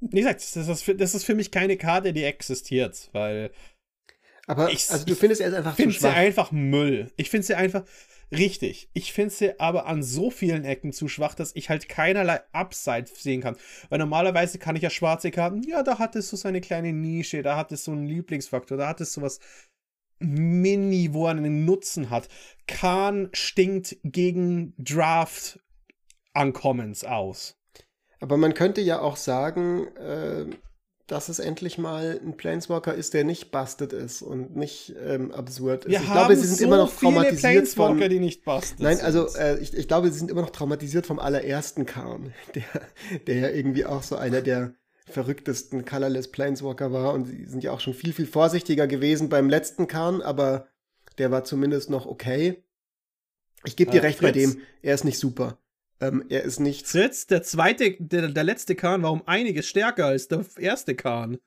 Wie 0.00 0.18
gesagt, 0.20 0.40
das 0.56 0.68
ist, 0.68 0.82
für, 0.82 0.94
das 0.94 1.14
ist 1.14 1.24
für 1.24 1.34
mich 1.34 1.50
keine 1.50 1.76
Karte, 1.76 2.12
die 2.12 2.22
existiert, 2.24 3.10
weil. 3.12 3.50
Aber 4.46 4.70
Ich- 4.72 4.90
also 4.90 5.04
du 5.04 5.14
findest 5.14 5.42
er 5.42 5.48
ist 5.48 5.54
einfach 5.54 5.72
Ich 5.72 5.76
finde 5.84 5.98
sie 5.98 6.08
einfach 6.08 6.52
Müll. 6.52 7.12
Ich 7.16 7.28
finde 7.28 7.46
sie 7.46 7.54
einfach 7.54 7.84
richtig. 8.30 8.90
Ich 8.92 9.12
finde 9.12 9.34
sie 9.34 9.60
aber 9.60 9.86
an 9.86 10.02
so 10.02 10.30
vielen 10.30 10.64
Ecken 10.64 10.92
zu 10.92 11.08
schwach, 11.08 11.34
dass 11.34 11.54
ich 11.54 11.70
halt 11.70 11.88
keinerlei 11.88 12.40
Upside 12.52 13.06
sehen 13.06 13.40
kann. 13.40 13.56
Weil 13.88 13.98
normalerweise 13.98 14.58
kann 14.58 14.76
ich 14.76 14.82
ja 14.82 14.90
schwarze 14.90 15.30
Karten, 15.30 15.62
ja, 15.62 15.82
da 15.82 15.98
hat 15.98 16.16
es 16.16 16.28
so 16.28 16.36
seine 16.36 16.60
kleine 16.60 16.92
Nische, 16.92 17.42
da 17.42 17.56
hat 17.56 17.72
es 17.72 17.84
so 17.84 17.92
einen 17.92 18.06
Lieblingsfaktor, 18.06 18.76
da 18.76 18.88
hat 18.88 19.00
es 19.00 19.12
sowas 19.12 19.40
Mini, 20.20 21.12
wo 21.12 21.26
er 21.26 21.30
einen 21.30 21.64
Nutzen 21.64 22.10
hat. 22.10 22.28
Khan 22.66 23.28
stinkt 23.32 23.96
gegen 24.02 24.74
Draft 24.78 25.60
Uncommons 26.34 27.04
aus. 27.04 27.56
Aber 28.20 28.36
man 28.36 28.54
könnte 28.54 28.80
ja 28.80 29.00
auch 29.00 29.16
sagen, 29.16 29.86
äh, 29.96 30.46
dass 31.08 31.28
es 31.30 31.38
endlich 31.38 31.78
mal 31.78 32.20
ein 32.22 32.36
Planeswalker 32.36 32.94
ist, 32.94 33.14
der 33.14 33.24
nicht 33.24 33.50
busted 33.50 33.92
ist 33.94 34.22
und 34.22 34.54
nicht 34.56 34.94
ähm, 35.04 35.32
absurd 35.32 35.86
ist. 35.86 35.90
Wir 35.90 36.00
ich 36.00 36.06
glaube, 36.06 36.36
sie 36.36 36.46
sind 36.46 36.58
so 36.58 36.64
immer 36.64 36.76
noch 36.76 36.94
traumatisiert 36.94 37.40
Planeswalker, 37.40 38.00
von. 38.00 38.10
die 38.10 38.20
nicht 38.20 38.44
busted 38.44 38.80
Nein, 38.80 39.00
also 39.00 39.26
äh, 39.36 39.58
ich, 39.58 39.74
ich 39.74 39.88
glaube, 39.88 40.10
sie 40.12 40.18
sind 40.18 40.30
immer 40.30 40.42
noch 40.42 40.50
traumatisiert 40.50 41.06
vom 41.06 41.18
allerersten 41.18 41.86
Karn, 41.86 42.34
der, 42.54 42.62
der 43.26 43.36
ja 43.36 43.48
irgendwie 43.48 43.86
auch 43.86 44.02
so 44.02 44.16
einer 44.16 44.42
der 44.42 44.74
verrücktesten 45.06 45.86
Colorless 45.86 46.30
Planeswalker 46.30 46.92
war 46.92 47.14
und 47.14 47.24
sie 47.24 47.46
sind 47.46 47.64
ja 47.64 47.72
auch 47.72 47.80
schon 47.80 47.94
viel, 47.94 48.12
viel 48.12 48.26
vorsichtiger 48.26 48.86
gewesen 48.86 49.30
beim 49.30 49.48
letzten 49.48 49.86
Karn, 49.86 50.20
aber 50.20 50.68
der 51.16 51.30
war 51.30 51.42
zumindest 51.44 51.88
noch 51.88 52.04
okay. 52.04 52.62
Ich 53.64 53.76
gebe 53.76 53.90
dir 53.90 54.02
Äh, 54.02 54.06
recht 54.06 54.20
bei 54.20 54.32
Fritz? 54.32 54.34
dem, 54.34 54.60
er 54.82 54.94
ist 54.94 55.04
nicht 55.04 55.18
super. 55.18 55.58
Ähm, 56.00 56.24
er 56.28 56.42
ist 56.44 56.60
nicht 56.60 56.86
Fritz, 56.86 57.26
der 57.26 57.42
zweite, 57.42 57.96
der, 57.98 58.28
der 58.28 58.44
letzte 58.44 58.74
Kahn 58.74 59.02
war 59.02 59.12
um 59.12 59.26
einiges 59.26 59.66
stärker 59.66 60.06
als 60.06 60.28
der 60.28 60.44
erste 60.58 60.94
Kahn. 60.94 61.38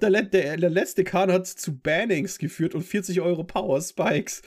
Der, 0.00 0.10
der, 0.22 0.56
der 0.56 0.70
letzte 0.70 1.04
Kahn 1.04 1.30
hat 1.30 1.46
zu 1.46 1.78
Bannings 1.78 2.38
geführt 2.38 2.74
und 2.74 2.82
40 2.82 3.20
Euro 3.20 3.44
Power 3.44 3.80
Spikes. 3.82 4.40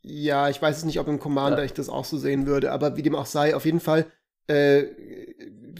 Ja, 0.00 0.48
ich 0.48 0.62
weiß 0.62 0.78
es 0.78 0.84
nicht, 0.84 0.98
ob 1.00 1.08
im 1.08 1.18
Commander 1.18 1.58
Ja. 1.58 1.64
ich 1.64 1.74
das 1.74 1.88
auch 1.90 2.04
so 2.04 2.16
sehen 2.16 2.46
würde, 2.46 2.72
aber 2.72 2.96
wie 2.96 3.02
dem 3.02 3.14
auch 3.14 3.26
sei, 3.26 3.54
auf 3.54 3.66
jeden 3.66 3.80
Fall 3.80 4.06
äh, 4.46 4.86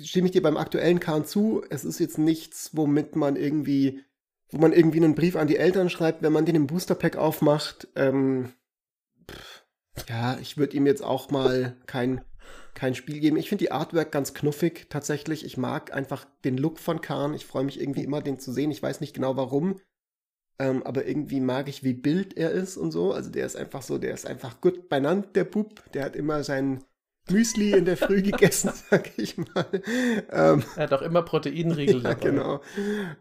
stimme 0.03 0.27
ich 0.27 0.33
dir 0.33 0.43
beim 0.43 0.59
aktuellen 0.59 1.01
Kahn 1.01 1.25
zu. 1.25 1.65
Es 1.71 1.85
ist 1.87 1.99
jetzt 1.99 2.19
nichts, 2.19 2.71
womit 2.75 3.17
man 3.17 3.37
irgendwie, 3.37 4.03
wo 4.51 4.59
man 4.59 4.73
irgendwie 4.75 4.99
einen 4.99 5.15
Brief 5.15 5.37
an 5.37 5.47
die 5.47 5.57
Eltern 5.57 5.89
schreibt, 5.89 6.23
wenn 6.23 6.33
man 6.33 6.45
den 6.45 6.57
im 6.57 6.67
Booster 6.67 6.95
Pack 6.95 7.17
aufmacht. 7.17 7.89
Ähm, 7.97 8.53
pff, 9.31 9.65
ja, 10.09 10.39
ich 10.41 10.59
würde 10.59 10.77
ihm 10.77 10.87
jetzt 10.87 11.03
auch 11.03 11.31
mal 11.31 11.77
kein, 11.87 12.21
kein 12.79 12.95
Spiel 12.95 13.19
geben. 13.19 13.37
Ich 13.37 13.49
finde 13.49 13.65
die 13.65 13.73
Artwork 13.73 14.13
ganz 14.13 14.35
knuffig 14.35 14.87
tatsächlich. 14.89 15.45
Ich 15.45 15.57
mag 15.57 15.93
einfach 15.93 16.27
den 16.45 16.57
Look 16.57 16.79
von 16.79 17.01
Kahn. 17.01 17.35
Ich 17.35 17.45
freue 17.45 17.65
mich 17.65 17.81
irgendwie 17.81 18.05
immer, 18.05 18.23
den 18.23 18.39
zu 18.39 18.53
sehen. 18.53 18.71
Ich 18.71 18.81
weiß 18.81 19.01
nicht 19.01 19.15
genau 19.15 19.37
warum. 19.37 19.81
Ähm, 20.61 20.85
aber 20.85 21.05
irgendwie 21.07 21.41
mag 21.41 21.69
ich, 21.69 21.83
wie 21.83 21.93
Bild 21.93 22.37
er 22.37 22.53
ist 22.53 22.77
und 22.77 22.93
so. 22.93 23.13
Also 23.13 23.31
der 23.31 23.47
ist 23.47 23.57
einfach 23.57 23.83
so, 23.83 23.99
der 23.99 24.15
ist 24.15 24.27
einfach 24.27 24.61
gut 24.61 24.89
benannt, 24.89 25.35
der 25.35 25.43
Bub. 25.43 25.91
Der 25.93 26.05
hat 26.05 26.15
immer 26.15 26.45
sein 26.45 26.85
Müsli 27.29 27.73
in 27.73 27.85
der 27.85 27.97
Früh 27.97 28.23
gegessen, 28.31 28.71
sag 28.91 29.11
ich 29.19 29.37
mal. 29.39 29.67
Ähm, 30.31 30.65
Er 30.77 30.85
hat 30.85 30.93
auch 30.93 31.03
immer 31.03 31.23
Proteinriegel 31.23 32.03
ja, 32.05 32.15
dabei. 32.15 32.15
genau. 32.15 32.61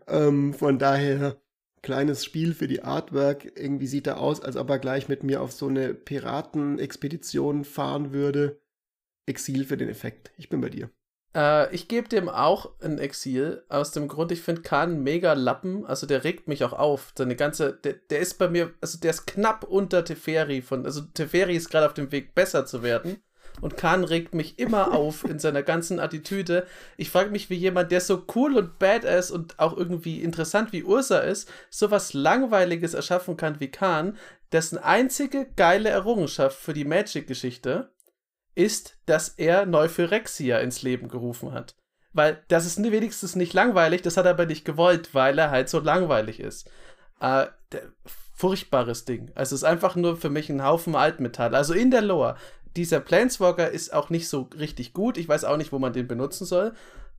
Ähm, 0.08 0.54
von 0.54 0.78
daher, 0.78 1.42
kleines 1.82 2.24
Spiel 2.24 2.54
für 2.54 2.68
die 2.68 2.84
Artwork. 2.84 3.58
Irgendwie 3.58 3.88
sieht 3.88 4.06
er 4.06 4.20
aus, 4.20 4.40
als 4.42 4.56
ob 4.56 4.70
er 4.70 4.78
gleich 4.80 5.08
mit 5.10 5.24
mir 5.24 5.42
auf 5.42 5.52
so 5.52 5.68
eine 5.68 5.96
Piratenexpedition 5.96 7.66
fahren 7.66 8.14
würde. 8.14 8.62
Exil 9.28 9.66
für 9.66 9.78
den 9.78 9.90
Effekt. 9.90 10.32
Ich 10.38 10.50
bin 10.50 10.62
bei 10.62 10.70
dir. 10.70 10.90
Äh, 11.36 11.74
ich 11.74 11.88
gebe 11.88 12.10
dem 12.10 12.28
auch 12.30 12.72
ein 12.82 12.98
Exil, 12.98 13.64
aus 13.70 13.92
dem 13.92 14.08
Grund, 14.08 14.32
ich 14.32 14.42
finde 14.42 14.64
Khan 14.64 15.04
mega 15.04 15.34
Lappen, 15.34 15.86
also 15.86 16.08
der 16.08 16.24
regt 16.24 16.48
mich 16.48 16.64
auch 16.64 16.74
auf. 16.74 17.14
Seine 17.16 17.36
ganze, 17.36 17.74
der, 17.74 17.94
der 17.94 18.20
ist 18.20 18.40
bei 18.40 18.50
mir, 18.50 18.74
also 18.82 18.98
der 19.00 19.12
ist 19.12 19.28
knapp 19.28 19.64
unter 19.64 20.04
Teferi 20.04 20.62
von, 20.62 20.86
also 20.86 21.02
Teferi 21.02 21.56
ist 21.56 21.70
gerade 21.70 21.86
auf 21.86 21.94
dem 21.94 22.12
Weg 22.12 22.34
besser 22.34 22.66
zu 22.66 22.82
werden. 22.82 23.18
Und 23.60 23.76
Khan 23.76 24.04
regt 24.04 24.36
mich 24.36 24.60
immer 24.60 24.94
auf 24.96 25.24
in 25.24 25.40
seiner 25.40 25.64
ganzen 25.64 26.00
Attitüde. 26.00 26.68
Ich 26.96 27.10
frage 27.10 27.32
mich, 27.32 27.50
wie 27.50 27.56
jemand, 27.56 27.92
der 27.92 28.02
so 28.02 28.24
cool 28.36 28.56
und 28.56 28.80
badass 28.80 29.32
und 29.32 29.60
auch 29.60 29.76
irgendwie 29.76 30.22
interessant 30.22 30.74
wie 30.74 30.84
Ursa 30.84 31.20
ist, 31.20 31.52
sowas 31.70 32.14
Langweiliges 32.14 32.94
erschaffen 32.94 33.36
kann 33.38 33.60
wie 33.60 33.72
Khan, 33.72 34.18
dessen 34.52 34.78
einzige 34.78 35.48
geile 35.56 35.90
Errungenschaft 35.90 36.58
für 36.58 36.74
die 36.74 36.86
Magic-Geschichte 36.86 37.90
ist, 38.58 38.98
dass 39.06 39.30
er 39.30 39.66
Neuphyrexia 39.66 40.60
ins 40.60 40.82
Leben 40.82 41.08
gerufen 41.08 41.54
hat. 41.54 41.76
Weil 42.14 42.44
das 42.48 42.66
ist 42.66 42.82
wenigstens 42.82 43.36
nicht 43.36 43.54
langweilig, 43.54 44.02
das 44.02 44.18
hat 44.18 44.26
er 44.26 44.32
aber 44.32 44.46
nicht 44.46 44.66
gewollt, 44.66 45.14
weil 45.14 45.38
er 45.38 45.52
halt 45.52 45.70
so 45.70 45.80
langweilig 45.80 46.40
ist. 46.40 46.70
Äh, 47.20 47.48
der, 47.72 47.84
furchtbares 48.34 49.04
Ding. 49.06 49.32
Also 49.34 49.56
es 49.56 49.62
ist 49.62 49.68
einfach 49.68 49.96
nur 49.96 50.16
für 50.16 50.30
mich 50.30 50.50
ein 50.50 50.64
Haufen 50.64 50.96
Altmetall. 50.96 51.56
Also 51.56 51.74
in 51.74 51.90
der 51.92 52.02
Lore. 52.02 52.36
Dieser 52.76 53.00
Planeswalker 53.00 53.72
ist 53.72 53.92
auch 53.94 54.12
nicht 54.12 54.30
so 54.30 54.50
richtig 54.58 54.94
gut. 54.94 55.18
Ich 55.18 55.28
weiß 55.28 55.44
auch 55.44 55.58
nicht, 55.58 55.72
wo 55.72 55.80
man 55.80 55.94
den 55.94 56.08
benutzen 56.08 56.46
soll. 56.46 56.74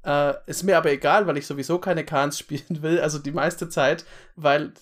Äh, 0.05 0.34
ist 0.47 0.62
mir 0.62 0.78
aber 0.78 0.93
egal, 0.93 1.26
weil 1.26 1.36
ich 1.36 1.47
sowieso 1.49 1.80
keine 1.80 2.05
Khans 2.05 2.39
spielen 2.39 2.82
will, 2.82 3.01
also 3.01 3.18
die 3.18 3.32
meiste 3.32 3.68
Zeit, 3.68 4.05
weil 4.36 4.72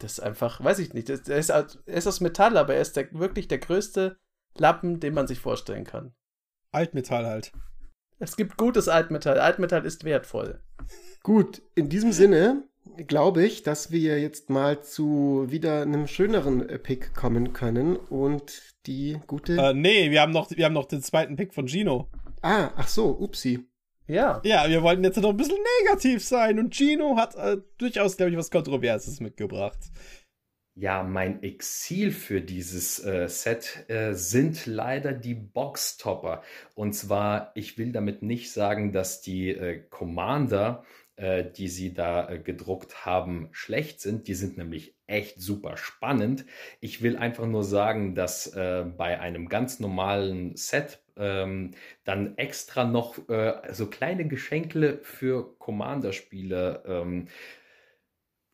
das 0.00 0.20
einfach, 0.20 0.62
weiß 0.62 0.80
ich 0.80 0.92
nicht, 0.92 1.08
er, 1.08 1.38
ist, 1.38 1.50
aus- 1.50 1.78
ist 1.86 2.06
aus 2.06 2.20
Metall, 2.20 2.58
aber 2.58 2.74
er 2.74 2.82
ist 2.82 2.96
der, 2.96 3.10
wirklich 3.12 3.48
der 3.48 3.58
größte 3.58 4.16
Lappen, 4.58 5.00
den 5.00 5.14
man 5.14 5.26
sich 5.26 5.40
vorstellen 5.40 5.84
kann. 5.84 6.14
Altmetall 6.72 7.26
halt. 7.26 7.52
Es 8.18 8.36
gibt 8.36 8.56
gutes 8.56 8.88
Altmetall. 8.88 9.38
Altmetall 9.38 9.84
ist 9.84 10.04
wertvoll. 10.04 10.60
Gut, 11.22 11.62
in 11.74 11.88
diesem 11.88 12.12
Sinne 12.12 12.64
glaube 13.06 13.44
ich, 13.44 13.62
dass 13.62 13.90
wir 13.90 14.20
jetzt 14.20 14.50
mal 14.50 14.82
zu 14.82 15.46
wieder 15.48 15.82
einem 15.82 16.06
schöneren 16.06 16.68
äh, 16.68 16.78
Pick 16.78 17.14
kommen 17.14 17.52
können 17.52 17.96
und 17.96 18.74
die 18.86 19.18
gute. 19.26 19.56
Äh, 19.56 19.74
nee, 19.74 20.10
wir 20.10 20.20
haben, 20.20 20.32
noch, 20.32 20.50
wir 20.50 20.64
haben 20.64 20.74
noch 20.74 20.86
den 20.86 21.02
zweiten 21.02 21.36
Pick 21.36 21.54
von 21.54 21.66
Gino. 21.66 22.08
ah, 22.42 22.70
ach 22.76 22.88
so, 22.88 23.10
upsi. 23.10 23.66
Ja. 24.06 24.42
Ja, 24.44 24.68
wir 24.68 24.82
wollten 24.82 25.02
jetzt 25.02 25.16
noch 25.16 25.30
ein 25.30 25.36
bisschen 25.36 25.58
negativ 25.82 26.22
sein 26.22 26.58
und 26.58 26.74
Gino 26.74 27.16
hat 27.16 27.34
äh, 27.36 27.56
durchaus, 27.78 28.16
glaube 28.16 28.32
ich, 28.32 28.36
was 28.36 28.50
Kontroverses 28.50 29.20
mitgebracht. 29.20 29.78
Ja, 30.76 31.04
mein 31.04 31.42
Exil 31.44 32.10
für 32.10 32.40
dieses 32.40 32.98
äh, 33.04 33.28
Set 33.28 33.88
äh, 33.88 34.12
sind 34.14 34.66
leider 34.66 35.12
die 35.12 35.34
Boxtopper. 35.34 36.42
Und 36.74 36.94
zwar, 36.94 37.52
ich 37.54 37.78
will 37.78 37.92
damit 37.92 38.22
nicht 38.22 38.52
sagen, 38.52 38.92
dass 38.92 39.20
die 39.20 39.50
äh, 39.50 39.84
Commander, 39.88 40.84
äh, 41.14 41.44
die 41.44 41.68
sie 41.68 41.94
da 41.94 42.28
äh, 42.28 42.40
gedruckt 42.40 43.06
haben, 43.06 43.50
schlecht 43.52 44.00
sind. 44.00 44.26
Die 44.26 44.34
sind 44.34 44.58
nämlich 44.58 44.96
echt 45.06 45.40
super 45.40 45.76
spannend. 45.76 46.44
Ich 46.80 47.02
will 47.02 47.16
einfach 47.16 47.46
nur 47.46 47.62
sagen, 47.62 48.16
dass 48.16 48.48
äh, 48.48 48.84
bei 48.84 49.20
einem 49.20 49.48
ganz 49.48 49.78
normalen 49.78 50.56
Set 50.56 51.04
ähm, 51.16 51.70
dann 52.02 52.36
extra 52.36 52.82
noch 52.82 53.16
so 53.70 53.86
kleine 53.86 54.26
Geschenkle 54.26 54.98
für 55.02 55.56
Commander-Spiele 55.58 56.82
ähm, 56.84 57.28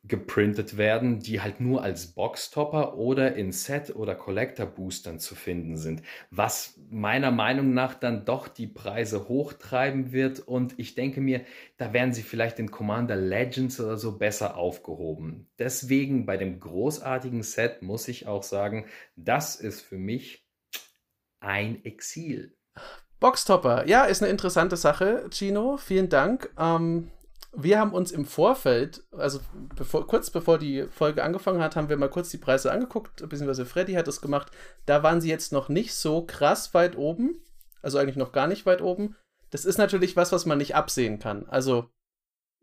geprintet 0.03 0.79
werden, 0.79 1.21
die 1.21 1.43
halt 1.43 1.61
nur 1.61 1.83
als 1.83 2.09
Boxtopper 2.15 2.97
oder 2.97 3.35
in 3.35 3.53
Set- 3.53 3.95
oder 3.95 4.15
Collector-Boostern 4.15 5.19
zu 5.19 5.35
finden 5.35 5.77
sind, 5.77 6.03
was 6.31 6.81
meiner 6.91 7.31
Meinung 7.31 7.75
nach 7.75 7.95
dann 7.95 8.25
doch 8.25 8.49
die 8.49 8.67
Preise 8.67 9.29
hochtreiben 9.29 10.13
wird 10.13 10.41
und 10.41 10.79
ich 10.79 10.95
denke 10.95 11.21
mir, 11.21 11.45
da 11.77 11.93
werden 11.93 12.15
sie 12.15 12.23
vielleicht 12.23 12.59
in 12.59 12.71
Commander 12.71 13.17
Legends 13.17 13.79
oder 13.79 13.99
so 13.99 14.17
besser 14.17 14.57
aufgehoben. 14.57 15.51
Deswegen 15.59 16.25
bei 16.25 16.39
dem 16.39 16.61
großartigen 16.61 17.43
Set 17.43 17.83
muss 17.83 18.09
ich 18.09 18.27
auch 18.27 18.43
sagen, 18.43 18.87
das 19.17 19.57
ist 19.57 19.83
für 19.83 19.99
mich 19.99 20.47
ein 21.41 21.85
Exil. 21.85 22.57
Boxtopper, 23.19 23.87
ja, 23.87 24.05
ist 24.05 24.23
eine 24.23 24.31
interessante 24.31 24.79
Sache, 24.79 25.29
Chino. 25.31 25.77
Vielen 25.77 26.09
Dank. 26.09 26.51
Ähm, 26.59 27.11
wir 27.53 27.79
haben 27.79 27.93
uns 27.93 28.13
im 28.13 28.25
Vorfeld, 28.25 29.03
also 29.11 29.41
bevor, 29.75 30.07
kurz 30.07 30.31
bevor 30.31 30.59
die 30.59 30.87
Folge 30.91 31.25
angefangen 31.25 31.63
hat, 31.63 31.75
haben 31.75 31.89
wir 31.89 31.97
mal 31.97 32.09
kurz 32.09 32.31
die 32.31 32.39
Preise 32.39 32.71
angeguckt, 32.71 33.29
beziehungsweise 33.29 33.67
Freddy 33.67 33.95
hat 33.95 34.07
das 34.07 34.21
gemacht. 34.21 34.53
Da 34.87 35.03
waren 35.03 35.21
sie 35.21 35.29
jetzt 35.29 35.53
noch 35.53 35.69
nicht 35.69 35.95
so 35.95 36.23
krass 36.25 36.75
weit 36.75 36.97
oben, 36.97 37.43
also 37.83 37.99
eigentlich 37.99 38.17
noch 38.17 38.33
gar 38.33 38.47
nicht 38.47 38.67
weit 38.67 38.83
oben. 38.83 39.17
Das 39.51 39.65
ist 39.65 39.79
natürlich 39.79 40.17
was, 40.17 40.31
was 40.31 40.47
man 40.47 40.59
nicht 40.59 40.77
absehen 40.77 41.19
kann. 41.19 41.47
Also, 41.49 41.91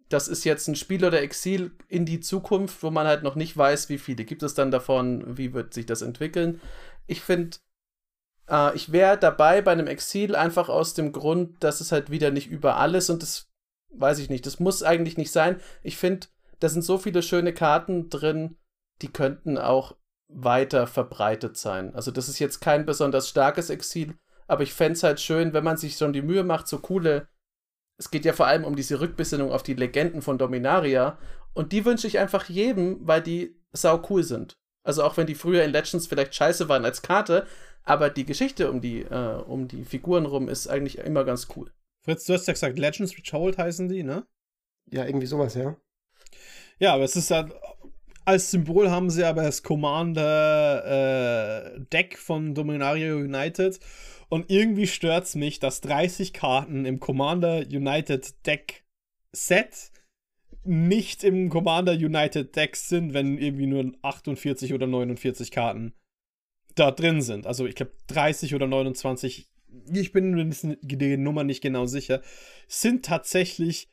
das 0.07 0.29
ist 0.29 0.45
jetzt 0.45 0.69
ein 0.69 0.75
Spiel 0.77 1.03
oder 1.03 1.21
Exil 1.21 1.71
in 1.89 2.05
die 2.05 2.21
Zukunft, 2.21 2.81
wo 2.81 2.89
man 2.89 3.07
halt 3.07 3.23
noch 3.23 3.35
nicht 3.35 3.57
weiß, 3.57 3.89
wie 3.89 3.97
viele 3.97 4.23
gibt 4.23 4.41
es 4.41 4.53
dann 4.53 4.71
davon, 4.71 5.37
wie 5.37 5.53
wird 5.53 5.73
sich 5.73 5.85
das 5.85 6.01
entwickeln. 6.01 6.61
Ich 7.07 7.19
finde, 7.19 7.57
äh, 8.49 8.73
ich 8.73 8.93
wäre 8.93 9.17
dabei 9.17 9.61
bei 9.61 9.73
einem 9.73 9.87
Exil 9.87 10.33
einfach 10.33 10.69
aus 10.69 10.93
dem 10.93 11.11
Grund, 11.11 11.61
dass 11.61 11.81
es 11.81 11.91
halt 11.91 12.09
wieder 12.09 12.31
nicht 12.31 12.47
überall 12.49 12.95
ist 12.95 13.09
und 13.09 13.21
das 13.21 13.46
weiß 13.93 14.19
ich 14.19 14.29
nicht. 14.29 14.45
Das 14.45 14.59
muss 14.59 14.83
eigentlich 14.83 15.17
nicht 15.17 15.31
sein. 15.31 15.59
Ich 15.83 15.97
finde, 15.97 16.27
da 16.59 16.69
sind 16.69 16.83
so 16.83 16.97
viele 16.97 17.21
schöne 17.21 17.53
Karten 17.53 18.09
drin, 18.09 18.57
die 19.01 19.09
könnten 19.09 19.57
auch 19.57 19.95
weiter 20.27 20.87
verbreitet 20.87 21.57
sein. 21.57 21.93
Also 21.95 22.11
das 22.11 22.27
ist 22.27 22.39
jetzt 22.39 22.59
kein 22.59 22.85
besonders 22.85 23.29
starkes 23.29 23.69
Exil, 23.69 24.15
aber 24.47 24.63
ich 24.63 24.73
fände 24.73 24.93
es 24.93 25.03
halt 25.03 25.19
schön, 25.19 25.53
wenn 25.53 25.63
man 25.63 25.77
sich 25.77 25.97
schon 25.97 26.13
die 26.13 26.21
Mühe 26.21 26.43
macht, 26.43 26.67
so 26.67 26.79
coole. 26.79 27.27
Es 27.97 28.11
geht 28.11 28.25
ja 28.25 28.33
vor 28.33 28.47
allem 28.47 28.63
um 28.63 28.75
diese 28.75 28.99
Rückbesinnung 28.99 29.51
auf 29.51 29.63
die 29.63 29.73
Legenden 29.73 30.21
von 30.21 30.37
Dominaria. 30.37 31.17
Und 31.53 31.71
die 31.71 31.85
wünsche 31.85 32.07
ich 32.07 32.19
einfach 32.19 32.45
jedem, 32.45 32.99
weil 33.07 33.21
die 33.21 33.59
sau 33.71 34.01
cool 34.09 34.23
sind. 34.23 34.57
Also 34.83 35.03
auch 35.03 35.17
wenn 35.17 35.27
die 35.27 35.35
früher 35.35 35.63
in 35.63 35.71
Legends 35.71 36.07
vielleicht 36.07 36.35
scheiße 36.35 36.69
waren 36.69 36.85
als 36.85 37.01
Karte, 37.01 37.45
aber 37.83 38.09
die 38.09 38.25
Geschichte 38.25 38.69
um 38.69 38.81
die, 38.81 39.01
äh, 39.01 39.41
um 39.47 39.67
die 39.67 39.83
Figuren 39.83 40.25
rum 40.25 40.49
ist 40.49 40.67
eigentlich 40.67 40.99
immer 40.99 41.23
ganz 41.23 41.47
cool. 41.55 41.71
Fritz, 42.07 42.23
du 42.23 42.33
hast 42.33 42.47
ja 42.47 42.53
gesagt, 42.53 42.79
Legends 42.79 43.17
Retold 43.17 43.57
heißen 43.57 43.89
die, 43.89 44.01
ne? 44.01 44.25
Ja, 44.89 45.05
irgendwie 45.05 45.25
sowas, 45.25 45.55
ja. 45.55 45.75
Ja, 46.79 46.93
aber 46.93 47.03
es 47.03 47.17
ist 47.17 47.31
halt, 47.31 47.53
als 48.23 48.49
Symbol 48.49 48.89
haben 48.89 49.09
sie 49.09 49.25
aber 49.25 49.43
das 49.43 49.61
Commander-Deck 49.61 52.13
äh, 52.13 52.17
von 52.17 52.55
Dominaria 52.55 53.13
United. 53.13 53.81
Und 54.29 54.49
irgendwie 54.49 54.87
stört 54.87 55.25
es 55.25 55.35
mich, 55.35 55.59
dass 55.59 55.81
30 55.81 56.31
Karten 56.31 56.85
im 56.85 57.01
Commander 57.01 57.65
United 57.67 58.47
Deck 58.47 58.85
Set 59.33 59.91
nicht 60.63 61.25
im 61.25 61.49
Commander 61.49 61.91
United 61.91 62.55
Deck 62.55 62.77
sind, 62.77 63.13
wenn 63.13 63.37
irgendwie 63.37 63.67
nur 63.67 63.91
48 64.01 64.73
oder 64.73 64.87
49 64.87 65.51
Karten 65.51 65.93
da 66.73 66.91
drin 66.91 67.21
sind. 67.21 67.45
Also 67.45 67.65
ich 67.65 67.75
glaube 67.75 67.91
30 68.07 68.55
oder 68.55 68.67
29, 68.67 69.49
ich 69.91 70.11
bin 70.11 70.31
mir 70.31 70.77
die 70.81 71.17
Nummer 71.17 71.43
nicht 71.43 71.61
genau 71.61 71.85
sicher, 71.85 72.21
sind 72.67 73.05
tatsächlich 73.05 73.89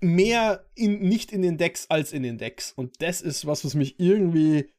mehr 0.00 0.66
in, 0.74 1.00
nicht 1.00 1.32
in 1.32 1.42
den 1.42 1.56
Decks 1.56 1.86
als 1.88 2.12
in 2.12 2.22
den 2.22 2.38
Decks. 2.38 2.72
Und 2.72 3.00
das 3.00 3.20
ist 3.20 3.46
was, 3.46 3.64
was 3.64 3.74
mich 3.74 3.98
irgendwie 3.98 4.70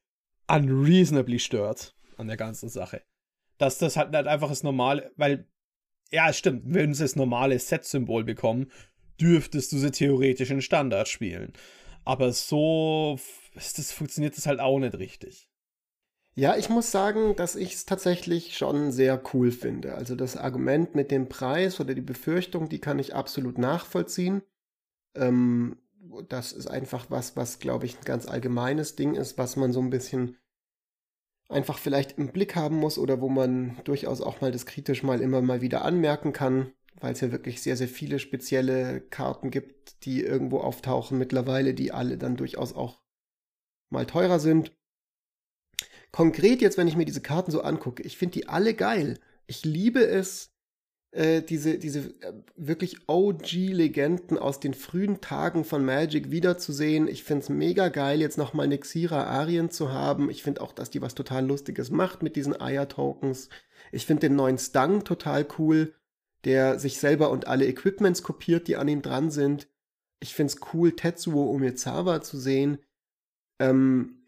unreasonably 0.48 1.40
stört 1.40 1.96
an 2.18 2.28
der 2.28 2.38
ganzen 2.38 2.70
Sache. 2.70 3.02
Dass 3.58 3.78
das 3.78 3.98
halt, 3.98 4.14
halt 4.14 4.28
einfach 4.28 4.50
das 4.50 4.64
normale, 4.64 5.12
weil, 5.16 5.48
ja, 6.12 6.32
stimmt, 6.34 6.64
wenn 6.66 6.94
sie 6.94 7.04
das 7.04 7.16
normale 7.16 7.58
Set-Symbol 7.58 8.24
bekommen, 8.24 8.72
dürftest 9.20 9.72
du 9.72 9.78
sie 9.78 9.92
theoretisch 9.92 10.52
in 10.52 10.62
Standard 10.62 11.08
spielen. 11.08 11.54
Aber 12.04 12.32
so, 12.34 13.20
das 13.56 13.92
funktioniert 13.92 14.38
das 14.38 14.46
halt 14.46 14.60
auch 14.60 14.78
nicht 14.80 14.98
richtig. 14.98 15.50
Ja, 16.38 16.58
ich 16.58 16.70
muss 16.70 16.92
sagen, 16.92 17.38
dass 17.38 17.56
ich 17.56 17.74
es 17.76 17.86
tatsächlich 17.86 18.58
schon 18.58 18.92
sehr 18.92 19.22
cool 19.34 19.52
finde. 19.52 19.96
Also 19.96 20.16
das 20.16 20.36
Argument 20.36 20.94
mit 20.94 21.10
dem 21.10 21.30
Preis 21.30 21.80
oder 21.80 21.94
die 21.94 22.02
Befürchtung, 22.02 22.68
die 22.68 22.80
kann 22.80 23.00
ich 23.00 23.16
absolut 23.16 23.58
nachvollziehen. 23.58 24.42
Ähm, 25.16 25.78
das 26.28 26.52
ist 26.52 26.68
einfach 26.68 27.10
was, 27.10 27.38
was, 27.38 27.60
glaube 27.60 27.86
ich, 27.86 27.98
ein 27.98 28.04
ganz 28.04 28.28
allgemeines 28.28 28.98
Ding 28.98 29.16
ist, 29.16 29.38
was 29.38 29.56
man 29.56 29.72
so 29.72 29.80
ein 29.80 29.90
bisschen 29.90 30.38
einfach 31.48 31.78
vielleicht 31.78 32.18
im 32.18 32.28
Blick 32.34 32.56
haben 32.58 32.76
muss 32.76 32.98
oder 32.98 33.22
wo 33.22 33.30
man 33.30 33.78
durchaus 33.86 34.20
auch 34.20 34.42
mal 34.42 34.52
das 34.52 34.66
kritisch 34.66 35.04
mal 35.04 35.22
immer 35.22 35.42
mal 35.42 35.62
wieder 35.62 35.86
anmerken 35.86 36.34
kann, 36.34 36.74
weil 37.00 37.14
es 37.14 37.22
ja 37.22 37.32
wirklich 37.32 37.62
sehr, 37.62 37.78
sehr 37.78 37.88
viele 37.88 38.20
spezielle 38.20 39.00
Karten 39.00 39.52
gibt, 39.52 40.04
die 40.04 40.22
irgendwo 40.22 40.60
auftauchen 40.60 41.18
mittlerweile, 41.18 41.74
die 41.74 41.94
alle 41.94 42.18
dann 42.18 42.36
durchaus 42.36 42.74
auch 42.74 43.00
mal 43.90 44.06
teurer 44.06 44.40
sind 44.40 44.74
konkret 46.16 46.62
jetzt, 46.62 46.78
wenn 46.78 46.88
ich 46.88 46.96
mir 46.96 47.04
diese 47.04 47.20
Karten 47.20 47.52
so 47.52 47.60
angucke, 47.60 48.02
ich 48.02 48.18
finde 48.18 48.40
die 48.40 48.48
alle 48.48 48.74
geil. 48.74 49.20
Ich 49.48 49.66
liebe 49.66 50.08
es, 50.08 50.50
äh, 51.12 51.42
diese, 51.42 51.78
diese 51.78 52.00
äh, 52.22 52.32
wirklich 52.56 53.10
OG-Legenden 53.10 54.38
aus 54.38 54.62
den 54.62 54.74
frühen 54.74 55.20
Tagen 55.20 55.66
von 55.66 55.84
Magic 55.84 56.32
wiederzusehen. 56.32 57.10
Ich 57.10 57.26
finde 57.26 57.44
es 57.44 57.50
mega 57.50 57.90
geil, 57.90 58.22
jetzt 58.22 58.38
nochmal 58.38 58.70
Nexira 58.70 59.26
Arien 59.26 59.72
zu 59.72 59.92
haben. 59.92 60.30
Ich 60.30 60.42
finde 60.42 60.62
auch, 60.62 60.72
dass 60.72 60.90
die 60.90 61.02
was 61.02 61.16
total 61.16 61.46
Lustiges 61.46 61.92
macht 61.92 62.24
mit 62.24 62.38
diesen 62.38 62.58
Eier-Tokens. 62.62 63.50
Ich 63.92 64.06
finde 64.06 64.30
den 64.30 64.38
neuen 64.38 64.58
Stang 64.58 65.04
total 65.04 65.46
cool, 65.60 65.96
der 66.46 66.80
sich 66.80 66.98
selber 66.98 67.30
und 67.30 67.48
alle 67.48 67.68
Equipments 67.68 68.24
kopiert, 68.24 68.70
die 68.70 68.78
an 68.78 68.88
ihm 68.88 69.02
dran 69.02 69.32
sind. 69.32 69.68
Ich 70.22 70.34
finde 70.34 70.54
es 70.54 70.62
cool, 70.74 70.94
Tetsuo 70.94 71.52
Umezawa 71.52 72.22
zu 72.22 72.38
sehen. 72.38 72.78
Ähm, 73.60 74.25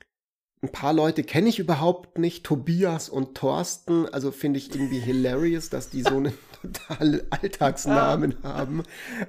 ein 0.62 0.72
paar 0.72 0.94
Leute 0.94 1.24
kenne 1.24 1.50
ich 1.50 1.60
überhaupt 1.60 2.18
nicht, 2.18 2.44
Tobias 2.44 3.10
und 3.10 3.36
Thorsten, 3.36 4.08
also 4.08 4.32
finde 4.32 4.58
ich 4.58 4.74
irgendwie 4.74 5.00
hilarious, 5.00 5.70
dass 5.70 5.90
die 5.90 6.02
so 6.02 6.18
einen 6.18 6.34
total 6.62 7.26
Alltagsnamen 7.30 8.42
haben 8.44 8.84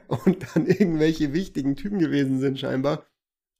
und 0.07 0.47
dann 0.55 0.67
irgendwelche 0.67 1.35
wichtigen 1.35 1.77
Typen 1.77 1.99
gewesen 1.99 2.41
sind 2.41 2.59
scheinbar. 2.59 3.05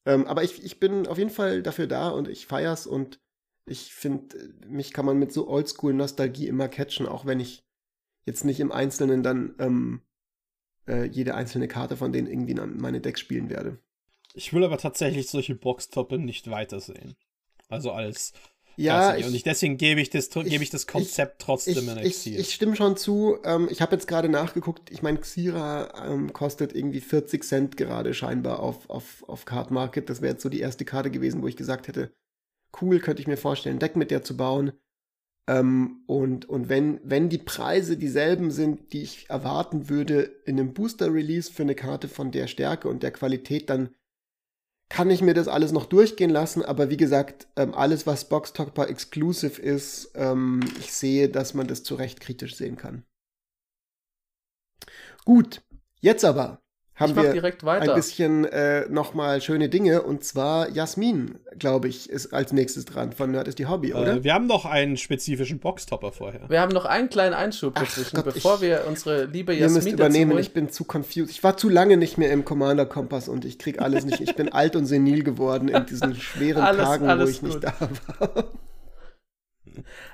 Ähm, 0.07 0.27
aber 0.27 0.43
ich, 0.43 0.65
ich 0.65 0.81
bin 0.81 1.07
auf 1.07 1.19
jeden 1.19 1.31
Fall 1.31 1.63
dafür 1.63 1.87
da 1.87 2.09
und 2.09 2.29
ich 2.29 2.47
feier's 2.47 2.87
und 2.87 3.21
ich 3.67 3.93
finde, 3.93 4.55
mich 4.67 4.95
kann 4.95 5.05
man 5.05 5.19
mit 5.19 5.33
so 5.33 5.47
Oldschool-Nostalgie 5.47 6.49
immer 6.49 6.69
catchen, 6.69 7.07
auch 7.07 7.27
wenn 7.27 7.41
ich 7.41 7.67
jetzt 8.25 8.45
nicht 8.45 8.61
im 8.61 8.73
Einzelnen 8.73 9.23
dann 9.23 9.55
ähm, 9.59 10.01
äh, 10.87 11.05
jede 11.05 11.35
einzelne 11.35 11.69
Karte 11.69 11.99
von 11.99 12.13
denen 12.13 12.29
irgendwie 12.29 12.53
in 12.53 12.79
meine 12.79 13.03
Decks 13.03 13.21
spielen 13.21 13.51
werde. 13.51 13.79
Ich 14.33 14.55
will 14.55 14.65
aber 14.65 14.79
tatsächlich 14.79 15.29
solche 15.29 15.55
Boxtoppe 15.55 16.19
nicht 16.19 16.51
weitersehen. 16.51 17.17
Also 17.69 17.93
als 17.93 18.33
ja, 18.79 19.17
ich, 19.17 19.27
und 19.27 19.35
ich, 19.35 19.43
deswegen 19.43 19.77
gebe 19.77 20.01
ich 20.01 20.09
das, 20.09 20.31
gebe 20.31 20.63
ich 20.63 20.71
das 20.71 20.87
Konzept 20.87 21.41
ich, 21.41 21.45
trotzdem 21.45 21.79
ich, 21.79 21.89
in 21.89 21.97
Exil. 21.99 22.35
Ich, 22.35 22.41
ich 22.41 22.55
stimme 22.55 22.77
schon 22.77 22.97
zu. 22.97 23.39
Ähm, 23.43 23.67
ich 23.73 23.83
habe 23.83 23.97
jetzt 23.97 24.07
gerade 24.07 24.29
nachgeguckt. 24.29 24.93
Ich 24.93 25.03
meine, 25.03 25.19
Xira 25.19 26.07
ähm, 26.07 26.33
kostet 26.33 26.77
irgendwie 26.77 27.01
40 27.01 27.43
Cent 27.43 27.77
gerade 27.77 28.15
scheinbar 28.15 28.61
auf, 28.61 28.89
auf, 28.89 29.25
auf 29.27 29.45
Card 29.47 29.73
Market. 29.73 30.09
Das 30.09 30.23
wäre 30.23 30.35
jetzt 30.35 30.45
so 30.45 30.49
die 30.49 30.61
erste 30.61 30.85
Karte 30.85 31.11
gewesen, 31.11 31.43
wo 31.43 31.49
ich 31.49 31.57
gesagt 31.57 31.89
hätte, 31.89 32.13
cool, 32.81 33.01
könnte 33.01 33.21
ich 33.21 33.27
mir 33.27 33.37
vorstellen, 33.37 33.77
ein 33.77 33.81
Deck 33.81 33.97
mit 33.97 34.13
der 34.13 34.23
zu 34.23 34.37
bauen. 34.37 34.71
Ähm, 35.49 36.05
und 36.07 36.49
und 36.49 36.69
wenn, 36.69 37.01
wenn 37.03 37.29
die 37.29 37.39
Preise 37.39 37.97
dieselben 37.97 38.53
sind, 38.53 38.93
die 38.93 39.03
ich 39.03 39.29
erwarten 39.29 39.89
würde 39.89 40.23
in 40.45 40.61
einem 40.61 40.73
Booster-Release 40.73 41.53
für 41.53 41.63
eine 41.63 41.75
Karte 41.75 42.07
von 42.07 42.31
der 42.31 42.47
Stärke 42.47 42.87
und 42.89 43.03
der 43.03 43.11
Qualität, 43.11 43.71
dann 43.71 43.89
kann 44.89 45.11
ich 45.11 45.21
mir 45.21 45.35
das 45.35 45.49
alles 45.49 45.73
noch 45.73 45.87
durchgehen 45.87 46.31
lassen, 46.31 46.63
aber 46.65 46.89
wie 46.91 46.97
gesagt, 46.97 47.49
ähm, 47.57 47.75
alles, 47.75 48.07
was 48.07 48.29
Box 48.29 48.53
Talkbar 48.53 48.89
exclusive 48.89 49.61
ist, 49.61 50.13
ähm, 50.15 50.61
ich 50.79 50.93
sehe, 50.93 51.29
dass 51.29 51.55
man 51.55 51.67
das 51.67 51.83
zu 51.83 51.95
Recht 51.95 52.21
kritisch 52.21 52.57
sehen 52.57 52.77
kann. 52.77 53.05
Gut, 55.25 55.63
jetzt 56.01 56.25
aber 56.25 56.63
haben 56.99 57.15
wir 57.17 57.33
direkt 57.33 57.65
weiter. 57.65 57.93
ein 57.93 57.97
bisschen 57.97 58.45
äh, 58.47 58.89
nochmal 58.89 59.41
schöne 59.41 59.69
Dinge. 59.69 60.03
Und 60.03 60.25
zwar 60.25 60.69
Jasmin, 60.71 61.37
glaube 61.59 61.89
ich, 61.89 62.11
ist 62.11 62.33
als 62.33 62.53
nächstes 62.53 62.85
dran 62.85 63.13
von 63.13 63.31
Nerd 63.31 63.49
ist 63.49 63.59
die 63.59 63.67
Hobby, 63.67 63.95
oder? 63.95 64.17
Äh, 64.17 64.25
wir 64.25 64.35
haben 64.35 64.47
noch 64.47 64.65
einen 64.65 64.97
spezifischen 64.97 65.61
Boxtopper 65.61 66.13
vorher. 66.13 66.49
Wir 66.49 66.61
haben 66.61 66.73
noch 66.73 66.85
einen 66.85 67.09
kleinen 67.09 67.35
Einschub 67.35 67.75
dazwischen, 67.77 68.17
Gott, 68.17 68.25
bevor 68.35 68.57
ich, 68.57 68.63
wir 68.63 68.85
unsere 68.89 69.27
liebe 69.27 69.53
Jasmin 69.53 69.69
Ihr 69.69 69.75
müsst 69.75 69.93
übernehmen, 69.93 70.39
ich 70.39 70.53
bin 70.53 70.71
zu 70.71 70.85
confused. 70.85 71.31
Ich 71.31 71.45
war 71.45 71.57
zu 71.57 71.69
lange 71.69 71.97
nicht 71.97 72.19
mehr 72.19 72.33
im 72.33 72.45
Commander-Kompass 72.45 73.29
und 73.29 73.45
ich 73.45 73.59
krieg 73.59 73.81
alles 73.81 74.05
nicht. 74.05 74.21
Ich 74.21 74.35
bin 74.35 74.49
alt 74.49 74.75
und 74.75 74.87
senil 74.87 75.23
geworden 75.23 75.69
in 75.69 75.87
diesen 75.87 76.15
schweren 76.15 76.63
alles, 76.65 76.85
Tagen, 76.85 77.09
alles 77.09 77.29
wo 77.29 77.31
ich 77.31 77.41
gut. 77.41 77.63
nicht 77.63 77.65
da 77.65 77.89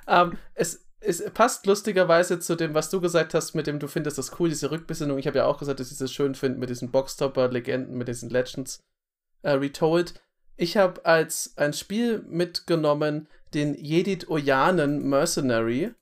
war. 0.07 0.25
ähm, 0.31 0.39
es, 0.55 0.84
es 1.05 1.23
passt 1.33 1.67
lustigerweise 1.67 2.41
zu 2.41 2.57
dem, 2.57 2.75
was 2.75 2.91
du 2.91 3.01
gesagt 3.01 3.35
hast, 3.35 3.55
mit 3.55 3.67
dem 3.67 3.79
du 3.79 3.89
findest 3.89 4.19
das 4.19 4.39
cool, 4.39 4.49
diese 4.49 4.71
Rückbesinnung. 4.71 5.19
Ich 5.19 5.27
habe 5.27 5.39
ja 5.39 5.47
auch 5.47 5.59
gesagt, 5.59 5.81
dass 5.81 5.93
ich 5.93 5.99
das 5.99 6.13
schön 6.13 6.35
finde 6.35 6.59
mit 6.59 6.71
diesen 6.71 6.91
Boxtopper-Legenden, 6.91 7.97
mit 7.97 8.09
diesen 8.09 8.31
Legends 8.31 8.83
äh, 9.43 9.53
retold. 9.53 10.15
Ich 10.57 10.77
habe 10.77 11.05
als 11.05 11.55
ein 11.57 11.73
Spiel 11.73 12.23
mitgenommen 12.29 13.29
den 13.55 13.75
Jedit 13.75 14.29
Oyanen 14.29 15.09
Mercenary. 15.09 15.93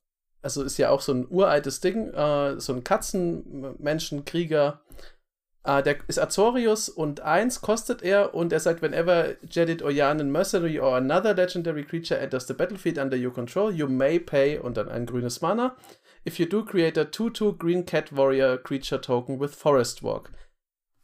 Also 0.43 0.63
ist 0.63 0.79
ja 0.79 0.91
auch 0.91 1.01
so 1.01 1.13
ein 1.13 1.27
uraltes 1.29 1.81
Ding, 1.81 2.09
äh, 2.13 2.61
so 2.61 2.73
ein 2.73 2.85
Katzenmenschenkrieger, 2.85 4.82
Uh, 5.65 5.81
der 5.81 5.97
ist 6.09 6.19
Azorius 6.19 6.89
und 6.89 7.21
eins 7.21 7.61
kostet 7.61 8.03
er 8.03 8.35
und 8.35 8.53
er 8.53 8.59
sagt, 8.59 8.83
whenever 8.83 9.37
Jedit 9.49 9.81
Oyanen 9.83 10.33
Mercenary 10.33 10.81
or 10.81 10.97
another 10.97 11.35
legendary 11.35 11.85
creature 11.85 12.19
enters 12.19 12.49
the 12.49 12.55
battlefield 12.55 12.99
under 12.99 13.17
your 13.17 13.33
control, 13.33 13.73
you 13.73 13.87
may 13.87 14.19
pay 14.19 14.59
und 14.59 14.77
dann 14.77 14.89
ein 14.89 15.07
grünes 15.07 15.41
Mana. 15.41 15.77
If 16.27 16.41
you 16.41 16.47
do, 16.47 16.65
create 16.65 16.99
a 16.99 17.05
2-2 17.05 17.59
Green 17.59 17.87
Cat 17.87 18.17
Warrior 18.17 18.59
Creature 18.59 19.01
Token 19.01 19.39
with 19.39 19.55
Forest 19.55 20.03
Walk. 20.03 20.33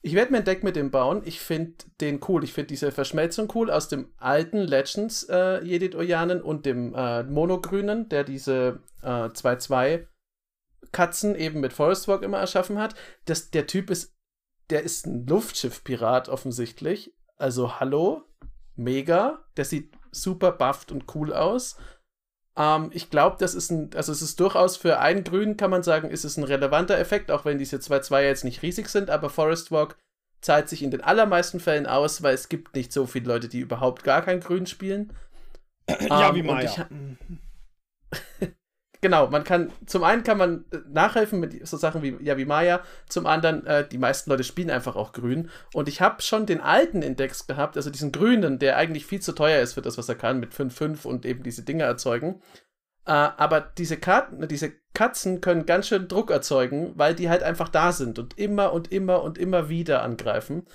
Ich 0.01 0.15
werde 0.15 0.33
mir 0.33 0.39
ein 0.39 0.45
Deck 0.45 0.63
mit 0.63 0.77
dem 0.77 0.91
bauen. 0.91 1.23
Ich 1.25 1.41
finde 1.41 1.75
den 2.01 2.21
cool. 2.29 2.43
Ich 2.43 2.53
finde 2.53 2.69
diese 2.69 2.93
Verschmelzung 2.93 3.51
cool 3.55 3.71
aus 3.71 3.89
dem 3.89 4.13
alten 4.17 4.59
Legends 4.59 5.25
äh, 5.25 5.63
Jedit 5.65 5.95
Ojanen 5.97 6.41
und 6.41 6.67
dem 6.67 6.95
äh, 6.95 7.25
Monogrünen, 7.25 8.09
der 8.09 8.25
diese 8.25 8.81
2-2 9.03 9.87
äh, 9.87 10.07
Katzen 10.93 11.35
eben 11.35 11.61
mit 11.61 11.73
Forest 11.73 12.09
Walk 12.09 12.23
immer 12.23 12.39
erschaffen 12.39 12.79
hat. 12.79 12.95
Das, 13.25 13.51
der 13.51 13.67
Typ 13.67 13.91
ist, 13.91 14.18
der 14.71 14.83
ist 14.83 15.07
ein 15.07 15.27
Luftschiff-Pirat 15.27 16.29
offensichtlich. 16.29 17.13
Also 17.37 17.79
hallo, 17.81 18.23
mega. 18.77 19.39
Der 19.57 19.65
sieht 19.65 19.93
super 20.11 20.53
bufft 20.53 20.93
und 20.93 21.05
cool 21.15 21.33
aus. 21.33 21.77
Ähm, 22.57 22.91
ich 22.93 23.11
glaube, 23.11 23.37
das 23.39 23.55
ist 23.55 23.71
ein, 23.71 23.91
also 23.95 24.11
es 24.13 24.23
ist 24.23 24.41
durchaus 24.41 24.77
für 24.77 24.99
einen 24.99 25.25
Grün, 25.25 25.57
kann 25.57 25.71
man 25.71 25.83
sagen, 25.83 26.11
ist 26.11 26.25
es 26.25 26.37
ein 26.37 26.45
relevanter 26.45 26.99
Effekt, 26.99 27.31
auch 27.31 27.45
wenn 27.45 27.59
diese 27.59 27.77
2-2 27.77 28.23
jetzt 28.23 28.45
nicht 28.45 28.63
riesig 28.63 28.89
sind, 28.89 29.11
aber 29.11 29.31
Forest 29.31 29.71
Walk 29.71 29.97
zahlt 30.41 30.69
sich 30.69 30.83
in 30.83 30.91
den 30.91 31.01
allermeisten 31.03 31.61
Fällen 31.61 31.87
aus, 31.87 32.23
weil 32.23 32.35
es 32.35 32.49
gibt 32.49 32.75
nicht 32.75 32.93
so 32.93 33.07
viele 33.07 33.27
Leute, 33.27 33.49
die 33.49 33.61
überhaupt 33.61 34.05
gar 34.05 34.23
kein 34.23 34.41
Grün 34.41 34.67
spielen. 34.67 35.13
ja, 35.89 36.29
Ähm, 36.31 36.35
wie 36.35 36.43
Maya. 36.43 36.89
ich- 38.11 38.49
Genau, 39.01 39.29
man 39.29 39.45
kann, 39.45 39.71
zum 39.87 40.03
einen 40.03 40.25
kann 40.25 40.39
man 40.39 40.65
äh, 40.73 40.79
nachhelfen 40.89 41.39
mit 41.39 41.67
so 41.67 41.77
Sachen 41.77 42.03
wie 42.03 42.17
Yavimaya, 42.21 42.81
zum 43.09 43.27
anderen, 43.27 43.65
äh, 43.65 43.87
die 43.87 43.99
meisten 43.99 44.29
Leute 44.31 44.43
spielen 44.43 44.71
einfach 44.71 44.97
auch 44.97 45.13
grün. 45.13 45.51
Und 45.73 45.89
ich 45.89 46.01
habe 46.01 46.21
schon 46.21 46.47
den 46.47 46.61
alten 46.61 47.03
Index 47.03 47.47
gehabt, 47.47 47.77
also 47.77 47.91
diesen 47.91 48.11
grünen, 48.11 48.59
der 48.59 48.77
eigentlich 48.77 49.07
viel 49.07 49.21
zu 49.21 49.33
teuer 49.33 49.61
ist 49.63 49.75
für 49.75 49.83
das, 49.83 49.99
was 49.99 50.09
er 50.09 50.17
kann, 50.17 50.41
mit 50.41 50.53
5-5 50.53 51.07
und 51.07 51.27
eben 51.27 51.45
diese 51.45 51.63
Dinge 51.63 51.85
erzeugen. 51.85 52.43
Äh, 53.07 53.13
aber 53.13 53.61
diese 53.61 53.99
Karten, 53.99 54.47
diese 54.49 54.73
Katzen 54.95 55.41
können 55.41 55.65
ganz 55.65 55.87
schön 55.87 56.09
Druck 56.09 56.33
erzeugen, 56.33 56.93
weil 56.97 57.15
die 57.15 57.31
halt 57.31 57.45
einfach 57.45 57.69
da 57.69 57.93
sind 57.93 58.19
und 58.19 58.37
immer 58.37 58.73
und 58.73 58.91
immer 58.91 59.23
und 59.23 59.39
immer 59.39 59.69
wieder 59.69 60.03
angreifen. 60.03 60.67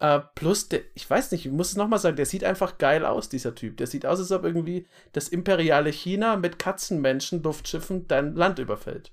Äh, 0.00 0.20
plus, 0.36 0.68
der, 0.68 0.80
ich 0.94 1.08
weiß 1.08 1.32
nicht, 1.32 1.44
ich 1.46 1.52
muss 1.52 1.70
es 1.70 1.76
nochmal 1.76 1.98
sagen, 1.98 2.16
der 2.16 2.26
sieht 2.26 2.44
einfach 2.44 2.78
geil 2.78 3.04
aus, 3.04 3.28
dieser 3.28 3.54
Typ. 3.54 3.76
Der 3.78 3.86
sieht 3.88 4.06
aus, 4.06 4.20
als 4.20 4.30
ob 4.30 4.44
irgendwie 4.44 4.86
das 5.12 5.28
imperiale 5.28 5.90
China 5.90 6.36
mit 6.36 6.58
Katzenmenschen, 6.58 7.42
Luftschiffen 7.42 8.06
dein 8.06 8.34
Land 8.34 8.58
überfällt. 8.60 9.10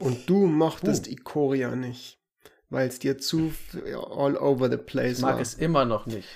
Und 0.00 0.28
du 0.28 0.46
mochtest 0.46 1.06
Ikoria 1.08 1.74
nicht, 1.76 2.18
weil 2.68 2.88
es 2.88 2.98
dir 2.98 3.18
zu 3.18 3.52
all 4.10 4.36
over 4.36 4.68
the 4.70 4.76
place 4.76 5.18
Ich 5.18 5.22
mag 5.22 5.34
war. 5.34 5.40
es 5.40 5.54
immer 5.54 5.84
noch 5.84 6.06
nicht. 6.06 6.28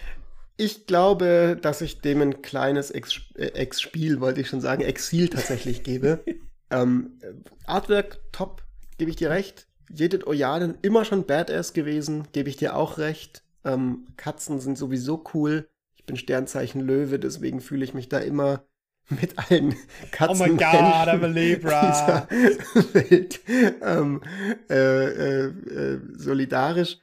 Ich 0.56 0.86
glaube, 0.86 1.58
dass 1.60 1.80
ich 1.80 2.00
dem 2.00 2.20
ein 2.22 2.42
kleines 2.42 2.90
Ex- 2.92 3.22
äh, 3.34 3.46
Ex-Spiel, 3.46 4.20
wollte 4.20 4.40
ich 4.42 4.48
schon 4.48 4.60
sagen, 4.60 4.82
Exil 4.82 5.28
tatsächlich 5.28 5.82
gebe. 5.84 6.24
ähm, 6.70 7.18
äh, 7.20 7.32
Artwork 7.66 8.20
top, 8.32 8.62
gebe 8.98 9.10
ich 9.10 9.16
dir 9.16 9.30
recht. 9.30 9.66
Jedit 9.92 10.26
Ojanen 10.26 10.78
immer 10.82 11.04
schon 11.04 11.26
Badass 11.26 11.72
gewesen, 11.72 12.28
gebe 12.32 12.48
ich 12.48 12.56
dir 12.56 12.76
auch 12.76 12.98
recht. 12.98 13.42
Ähm, 13.64 14.06
Katzen 14.16 14.60
sind 14.60 14.78
sowieso 14.78 15.24
cool. 15.34 15.68
Ich 15.94 16.04
bin 16.04 16.16
Sternzeichen 16.16 16.80
Löwe, 16.80 17.18
deswegen 17.18 17.60
fühle 17.60 17.84
ich 17.84 17.94
mich 17.94 18.08
da 18.08 18.18
immer 18.18 18.64
mit 19.08 19.38
allen 19.38 19.74
Katzen 20.10 20.42
Oh 20.42 20.48
my 20.48 20.56
God, 20.56 20.62
I'm 20.62 21.24
a 21.24 21.26
Libra. 21.26 22.26
dieser 22.74 22.94
Welt 22.94 23.40
ähm, 23.82 24.22
äh, 24.68 24.74
äh, 24.74 25.46
äh, 25.46 26.00
solidarisch. 26.16 26.98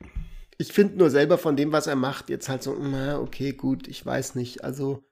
Ich 0.57 0.73
finde 0.73 0.97
nur 0.97 1.09
selber 1.09 1.37
von 1.37 1.55
dem, 1.55 1.71
was 1.71 1.87
er 1.87 1.95
macht, 1.95 2.29
jetzt 2.29 2.49
halt 2.49 2.63
so, 2.63 2.73
na, 2.73 3.19
okay, 3.19 3.53
gut, 3.53 3.87
ich 3.87 4.05
weiß 4.05 4.35
nicht. 4.35 4.63
Also, 4.63 5.03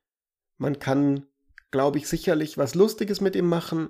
man 0.57 0.79
kann, 0.79 1.25
glaube 1.71 1.99
ich, 1.99 2.07
sicherlich 2.07 2.57
was 2.57 2.75
Lustiges 2.75 3.21
mit 3.21 3.35
ihm 3.35 3.47
machen, 3.47 3.89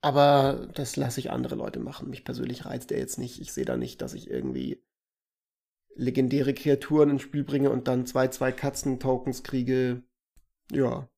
aber 0.00 0.68
das 0.74 0.96
lasse 0.96 1.20
ich 1.20 1.30
andere 1.30 1.54
Leute 1.54 1.78
machen. 1.78 2.10
Mich 2.10 2.24
persönlich 2.24 2.64
reizt 2.64 2.90
er 2.90 2.98
jetzt 2.98 3.18
nicht. 3.18 3.40
Ich 3.40 3.52
sehe 3.52 3.64
da 3.64 3.76
nicht, 3.76 4.02
dass 4.02 4.14
ich 4.14 4.28
irgendwie 4.28 4.82
legendäre 5.96 6.54
Kreaturen 6.54 7.10
ins 7.10 7.22
Spiel 7.22 7.44
bringe 7.44 7.70
und 7.70 7.88
dann 7.88 8.06
zwei, 8.06 8.28
zwei 8.28 8.52
Katzen-Tokens 8.52 9.42
kriege. 9.42 10.02
Ja. 10.70 11.08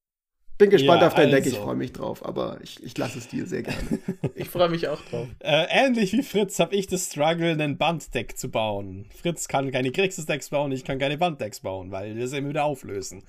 Bin 0.58 0.70
gespannt 0.70 1.02
Ja, 1.02 1.06
auf 1.06 1.14
dein 1.14 1.30
Deck, 1.30 1.46
ich 1.46 1.52
also. 1.54 1.66
freue 1.66 1.76
mich 1.76 1.92
drauf, 1.92 2.24
aber 2.26 2.58
ich, 2.62 2.82
ich 2.82 2.98
lasse 2.98 3.18
es 3.18 3.28
dir 3.28 3.46
sehr 3.46 3.62
gerne. 3.62 3.78
Ich 4.34 4.48
freue 4.48 4.68
mich 4.68 4.88
auch 4.88 5.00
drauf. 5.02 5.28
Äh, 5.38 5.66
ähnlich 5.70 6.12
wie 6.12 6.22
Fritz 6.22 6.58
habe 6.58 6.74
ich 6.74 6.88
das 6.88 7.06
Struggle, 7.06 7.52
ein 7.62 7.78
Banddeck 7.78 8.36
zu 8.36 8.50
bauen. 8.50 9.06
Fritz 9.14 9.46
kann 9.46 9.70
keine 9.70 9.92
Grixis-Decks 9.92 10.50
bauen, 10.50 10.72
ich 10.72 10.84
kann 10.84 10.98
keine 10.98 11.16
Banddecks 11.18 11.60
bauen, 11.60 11.92
weil 11.92 12.16
wir 12.16 12.24
es 12.24 12.32
immer 12.32 12.48
wieder 12.48 12.64
auflösen. 12.64 13.22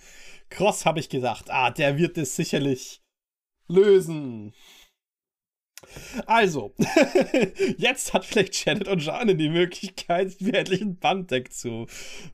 Cross 0.50 0.86
habe 0.86 1.00
ich 1.00 1.10
gedacht, 1.10 1.46
ah, 1.50 1.70
der 1.70 1.98
wird 2.00 2.18
es 2.18 2.36
sicherlich 2.36 3.02
lösen. 3.68 4.54
Also, 6.26 6.74
jetzt 7.78 8.14
hat 8.14 8.26
vielleicht 8.26 8.66
Janet 8.66 8.88
und 8.88 9.04
Jane 9.04 9.36
die 9.36 9.50
Möglichkeit, 9.50 10.40
mir 10.42 10.56
endlich 10.56 10.82
ein 10.82 10.98
Banddeck 10.98 11.54
zu 11.54 11.88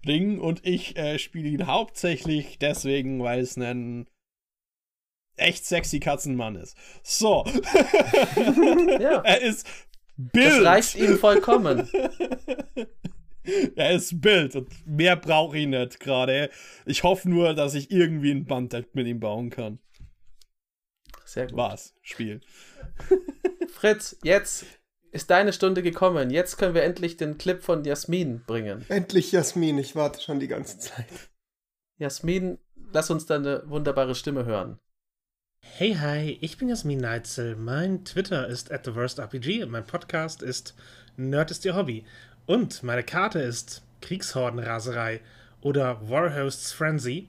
bringen 0.04 0.40
und 0.40 0.66
ich 0.66 0.98
äh, 0.98 1.20
spiele 1.20 1.50
ihn 1.50 1.68
hauptsächlich 1.68 2.60
deswegen, 2.60 3.22
weil 3.24 3.40
es 3.40 3.58
ein 3.58 4.08
echt 5.38 5.66
sexy 5.66 6.00
Katzenmann 6.00 6.56
ist. 6.56 6.78
So. 7.04 7.46
Ja. 9.00 9.22
er 9.22 9.42
ist 9.42 9.68
Bild. 10.18 10.46
Das 10.46 10.64
reicht 10.64 10.96
ihm 10.96 11.18
vollkommen. 11.18 11.90
er 13.76 13.92
ist 13.92 14.22
Bild 14.22 14.56
und 14.56 14.70
mehr 14.88 15.16
brauche 15.16 15.58
ich 15.58 15.68
nicht 15.68 16.00
gerade. 16.00 16.50
Ich 16.86 17.04
hoffe 17.04 17.30
nur, 17.30 17.54
dass 17.54 17.74
ich 17.74 17.92
irgendwie 17.92 18.32
ein 18.32 18.46
Banddeck 18.46 18.96
mit 18.96 19.08
ihm 19.08 19.20
bauen 19.20 19.50
kann. 19.50 19.80
Sehr 21.26 21.48
gut. 21.48 21.58
Was? 21.58 21.94
Spiel. 22.02 22.42
Fritz, 23.76 24.16
jetzt 24.24 24.66
ist 25.12 25.30
deine 25.30 25.52
Stunde 25.52 25.84
gekommen. 25.84 26.30
Jetzt 26.30 26.58
können 26.58 26.74
wir 26.74 26.84
endlich 26.84 27.18
den 27.18 27.38
Clip 27.38 27.62
von 27.62 27.84
Jasmin 27.84 28.42
bringen. 28.48 28.86
Endlich 28.88 29.34
Jasmin, 29.34 29.78
ich 29.78 29.98
warte 29.98 30.22
schon 30.22 30.40
die 30.40 30.48
ganze 30.48 30.80
Zeit. 30.80 31.30
Jasmin, 31.98 32.58
lass 32.94 33.12
uns 33.12 33.26
deine 33.26 33.64
wunderbare 33.70 34.16
Stimme 34.16 34.46
hören. 34.46 34.80
Hey, 35.60 35.94
hi, 35.96 36.38
ich 36.40 36.58
bin 36.58 36.70
Jasmin 36.70 37.00
Neitzel. 37.00 37.58
Mein 37.58 38.06
Twitter 38.06 38.48
ist 38.48 38.72
at 38.72 38.86
the 38.86 38.96
worst 38.96 39.20
RPG 39.20 39.64
und 39.64 39.72
mein 39.72 39.86
Podcast 39.86 40.42
ist 40.42 40.74
Nerd 41.18 41.52
ist 41.52 41.66
ihr 41.66 41.76
Hobby. 41.76 42.06
Und 42.46 42.82
meine 42.82 43.04
Karte 43.04 43.40
ist 43.40 43.84
Kriegshordenraserei 44.00 45.20
oder 45.60 46.10
Warhosts 46.10 46.72
Frenzy. 46.72 47.28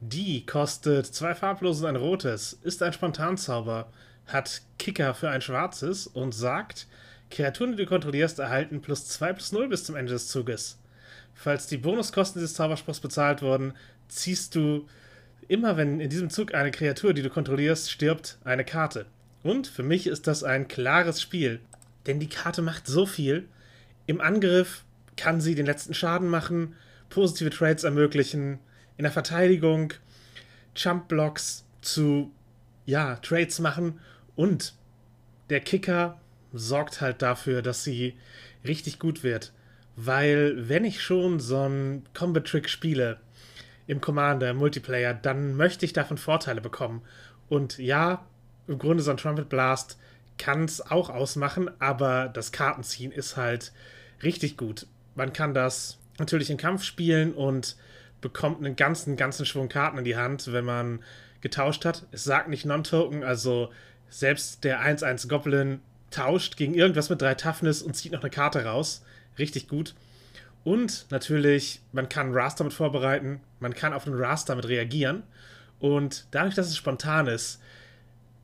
Die 0.00 0.46
kostet 0.46 1.06
zwei 1.06 1.34
farblose 1.34 1.84
und 1.84 1.96
ein 1.96 1.96
rotes, 1.96 2.52
ist 2.52 2.84
ein 2.84 2.92
Spontanzauber, 2.92 3.90
hat 4.32 4.62
Kicker 4.78 5.14
für 5.14 5.30
ein 5.30 5.42
schwarzes 5.42 6.06
und 6.06 6.32
sagt, 6.34 6.86
Kreaturen, 7.30 7.72
die 7.72 7.78
du 7.78 7.86
kontrollierst, 7.86 8.38
erhalten 8.38 8.82
plus 8.82 9.06
2 9.08 9.32
plus 9.32 9.52
0 9.52 9.68
bis 9.68 9.84
zum 9.84 9.96
Ende 9.96 10.12
des 10.12 10.28
Zuges. 10.28 10.78
Falls 11.34 11.66
die 11.66 11.78
Bonuskosten 11.78 12.40
dieses 12.40 12.54
Zauberspruchs 12.54 13.00
bezahlt 13.00 13.42
wurden, 13.42 13.72
ziehst 14.08 14.54
du 14.54 14.86
immer, 15.48 15.76
wenn 15.76 15.98
in 15.98 16.10
diesem 16.10 16.30
Zug 16.30 16.54
eine 16.54 16.70
Kreatur, 16.70 17.14
die 17.14 17.22
du 17.22 17.30
kontrollierst, 17.30 17.90
stirbt, 17.90 18.38
eine 18.44 18.64
Karte. 18.64 19.06
Und 19.42 19.66
für 19.66 19.82
mich 19.82 20.06
ist 20.06 20.26
das 20.26 20.44
ein 20.44 20.68
klares 20.68 21.20
Spiel, 21.20 21.60
denn 22.06 22.20
die 22.20 22.28
Karte 22.28 22.62
macht 22.62 22.86
so 22.86 23.06
viel. 23.06 23.48
Im 24.06 24.20
Angriff 24.20 24.84
kann 25.16 25.40
sie 25.40 25.54
den 25.54 25.66
letzten 25.66 25.94
Schaden 25.94 26.28
machen, 26.28 26.76
positive 27.10 27.50
Trades 27.50 27.84
ermöglichen, 27.84 28.58
in 28.96 29.04
der 29.04 29.12
Verteidigung 29.12 29.94
Jump-Blocks 30.76 31.64
zu, 31.80 32.30
ja, 32.86 33.16
Trades 33.16 33.58
machen 33.58 34.00
und 34.36 34.74
der 35.50 35.60
Kicker 35.60 36.20
sorgt 36.52 37.00
halt 37.00 37.22
dafür, 37.22 37.62
dass 37.62 37.84
sie 37.84 38.14
richtig 38.64 38.98
gut 38.98 39.22
wird. 39.22 39.52
Weil, 39.96 40.68
wenn 40.68 40.84
ich 40.84 41.02
schon 41.02 41.40
so 41.40 41.58
einen 41.58 42.04
Combat-Trick 42.14 42.68
spiele, 42.68 43.20
im 43.86 44.00
Commander, 44.00 44.50
im 44.50 44.56
Multiplayer, 44.56 45.14
dann 45.14 45.54
möchte 45.54 45.84
ich 45.84 45.92
davon 45.92 46.16
Vorteile 46.18 46.60
bekommen. 46.60 47.02
Und 47.48 47.78
ja, 47.78 48.24
im 48.66 48.78
Grunde 48.78 49.02
so 49.02 49.10
ein 49.10 49.16
Trumpet 49.16 49.48
Blast 49.48 49.98
kann 50.38 50.64
es 50.64 50.80
auch 50.80 51.10
ausmachen, 51.10 51.70
aber 51.78 52.28
das 52.28 52.52
Kartenziehen 52.52 53.12
ist 53.12 53.36
halt 53.36 53.72
richtig 54.22 54.56
gut. 54.56 54.86
Man 55.14 55.32
kann 55.32 55.52
das 55.52 55.98
natürlich 56.18 56.50
im 56.50 56.56
Kampf 56.56 56.84
spielen 56.84 57.34
und 57.34 57.76
bekommt 58.20 58.64
einen 58.64 58.76
ganzen, 58.76 59.16
ganzen 59.16 59.44
Schwung 59.44 59.68
Karten 59.68 59.98
in 59.98 60.04
die 60.04 60.16
Hand, 60.16 60.52
wenn 60.52 60.64
man 60.64 61.00
getauscht 61.40 61.84
hat. 61.84 62.06
Es 62.12 62.24
sagt 62.24 62.48
nicht 62.48 62.64
Non-Token, 62.64 63.24
also 63.24 63.70
selbst 64.12 64.62
der 64.62 64.80
1-1 64.82 65.26
Goblin 65.26 65.80
tauscht 66.10 66.56
gegen 66.56 66.74
irgendwas 66.74 67.08
mit 67.08 67.22
3 67.22 67.34
Toughness 67.34 67.82
und 67.82 67.94
zieht 67.94 68.12
noch 68.12 68.20
eine 68.20 68.30
Karte 68.30 68.64
raus. 68.64 69.02
Richtig 69.38 69.68
gut. 69.68 69.94
Und 70.64 71.06
natürlich, 71.10 71.80
man 71.92 72.08
kann 72.08 72.34
Raster 72.34 72.62
mit 72.62 72.74
vorbereiten, 72.74 73.40
man 73.58 73.74
kann 73.74 73.94
auf 73.94 74.06
einen 74.06 74.16
Raster 74.16 74.54
mit 74.54 74.68
reagieren. 74.68 75.22
Und 75.80 76.26
dadurch, 76.30 76.54
dass 76.54 76.68
es 76.68 76.76
spontan 76.76 77.26
ist, 77.26 77.60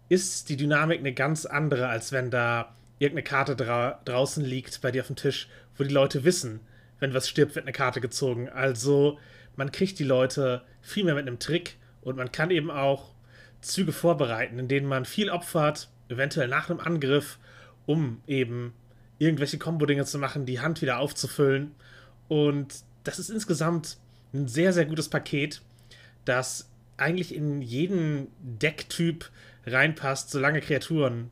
ist 0.08 0.48
die 0.48 0.56
Dynamik 0.56 0.98
eine 0.98 1.12
ganz 1.12 1.44
andere, 1.44 1.88
als 1.88 2.12
wenn 2.12 2.30
da 2.30 2.74
irgendeine 2.98 3.24
Karte 3.24 3.54
dra 3.54 4.00
draußen 4.06 4.44
liegt 4.44 4.80
bei 4.80 4.90
dir 4.90 5.02
auf 5.02 5.08
dem 5.08 5.16
Tisch, 5.16 5.48
wo 5.76 5.84
die 5.84 5.94
Leute 5.94 6.24
wissen, 6.24 6.60
wenn 6.98 7.14
was 7.14 7.28
stirbt, 7.28 7.54
wird 7.54 7.66
eine 7.66 7.72
Karte 7.72 8.00
gezogen. 8.00 8.48
Also 8.48 9.18
man 9.54 9.70
kriegt 9.70 9.98
die 9.98 10.04
Leute 10.04 10.62
viel 10.80 11.04
mehr 11.04 11.14
mit 11.14 11.26
einem 11.26 11.38
Trick 11.38 11.76
und 12.00 12.16
man 12.16 12.32
kann 12.32 12.50
eben 12.50 12.70
auch 12.70 13.12
Züge 13.60 13.92
vorbereiten, 13.92 14.58
in 14.58 14.68
denen 14.68 14.86
man 14.86 15.04
viel 15.04 15.30
opfert, 15.30 15.88
eventuell 16.08 16.48
nach 16.48 16.70
einem 16.70 16.80
Angriff 16.80 17.38
um 17.88 18.20
eben 18.26 18.74
irgendwelche 19.16 19.56
Kombo-Dinge 19.56 20.04
zu 20.04 20.18
machen, 20.18 20.44
die 20.44 20.60
Hand 20.60 20.82
wieder 20.82 20.98
aufzufüllen. 20.98 21.74
Und 22.28 22.82
das 23.02 23.18
ist 23.18 23.30
insgesamt 23.30 23.96
ein 24.34 24.46
sehr, 24.46 24.74
sehr 24.74 24.84
gutes 24.84 25.08
Paket, 25.08 25.62
das 26.26 26.70
eigentlich 26.98 27.34
in 27.34 27.62
jeden 27.62 28.28
Decktyp 28.40 29.30
reinpasst, 29.66 30.30
solange 30.30 30.60
Kreaturen 30.60 31.30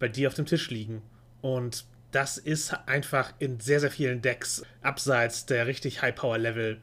bei 0.00 0.08
dir 0.08 0.26
auf 0.26 0.34
dem 0.34 0.46
Tisch 0.46 0.70
liegen. 0.70 1.02
Und 1.40 1.84
das 2.10 2.36
ist 2.36 2.74
einfach 2.86 3.32
in 3.38 3.60
sehr, 3.60 3.78
sehr 3.78 3.92
vielen 3.92 4.22
Decks 4.22 4.64
abseits 4.82 5.46
der 5.46 5.68
richtig 5.68 6.02
High-Power-Level 6.02 6.82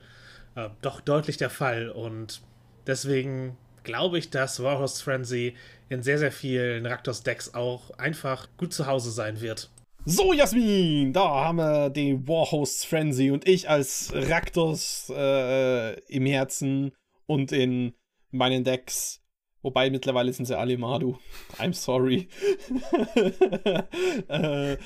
äh, 0.56 0.70
doch 0.82 1.02
deutlich 1.02 1.36
der 1.36 1.50
Fall. 1.50 1.90
Und 1.90 2.42
deswegen 2.88 3.58
glaube 3.90 4.20
ich, 4.20 4.30
dass 4.30 4.62
Warhorse 4.62 5.04
Frenzy 5.04 5.56
in 5.90 6.04
sehr, 6.04 6.20
sehr 6.20 6.32
vielen 6.32 6.86
Raktos-Decks 6.86 7.56
auch 7.56 7.90
einfach 7.98 8.48
gut 8.58 8.72
zu 8.72 8.86
Hause 8.86 9.10
sein 9.10 9.42
wird. 9.42 9.72
So, 10.06 10.32
Jasmin, 10.32 11.12
da 11.12 11.28
haben 11.28 11.58
wir 11.58 11.90
den 11.90 12.28
Warhost 12.28 12.86
Frenzy 12.86 13.32
und 13.32 13.48
ich 13.48 13.68
als 13.68 14.12
Raktos 14.14 15.12
äh, 15.14 16.00
im 16.02 16.26
Herzen 16.28 16.92
und 17.26 17.52
in 17.52 17.94
meinen 18.32 18.64
Decks. 18.64 19.22
Wobei 19.62 19.90
mittlerweile 19.90 20.32
sind 20.32 20.46
sie 20.46 20.58
alle 20.58 20.78
Madu. 20.78 21.18
I'm 21.58 21.74
sorry. 21.74 22.30
äh, 24.30 24.78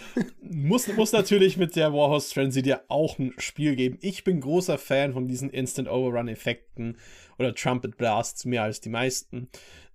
muss, 0.41 0.87
muss 0.87 1.11
natürlich 1.11 1.57
mit 1.57 1.75
der 1.75 1.93
Warhost 1.93 2.33
Frenzy 2.33 2.63
dir 2.63 2.81
auch 2.87 3.19
ein 3.19 3.33
Spiel 3.37 3.75
geben. 3.75 3.99
Ich 4.01 4.23
bin 4.23 4.39
großer 4.39 4.79
Fan 4.79 5.13
von 5.13 5.27
diesen 5.27 5.51
Instant 5.51 5.89
Overrun-Effekten 5.89 6.97
oder 7.39 7.53
Trumpet 7.55 7.97
Blasts 7.97 8.45
mehr 8.45 8.63
als 8.63 8.81
die 8.81 8.89
meisten. 8.89 9.49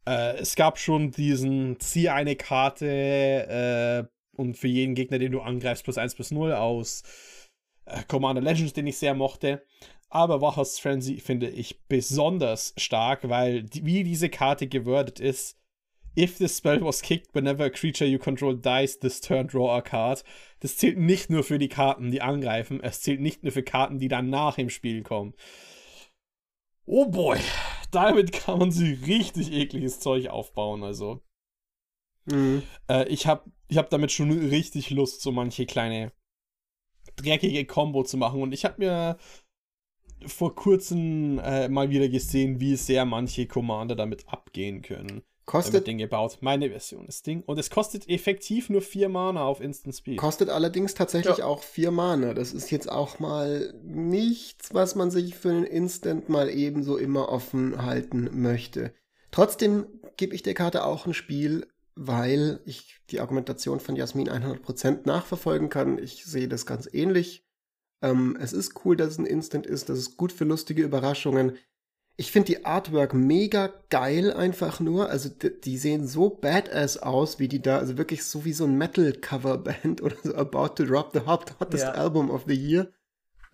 Äh, 0.07 0.37
es 0.39 0.57
gab 0.57 0.79
schon 0.79 1.11
diesen 1.11 1.79
Zieh 1.81 2.09
eine 2.09 2.37
Karte 2.37 4.09
äh, 4.09 4.37
und 4.37 4.57
für 4.57 4.69
jeden 4.69 4.95
Gegner, 4.95 5.19
den 5.19 5.33
du 5.33 5.41
angreifst, 5.41 5.85
plus 5.85 5.99
1 5.99 6.15
plus 6.15 6.31
0 6.31 6.53
aus 6.53 7.03
äh, 7.85 8.03
Commander 8.09 8.43
Legends, 8.43 8.73
den 8.73 8.87
ich 8.87 8.99
sehr 8.99 9.15
mochte. 9.15 9.65
Aber 10.11 10.41
Wachos 10.41 10.79
Frenzy 10.79 11.19
finde 11.19 11.51
ich 11.51 11.83
besonders 11.87 12.73
stark, 12.79 13.29
weil 13.29 13.63
die, 13.63 13.85
wie 13.85 14.05
diese 14.05 14.31
Karte 14.31 14.67
gewordet 14.67 15.21
ist, 15.21 15.59
If 16.17 16.37
the 16.39 16.49
spell 16.49 16.81
was 16.81 17.01
kicked 17.01 17.33
whenever 17.33 17.67
a 17.67 17.71
creature 17.71 18.05
you 18.05 18.19
control 18.19 18.53
dies 18.55 18.99
this 18.99 19.21
turn, 19.21 19.47
draw 19.47 19.77
a 19.77 19.81
card. 19.81 20.25
Das 20.59 20.77
zählt 20.77 20.99
nicht 20.99 21.31
nur 21.31 21.45
für 21.45 21.61
die 21.61 21.69
Karten, 21.69 22.11
die 22.11 22.23
angreifen, 22.23 22.83
es 22.83 23.03
zählt 23.03 23.21
nicht 23.21 23.45
nur 23.45 23.53
für 23.53 23.63
Karten, 23.63 24.01
die 24.01 24.09
danach 24.09 24.59
im 24.59 24.69
Spiel 24.69 25.05
kommen. 25.05 25.35
Oh 26.91 27.05
boy, 27.05 27.39
damit 27.91 28.33
kann 28.33 28.59
man 28.59 28.73
sich 28.73 29.07
richtig 29.07 29.53
ekliges 29.53 30.01
Zeug 30.01 30.29
aufbauen, 30.29 30.83
also. 30.83 31.21
Mhm. 32.25 32.63
Äh, 32.89 33.07
ich 33.09 33.27
habe 33.27 33.51
ich 33.69 33.77
hab 33.77 33.91
damit 33.91 34.11
schon 34.11 34.31
richtig 34.31 34.89
Lust, 34.89 35.21
so 35.21 35.31
manche 35.31 35.67
kleine 35.67 36.13
dreckige 37.17 37.67
Combo 37.67 38.05
zu 38.05 38.17
machen. 38.17 38.41
Und 38.41 38.53
ich 38.53 38.65
habe 38.65 38.77
mir 38.79 39.19
vor 40.27 40.55
kurzem 40.55 41.39
äh, 41.41 41.69
mal 41.69 41.91
wieder 41.91 42.09
gesehen, 42.09 42.59
wie 42.59 42.77
sehr 42.77 43.05
manche 43.05 43.47
Commander 43.47 43.95
damit 43.95 44.27
abgehen 44.27 44.81
können. 44.81 45.23
Kostet 45.49 45.87
Ding 45.87 45.97
gebaut. 45.97 46.39
Meine 46.43 46.69
Version 46.69 47.07
ist 47.07 47.27
Ding. 47.27 47.43
Und 47.47 47.59
es 47.59 47.71
kostet 47.71 48.07
effektiv 48.07 48.69
nur 48.69 48.83
vier 48.83 49.09
Mana 49.09 49.45
auf 49.45 49.63
Instant 49.63 49.95
Speed. 49.95 50.19
Kostet 50.19 50.51
allerdings 50.51 50.93
tatsächlich 50.93 51.39
ja. 51.39 51.47
auch 51.47 51.63
vier 51.63 51.91
Mana. 51.91 52.35
Das 52.35 52.53
ist 52.53 52.71
jetzt 52.71 52.93
auch 52.93 53.19
mal 53.19 53.73
nichts, 53.83 54.75
was 54.75 54.95
man 54.95 55.11
sich 55.11 55.35
für 55.35 55.49
einen 55.49 55.65
Instant 55.65 56.29
mal 56.29 56.51
ebenso 56.51 56.99
immer 56.99 57.31
offen 57.31 57.83
halten 57.83 58.29
möchte. 58.43 58.93
Trotzdem 59.31 59.87
gebe 60.19 60.35
ich 60.35 60.43
der 60.43 60.53
Karte 60.53 60.85
auch 60.85 61.07
ein 61.07 61.15
Spiel, 61.15 61.67
weil 61.95 62.61
ich 62.67 63.01
die 63.09 63.21
Argumentation 63.21 63.81
von 63.81 63.97
Jasmin 63.97 64.29
100% 64.29 65.07
nachverfolgen 65.07 65.71
kann. 65.71 65.97
Ich 65.97 66.27
sehe 66.27 66.49
das 66.49 66.67
ganz 66.67 66.87
ähnlich. 66.93 67.47
Ähm, 68.03 68.37
es 68.39 68.53
ist 68.53 68.85
cool, 68.85 68.97
dass 68.97 69.13
es 69.13 69.19
ein 69.19 69.25
Instant 69.25 69.67
ist. 69.67 69.89
Das 69.89 69.99
ist 69.99 70.19
gut 70.19 70.31
für 70.31 70.45
lustige 70.45 70.83
Überraschungen. 70.83 71.57
Ich 72.21 72.33
finde 72.33 72.47
die 72.47 72.67
Artwork 72.67 73.15
mega 73.15 73.71
geil 73.91 74.33
einfach 74.33 74.81
nur. 74.81 75.09
Also 75.09 75.29
die, 75.29 75.61
die, 75.61 75.79
sehen 75.79 76.07
so 76.07 76.29
badass 76.31 76.99
aus, 76.99 77.39
wie 77.39 77.47
die 77.47 77.63
da, 77.63 77.79
also 77.79 77.97
wirklich 77.97 78.25
so 78.25 78.45
wie 78.45 78.53
so 78.53 78.65
ein 78.65 78.77
Metal-Cover-Band 78.77 80.03
oder 80.03 80.17
so 80.23 80.35
About 80.35 80.75
to 80.75 80.85
Drop 80.85 81.13
the 81.13 81.21
Hottest 81.27 81.85
ja. 81.85 81.93
Album 81.93 82.29
of 82.31 82.43
the 82.47 82.55
Year. 82.55 82.89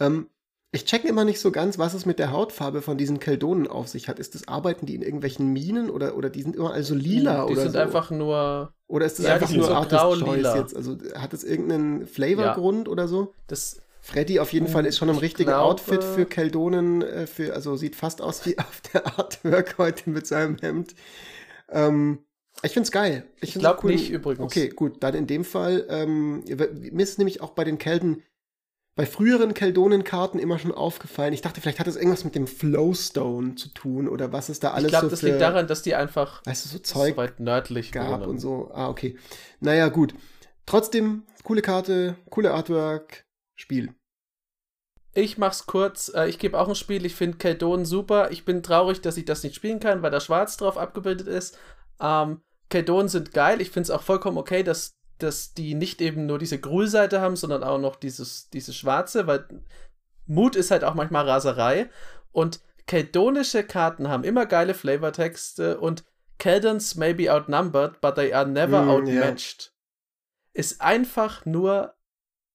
Ähm, 0.00 0.28
ich 0.74 0.86
check 0.86 1.04
immer 1.04 1.24
nicht 1.24 1.40
so 1.40 1.52
ganz, 1.52 1.78
was 1.78 1.94
es 1.94 2.04
mit 2.04 2.18
der 2.18 2.32
Hautfarbe 2.32 2.82
von 2.82 2.98
diesen 2.98 3.20
Keldonen 3.20 3.68
auf 3.68 3.86
sich 3.86 4.08
hat. 4.08 4.18
Ist 4.18 4.34
das, 4.34 4.48
arbeiten 4.48 4.86
die 4.86 4.96
in 4.96 5.02
irgendwelchen 5.02 5.52
Minen 5.52 5.88
oder, 5.88 6.16
oder 6.16 6.30
die 6.30 6.42
sind 6.42 6.56
immer 6.56 6.72
also 6.72 6.96
lila 6.96 7.46
die 7.46 7.52
oder 7.52 7.62
sind 7.62 7.72
so? 7.74 7.78
einfach 7.78 8.10
nur. 8.10 8.72
Oder 8.88 9.06
ist 9.06 9.20
das 9.20 9.26
ja, 9.26 9.34
einfach 9.34 9.52
nur 9.52 9.66
so 9.66 9.72
Artist 9.72 10.24
Choice 10.24 10.54
jetzt? 10.56 10.76
Also 10.76 10.96
hat 11.14 11.32
es 11.32 11.44
irgendeinen 11.44 12.06
Flavorgrund 12.06 12.88
ja. 12.88 12.92
oder 12.92 13.06
so? 13.06 13.34
Das. 13.46 13.82
Freddy 14.04 14.38
auf 14.38 14.52
jeden 14.52 14.68
Fall 14.68 14.84
ist 14.84 14.98
schon 14.98 15.08
im 15.08 15.16
richtigen 15.16 15.48
glaube, 15.48 15.64
Outfit 15.64 16.04
für 16.04 16.26
Keldonen, 16.26 17.00
äh, 17.00 17.26
für, 17.26 17.54
also 17.54 17.74
sieht 17.74 17.96
fast 17.96 18.20
aus 18.20 18.44
wie 18.44 18.58
auf 18.58 18.82
der 18.92 19.18
Artwork 19.18 19.78
heute 19.78 20.10
mit 20.10 20.26
seinem 20.26 20.58
Hemd. 20.58 20.94
Ähm, 21.70 22.18
ich 22.62 22.72
find's 22.72 22.92
geil. 22.92 23.24
Ich, 23.40 23.56
ich 23.56 23.60
glaube 23.60 23.80
cool. 23.82 23.92
nicht 23.92 24.10
übrigens. 24.10 24.44
Okay, 24.44 24.68
gut, 24.68 25.02
dann 25.02 25.14
in 25.14 25.26
dem 25.26 25.42
Fall, 25.42 25.86
ähm, 25.88 26.44
mir 26.44 27.02
ist 27.02 27.16
nämlich 27.16 27.40
auch 27.40 27.52
bei 27.52 27.64
den 27.64 27.78
Kelden 27.78 28.22
bei 28.94 29.06
früheren 29.06 29.54
Keldonenkarten 29.54 30.38
immer 30.38 30.58
schon 30.58 30.70
aufgefallen. 30.70 31.32
Ich 31.32 31.40
dachte, 31.40 31.62
vielleicht 31.62 31.80
hat 31.80 31.86
das 31.86 31.96
irgendwas 31.96 32.24
mit 32.24 32.34
dem 32.34 32.46
Flowstone 32.46 33.54
zu 33.54 33.70
tun 33.70 34.06
oder 34.06 34.32
was 34.32 34.50
ist 34.50 34.62
da 34.62 34.72
alles 34.72 34.88
ich 34.88 34.92
glaub, 34.92 35.02
so 35.04 35.08
das 35.08 35.22
liegt 35.22 35.40
daran, 35.40 35.66
dass 35.66 35.80
die 35.80 35.94
einfach 35.94 36.42
weißt 36.44 36.66
du, 36.66 36.68
so 36.68 36.78
Zeug 36.78 37.14
so 37.14 37.16
weit 37.16 37.40
nördlich 37.40 37.90
gab 37.90 38.26
und 38.26 38.38
so. 38.38 38.70
Ah, 38.74 38.90
okay. 38.90 39.16
Naja, 39.60 39.88
gut. 39.88 40.14
Trotzdem, 40.66 41.22
coole 41.42 41.62
Karte, 41.62 42.16
coole 42.28 42.52
Artwork, 42.52 43.23
Spiel. 43.56 43.94
Ich 45.14 45.38
mach's 45.38 45.66
kurz. 45.66 46.12
Äh, 46.14 46.28
ich 46.28 46.38
gebe 46.38 46.58
auch 46.58 46.68
ein 46.68 46.74
Spiel. 46.74 47.06
Ich 47.06 47.14
finde 47.14 47.38
Keldon 47.38 47.84
super. 47.84 48.30
Ich 48.32 48.44
bin 48.44 48.62
traurig, 48.62 49.00
dass 49.00 49.16
ich 49.16 49.24
das 49.24 49.42
nicht 49.42 49.54
spielen 49.54 49.80
kann, 49.80 50.02
weil 50.02 50.10
da 50.10 50.20
schwarz 50.20 50.56
drauf 50.56 50.76
abgebildet 50.76 51.28
ist. 51.28 51.58
Ähm, 52.00 52.42
Keldonen 52.68 53.08
sind 53.08 53.32
geil. 53.32 53.60
Ich 53.60 53.70
finde 53.70 53.84
es 53.84 53.90
auch 53.90 54.02
vollkommen 54.02 54.38
okay, 54.38 54.62
dass 54.62 54.96
dass 55.18 55.54
die 55.54 55.74
nicht 55.74 56.00
eben 56.00 56.26
nur 56.26 56.38
diese 56.38 56.58
Grülseite 56.58 57.20
haben, 57.20 57.36
sondern 57.36 57.62
auch 57.62 57.78
noch 57.78 57.96
dieses, 57.96 58.50
dieses 58.50 58.76
Schwarze, 58.76 59.26
weil 59.26 59.46
Mut 60.26 60.56
ist 60.56 60.70
halt 60.70 60.84
auch 60.84 60.94
manchmal 60.94 61.28
Raserei. 61.28 61.90
Und 62.32 62.60
keldonische 62.86 63.64
Karten 63.64 64.08
haben 64.08 64.24
immer 64.24 64.46
geile 64.46 64.74
Flavortexte 64.74 65.78
und 65.78 66.04
Keldons 66.38 66.96
may 66.96 67.14
be 67.14 67.32
outnumbered, 67.32 68.00
but 68.00 68.16
they 68.16 68.32
are 68.32 68.46
never 68.46 68.82
mm, 68.82 68.88
outmatched. 68.88 69.62
Yeah. 69.62 70.60
Ist 70.60 70.80
einfach 70.80 71.46
nur. 71.46 71.93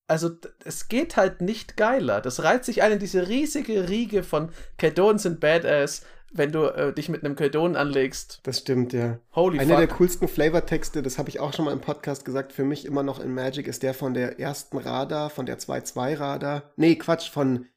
Also, 0.10 0.32
es 0.66 0.88
geht 0.90 1.18
halt 1.18 1.42
nicht 1.42 1.78
geiler. 1.78 2.20
Das 2.22 2.44
reiht 2.44 2.66
sich 2.66 2.82
ein 2.82 2.94
in 2.94 3.00
diese 3.00 3.28
riesige 3.28 3.90
Riege 3.90 4.24
von 4.24 4.50
Keldons 4.78 5.24
sind 5.24 5.40
Badass, 5.40 6.04
wenn 6.32 6.52
du 6.52 6.66
äh, 6.66 6.94
dich 6.94 7.10
mit 7.10 7.24
einem 7.24 7.36
Keldon 7.36 7.76
anlegst. 7.76 8.40
Das 8.44 8.60
stimmt, 8.60 8.94
ja. 8.94 9.20
Holy 9.36 9.60
Einer 9.60 9.78
fuck. 9.78 9.88
der 9.88 9.96
coolsten 9.98 10.28
Flavortexte, 10.28 11.02
das 11.02 11.18
habe 11.18 11.30
ich 11.30 11.40
auch 11.40 11.54
schon 11.54 11.66
mal 11.66 11.72
im 11.72 11.82
Podcast 11.82 12.26
gesagt, 12.26 12.54
für 12.54 12.64
mich 12.64 12.86
immer 12.86 13.04
noch 13.04 13.20
in 13.20 13.34
Magic, 13.34 13.68
ist 13.68 13.84
der 13.84 13.94
von 13.94 14.14
der 14.14 14.40
ersten 14.40 14.78
Radar, 14.78 15.30
von 15.30 15.46
der 15.46 15.60
2-2 15.60 16.20
Radar. 16.20 16.72
Nee, 16.76 16.96
Quatsch, 16.96 17.30
von 17.30 17.68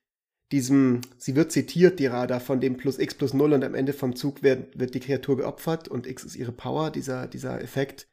diesem, 0.53 1.01
sie 1.17 1.35
wird 1.35 1.51
zitiert, 1.51 1.99
die 1.99 2.07
Radar, 2.07 2.41
von 2.41 2.61
dem 2.61 2.77
plus 2.77 2.99
x 2.99 3.15
plus 3.15 3.33
0 3.33 3.55
und 3.55 3.65
am 3.65 3.75
Ende 3.75 3.93
vom 3.93 4.15
Zug 4.15 4.43
wird, 4.43 4.79
wird 4.79 4.95
die 4.95 5.01
Kreatur 5.01 5.39
geopfert 5.39 5.89
und 5.89 6.07
x 6.07 6.25
ist 6.25 6.37
ihre 6.37 6.53
Power, 6.53 6.91
dieser, 6.91 7.27
dieser 7.27 7.61
Effekt. 7.63 8.07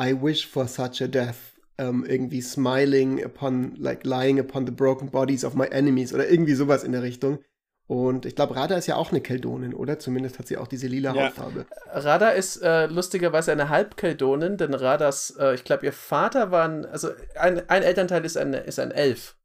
I 0.00 0.14
wish 0.20 0.46
for 0.46 0.68
such 0.68 1.02
a 1.02 1.06
death. 1.06 1.51
Um, 1.82 2.04
ähm, 2.04 2.06
irgendwie 2.06 2.42
smiling 2.42 3.24
upon, 3.24 3.74
like 3.76 4.04
lying 4.04 4.38
upon 4.38 4.66
the 4.66 4.72
broken 4.72 5.10
bodies 5.10 5.44
of 5.44 5.54
my 5.54 5.66
enemies 5.66 6.14
oder 6.14 6.28
irgendwie 6.28 6.54
sowas 6.54 6.84
in 6.84 6.92
der 6.92 7.02
Richtung. 7.02 7.38
Und 7.86 8.24
ich 8.24 8.36
glaube, 8.36 8.56
Rada 8.56 8.76
ist 8.76 8.86
ja 8.86 8.96
auch 8.96 9.10
eine 9.10 9.20
Keldonin, 9.20 9.74
oder? 9.74 9.98
Zumindest 9.98 10.38
hat 10.38 10.46
sie 10.46 10.56
auch 10.56 10.68
diese 10.68 10.86
lila 10.86 11.14
ja. 11.14 11.26
Hautfarbe. 11.26 11.66
Rada 11.92 12.30
ist 12.30 12.62
äh, 12.62 12.86
lustigerweise 12.86 13.52
eine 13.52 13.68
Halbkeldonin, 13.68 14.56
denn 14.56 14.72
Radas, 14.72 15.36
äh, 15.38 15.54
ich 15.54 15.64
glaube, 15.64 15.84
ihr 15.86 15.92
Vater 15.92 16.50
war 16.50 16.68
ein, 16.68 16.86
also 16.86 17.10
ein, 17.34 17.68
ein 17.68 17.82
Elternteil 17.82 18.24
ist 18.24 18.38
ein, 18.38 18.54
ist 18.54 18.78
ein 18.78 18.92
Elf. 18.92 19.36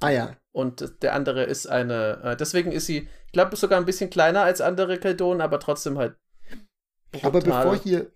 Ah 0.00 0.10
ja. 0.10 0.36
Und 0.52 1.02
der 1.02 1.14
andere 1.14 1.44
ist 1.44 1.66
eine, 1.66 2.20
äh, 2.22 2.36
deswegen 2.36 2.70
ist 2.70 2.86
sie, 2.86 3.08
ich 3.26 3.32
glaube, 3.32 3.56
sogar 3.56 3.80
ein 3.80 3.86
bisschen 3.86 4.10
kleiner 4.10 4.42
als 4.42 4.60
andere 4.60 4.98
Keldonen, 4.98 5.40
aber 5.40 5.58
trotzdem 5.58 5.98
halt. 5.98 6.16
Brutal. 7.12 7.28
Aber 7.28 7.40
bevor 7.40 7.76
hier 7.76 8.10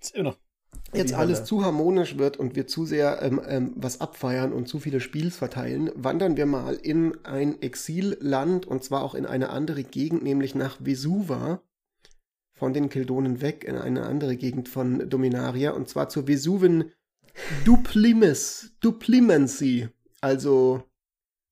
jetzt 0.92 1.14
alles 1.14 1.44
zu 1.44 1.64
harmonisch 1.64 2.18
wird 2.18 2.36
und 2.36 2.56
wir 2.56 2.66
zu 2.66 2.84
sehr 2.84 3.22
ähm, 3.22 3.40
ähm, 3.46 3.72
was 3.76 4.00
abfeiern 4.00 4.52
und 4.52 4.68
zu 4.68 4.78
viele 4.78 5.00
Spiels 5.00 5.36
verteilen, 5.36 5.90
wandern 5.94 6.36
wir 6.36 6.46
mal 6.46 6.74
in 6.74 7.24
ein 7.24 7.60
Exilland 7.62 8.66
und 8.66 8.84
zwar 8.84 9.02
auch 9.02 9.14
in 9.14 9.26
eine 9.26 9.50
andere 9.50 9.84
Gegend, 9.84 10.22
nämlich 10.22 10.54
nach 10.54 10.78
Vesuva. 10.80 11.62
Von 12.52 12.74
den 12.74 12.90
Kildonen 12.90 13.40
weg 13.40 13.64
in 13.64 13.76
eine 13.76 14.04
andere 14.04 14.36
Gegend 14.36 14.68
von 14.68 15.08
Dominaria 15.08 15.70
und 15.70 15.88
zwar 15.88 16.10
zur 16.10 16.28
Vesuven 16.28 16.92
Duplimis, 17.64 18.72
Duplimency. 18.80 19.88
Also 20.20 20.82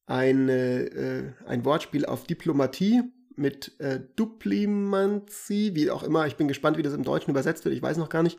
ein, 0.07 0.49
äh, 0.51 1.33
ein 1.47 1.65
Wortspiel 1.65 2.05
auf 2.05 2.25
Diplomatie 2.25 3.03
mit 3.37 3.79
äh, 3.81 4.01
Duplimancy, 4.17 5.75
wie 5.75 5.91
auch 5.91 6.03
immer. 6.03 6.27
Ich 6.27 6.37
bin 6.37 6.49
gespannt, 6.49 6.77
wie 6.77 6.83
das 6.83 6.95
im 6.95 7.05
Deutschen 7.05 7.31
übersetzt 7.31 7.65
wird. 7.65 7.75
Ich 7.75 7.83
weiß 7.83 7.97
noch 7.97 8.09
gar 8.09 8.23
nicht. 8.23 8.39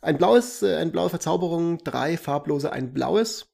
Ein 0.00 0.18
blaues, 0.18 0.62
äh, 0.62 0.76
eine 0.76 0.90
blaue 0.90 1.10
Verzauberung, 1.10 1.78
drei 1.78 2.16
farblose, 2.16 2.72
ein 2.72 2.92
blaues. 2.94 3.48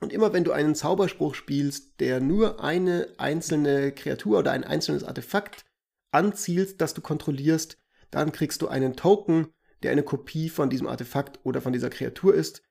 Und 0.00 0.12
immer 0.12 0.32
wenn 0.32 0.44
du 0.44 0.52
einen 0.52 0.74
Zauberspruch 0.74 1.34
spielst, 1.34 2.00
der 2.00 2.20
nur 2.20 2.62
eine 2.62 3.08
einzelne 3.16 3.92
Kreatur 3.92 4.40
oder 4.40 4.52
ein 4.52 4.64
einzelnes 4.64 5.04
Artefakt 5.04 5.64
anzielt, 6.10 6.80
das 6.80 6.94
du 6.94 7.00
kontrollierst, 7.00 7.78
dann 8.10 8.32
kriegst 8.32 8.60
du 8.62 8.68
einen 8.68 8.96
Token, 8.96 9.48
der 9.82 9.92
eine 9.92 10.02
Kopie 10.02 10.48
von 10.48 10.70
diesem 10.70 10.86
Artefakt 10.86 11.40
oder 11.44 11.60
von 11.60 11.72
dieser 11.72 11.90
Kreatur 11.90 12.34
ist. 12.34 12.62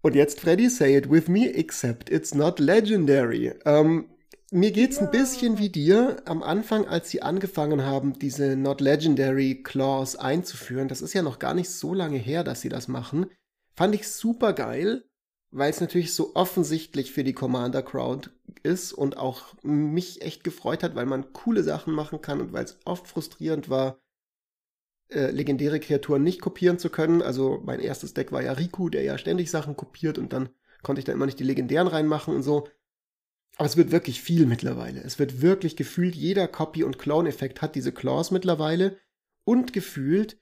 Und 0.00 0.14
jetzt, 0.14 0.40
Freddy, 0.40 0.70
say 0.70 0.96
it 0.96 1.10
with 1.10 1.28
me, 1.28 1.52
except 1.52 2.10
it's 2.10 2.34
not 2.34 2.60
legendary. 2.60 3.54
Ähm, 3.64 4.08
mir 4.50 4.72
geht's 4.72 4.98
ein 4.98 5.10
bisschen 5.10 5.58
wie 5.58 5.68
dir 5.68 6.22
am 6.24 6.42
Anfang, 6.42 6.86
als 6.86 7.10
sie 7.10 7.22
angefangen 7.22 7.84
haben, 7.84 8.18
diese 8.18 8.56
Not 8.56 8.80
Legendary 8.80 9.62
Clause 9.62 10.20
einzuführen. 10.20 10.88
Das 10.88 11.02
ist 11.02 11.12
ja 11.12 11.22
noch 11.22 11.38
gar 11.38 11.54
nicht 11.54 11.70
so 11.70 11.92
lange 11.92 12.18
her, 12.18 12.44
dass 12.44 12.62
sie 12.62 12.70
das 12.70 12.88
machen. 12.88 13.26
Fand 13.74 13.94
ich 13.94 14.08
super 14.08 14.54
geil, 14.54 15.04
weil 15.50 15.70
es 15.70 15.80
natürlich 15.80 16.14
so 16.14 16.34
offensichtlich 16.34 17.12
für 17.12 17.24
die 17.24 17.34
Commander 17.34 17.82
Crowd 17.82 18.30
ist 18.62 18.92
und 18.92 19.16
auch 19.16 19.54
mich 19.62 20.22
echt 20.22 20.44
gefreut 20.44 20.82
hat, 20.82 20.94
weil 20.94 21.06
man 21.06 21.32
coole 21.32 21.62
Sachen 21.62 21.94
machen 21.94 22.20
kann 22.20 22.40
und 22.40 22.52
weil 22.52 22.64
es 22.64 22.78
oft 22.84 23.06
frustrierend 23.06 23.68
war, 23.68 23.98
äh, 25.10 25.30
legendäre 25.30 25.80
Kreaturen 25.80 26.22
nicht 26.22 26.40
kopieren 26.40 26.78
zu 26.78 26.90
können. 26.90 27.22
Also 27.22 27.62
mein 27.64 27.80
erstes 27.80 28.14
Deck 28.14 28.32
war 28.32 28.42
ja 28.42 28.52
Riku, 28.52 28.88
der 28.88 29.02
ja 29.02 29.18
ständig 29.18 29.50
Sachen 29.50 29.76
kopiert 29.76 30.18
und 30.18 30.32
dann 30.32 30.48
konnte 30.82 31.00
ich 31.00 31.04
da 31.04 31.12
immer 31.12 31.26
nicht 31.26 31.38
die 31.38 31.44
legendären 31.44 31.88
reinmachen 31.88 32.34
und 32.34 32.42
so. 32.42 32.68
Aber 33.58 33.66
es 33.66 33.76
wird 33.76 33.90
wirklich 33.90 34.22
viel 34.22 34.46
mittlerweile. 34.46 35.00
Es 35.00 35.18
wird 35.18 35.42
wirklich 35.42 35.74
gefühlt, 35.76 36.14
jeder 36.14 36.46
Copy- 36.46 36.84
und 36.84 36.98
Clone-Effekt 36.98 37.60
hat 37.60 37.74
diese 37.74 37.92
Claws 37.92 38.30
mittlerweile. 38.30 38.96
Und 39.44 39.72
gefühlt, 39.72 40.38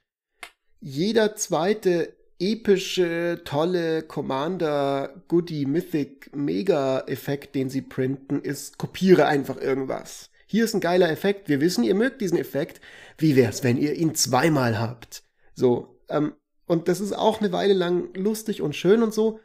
jeder 0.81 1.35
zweite 1.35 2.15
epische, 2.39 3.41
tolle 3.45 4.03
Commander, 4.03 5.23
Goody, 5.29 5.65
Mythic, 5.65 6.35
Mega-Effekt, 6.37 7.55
den 7.55 7.71
sie 7.71 7.81
printen, 7.81 8.43
ist, 8.43 8.77
kopiere 8.77 9.25
einfach 9.25 9.57
irgendwas. 9.57 10.31
Hier 10.47 10.65
ist 10.65 10.75
ein 10.75 10.81
geiler 10.81 11.11
Effekt. 11.11 11.49
Wir 11.49 11.63
wissen, 11.63 11.85
ihr 11.85 11.95
mögt 11.95 12.21
diesen 12.21 12.37
Effekt. 12.37 12.83
Wie 13.17 13.35
wär's, 13.35 13.65
wenn 13.65 13.79
ihr 13.79 13.95
ihn 13.95 14.15
zweimal 14.15 14.79
habt? 14.79 15.25
So, 15.55 15.99
ähm, 16.11 16.35
und 16.67 16.89
das 16.89 17.01
ist 17.01 17.13
auch 17.13 17.41
eine 17.41 17.53
Weile 17.53 17.73
lang 17.73 18.15
lustig 18.15 18.61
und 18.61 18.77
schön 18.77 19.03
und 19.03 19.15
so. 19.15 19.41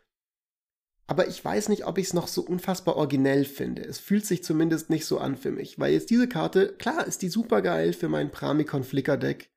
Aber 1.12 1.28
ich 1.28 1.44
weiß 1.44 1.68
nicht, 1.68 1.86
ob 1.86 1.98
ich 1.98 2.08
es 2.08 2.14
noch 2.14 2.30
so 2.30 2.42
unfassbar 2.42 2.96
originell 2.96 3.44
finde. 3.44 3.84
Es 3.84 4.00
fühlt 4.00 4.26
sich 4.26 4.46
zumindest 4.46 4.90
nicht 4.90 5.06
so 5.06 5.18
an 5.18 5.36
für 5.36 5.52
mich. 5.52 5.78
Weil 5.78 5.92
jetzt 5.92 6.10
diese 6.10 6.30
Karte, 6.30 6.74
klar, 6.78 7.06
ist 7.06 7.22
die 7.22 7.28
super 7.28 7.62
geil 7.62 7.92
für 7.92 8.08
mein 8.08 8.32
Pramikon 8.32 8.86
Flicker 8.86 9.18
Deck. 9.18 9.52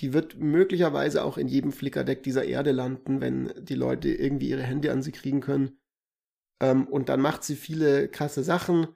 Die 0.00 0.14
wird 0.14 0.38
möglicherweise 0.38 1.22
auch 1.22 1.36
in 1.36 1.48
jedem 1.48 1.72
Flicker 1.72 2.02
Deck 2.02 2.22
dieser 2.22 2.44
Erde 2.44 2.72
landen, 2.72 3.20
wenn 3.20 3.52
die 3.58 3.74
Leute 3.74 4.08
irgendwie 4.08 4.48
ihre 4.48 4.62
Hände 4.62 4.90
an 4.90 5.02
sie 5.02 5.12
kriegen 5.12 5.42
können. 5.42 5.78
Ähm, 6.62 6.86
und 6.86 7.10
dann 7.10 7.20
macht 7.20 7.44
sie 7.44 7.56
viele 7.56 8.08
krasse 8.08 8.42
Sachen 8.42 8.86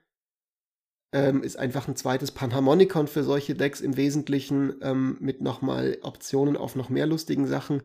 ähm, 1.14 1.44
ist 1.44 1.56
einfach 1.56 1.86
ein 1.86 1.94
zweites 1.94 2.32
Panharmonikon 2.32 3.06
für 3.06 3.22
solche 3.22 3.54
Decks 3.54 3.80
im 3.80 3.96
Wesentlichen 3.96 4.74
ähm, 4.82 5.16
mit 5.20 5.40
nochmal 5.40 5.98
Optionen 6.02 6.56
auf 6.56 6.74
noch 6.74 6.88
mehr 6.88 7.06
lustigen 7.06 7.46
Sachen. 7.46 7.82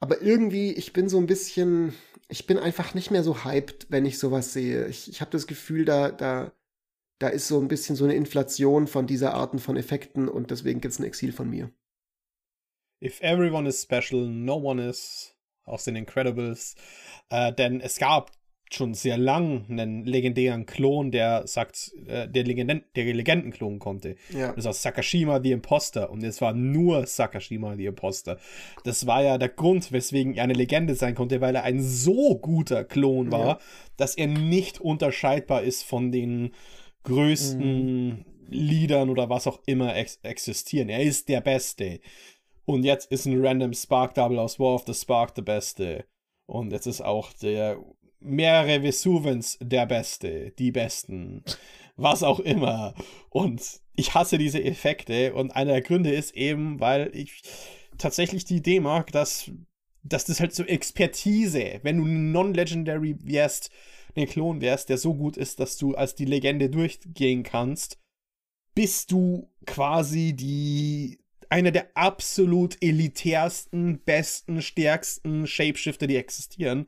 Aber 0.00 0.22
irgendwie, 0.22 0.72
ich 0.72 0.92
bin 0.92 1.08
so 1.08 1.18
ein 1.18 1.26
bisschen, 1.26 1.94
ich 2.28 2.46
bin 2.46 2.58
einfach 2.58 2.94
nicht 2.94 3.10
mehr 3.10 3.24
so 3.24 3.44
hyped, 3.44 3.86
wenn 3.90 4.04
ich 4.04 4.18
sowas 4.18 4.52
sehe. 4.52 4.86
Ich, 4.86 5.08
ich 5.08 5.20
habe 5.20 5.30
das 5.30 5.46
Gefühl, 5.46 5.84
da, 5.84 6.10
da, 6.10 6.52
da 7.18 7.28
ist 7.28 7.48
so 7.48 7.58
ein 7.58 7.68
bisschen 7.68 7.96
so 7.96 8.04
eine 8.04 8.14
Inflation 8.14 8.86
von 8.86 9.06
dieser 9.06 9.34
Arten 9.34 9.58
von 9.58 9.76
Effekten 9.76 10.28
und 10.28 10.50
deswegen 10.50 10.80
gibt 10.80 10.92
es 10.92 11.00
ein 11.00 11.04
Exil 11.04 11.32
von 11.32 11.48
mir. 11.48 11.72
If 13.02 13.20
everyone 13.22 13.68
is 13.68 13.82
special, 13.82 14.28
no 14.28 14.56
one 14.56 14.86
is 14.86 15.34
aus 15.64 15.84
den 15.84 15.96
Incredibles. 15.96 16.74
Äh, 17.30 17.52
denn 17.52 17.80
es 17.80 17.98
gab 17.98 18.32
schon 18.74 18.94
sehr 18.94 19.16
lang 19.16 19.66
einen 19.68 20.04
legendären 20.04 20.66
Klon, 20.66 21.10
der 21.10 21.46
sagt, 21.46 21.92
äh, 22.06 22.28
der, 22.28 22.44
Legenden, 22.44 22.84
der 22.96 23.04
Legenden 23.12 23.52
klonen 23.52 23.78
konnte. 23.78 24.16
Ja. 24.30 24.52
Das 24.52 24.64
war 24.64 24.72
Sakashima 24.72 25.40
the 25.42 25.52
Imposter 25.52 26.10
und 26.10 26.22
es 26.22 26.40
war 26.40 26.52
nur 26.52 27.06
Sakashima 27.06 27.76
the 27.76 27.86
Imposter. 27.86 28.38
Das 28.84 29.06
war 29.06 29.22
ja 29.22 29.38
der 29.38 29.48
Grund, 29.48 29.92
weswegen 29.92 30.34
er 30.34 30.44
eine 30.44 30.54
Legende 30.54 30.94
sein 30.94 31.14
konnte, 31.14 31.40
weil 31.40 31.54
er 31.54 31.64
ein 31.64 31.82
so 31.82 32.38
guter 32.38 32.84
Klon 32.84 33.32
war, 33.32 33.46
ja. 33.46 33.58
dass 33.96 34.16
er 34.16 34.26
nicht 34.26 34.80
unterscheidbar 34.80 35.62
ist 35.62 35.84
von 35.84 36.12
den 36.12 36.52
größten 37.04 38.06
mhm. 38.06 38.24
Liedern 38.50 39.10
oder 39.10 39.28
was 39.28 39.46
auch 39.46 39.60
immer 39.66 39.96
ex 39.96 40.18
existieren. 40.22 40.88
Er 40.88 41.02
ist 41.02 41.28
der 41.28 41.40
Beste. 41.40 42.00
Und 42.64 42.84
jetzt 42.84 43.10
ist 43.10 43.26
ein 43.26 43.44
random 43.44 43.72
Spark 43.72 44.14
Double 44.14 44.38
aus 44.38 44.58
War 44.58 44.74
of 44.74 44.84
the 44.86 44.94
Spark 44.94 45.34
der 45.34 45.42
Beste. 45.42 46.04
Und 46.46 46.72
jetzt 46.72 46.86
ist 46.86 47.02
auch 47.02 47.32
der 47.32 47.78
mehrere 48.20 48.82
Vesuvens 48.82 49.58
der 49.60 49.86
Beste, 49.86 50.52
die 50.58 50.72
Besten, 50.72 51.44
was 51.96 52.22
auch 52.22 52.40
immer. 52.40 52.94
Und 53.30 53.80
ich 53.96 54.14
hasse 54.14 54.38
diese 54.38 54.62
Effekte 54.62 55.34
und 55.34 55.50
einer 55.50 55.72
der 55.72 55.82
Gründe 55.82 56.12
ist 56.12 56.34
eben, 56.34 56.80
weil 56.80 57.10
ich 57.14 57.42
tatsächlich 57.98 58.44
die 58.44 58.56
Idee 58.56 58.80
mag, 58.80 59.12
dass, 59.12 59.50
dass 60.02 60.24
das 60.24 60.40
halt 60.40 60.54
so 60.54 60.64
Expertise, 60.64 61.80
wenn 61.82 61.98
du 61.98 62.04
non-legendary 62.04 63.16
wärst, 63.22 63.70
ein 64.16 64.26
Klon 64.26 64.60
wärst, 64.60 64.88
der 64.88 64.98
so 64.98 65.14
gut 65.14 65.36
ist, 65.36 65.60
dass 65.60 65.76
du 65.76 65.94
als 65.94 66.14
die 66.14 66.24
Legende 66.24 66.70
durchgehen 66.70 67.42
kannst, 67.42 67.98
bist 68.74 69.12
du 69.12 69.50
quasi 69.66 70.34
die 70.34 71.18
einer 71.50 71.70
der 71.70 71.88
absolut 71.94 72.76
elitärsten, 72.82 74.00
besten, 74.04 74.60
stärksten 74.60 75.46
Shapeshifter, 75.46 76.06
die 76.06 76.16
existieren. 76.16 76.86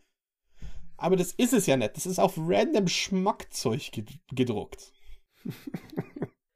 Aber 1.00 1.16
das 1.16 1.32
ist 1.32 1.54
es 1.54 1.66
ja 1.66 1.76
nicht. 1.76 1.96
Das 1.96 2.06
ist 2.06 2.18
auf 2.18 2.34
random 2.36 2.86
Schmackzeug 2.86 3.90
gedruckt. 4.30 4.92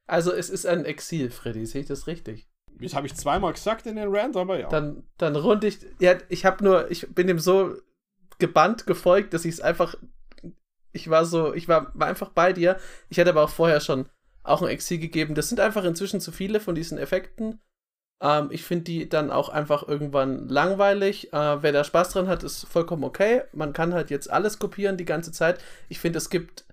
Also 0.07 0.33
es 0.33 0.51
ist 0.51 0.67
ein 0.67 0.85
Exil, 0.85 1.31
Freddy, 1.31 1.65
sehe 1.65 1.81
ich 1.81 1.87
das 1.87 2.07
richtig? 2.07 2.47
Das 2.79 2.95
habe 2.95 3.07
ich 3.07 3.15
zweimal 3.15 3.55
gesagt 3.55 3.87
in 3.87 3.97
den 3.97 4.15
Rand, 4.15 4.37
aber 4.37 4.61
ja. 4.61 4.69
Dann, 4.69 5.05
dann 5.17 5.35
rund 5.35 5.65
ich. 5.65 5.79
Ja, 5.99 6.19
ich 6.29 6.45
habe 6.45 6.63
nur, 6.63 6.91
ich 6.91 7.09
bin 7.15 7.27
dem 7.27 7.39
so 7.39 7.75
gebannt 8.39 8.87
gefolgt, 8.87 9.33
dass 9.33 9.47
ich 9.47 9.55
es 9.55 9.61
einfach. 9.61 9.95
Ich 10.93 11.09
war 11.09 11.25
so, 11.25 11.55
ich 11.55 11.69
war, 11.69 11.91
war 11.95 12.07
einfach 12.07 12.29
bei 12.29 12.53
dir. 12.53 12.79
Ich 13.09 13.17
hätte 13.17 13.31
aber 13.31 13.45
auch 13.45 13.51
vorher 13.51 13.81
schon 13.81 14.11
auch 14.43 14.61
ein 14.61 14.69
Exil 14.69 14.99
gegeben. 14.99 15.35
Das 15.35 15.49
sind 15.49 15.59
einfach 15.59 15.85
inzwischen 15.85 16.21
zu 16.21 16.33
viele 16.33 16.61
von 16.61 16.75
diesen 16.75 16.99
Effekten. 16.99 17.61
Ähm, 18.25 18.49
ich 18.51 18.65
finde 18.65 18.85
die 18.85 19.09
dann 19.09 19.31
auch 19.31 19.51
einfach 19.51 19.87
irgendwann 19.87 20.49
langweilig. 20.49 21.33
Äh, 21.33 21.63
wer 21.63 21.73
da 21.73 21.85
Spaß 21.85 22.09
dran 22.11 22.27
hat, 22.27 22.43
ist 22.43 22.65
vollkommen 22.67 23.05
okay. 23.05 23.43
Man 23.53 23.75
kann 23.75 23.93
halt 23.93 24.11
jetzt 24.11 24.31
alles 24.31 24.59
kopieren 24.59 24.97
die 24.97 25.05
ganze 25.05 25.31
Zeit. 25.31 25.61
Ich 25.91 26.01
finde, 26.01 26.17
es 26.17 26.31
gibt 26.31 26.65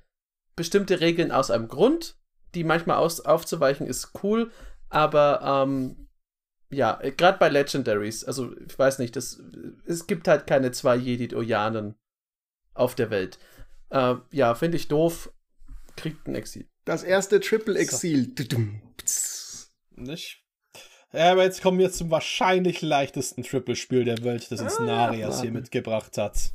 bestimmte 0.55 1.01
Regeln 1.01 1.31
aus 1.31 1.51
einem 1.51 1.67
Grund. 1.67 2.15
Die 2.55 2.63
manchmal 2.63 2.97
aus 2.97 3.21
aufzuweichen 3.21 3.87
ist 3.87 4.11
cool, 4.23 4.51
aber 4.89 5.41
ähm, 5.65 6.09
ja, 6.69 6.99
gerade 7.15 7.37
bei 7.37 7.47
Legendaries, 7.47 8.25
also 8.25 8.53
ich 8.57 8.77
weiß 8.77 8.99
nicht, 8.99 9.15
das, 9.15 9.41
es 9.85 10.05
gibt 10.05 10.27
halt 10.27 10.47
keine 10.47 10.71
zwei 10.71 10.97
Jedid-Ojanen 10.97 11.95
auf 12.73 12.95
der 12.95 13.09
Welt. 13.09 13.39
Äh, 13.89 14.15
ja, 14.31 14.53
finde 14.55 14.75
ich 14.77 14.89
doof. 14.89 15.31
Kriegt 15.95 16.27
ein 16.27 16.35
Exil. 16.35 16.67
Das 16.83 17.03
erste 17.03 17.39
Triple-Exil. 17.39 18.33
So. 18.37 18.57
Nicht? 19.95 20.40
Ja, 21.13 21.33
aber 21.33 21.43
jetzt 21.43 21.61
kommen 21.61 21.77
wir 21.77 21.91
zum 21.91 22.09
wahrscheinlich 22.09 22.81
leichtesten 22.81 23.43
Triple-Spiel 23.43 24.05
der 24.05 24.23
Welt, 24.23 24.49
das 24.49 24.61
uns 24.61 24.77
ah, 24.77 24.83
Narias 24.83 25.41
hier 25.41 25.51
mitgebracht 25.51 26.17
hat. 26.17 26.53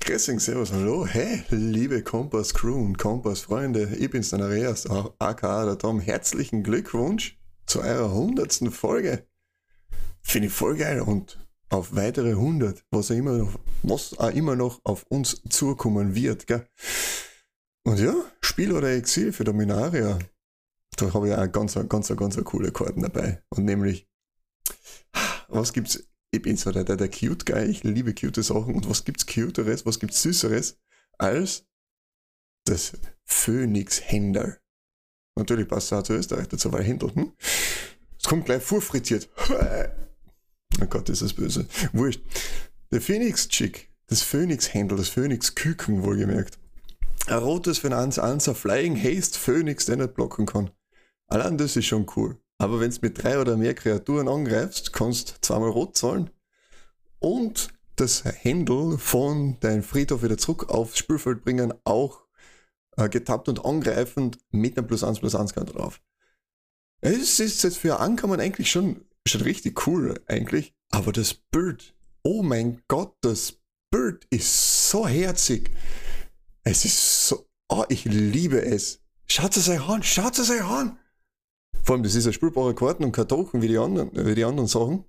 Grüßing, 0.00 0.38
servus, 0.40 0.72
hallo, 0.72 1.06
hey, 1.06 1.42
liebe 1.48 2.02
Kompass 2.02 2.52
Crew 2.52 2.74
und 2.74 2.98
Kompass 2.98 3.40
Freunde, 3.40 3.96
ich 3.98 4.10
bin's 4.10 4.28
der 4.28 4.40
Narias, 4.40 4.86
aka 5.18 5.64
der 5.64 5.78
Tom. 5.78 6.00
Herzlichen 6.00 6.62
Glückwunsch 6.62 7.38
zu 7.64 7.80
eurer 7.80 8.12
hundertsten 8.12 8.70
Folge. 8.70 9.26
Finde 10.20 10.48
ich 10.48 10.54
voll 10.54 10.76
geil 10.76 11.00
und 11.00 11.38
auf 11.70 11.96
weitere 11.96 12.32
100, 12.32 12.84
was 12.90 13.10
auch 13.10 13.14
immer 13.14 13.38
noch, 13.38 13.58
was 13.82 14.18
auch 14.18 14.30
immer 14.34 14.54
noch 14.54 14.80
auf 14.84 15.06
uns 15.08 15.42
zukommen 15.48 16.14
wird, 16.14 16.46
gell? 16.46 16.66
Und 17.84 17.98
ja, 18.00 18.14
Spiel 18.42 18.72
oder 18.72 18.90
Exil 18.90 19.32
für 19.32 19.44
Dominaria. 19.44 20.18
Da 20.96 21.12
habe 21.12 21.28
ich 21.28 21.34
auch 21.34 21.50
ganz, 21.50 21.74
ganz, 21.88 22.08
ganz, 22.08 22.44
coole 22.44 22.72
Karten 22.72 23.02
dabei. 23.02 23.42
Und 23.48 23.64
nämlich, 23.64 24.08
was 25.48 25.72
gibt's? 25.72 26.04
Ich 26.30 26.42
bin 26.42 26.56
so 26.56 26.72
der, 26.72 26.84
der, 26.84 26.96
der 26.96 27.08
cute 27.08 27.46
Guy, 27.46 27.64
ich 27.64 27.84
liebe 27.84 28.14
cute 28.14 28.42
Sachen. 28.42 28.74
Und 28.74 28.88
was 28.88 29.04
gibt's 29.04 29.26
cuteres, 29.26 29.86
was 29.86 30.00
gibt's 30.00 30.22
süßeres 30.22 30.78
als 31.18 31.66
das 32.64 32.92
Phoenix-Händel? 33.24 34.60
Natürlich 35.36 35.68
passt 35.68 35.92
es 35.92 35.98
auch 35.98 36.02
zu 36.02 36.14
Österreich 36.14 36.48
dazu, 36.48 36.72
weil 36.72 36.84
Händel, 36.84 37.14
hm? 37.14 37.32
Es 38.18 38.28
kommt 38.28 38.46
gleich 38.46 38.62
vorfrittiert. 38.62 39.28
Oh 40.82 40.86
Gott, 40.86 41.08
ist 41.08 41.22
das 41.22 41.32
böse. 41.32 41.68
Wurscht. 41.92 42.20
Der 42.90 43.00
Phoenix-Chick, 43.00 43.92
das 44.08 44.22
Phoenix-Händel, 44.22 44.98
das 44.98 45.08
Phoenix-Küken 45.08 46.02
wohlgemerkt. 46.02 46.58
Ein 47.26 47.38
rotes 47.38 47.84
1 47.84 48.50
Flying 48.54 48.96
Haste 48.96 49.38
Phoenix, 49.38 49.86
der 49.86 49.98
nicht 49.98 50.14
blocken 50.14 50.46
kann. 50.46 50.72
Allein 51.28 51.58
das 51.58 51.76
ist 51.76 51.86
schon 51.86 52.06
cool. 52.16 52.38
Aber 52.58 52.80
wenn 52.80 52.90
du 52.90 52.98
mit 53.02 53.22
drei 53.22 53.38
oder 53.40 53.56
mehr 53.56 53.74
Kreaturen 53.74 54.28
angreifst, 54.28 54.92
kannst 54.92 55.30
du 55.30 55.40
zweimal 55.40 55.70
rot 55.70 55.96
zahlen 55.96 56.30
und 57.18 57.68
das 57.96 58.24
Händel 58.24 58.98
von 58.98 59.58
deinem 59.60 59.82
Friedhof 59.82 60.22
wieder 60.22 60.38
zurück 60.38 60.68
aufs 60.68 60.98
Spielfeld 60.98 61.44
bringen, 61.44 61.72
auch 61.84 62.22
äh, 62.96 63.08
getappt 63.08 63.48
und 63.48 63.64
angreifend 63.64 64.38
mit 64.50 64.76
einem 64.76 64.86
plus 64.86 65.04
1 65.04 65.20
plus 65.20 65.34
1 65.34 65.54
Karte 65.54 65.72
drauf. 65.72 66.00
Es 67.00 67.40
ist 67.40 67.62
jetzt 67.62 67.78
für 67.78 68.00
Ankommen 68.00 68.40
eigentlich 68.40 68.70
schon, 68.70 69.04
schon 69.26 69.42
richtig 69.42 69.86
cool, 69.86 70.20
eigentlich. 70.26 70.74
Aber 70.90 71.12
das 71.12 71.34
Bild, 71.34 71.94
oh 72.22 72.42
mein 72.42 72.82
Gott, 72.88 73.14
das 73.20 73.58
Bild 73.90 74.26
ist 74.30 74.90
so 74.90 75.06
herzig. 75.06 75.70
Es 76.62 76.84
ist 76.84 77.28
so, 77.28 77.46
oh, 77.68 77.84
ich 77.88 78.04
liebe 78.04 78.64
es. 78.64 79.00
Schaut 79.26 79.56
es 79.56 79.68
euch 79.68 79.86
an, 79.88 80.02
schaut 80.02 80.38
es 80.38 80.50
euch 80.50 80.64
an. 80.64 80.98
Vor 81.84 81.94
allem, 81.94 82.02
das 82.02 82.14
ist 82.14 82.24
eine 82.24 82.32
spielbare 82.32 82.74
Karten 82.74 83.04
und 83.04 83.12
kein 83.12 83.28
wie 83.62 83.68
die 83.68 83.76
anderen, 83.78 84.10
wie 84.14 84.34
die 84.34 84.44
anderen 84.44 84.68
Sachen. 84.68 85.04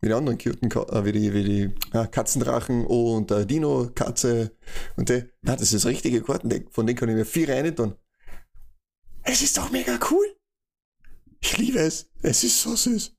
Wie 0.00 0.08
die 0.08 0.14
anderen 0.14 0.38
cuten, 0.38 0.70
äh, 0.70 1.04
wie 1.04 1.12
die, 1.12 1.32
wie 1.34 1.44
die 1.44 1.70
ja, 1.92 2.06
Katzendrachen 2.06 2.86
und 2.86 3.30
äh, 3.30 3.46
Dino-Katze 3.46 4.52
und 4.96 5.08
die. 5.08 5.24
Ja, 5.46 5.56
das 5.56 5.72
ist 5.72 5.86
richtige 5.86 6.22
Karten, 6.22 6.50
von 6.70 6.86
denen 6.86 6.98
kann 6.98 7.08
ich 7.08 7.14
mir 7.14 7.24
vier 7.24 7.48
rein 7.50 7.74
tun. 7.76 7.94
Es 9.22 9.42
ist 9.42 9.56
doch 9.56 9.70
mega 9.70 9.98
cool. 10.10 10.26
Ich 11.40 11.56
liebe 11.58 11.78
es. 11.78 12.10
Es 12.22 12.42
ist 12.42 12.60
so 12.60 12.74
süß. 12.74 13.14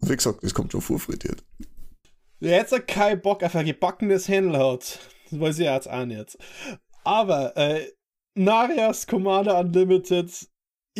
Und 0.00 0.10
wie 0.10 0.16
gesagt, 0.16 0.42
es 0.42 0.54
kommt 0.54 0.72
schon 0.72 0.80
vorfrittiert. 0.80 1.44
Wer 2.38 2.58
jetzt 2.58 2.86
keinen 2.86 3.20
Bock 3.20 3.42
auf 3.42 3.54
ein 3.54 3.66
gebackenes 3.66 4.28
Händel 4.28 4.58
hat, 4.58 4.98
das 5.30 5.40
weiß 5.40 5.58
ich 5.58 5.66
jetzt 5.66 5.90
auch 5.90 6.06
nicht. 6.06 6.38
Aber, 7.04 7.54
äh, 7.56 7.90
Narias 8.34 9.06
Commander 9.06 9.58
Unlimited, 9.58 10.49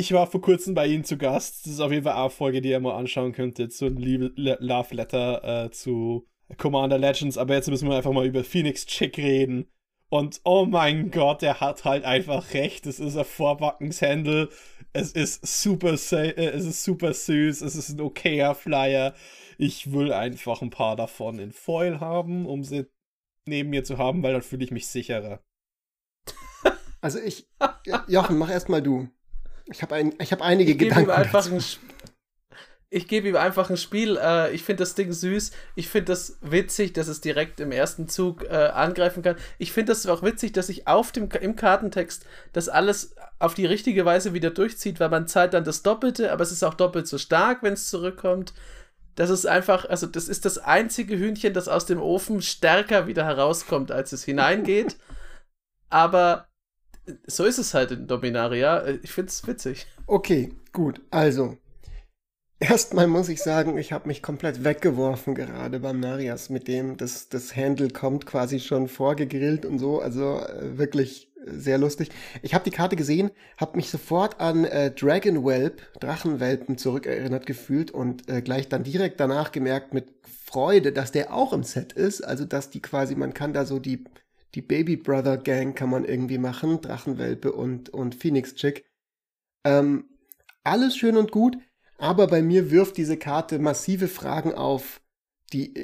ich 0.00 0.12
war 0.12 0.26
vor 0.26 0.40
kurzem 0.40 0.74
bei 0.74 0.86
Ihnen 0.86 1.04
zu 1.04 1.18
Gast. 1.18 1.66
Das 1.66 1.74
ist 1.74 1.80
auf 1.80 1.92
jeden 1.92 2.04
Fall 2.04 2.14
eine 2.14 2.30
Folge, 2.30 2.62
die 2.62 2.70
ihr 2.70 2.80
mal 2.80 2.96
anschauen 2.96 3.32
könntet. 3.32 3.74
So 3.74 3.84
ein 3.86 3.96
Liebe, 3.96 4.32
Love 4.34 4.94
Letter 4.94 5.66
äh, 5.66 5.70
zu 5.70 6.26
Commander 6.56 6.98
Legends. 6.98 7.36
Aber 7.36 7.54
jetzt 7.54 7.68
müssen 7.68 7.86
wir 7.86 7.96
einfach 7.96 8.12
mal 8.12 8.26
über 8.26 8.42
Phoenix 8.42 8.86
Chick 8.86 9.18
reden. 9.18 9.70
Und 10.08 10.40
oh 10.44 10.64
mein 10.64 11.10
Gott, 11.10 11.42
der 11.42 11.60
hat 11.60 11.84
halt 11.84 12.04
einfach 12.04 12.54
recht. 12.54 12.86
Es 12.86 12.98
ist 12.98 13.16
ein 13.16 13.26
Vorbackens-Händel. 13.26 14.48
Es 14.94 15.12
ist 15.12 15.46
super, 15.46 15.92
äh, 15.92 16.46
es 16.46 16.64
ist 16.64 16.82
super 16.82 17.12
süß. 17.12 17.60
Es 17.60 17.76
ist 17.76 17.90
ein 17.90 18.00
okayer 18.00 18.54
Flyer. 18.54 19.14
Ich 19.58 19.92
will 19.92 20.14
einfach 20.14 20.62
ein 20.62 20.70
paar 20.70 20.96
davon 20.96 21.38
in 21.38 21.52
Foil 21.52 22.00
haben, 22.00 22.46
um 22.46 22.64
sie 22.64 22.86
neben 23.46 23.68
mir 23.68 23.84
zu 23.84 23.98
haben, 23.98 24.22
weil 24.22 24.32
dann 24.32 24.42
fühle 24.42 24.64
ich 24.64 24.70
mich 24.70 24.86
sicherer. 24.86 25.44
Also 27.02 27.18
ich, 27.18 27.48
Jochen, 28.08 28.36
mach 28.36 28.50
erst 28.50 28.68
mal 28.68 28.82
du. 28.82 29.08
Ich 29.70 29.82
habe 29.82 29.94
ein, 29.94 30.14
ich 30.20 30.32
hab 30.32 30.42
einige 30.42 30.72
Ich 30.72 30.78
Gedanken. 30.78 31.10
ein 31.10 31.60
ich 32.92 33.06
gebe 33.06 33.28
ihm 33.28 33.36
einfach 33.36 33.70
ein 33.70 33.76
Spiel. 33.76 34.18
Äh, 34.20 34.52
ich 34.52 34.64
finde 34.64 34.82
das 34.82 34.96
Ding 34.96 35.12
süß. 35.12 35.52
Ich 35.76 35.88
finde 35.88 36.06
das 36.06 36.38
witzig, 36.40 36.92
dass 36.92 37.06
es 37.06 37.20
direkt 37.20 37.60
im 37.60 37.70
ersten 37.70 38.08
Zug 38.08 38.44
äh, 38.44 38.48
angreifen 38.48 39.22
kann. 39.22 39.36
Ich 39.58 39.72
finde 39.72 39.92
das 39.92 40.06
auch 40.06 40.24
witzig, 40.24 40.52
dass 40.52 40.66
sich 40.66 40.88
auf 40.88 41.12
dem 41.12 41.28
im 41.40 41.54
Kartentext 41.54 42.26
das 42.52 42.68
alles 42.68 43.14
auf 43.38 43.54
die 43.54 43.66
richtige 43.66 44.04
Weise 44.04 44.34
wieder 44.34 44.50
durchzieht, 44.50 44.98
weil 44.98 45.08
man 45.08 45.28
zahlt 45.28 45.54
dann 45.54 45.64
das 45.64 45.84
Doppelte, 45.84 46.32
aber 46.32 46.42
es 46.42 46.50
ist 46.50 46.64
auch 46.64 46.74
doppelt 46.74 47.06
so 47.06 47.16
stark, 47.16 47.62
wenn 47.62 47.74
es 47.74 47.88
zurückkommt. 47.88 48.54
Das 49.14 49.30
ist 49.30 49.46
einfach, 49.46 49.88
also 49.88 50.08
das 50.08 50.28
ist 50.28 50.44
das 50.44 50.58
einzige 50.58 51.16
Hühnchen, 51.16 51.54
das 51.54 51.68
aus 51.68 51.86
dem 51.86 52.00
Ofen 52.00 52.42
stärker 52.42 53.06
wieder 53.06 53.24
herauskommt, 53.24 53.92
als 53.92 54.12
es 54.12 54.24
hineingeht. 54.24 54.96
aber 55.90 56.49
so 57.26 57.44
ist 57.44 57.58
es 57.58 57.74
halt 57.74 57.90
in 57.90 58.06
Dominaria. 58.06 58.86
Ich 59.02 59.12
finde 59.12 59.30
es 59.30 59.46
witzig. 59.46 59.86
Okay, 60.06 60.52
gut. 60.72 61.00
Also, 61.10 61.56
erstmal 62.58 63.06
muss 63.06 63.28
ich 63.28 63.42
sagen, 63.42 63.78
ich 63.78 63.92
habe 63.92 64.08
mich 64.08 64.22
komplett 64.22 64.64
weggeworfen 64.64 65.34
gerade 65.34 65.80
beim 65.80 66.00
Narias 66.00 66.50
mit 66.50 66.68
dem, 66.68 66.96
das, 66.96 67.28
das 67.28 67.56
Handle 67.56 67.88
kommt 67.88 68.26
quasi 68.26 68.60
schon 68.60 68.88
vorgegrillt 68.88 69.64
und 69.64 69.78
so. 69.78 70.00
Also 70.00 70.38
äh, 70.38 70.78
wirklich 70.78 71.30
sehr 71.46 71.78
lustig. 71.78 72.10
Ich 72.42 72.54
habe 72.54 72.64
die 72.64 72.70
Karte 72.70 72.96
gesehen, 72.96 73.30
habe 73.56 73.76
mich 73.76 73.90
sofort 73.90 74.40
an 74.40 74.64
äh, 74.64 74.90
Dragon 74.90 75.44
Whelp, 75.44 75.80
Drachenwelpen 76.00 76.76
zurückerinnert 76.76 77.46
gefühlt 77.46 77.90
und 77.90 78.28
äh, 78.28 78.42
gleich 78.42 78.68
dann 78.68 78.84
direkt 78.84 79.20
danach 79.20 79.50
gemerkt 79.52 79.94
mit 79.94 80.12
Freude, 80.44 80.92
dass 80.92 81.12
der 81.12 81.32
auch 81.32 81.52
im 81.52 81.62
Set 81.62 81.92
ist. 81.92 82.20
Also, 82.22 82.44
dass 82.44 82.70
die 82.70 82.82
quasi, 82.82 83.14
man 83.14 83.34
kann 83.34 83.52
da 83.52 83.64
so 83.64 83.78
die, 83.78 84.04
die 84.54 84.62
Baby 84.62 84.96
Brother 84.96 85.36
Gang 85.36 85.76
kann 85.76 85.90
man 85.90 86.04
irgendwie 86.04 86.38
machen, 86.38 86.80
Drachenwelpe 86.80 87.52
und, 87.52 87.88
und 87.90 88.14
Phoenix 88.14 88.54
Chick. 88.54 88.84
Ähm, 89.64 90.04
alles 90.64 90.96
schön 90.96 91.16
und 91.16 91.30
gut, 91.30 91.56
aber 91.98 92.26
bei 92.26 92.42
mir 92.42 92.70
wirft 92.70 92.96
diese 92.96 93.16
Karte 93.16 93.58
massive 93.58 94.08
Fragen 94.08 94.54
auf, 94.54 95.00
die, 95.52 95.74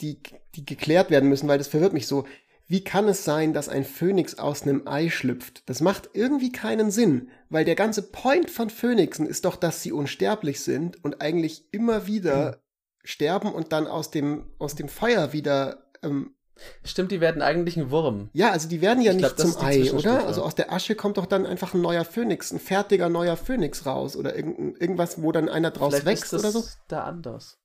die, 0.00 0.18
die 0.54 0.64
geklärt 0.64 1.10
werden 1.10 1.28
müssen, 1.28 1.48
weil 1.48 1.58
das 1.58 1.68
verwirrt 1.68 1.92
mich 1.92 2.06
so. 2.06 2.26
Wie 2.66 2.82
kann 2.82 3.08
es 3.08 3.24
sein, 3.24 3.52
dass 3.52 3.68
ein 3.68 3.84
Phönix 3.84 4.38
aus 4.38 4.62
einem 4.62 4.88
Ei 4.88 5.10
schlüpft? 5.10 5.68
Das 5.68 5.82
macht 5.82 6.10
irgendwie 6.14 6.50
keinen 6.50 6.90
Sinn, 6.90 7.28
weil 7.50 7.66
der 7.66 7.74
ganze 7.74 8.02
Point 8.02 8.50
von 8.50 8.70
Phönixen 8.70 9.26
ist 9.26 9.44
doch, 9.44 9.56
dass 9.56 9.82
sie 9.82 9.92
unsterblich 9.92 10.60
sind 10.60 11.04
und 11.04 11.20
eigentlich 11.20 11.66
immer 11.72 12.06
wieder 12.06 12.62
sterben 13.04 13.52
und 13.52 13.72
dann 13.72 13.86
aus 13.86 14.10
dem, 14.10 14.46
aus 14.58 14.74
dem 14.74 14.88
Feuer 14.88 15.34
wieder 15.34 15.90
ähm, 16.02 16.34
Stimmt, 16.84 17.10
die 17.10 17.20
werden 17.20 17.42
eigentlich 17.42 17.76
ein 17.76 17.90
Wurm. 17.90 18.30
ja, 18.32 18.50
also 18.50 18.68
die 18.68 18.80
werden 18.80 19.02
ja 19.02 19.10
Ich 19.10 19.18
nicht 19.18 19.36
glaub, 19.36 19.54
zum 19.54 19.64
Ei, 19.64 19.90
oder? 19.92 20.26
Also 20.26 20.42
aus 20.42 20.54
der 20.54 20.72
Asche 20.72 20.94
kommt 20.94 21.16
doch 21.16 21.26
dann 21.26 21.46
einfach 21.46 21.74
ein 21.74 21.80
neuer 21.80 22.04
Phönix, 22.04 22.52
ein 22.52 22.60
fertiger 22.60 23.08
neuer 23.08 23.36
Phönix 23.36 23.86
raus 23.86 24.16
oder 24.16 24.36
irgend, 24.36 24.80
irgendwas, 24.80 25.20
wo 25.20 25.32
dann 25.32 25.48
einer 25.48 25.70
draus 25.72 25.94
Vielleicht 25.94 26.06
wächst 26.06 26.24
ist 26.24 26.32
das 26.32 26.40
oder 26.42 26.50
so. 26.52 26.64
da 26.88 27.04
anders. 27.04 27.58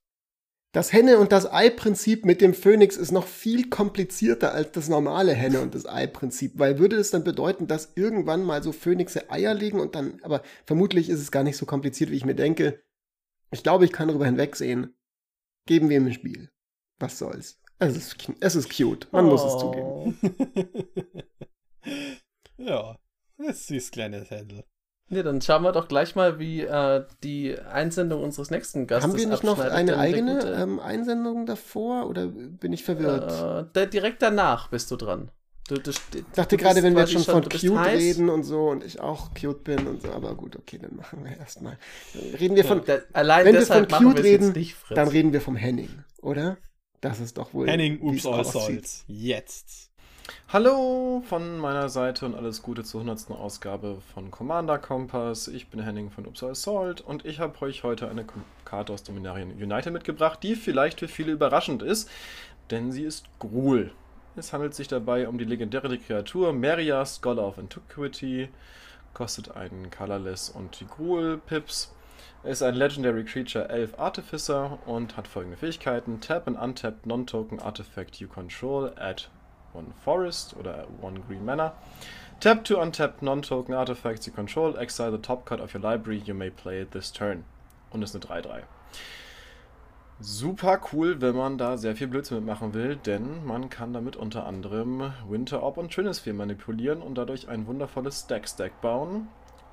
Das 0.72 0.92
Henne- 0.92 1.18
und 1.18 1.32
das 1.32 1.50
Ei-Prinzip 1.52 2.24
mit 2.24 2.40
dem 2.40 2.54
Phönix 2.54 2.96
ist 2.96 3.10
noch 3.10 3.26
viel 3.26 3.68
komplizierter 3.70 4.52
als 4.54 4.70
das 4.70 4.88
normale 4.88 5.32
Henne- 5.34 5.60
und 5.62 5.74
das 5.74 5.84
Ei-Prinzip, 5.84 6.52
weil 6.58 6.78
würde 6.78 6.96
es 6.96 7.10
dann 7.10 7.24
bedeuten, 7.24 7.66
dass 7.66 7.92
irgendwann 7.96 8.44
mal 8.44 8.62
so 8.62 8.70
Phönixe 8.70 9.30
Eier 9.30 9.52
legen 9.54 9.80
und 9.80 9.96
dann, 9.96 10.20
aber 10.22 10.42
vermutlich 10.64 11.10
ist 11.10 11.18
es 11.20 11.32
gar 11.32 11.42
nicht 11.42 11.56
so 11.56 11.66
kompliziert, 11.66 12.10
wie 12.10 12.16
ich 12.16 12.24
mir 12.24 12.36
denke. 12.36 12.80
Ich 13.50 13.64
glaube, 13.64 13.84
ich 13.84 13.92
kann 13.92 14.06
darüber 14.08 14.26
hinwegsehen. 14.26 14.94
Geben 15.66 15.88
wir 15.88 15.96
ihm 15.96 16.06
ein 16.06 16.12
Spiel. 16.12 16.50
Was 17.00 17.18
soll's? 17.18 17.59
Es 17.80 17.96
ist, 17.96 18.16
es 18.40 18.54
ist 18.56 18.76
cute. 18.76 19.08
Man 19.12 19.26
muss 19.26 19.42
es 19.44 19.58
zugeben. 19.58 20.18
ja, 22.58 22.96
das 23.38 23.48
ist 23.56 23.66
süß 23.68 23.90
kleines 23.90 24.30
Händel. 24.30 24.64
Ne, 25.12 25.24
dann 25.24 25.40
schauen 25.40 25.62
wir 25.62 25.72
doch 25.72 25.88
gleich 25.88 26.14
mal, 26.14 26.38
wie 26.38 26.60
äh, 26.60 27.04
die 27.24 27.58
Einsendung 27.58 28.22
unseres 28.22 28.50
nächsten 28.50 28.86
Gastes 28.86 29.10
Haben 29.10 29.18
wir 29.18 29.26
nicht 29.26 29.42
noch 29.42 29.58
eine 29.58 29.96
eigene 29.98 30.34
gute- 30.34 30.52
ähm, 30.52 30.78
Einsendung 30.78 31.46
davor 31.46 32.06
oder 32.08 32.28
bin 32.28 32.72
ich 32.72 32.84
verwirrt? 32.84 33.74
Äh, 33.76 33.88
direkt 33.88 34.22
danach 34.22 34.68
bist 34.68 34.88
du 34.92 34.96
dran. 34.96 35.32
Du, 35.68 35.76
du, 35.76 35.90
ich 35.90 35.98
dachte 36.34 36.56
gerade, 36.56 36.82
wenn 36.82 36.94
wir 36.94 37.00
jetzt 37.02 37.12
schon 37.12 37.22
von 37.22 37.42
cute 37.42 37.76
heiß. 37.76 37.98
reden 38.00 38.28
und 38.28 38.42
so 38.44 38.68
und 38.68 38.84
ich 38.84 39.00
auch 39.00 39.34
cute 39.34 39.64
bin 39.64 39.86
und 39.86 40.02
so, 40.02 40.10
aber 40.12 40.34
gut, 40.36 40.56
okay, 40.56 40.78
dann 40.78 40.96
machen 40.96 41.24
wir 41.24 41.36
erstmal. 41.36 41.76
Reden 42.38 42.54
wir 42.56 42.64
von, 42.64 42.84
Da, 42.84 42.98
allein 43.12 43.46
wenn 43.46 43.54
wir 43.54 43.66
von 43.66 43.88
cute 43.88 44.22
reden, 44.22 44.52
nicht, 44.52 44.76
dann 44.90 45.08
reden 45.08 45.32
wir 45.32 45.40
vom 45.40 45.56
Henning, 45.56 46.04
oder? 46.22 46.56
Das 47.00 47.18
ist 47.18 47.38
doch 47.38 47.54
wohl. 47.54 47.66
Henning, 47.66 47.98
ups, 48.00 48.26
all. 48.26 48.44
Jetzt. 49.06 49.90
Hallo 50.48 51.22
von 51.26 51.56
meiner 51.56 51.88
Seite 51.88 52.26
und 52.26 52.34
alles 52.34 52.60
Gute 52.60 52.84
zur 52.84 53.00
100. 53.00 53.30
Ausgabe 53.30 54.02
von 54.12 54.30
Commander 54.30 54.78
Kompass. 54.78 55.48
Ich 55.48 55.68
bin 55.68 55.82
Henning 55.82 56.10
von 56.10 56.26
Upsal 56.26 56.50
Assault 56.50 57.00
und 57.00 57.24
ich 57.24 57.40
habe 57.40 57.60
euch 57.62 57.84
heute 57.84 58.08
eine 58.10 58.26
Karte 58.66 58.92
aus 58.92 59.02
Dominarien 59.02 59.50
United 59.50 59.94
mitgebracht, 59.94 60.40
die 60.42 60.56
vielleicht 60.56 61.00
für 61.00 61.08
viele 61.08 61.32
überraschend 61.32 61.82
ist, 61.82 62.08
denn 62.70 62.92
sie 62.92 63.04
ist 63.04 63.24
Gruul. 63.38 63.92
Es 64.36 64.52
handelt 64.52 64.74
sich 64.74 64.86
dabei 64.86 65.26
um 65.26 65.38
die 65.38 65.44
legendäre 65.44 65.96
Kreatur 65.96 66.52
Meria, 66.52 67.04
Scholar 67.06 67.46
of 67.46 67.58
Antiquity, 67.58 68.50
kostet 69.14 69.56
einen 69.56 69.90
Colorless 69.90 70.50
und 70.50 70.78
die 70.80 70.86
Gruul-Pips. 70.86 71.94
Ist 72.42 72.62
ein 72.62 72.74
Legendary 72.74 73.24
Creature 73.24 73.68
Elf 73.68 73.98
Artificer 73.98 74.78
und 74.86 75.16
hat 75.18 75.28
folgende 75.28 75.58
Fähigkeiten: 75.58 76.20
Tap 76.20 76.48
and 76.48 76.58
Untap 76.58 77.04
Non-Token 77.04 77.60
Artifact 77.60 78.16
you 78.16 78.28
control 78.28 78.92
at 78.98 79.28
one 79.74 79.88
Forest 80.04 80.56
oder 80.56 80.86
one 81.02 81.20
Green 81.20 81.44
Mana. 81.44 81.74
Tap 82.40 82.64
to 82.64 82.80
untap 82.80 83.20
non-token 83.20 83.74
artifacts 83.74 84.26
you 84.26 84.32
control, 84.32 84.74
exile 84.78 85.12
the 85.12 85.18
top 85.18 85.44
card 85.44 85.60
of 85.60 85.74
your 85.74 85.82
library, 85.82 86.22
you 86.24 86.32
may 86.32 86.48
play 86.48 86.80
it 86.80 86.92
this 86.92 87.12
turn. 87.12 87.44
Und 87.90 88.02
ist 88.02 88.14
eine 88.14 88.24
3-3. 88.24 88.62
Super 90.20 90.80
cool, 90.92 91.20
wenn 91.20 91.36
man 91.36 91.58
da 91.58 91.76
sehr 91.76 91.94
viel 91.94 92.06
Blödsinn 92.06 92.38
mitmachen 92.38 92.72
will, 92.72 92.96
denn 92.96 93.44
man 93.44 93.68
kann 93.68 93.92
damit 93.92 94.16
unter 94.16 94.46
anderem 94.46 95.12
Winter 95.28 95.62
Orb 95.62 95.76
und 95.76 95.92
Trinisphere 95.92 96.34
manipulieren 96.34 97.02
und 97.02 97.16
dadurch 97.16 97.48
ein 97.48 97.66
wundervolles 97.66 98.20
Stack-Stack 98.20 98.80
bauen. 98.80 99.28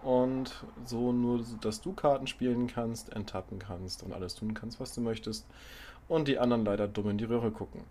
Und 0.08 0.54
so 0.86 1.12
nur, 1.12 1.44
dass 1.60 1.82
du 1.82 1.92
Karten 1.92 2.28
spielen 2.28 2.68
kannst, 2.68 3.12
enttappen 3.14 3.60
kannst 3.60 4.04
und 4.04 4.14
alles 4.14 4.36
tun 4.36 4.54
kannst, 4.54 4.80
was 4.80 4.96
du 4.96 5.02
möchtest. 5.02 5.46
Und 6.08 6.30
die 6.30 6.40
anderen 6.40 6.64
leider 6.64 6.88
dumm 6.88 7.10
in 7.10 7.18
die 7.18 7.26
Röhre 7.26 7.52
gucken. 7.52 7.82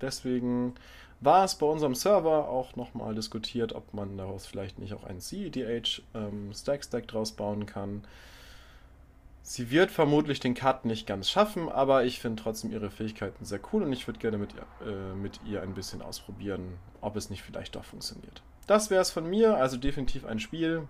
Deswegen 0.00 0.74
war 1.20 1.44
es 1.44 1.54
bei 1.54 1.66
unserem 1.66 1.94
Server 1.94 2.48
auch 2.48 2.74
nochmal 2.74 3.14
diskutiert, 3.14 3.72
ob 3.72 3.94
man 3.94 4.16
daraus 4.16 4.46
vielleicht 4.46 4.80
nicht 4.80 4.94
auch 4.94 5.04
ein 5.04 5.20
CEDH 5.20 6.02
ähm, 6.12 6.52
Stack 6.52 6.82
Stack 6.82 7.06
draus 7.06 7.30
bauen 7.30 7.66
kann. 7.66 8.02
Sie 9.44 9.70
wird 9.70 9.92
vermutlich 9.92 10.40
den 10.40 10.54
Cut 10.54 10.84
nicht 10.84 11.06
ganz 11.06 11.30
schaffen, 11.30 11.68
aber 11.68 12.02
ich 12.02 12.18
finde 12.18 12.42
trotzdem 12.42 12.72
ihre 12.72 12.90
Fähigkeiten 12.90 13.44
sehr 13.44 13.60
cool 13.72 13.84
und 13.84 13.92
ich 13.92 14.08
würde 14.08 14.18
gerne 14.18 14.38
mit 14.38 14.54
ihr, 14.54 14.88
äh, 14.88 15.14
mit 15.14 15.38
ihr 15.46 15.62
ein 15.62 15.74
bisschen 15.74 16.02
ausprobieren, 16.02 16.78
ob 17.00 17.14
es 17.14 17.30
nicht 17.30 17.44
vielleicht 17.44 17.76
doch 17.76 17.84
funktioniert. 17.84 18.42
Das 18.66 18.90
wäre 18.90 19.02
es 19.02 19.12
von 19.12 19.30
mir, 19.30 19.56
also 19.56 19.76
definitiv 19.76 20.24
ein 20.24 20.40
Spiel. 20.40 20.88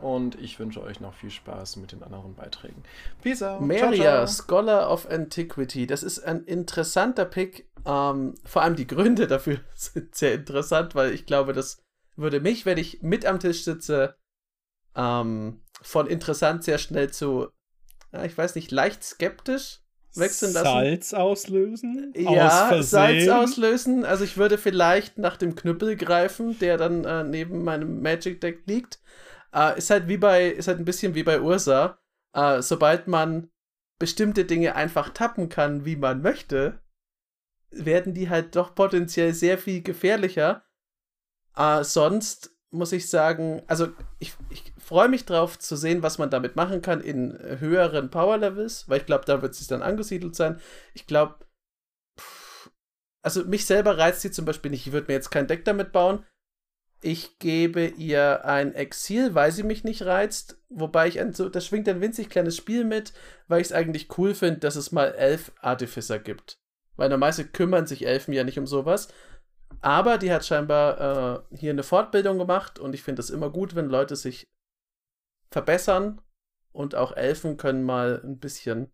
Und 0.00 0.40
ich 0.40 0.58
wünsche 0.58 0.82
euch 0.82 1.00
noch 1.00 1.14
viel 1.14 1.30
Spaß 1.30 1.76
mit 1.76 1.92
den 1.92 2.02
anderen 2.02 2.34
Beiträgen. 2.34 2.82
Peace 3.22 3.42
out. 3.42 3.60
Meria, 3.60 4.26
Scholar 4.26 4.90
of 4.90 5.10
Antiquity. 5.10 5.86
Das 5.86 6.02
ist 6.02 6.20
ein 6.20 6.44
interessanter 6.44 7.24
Pick. 7.24 7.68
Ähm, 7.84 8.34
vor 8.44 8.62
allem 8.62 8.76
die 8.76 8.86
Gründe 8.86 9.26
dafür 9.26 9.60
sind 9.74 10.14
sehr 10.14 10.34
interessant, 10.34 10.94
weil 10.94 11.12
ich 11.12 11.26
glaube, 11.26 11.52
das 11.52 11.82
würde 12.16 12.40
mich, 12.40 12.66
wenn 12.66 12.78
ich 12.78 13.02
mit 13.02 13.26
am 13.26 13.40
Tisch 13.40 13.64
sitze, 13.64 14.16
ähm, 14.96 15.62
von 15.80 16.06
interessant 16.06 16.64
sehr 16.64 16.78
schnell 16.78 17.10
zu, 17.10 17.48
ja, 18.12 18.24
ich 18.24 18.36
weiß 18.36 18.54
nicht, 18.56 18.70
leicht 18.70 19.04
skeptisch 19.04 19.80
wechseln 20.14 20.52
lassen. 20.52 20.64
Salz 20.64 21.14
auslösen? 21.14 22.12
Ja, 22.16 22.70
Aus 22.70 22.90
Salz 22.90 23.24
Versehen? 23.24 23.30
auslösen. 23.30 24.04
Also 24.04 24.24
ich 24.24 24.36
würde 24.36 24.58
vielleicht 24.58 25.18
nach 25.18 25.36
dem 25.36 25.54
Knüppel 25.54 25.96
greifen, 25.96 26.58
der 26.58 26.76
dann 26.76 27.04
äh, 27.04 27.24
neben 27.24 27.62
meinem 27.64 28.02
Magic 28.02 28.40
Deck 28.40 28.62
liegt. 28.66 29.00
Äh, 29.54 29.78
ist 29.78 29.90
halt 29.90 30.08
wie 30.08 30.18
bei, 30.18 30.48
ist 30.48 30.68
halt 30.68 30.78
ein 30.78 30.84
bisschen 30.84 31.14
wie 31.14 31.22
bei 31.22 31.40
Ursa. 31.40 31.98
Äh, 32.34 32.62
sobald 32.62 33.08
man 33.08 33.50
bestimmte 33.98 34.44
Dinge 34.44 34.76
einfach 34.76 35.10
tappen 35.10 35.48
kann, 35.48 35.84
wie 35.84 35.96
man 35.96 36.22
möchte, 36.22 36.80
werden 37.70 38.14
die 38.14 38.30
halt 38.30 38.56
doch 38.56 38.74
potenziell 38.74 39.34
sehr 39.34 39.58
viel 39.58 39.82
gefährlicher. 39.82 40.64
Äh, 41.56 41.84
sonst 41.84 42.54
muss 42.70 42.92
ich 42.92 43.08
sagen, 43.08 43.62
also 43.66 43.88
ich, 44.18 44.34
ich 44.50 44.74
freue 44.78 45.08
mich 45.08 45.24
drauf 45.24 45.58
zu 45.58 45.76
sehen, 45.76 46.02
was 46.02 46.18
man 46.18 46.30
damit 46.30 46.54
machen 46.54 46.82
kann 46.82 47.00
in 47.00 47.36
höheren 47.60 48.10
Power 48.10 48.36
Levels, 48.36 48.88
weil 48.88 49.00
ich 49.00 49.06
glaube, 49.06 49.24
da 49.24 49.40
wird 49.40 49.54
es 49.54 49.66
dann 49.66 49.82
angesiedelt 49.82 50.36
sein. 50.36 50.60
Ich 50.94 51.06
glaube, 51.06 51.46
also 53.22 53.44
mich 53.44 53.66
selber 53.66 53.98
reizt 53.98 54.20
sie 54.20 54.30
zum 54.30 54.44
Beispiel 54.44 54.70
nicht. 54.70 54.86
Ich 54.86 54.92
würde 54.92 55.08
mir 55.08 55.14
jetzt 55.14 55.30
kein 55.30 55.46
Deck 55.46 55.64
damit 55.64 55.92
bauen. 55.92 56.24
Ich 57.00 57.38
gebe 57.38 57.86
ihr 57.86 58.44
ein 58.44 58.74
Exil, 58.74 59.34
weil 59.34 59.52
sie 59.52 59.62
mich 59.62 59.84
nicht 59.84 60.02
reizt. 60.02 60.60
Wobei 60.68 61.06
ich 61.06 61.20
ein 61.20 61.32
so, 61.32 61.48
das 61.48 61.66
schwingt 61.66 61.88
ein 61.88 62.00
winzig 62.00 62.28
kleines 62.28 62.56
Spiel 62.56 62.84
mit, 62.84 63.12
weil 63.46 63.60
ich 63.60 63.68
es 63.68 63.72
eigentlich 63.72 64.18
cool 64.18 64.34
finde, 64.34 64.58
dass 64.60 64.74
es 64.74 64.90
mal 64.90 65.14
elf 65.14 65.52
Artificer 65.60 66.18
gibt. 66.18 66.58
Weil 66.96 67.08
normalerweise 67.08 67.46
kümmern 67.46 67.86
sich 67.86 68.06
Elfen 68.06 68.34
ja 68.34 68.42
nicht 68.42 68.58
um 68.58 68.66
sowas. 68.66 69.08
Aber 69.80 70.18
die 70.18 70.32
hat 70.32 70.44
scheinbar 70.44 71.44
äh, 71.52 71.56
hier 71.56 71.70
eine 71.70 71.84
Fortbildung 71.84 72.38
gemacht 72.38 72.80
und 72.80 72.94
ich 72.94 73.02
finde 73.02 73.20
es 73.20 73.30
immer 73.30 73.50
gut, 73.50 73.76
wenn 73.76 73.86
Leute 73.86 74.16
sich 74.16 74.48
verbessern 75.50 76.20
und 76.72 76.94
auch 76.94 77.16
Elfen 77.16 77.56
können 77.56 77.84
mal 77.84 78.20
ein 78.24 78.38
bisschen 78.38 78.90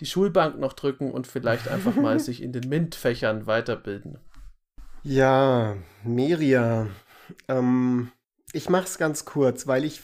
die 0.00 0.06
Schulbank 0.06 0.58
noch 0.58 0.72
drücken 0.72 1.10
und 1.10 1.26
vielleicht 1.26 1.68
einfach 1.68 1.96
mal 1.96 2.20
sich 2.20 2.42
in 2.42 2.52
den 2.52 2.68
MINT-Fächern 2.68 3.46
weiterbilden. 3.46 4.18
Ja, 5.02 5.76
Meria. 6.02 6.88
Ähm, 7.48 8.10
ich 8.52 8.68
mach's 8.68 8.98
ganz 8.98 9.24
kurz, 9.24 9.66
weil 9.66 9.84
ich 9.84 10.00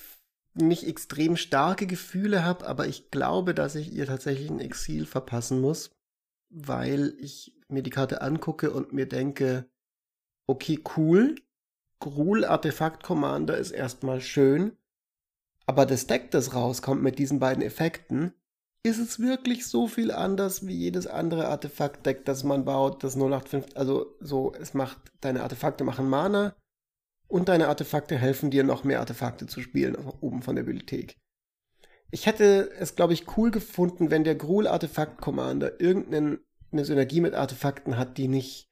nicht 0.54 0.86
extrem 0.86 1.36
starke 1.36 1.86
Gefühle 1.86 2.44
habe, 2.44 2.66
aber 2.66 2.86
ich 2.86 3.10
glaube, 3.10 3.54
dass 3.54 3.74
ich 3.74 3.92
ihr 3.92 4.06
tatsächlich 4.06 4.50
ein 4.50 4.60
Exil 4.60 5.06
verpassen 5.06 5.60
muss, 5.60 5.90
weil 6.50 7.14
ich 7.18 7.54
mir 7.68 7.82
die 7.82 7.90
Karte 7.90 8.22
angucke 8.22 8.72
und 8.72 8.92
mir 8.92 9.06
denke, 9.06 9.68
okay, 10.46 10.80
cool, 10.96 11.36
Gruul 12.00 12.44
Artefakt 12.44 13.02
Commander 13.02 13.56
ist 13.56 13.70
erstmal 13.70 14.20
schön, 14.20 14.76
aber 15.66 15.86
das 15.86 16.06
Deck, 16.06 16.30
das 16.30 16.54
rauskommt 16.54 17.02
mit 17.02 17.18
diesen 17.18 17.38
beiden 17.38 17.62
Effekten, 17.62 18.32
ist 18.82 18.98
es 18.98 19.20
wirklich 19.20 19.66
so 19.66 19.86
viel 19.86 20.10
anders 20.10 20.66
wie 20.66 20.74
jedes 20.74 21.06
andere 21.06 21.48
Artefakt-Deck, 21.48 22.24
das 22.24 22.44
man 22.44 22.64
baut, 22.64 23.04
das 23.04 23.14
085, 23.14 23.76
also 23.76 24.16
so, 24.20 24.54
es 24.54 24.72
macht, 24.72 24.98
deine 25.20 25.42
Artefakte 25.42 25.84
machen 25.84 26.08
Mana 26.08 26.56
und 27.30 27.48
deine 27.48 27.68
Artefakte 27.68 28.18
helfen 28.18 28.50
dir 28.50 28.64
noch 28.64 28.84
mehr 28.84 29.00
Artefakte 29.00 29.46
zu 29.46 29.60
spielen, 29.60 29.96
oben 30.20 30.42
von 30.42 30.56
der 30.56 30.64
Bibliothek. 30.64 31.16
Ich 32.10 32.26
hätte 32.26 32.70
es, 32.78 32.96
glaube 32.96 33.12
ich, 33.12 33.36
cool 33.36 33.50
gefunden, 33.50 34.10
wenn 34.10 34.24
der 34.24 34.34
Gruul 34.34 34.66
Artefakt 34.66 35.20
Commander 35.20 35.80
irgendeine 35.80 36.40
Synergie 36.72 37.20
mit 37.20 37.34
Artefakten 37.34 37.96
hat, 37.96 38.18
die 38.18 38.26
nicht, 38.26 38.68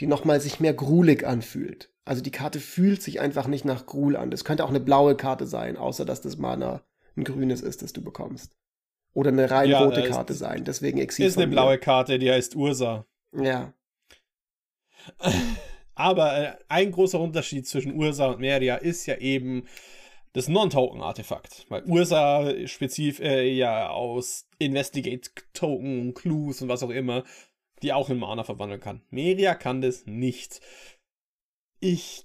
die 0.00 0.08
nochmal 0.08 0.40
sich 0.40 0.58
mehr 0.58 0.74
gruelig 0.74 1.24
anfühlt. 1.24 1.90
Also 2.04 2.22
die 2.22 2.32
Karte 2.32 2.58
fühlt 2.58 3.00
sich 3.00 3.20
einfach 3.20 3.46
nicht 3.46 3.64
nach 3.64 3.86
Gruul 3.86 4.16
an. 4.16 4.32
Das 4.32 4.44
könnte 4.44 4.64
auch 4.64 4.70
eine 4.70 4.80
blaue 4.80 5.16
Karte 5.16 5.46
sein, 5.46 5.76
außer 5.76 6.04
dass 6.04 6.20
das 6.20 6.36
Mana 6.36 6.82
ein 7.16 7.22
grünes 7.22 7.60
ist, 7.60 7.82
das 7.82 7.92
du 7.92 8.02
bekommst. 8.02 8.56
Oder 9.14 9.30
eine 9.30 9.48
rein 9.48 9.70
Ja, 9.70 9.84
rote 9.84 10.02
Karte 10.08 10.34
sein. 10.34 10.64
Deswegen 10.64 10.98
Exil 10.98 11.26
Ist 11.26 11.36
eine 11.36 11.46
mir. 11.46 11.52
blaue 11.52 11.78
Karte, 11.78 12.18
die 12.18 12.32
heißt 12.32 12.56
Ursa. 12.56 13.06
Ja. 13.32 13.72
Aber 15.94 16.38
äh, 16.38 16.56
ein 16.68 16.90
großer 16.90 17.20
Unterschied 17.20 17.66
zwischen 17.66 17.94
Ursa 17.94 18.26
und 18.26 18.40
Meria 18.40 18.76
ist 18.76 19.06
ja 19.06 19.16
eben 19.16 19.66
das 20.32 20.48
Non-Token-Artefakt. 20.48 21.66
Weil 21.68 21.84
Ursa 21.84 22.66
spezif 22.66 23.20
äh, 23.20 23.48
ja 23.48 23.90
aus 23.90 24.48
Investigate-Token, 24.58 26.14
Clues 26.14 26.62
und 26.62 26.68
was 26.68 26.82
auch 26.82 26.90
immer, 26.90 27.24
die 27.82 27.92
auch 27.92 28.10
in 28.10 28.18
Mana 28.18 28.44
verwandeln 28.44 28.80
kann. 28.80 29.02
Meria 29.10 29.54
kann 29.54 29.80
das 29.80 30.06
nicht. 30.06 30.60
Ich. 31.80 32.24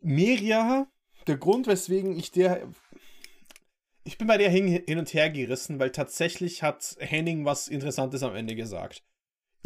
Meria, 0.00 0.86
der 1.26 1.36
Grund, 1.36 1.66
weswegen 1.66 2.16
ich 2.16 2.30
der. 2.30 2.68
Ich 4.04 4.18
bin 4.18 4.28
bei 4.28 4.36
der 4.36 4.50
hin, 4.50 4.68
hin 4.68 4.98
und 4.98 5.12
her 5.14 5.30
gerissen, 5.30 5.80
weil 5.80 5.90
tatsächlich 5.90 6.62
hat 6.62 6.96
Henning 7.00 7.44
was 7.44 7.66
Interessantes 7.66 8.22
am 8.22 8.36
Ende 8.36 8.54
gesagt. 8.54 9.02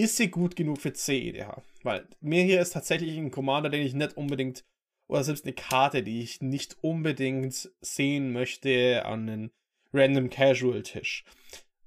Ist 0.00 0.16
sie 0.16 0.30
gut 0.30 0.56
genug 0.56 0.80
für 0.80 0.94
CEDH? 0.94 1.62
Weil 1.82 2.08
Meria 2.22 2.62
ist 2.62 2.72
tatsächlich 2.72 3.18
ein 3.18 3.30
Commander, 3.30 3.68
den 3.68 3.84
ich 3.84 3.92
nicht 3.92 4.16
unbedingt, 4.16 4.64
oder 5.08 5.22
selbst 5.22 5.44
eine 5.44 5.52
Karte, 5.52 6.02
die 6.02 6.22
ich 6.22 6.40
nicht 6.40 6.78
unbedingt 6.80 7.70
sehen 7.82 8.32
möchte 8.32 9.04
an 9.04 9.28
einem 9.28 9.50
Random 9.92 10.30
Casual 10.30 10.82
Tisch. 10.84 11.26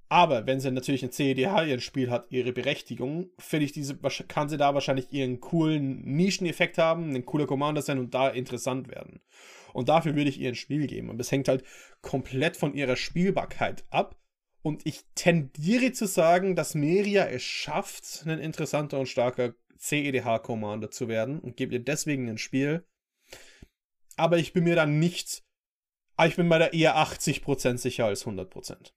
Aber 0.10 0.46
wenn 0.46 0.60
sie 0.60 0.70
natürlich 0.70 1.02
ein 1.02 1.12
CEDH 1.12 1.64
ihr 1.64 1.80
Spiel 1.80 2.12
hat, 2.12 2.28
ihre 2.30 2.54
Berechtigung, 2.54 3.32
finde 3.40 3.66
ich, 3.66 3.72
diese, 3.72 3.98
kann 4.28 4.48
sie 4.48 4.58
da 4.58 4.76
wahrscheinlich 4.76 5.12
ihren 5.12 5.42
coolen 5.42 6.04
Nischeneffekt 6.04 6.78
haben, 6.78 7.16
ein 7.16 7.26
cooler 7.26 7.48
Commander 7.48 7.82
sein 7.82 7.98
und 7.98 8.14
da 8.14 8.30
interessant 8.30 8.90
werden. 8.90 9.22
Und 9.74 9.90
dafür 9.90 10.16
würde 10.16 10.30
ich 10.30 10.40
ihr 10.40 10.50
ein 10.50 10.56
Spiel 10.56 10.86
geben. 10.86 11.10
Und 11.10 11.18
das 11.18 11.32
hängt 11.32 11.48
halt 11.48 11.64
komplett 12.04 12.58
von 12.58 12.76
ihrer 12.76 12.96
Spielbarkeit 12.96 13.86
ab. 13.90 14.16
Und 14.64 14.86
ich 14.86 15.04
tendiere 15.14 15.92
zu 15.92 16.08
sagen, 16.08 16.56
dass 16.56 16.74
Meria 16.74 17.26
es 17.26 17.44
schafft, 17.44 18.24
ein 18.26 18.40
interessanter 18.40 18.98
und 18.98 19.08
starker 19.08 19.54
CEDH-Commander 19.78 20.90
zu 20.90 21.10
werden 21.10 21.40
und 21.40 21.58
gebe 21.58 21.74
ihr 21.74 21.84
deswegen 21.84 22.30
ein 22.30 22.38
Spiel. 22.38 22.86
Aber 24.16 24.38
ich 24.38 24.54
bin 24.54 24.64
mir 24.64 24.76
dann 24.76 25.00
nicht. 25.00 25.44
ah, 26.16 26.26
Ich 26.26 26.38
bin 26.38 26.48
bei 26.48 26.58
der 26.60 26.74
eher 26.74 26.96
80% 26.96 27.78
sicher 27.78 28.06
als 28.06 28.26
100%. 28.26 28.94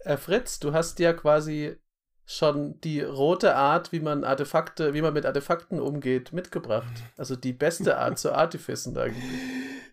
Äh, 0.00 0.16
Fritz, 0.16 0.58
du 0.58 0.72
hast 0.72 0.98
ja 0.98 1.12
quasi 1.12 1.76
schon 2.24 2.80
die 2.80 3.02
rote 3.02 3.54
Art, 3.54 3.92
wie 3.92 4.00
man 4.00 4.24
Artefakte, 4.24 4.94
wie 4.94 5.02
man 5.02 5.12
mit 5.12 5.26
Artefakten 5.26 5.78
umgeht, 5.80 6.32
mitgebracht. 6.32 7.02
Also 7.18 7.36
die 7.36 7.52
beste 7.52 7.98
Art 7.98 8.18
zu 8.18 8.32
Artificen 8.32 8.96
eigentlich. 8.98 9.22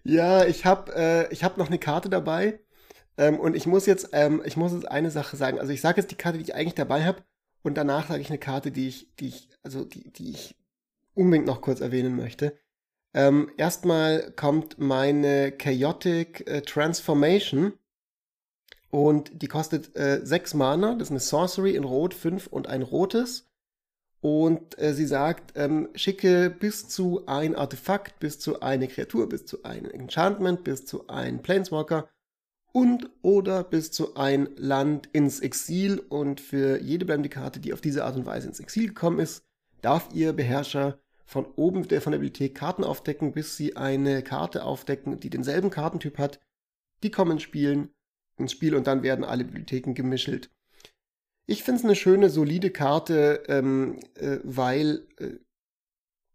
Ja, 0.04 0.46
ich 0.46 0.66
habe 0.66 0.94
äh, 0.96 1.34
ich 1.34 1.44
hab 1.44 1.58
noch 1.58 1.68
eine 1.68 1.80
Karte 1.80 2.10
dabei. 2.10 2.62
Ähm, 3.22 3.39
und 3.39 3.56
ich 3.56 3.68
muss 3.68 3.85
jetzt, 3.85 4.10
ähm, 4.14 4.41
ich 4.45 4.57
muss 4.57 4.73
jetzt 4.73 4.89
eine 4.89 5.11
Sache 5.11 5.38
sagen. 5.38 5.60
Also 5.60 5.72
ich 5.72 5.80
sage 5.80 6.02
jetzt 6.02 6.10
die 6.10 6.15
Karte, 6.15 6.39
die 6.39 6.43
ich 6.45 6.56
eigentlich 6.56 6.73
dabei 6.73 7.06
habe, 7.06 7.23
und 7.61 7.77
danach 7.77 8.07
sage 8.07 8.22
ich 8.22 8.30
eine 8.30 8.39
Karte, 8.39 8.72
die 8.72 8.88
ich, 8.88 9.15
die 9.18 9.27
ich, 9.27 9.48
also 9.61 9.85
die, 9.85 10.11
die 10.11 10.31
ich 10.31 10.56
unbedingt 11.14 11.45
noch 11.45 11.61
kurz 11.61 11.81
erwähnen 11.81 12.15
möchte. 12.15 12.57
Ähm, 13.14 13.52
erstmal 13.57 14.31
kommt 14.31 14.80
meine 14.80 15.52
Chaotic 15.52 16.48
äh, 16.49 16.61
Transformation. 16.61 17.73
Und 18.89 19.43
die 19.43 19.48
kostet 19.48 19.95
äh, 19.95 20.22
6 20.23 20.56
Mana. 20.56 20.95
Das 20.95 21.10
ist 21.10 21.11
eine 21.11 21.19
Sorcery 21.19 21.76
in 21.76 21.84
Rot, 21.84 22.15
5 22.15 22.48
und 22.48 22.65
ein 22.65 22.81
rotes. 22.81 23.48
Und 24.22 24.80
äh, 24.80 24.95
sie 24.95 25.06
sagt, 25.06 25.53
ähm, 25.56 25.89
schicke 25.93 26.49
bis 26.49 26.89
zu 26.89 27.27
ein 27.27 27.56
Artefakt, 27.56 28.19
bis 28.19 28.39
zu 28.39 28.61
eine 28.61 28.88
Kreatur, 28.88 29.30
bis 29.30 29.45
zu 29.45 29.64
ein 29.64 29.85
Enchantment, 29.85 30.64
bis 30.64 30.88
zu 30.88 31.07
ein 31.07 31.43
Planeswalker 31.43 32.10
und 32.72 33.10
oder 33.22 33.64
bis 33.64 33.91
zu 33.91 34.15
ein 34.15 34.49
Land 34.56 35.10
ins 35.14 35.39
Exil. 35.39 35.99
Und 35.99 36.39
für 36.39 36.81
jede 36.81 37.06
bleibende 37.06 37.30
die 37.60 37.73
auf 37.73 37.81
diese 37.81 38.06
Art 38.06 38.15
und 38.15 38.26
Weise 38.26 38.48
ins 38.48 38.60
Exil 38.60 38.88
gekommen 38.88 39.19
ist, 39.19 39.43
darf 39.81 40.10
ihr 40.14 40.34
Beherrscher 40.34 40.99
von 41.26 41.45
oben 41.56 41.88
der 41.88 42.02
von 42.02 42.11
der 42.11 42.19
Bibliothek 42.19 42.56
Karten 42.56 42.84
aufdecken, 42.84 43.31
bis 43.31 43.56
sie 43.56 43.77
eine 43.77 44.22
Karte 44.22 44.64
aufdecken, 44.65 45.19
die 45.19 45.30
denselben 45.30 45.69
Kartentyp 45.69 46.18
hat. 46.18 46.39
Die 47.03 47.11
kommen 47.11 47.39
spielen 47.39 47.89
ins 48.38 48.52
Spiel 48.52 48.76
und 48.76 48.88
dann 48.88 49.03
werden 49.03 49.23
alle 49.23 49.45
Bibliotheken 49.45 49.93
gemischelt. 49.93 50.49
Ich 51.45 51.64
finde 51.64 51.80
es 51.80 51.85
eine 51.85 51.95
schöne, 51.95 52.30
solide 52.30 52.69
Karte, 52.69 53.43
ähm, 53.48 53.99
äh, 54.15 54.39
weil 54.43 55.07
äh, 55.18 55.38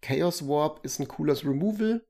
Chaos 0.02 0.46
Warp 0.48 0.84
ist 0.84 1.00
ein 1.00 1.08
cooles 1.08 1.44
Removal. 1.44 2.04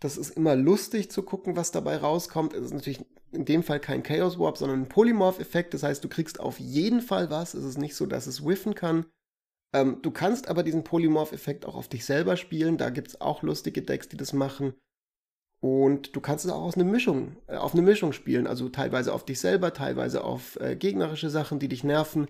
Das 0.00 0.16
ist 0.16 0.30
immer 0.30 0.56
lustig 0.56 1.10
zu 1.10 1.22
gucken, 1.22 1.56
was 1.56 1.70
dabei 1.70 1.96
rauskommt. 1.98 2.54
Es 2.54 2.64
ist 2.64 2.74
natürlich 2.74 3.04
in 3.32 3.44
dem 3.44 3.62
Fall 3.62 3.80
kein 3.80 4.02
Chaos 4.02 4.38
Warp, 4.38 4.58
sondern 4.58 4.82
ein 4.82 4.88
Polymorph-Effekt. 4.88 5.74
Das 5.74 5.82
heißt, 5.82 6.02
du 6.02 6.08
kriegst 6.08 6.40
auf 6.40 6.58
jeden 6.58 7.00
Fall 7.00 7.30
was. 7.30 7.54
Es 7.54 7.64
ist 7.64 7.78
nicht 7.78 7.94
so, 7.94 8.06
dass 8.06 8.26
es 8.26 8.44
whiffen 8.44 8.74
kann. 8.74 9.06
Ähm, 9.72 10.00
du 10.02 10.10
kannst 10.10 10.48
aber 10.48 10.62
diesen 10.62 10.84
Polymorph-Effekt 10.84 11.64
auch 11.64 11.76
auf 11.76 11.88
dich 11.88 12.04
selber 12.04 12.36
spielen. 12.36 12.76
Da 12.76 12.90
gibt 12.90 13.08
es 13.08 13.20
auch 13.20 13.42
lustige 13.42 13.82
Decks, 13.82 14.08
die 14.08 14.16
das 14.16 14.32
machen. 14.32 14.74
Und 15.60 16.16
du 16.16 16.20
kannst 16.20 16.44
es 16.46 16.50
auch 16.50 16.62
aus 16.62 16.76
Mischung, 16.76 17.36
äh, 17.46 17.56
auf 17.56 17.74
eine 17.74 17.82
Mischung 17.82 18.12
spielen. 18.12 18.46
Also 18.46 18.68
teilweise 18.68 19.12
auf 19.12 19.24
dich 19.24 19.40
selber, 19.40 19.72
teilweise 19.72 20.24
auf 20.24 20.58
äh, 20.60 20.74
gegnerische 20.74 21.30
Sachen, 21.30 21.58
die 21.58 21.68
dich 21.68 21.84
nerven. 21.84 22.28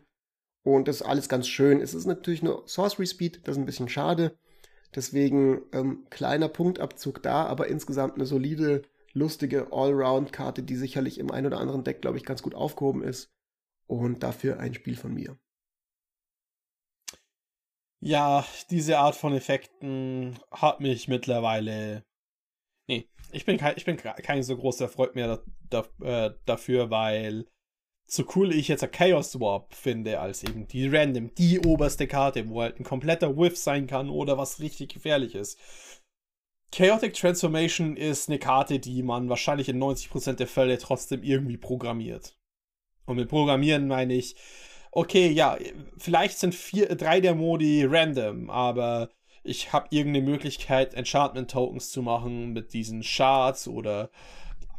Und 0.62 0.88
das 0.88 0.96
ist 0.96 1.06
alles 1.06 1.28
ganz 1.28 1.48
schön. 1.48 1.80
Es 1.80 1.94
ist 1.94 2.06
natürlich 2.06 2.42
nur 2.42 2.64
Sorcery 2.66 3.06
Speed, 3.06 3.40
das 3.44 3.56
ist 3.56 3.62
ein 3.62 3.66
bisschen 3.66 3.88
schade. 3.88 4.36
Deswegen 4.94 5.62
ähm, 5.72 6.06
kleiner 6.10 6.48
Punktabzug 6.48 7.22
da, 7.22 7.46
aber 7.46 7.68
insgesamt 7.68 8.16
eine 8.16 8.26
solide, 8.26 8.82
lustige 9.12 9.72
Allround-Karte, 9.72 10.62
die 10.62 10.76
sicherlich 10.76 11.18
im 11.18 11.30
ein 11.30 11.46
oder 11.46 11.58
anderen 11.58 11.84
Deck, 11.84 12.00
glaube 12.00 12.18
ich, 12.18 12.24
ganz 12.24 12.42
gut 12.42 12.54
aufgehoben 12.54 13.02
ist. 13.02 13.30
Und 13.86 14.22
dafür 14.22 14.60
ein 14.60 14.74
Spiel 14.74 14.96
von 14.96 15.14
mir. 15.14 15.38
Ja, 18.02 18.46
diese 18.70 18.98
Art 18.98 19.14
von 19.14 19.34
Effekten 19.34 20.38
hat 20.50 20.80
mich 20.80 21.08
mittlerweile. 21.08 22.04
Nee, 22.86 23.08
ich 23.32 23.44
bin 23.44 23.58
kein, 23.58 23.76
ich 23.76 23.84
bin 23.84 23.96
kein 23.96 24.42
so 24.42 24.56
großer 24.56 24.88
Freund 24.88 25.14
mehr 25.14 25.42
da, 25.68 25.84
da, 26.00 26.26
äh, 26.26 26.34
dafür, 26.46 26.90
weil 26.90 27.46
so 28.06 28.24
cool 28.34 28.52
ich 28.52 28.68
jetzt 28.68 28.82
ein 28.82 28.90
Chaos 28.90 29.38
Warp 29.38 29.74
finde, 29.74 30.18
als 30.18 30.42
eben 30.42 30.66
die 30.66 30.88
Random, 30.88 31.32
die 31.34 31.60
oberste 31.60 32.08
Karte, 32.08 32.48
wo 32.48 32.62
halt 32.62 32.80
ein 32.80 32.84
kompletter 32.84 33.36
Whiff 33.36 33.56
sein 33.56 33.86
kann 33.86 34.08
oder 34.08 34.36
was 34.36 34.60
richtig 34.60 34.92
gefährlich 34.92 35.34
ist. 35.34 35.58
Chaotic 36.72 37.14
Transformation 37.14 37.96
ist 37.96 38.28
eine 38.28 38.38
Karte, 38.38 38.78
die 38.78 39.02
man 39.02 39.28
wahrscheinlich 39.28 39.68
in 39.68 39.82
90% 39.82 40.34
der 40.34 40.46
Fälle 40.46 40.78
trotzdem 40.78 41.22
irgendwie 41.22 41.56
programmiert. 41.56 42.36
Und 43.06 43.16
mit 43.16 43.28
Programmieren 43.28 43.88
meine 43.88 44.14
ich, 44.14 44.36
okay, 44.92 45.28
ja, 45.28 45.58
vielleicht 45.98 46.38
sind 46.38 46.54
vier, 46.54 46.94
drei 46.94 47.20
der 47.20 47.34
Modi 47.34 47.84
random, 47.84 48.50
aber 48.50 49.10
ich 49.42 49.72
habe 49.72 49.88
irgendeine 49.90 50.26
Möglichkeit, 50.26 50.94
Enchantment-Tokens 50.94 51.90
zu 51.90 52.02
machen 52.02 52.52
mit 52.52 52.72
diesen 52.72 53.02
Shards 53.02 53.66
oder 53.66 54.10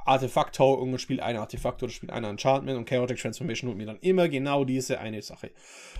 Artefakt-Token 0.05 0.93
und 0.93 0.99
spiele 0.99 1.23
ein 1.23 1.35
Artefakt 1.35 1.83
oder 1.83 1.91
spiele 1.91 2.13
ein 2.13 2.23
Enchantment 2.23 2.77
und 2.77 2.85
Chaotic 2.85 3.19
Transformation 3.19 3.69
holt 3.69 3.77
mir 3.77 3.85
dann 3.85 3.99
immer 3.99 4.29
genau 4.29 4.63
diese 4.63 4.99
eine 4.99 5.21
Sache. 5.21 5.51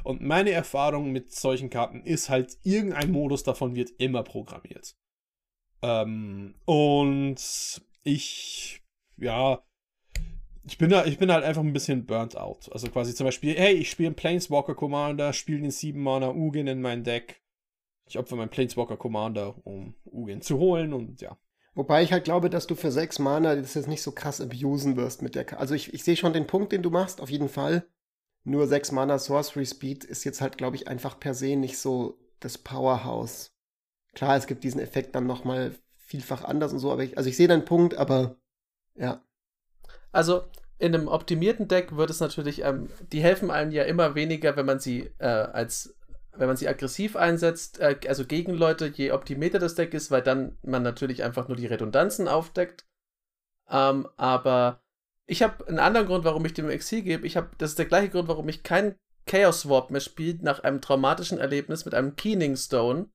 Und 0.03 0.21
meine 0.21 0.51
Erfahrung 0.51 1.11
mit 1.11 1.33
solchen 1.33 1.69
Karten 1.69 2.01
ist 2.03 2.29
halt, 2.29 2.57
irgendein 2.63 3.11
Modus 3.11 3.43
davon 3.43 3.75
wird 3.75 3.91
immer 3.97 4.23
programmiert. 4.23 4.95
Ähm, 5.81 6.55
und 6.65 7.81
ich, 8.03 8.81
ja, 9.17 9.63
ich 10.63 10.77
bin, 10.77 10.89
da, 10.89 11.05
ich 11.05 11.17
bin 11.17 11.31
halt 11.31 11.43
einfach 11.43 11.63
ein 11.63 11.73
bisschen 11.73 12.05
burnt 12.05 12.37
out. 12.37 12.71
Also 12.71 12.89
quasi 12.89 13.15
zum 13.15 13.25
Beispiel, 13.25 13.55
hey, 13.55 13.73
ich 13.73 13.89
spiele 13.89 14.07
einen 14.07 14.15
Planeswalker 14.15 14.75
Commander, 14.75 15.33
spiele 15.33 15.61
den 15.61 15.71
7 15.71 16.01
Mana 16.01 16.29
Ugin 16.29 16.67
in 16.67 16.81
mein 16.81 17.03
Deck. 17.03 17.41
Ich 18.07 18.17
opfer 18.17 18.35
meinen 18.35 18.49
Planeswalker 18.49 18.97
Commander, 18.97 19.55
um 19.65 19.95
Ugin 20.05 20.41
zu 20.41 20.59
holen 20.59 20.93
und 20.93 21.21
ja. 21.21 21.37
Wobei 21.73 22.03
ich 22.03 22.11
halt 22.11 22.25
glaube, 22.25 22.49
dass 22.49 22.67
du 22.67 22.75
für 22.75 22.91
6 22.91 23.19
Mana 23.19 23.55
das 23.55 23.73
jetzt 23.73 23.87
nicht 23.87 24.01
so 24.01 24.11
krass 24.11 24.41
abusen 24.41 24.97
wirst 24.97 25.21
mit 25.21 25.35
der 25.35 25.45
Karte. 25.45 25.61
Also 25.61 25.73
ich, 25.73 25.93
ich 25.93 26.03
sehe 26.03 26.17
schon 26.17 26.33
den 26.33 26.45
Punkt, 26.45 26.73
den 26.73 26.83
du 26.83 26.89
machst, 26.89 27.21
auf 27.21 27.29
jeden 27.29 27.49
Fall. 27.49 27.87
Nur 28.43 28.67
6 28.67 28.91
Mana 28.91 29.17
Sorcery 29.17 29.65
Speed 29.65 30.03
ist 30.03 30.25
jetzt 30.25 30.41
halt, 30.41 30.57
glaube 30.57 30.75
ich, 30.75 30.87
einfach 30.87 31.19
per 31.19 31.33
se 31.33 31.55
nicht 31.55 31.77
so 31.77 32.19
das 32.39 32.57
Powerhouse. 32.57 33.53
Klar, 34.13 34.35
es 34.35 34.47
gibt 34.47 34.63
diesen 34.63 34.81
Effekt 34.81 35.15
dann 35.15 35.25
nochmal 35.25 35.75
vielfach 35.95 36.43
anders 36.43 36.73
und 36.73 36.79
so, 36.79 36.91
aber 36.91 37.03
ich, 37.03 37.17
also 37.17 37.29
ich 37.29 37.37
sehe 37.37 37.47
deinen 37.47 37.65
Punkt, 37.65 37.95
aber 37.95 38.35
ja. 38.95 39.23
Also 40.11 40.43
in 40.77 40.93
einem 40.93 41.07
optimierten 41.07 41.67
Deck 41.67 41.95
wird 41.95 42.09
es 42.09 42.19
natürlich, 42.19 42.63
ähm, 42.63 42.89
die 43.11 43.21
helfen 43.21 43.51
einem 43.51 43.71
ja 43.71 43.83
immer 43.83 44.15
weniger, 44.15 44.55
wenn 44.57 44.65
man 44.65 44.79
sie 44.79 45.11
äh, 45.19 45.27
als, 45.27 45.95
wenn 46.33 46.47
man 46.47 46.57
sie 46.57 46.67
aggressiv 46.67 47.15
einsetzt, 47.15 47.79
äh, 47.79 47.97
also 48.07 48.25
gegen 48.25 48.53
Leute, 48.53 48.87
je 48.87 49.11
optimierter 49.11 49.59
das 49.59 49.75
Deck 49.75 49.93
ist, 49.93 50.11
weil 50.11 50.21
dann 50.21 50.57
man 50.63 50.83
natürlich 50.83 51.23
einfach 51.23 51.47
nur 51.47 51.55
die 51.55 51.67
Redundanzen 51.67 52.27
aufdeckt. 52.27 52.85
Ähm, 53.69 54.07
aber 54.17 54.81
ich 55.27 55.43
habe 55.43 55.65
einen 55.67 55.79
anderen 55.79 56.07
Grund, 56.07 56.25
warum 56.25 56.45
ich 56.45 56.53
dem 56.53 56.69
Exil 56.69 57.03
gebe. 57.03 57.25
Ich 57.25 57.37
habe, 57.37 57.51
das 57.57 57.71
ist 57.71 57.79
der 57.79 57.85
gleiche 57.85 58.09
Grund, 58.09 58.27
warum 58.27 58.49
ich 58.49 58.63
kein 58.63 58.95
Chaos 59.27 59.69
Warp 59.69 59.91
mehr 59.91 60.01
spiele 60.01 60.39
nach 60.41 60.63
einem 60.63 60.81
traumatischen 60.81 61.37
Erlebnis 61.37 61.85
mit 61.85 61.93
einem 61.93 62.15
Keening 62.15 62.57
Stone, 62.57 63.09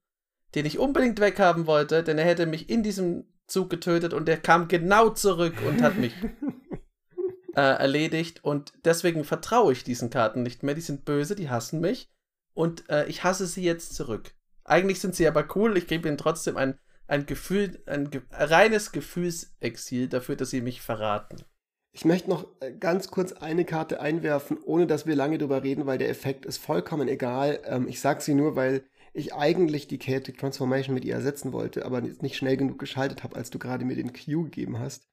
den 0.55 0.66
ich 0.66 0.78
unbedingt 0.78 1.20
weghaben 1.20 1.66
wollte, 1.66 2.02
denn 2.02 2.18
er 2.18 2.24
hätte 2.24 2.47
mich 2.47 2.70
in 2.70 2.82
diesem 2.82 3.24
Zug 3.47 3.70
getötet 3.70 4.12
und 4.12 4.27
der 4.27 4.39
kam 4.39 4.68
genau 4.68 5.10
zurück 5.10 5.55
und 5.66 5.82
hat 5.82 5.97
mich 5.97 6.14
äh, 7.55 7.60
erledigt. 7.60 8.44
Und 8.44 8.73
deswegen 8.85 9.24
vertraue 9.24 9.73
ich 9.73 9.85
diesen 9.85 10.10
Karten 10.10 10.43
nicht 10.43 10.62
mehr. 10.62 10.74
Die 10.74 10.81
sind 10.81 11.05
böse, 11.05 11.36
die 11.36 11.51
hassen 11.51 11.81
mich. 11.81 12.10
Und 12.55 12.89
äh, 12.89 13.06
ich 13.06 13.24
hasse 13.24 13.47
sie 13.47 13.62
jetzt 13.62 13.94
zurück. 13.94 14.32
Eigentlich 14.64 15.01
sind 15.01 15.14
sie 15.14 15.28
aber 15.28 15.47
cool. 15.55 15.77
Ich 15.77 15.86
gebe 15.86 16.09
ihnen 16.09 16.18
trotzdem 16.18 16.56
ein, 16.56 16.78
ein 17.06 17.27
Gefühl, 17.27 17.82
ein 17.86 18.10
ge 18.10 18.23
reines 18.31 18.93
Gefühlsexil 18.93 20.09
dafür, 20.09 20.36
dass 20.36 20.51
sie 20.51 20.60
mich 20.60 20.81
verraten. 20.81 21.44
Ich 21.93 22.05
möchte 22.05 22.28
noch 22.28 22.47
äh, 22.60 22.73
ganz 22.73 23.10
kurz 23.10 23.32
eine 23.32 23.64
Karte 23.64 24.01
einwerfen, 24.01 24.59
ohne 24.62 24.86
dass 24.86 25.06
wir 25.06 25.16
lange 25.16 25.39
drüber 25.39 25.62
reden, 25.62 25.86
weil 25.86 25.98
der 25.98 26.10
Effekt 26.10 26.44
ist 26.44 26.59
vollkommen 26.59 27.09
egal. 27.09 27.60
Ähm, 27.64 27.89
ich 27.89 28.01
sage 28.01 28.20
sie 28.20 28.35
nur, 28.35 28.56
weil 28.56 28.85
ich 29.16 29.34
eigentlich 29.34 29.88
die 29.88 29.98
Chaotic 29.98 30.38
Transformation 30.38 30.94
mit 30.94 31.05
ihr 31.05 31.14
ersetzen 31.14 31.52
wollte, 31.52 31.84
aber 31.84 32.01
nicht 32.01 32.36
schnell 32.36 32.56
genug 32.56 32.78
geschaltet 32.78 33.22
habe, 33.22 33.36
als 33.36 33.51
du 33.51 33.59
gerade 33.59 33.84
mir 33.84 33.97
den 33.97 34.12
Q 34.12 34.44
gegeben 34.44 34.78
hast. 34.78 35.09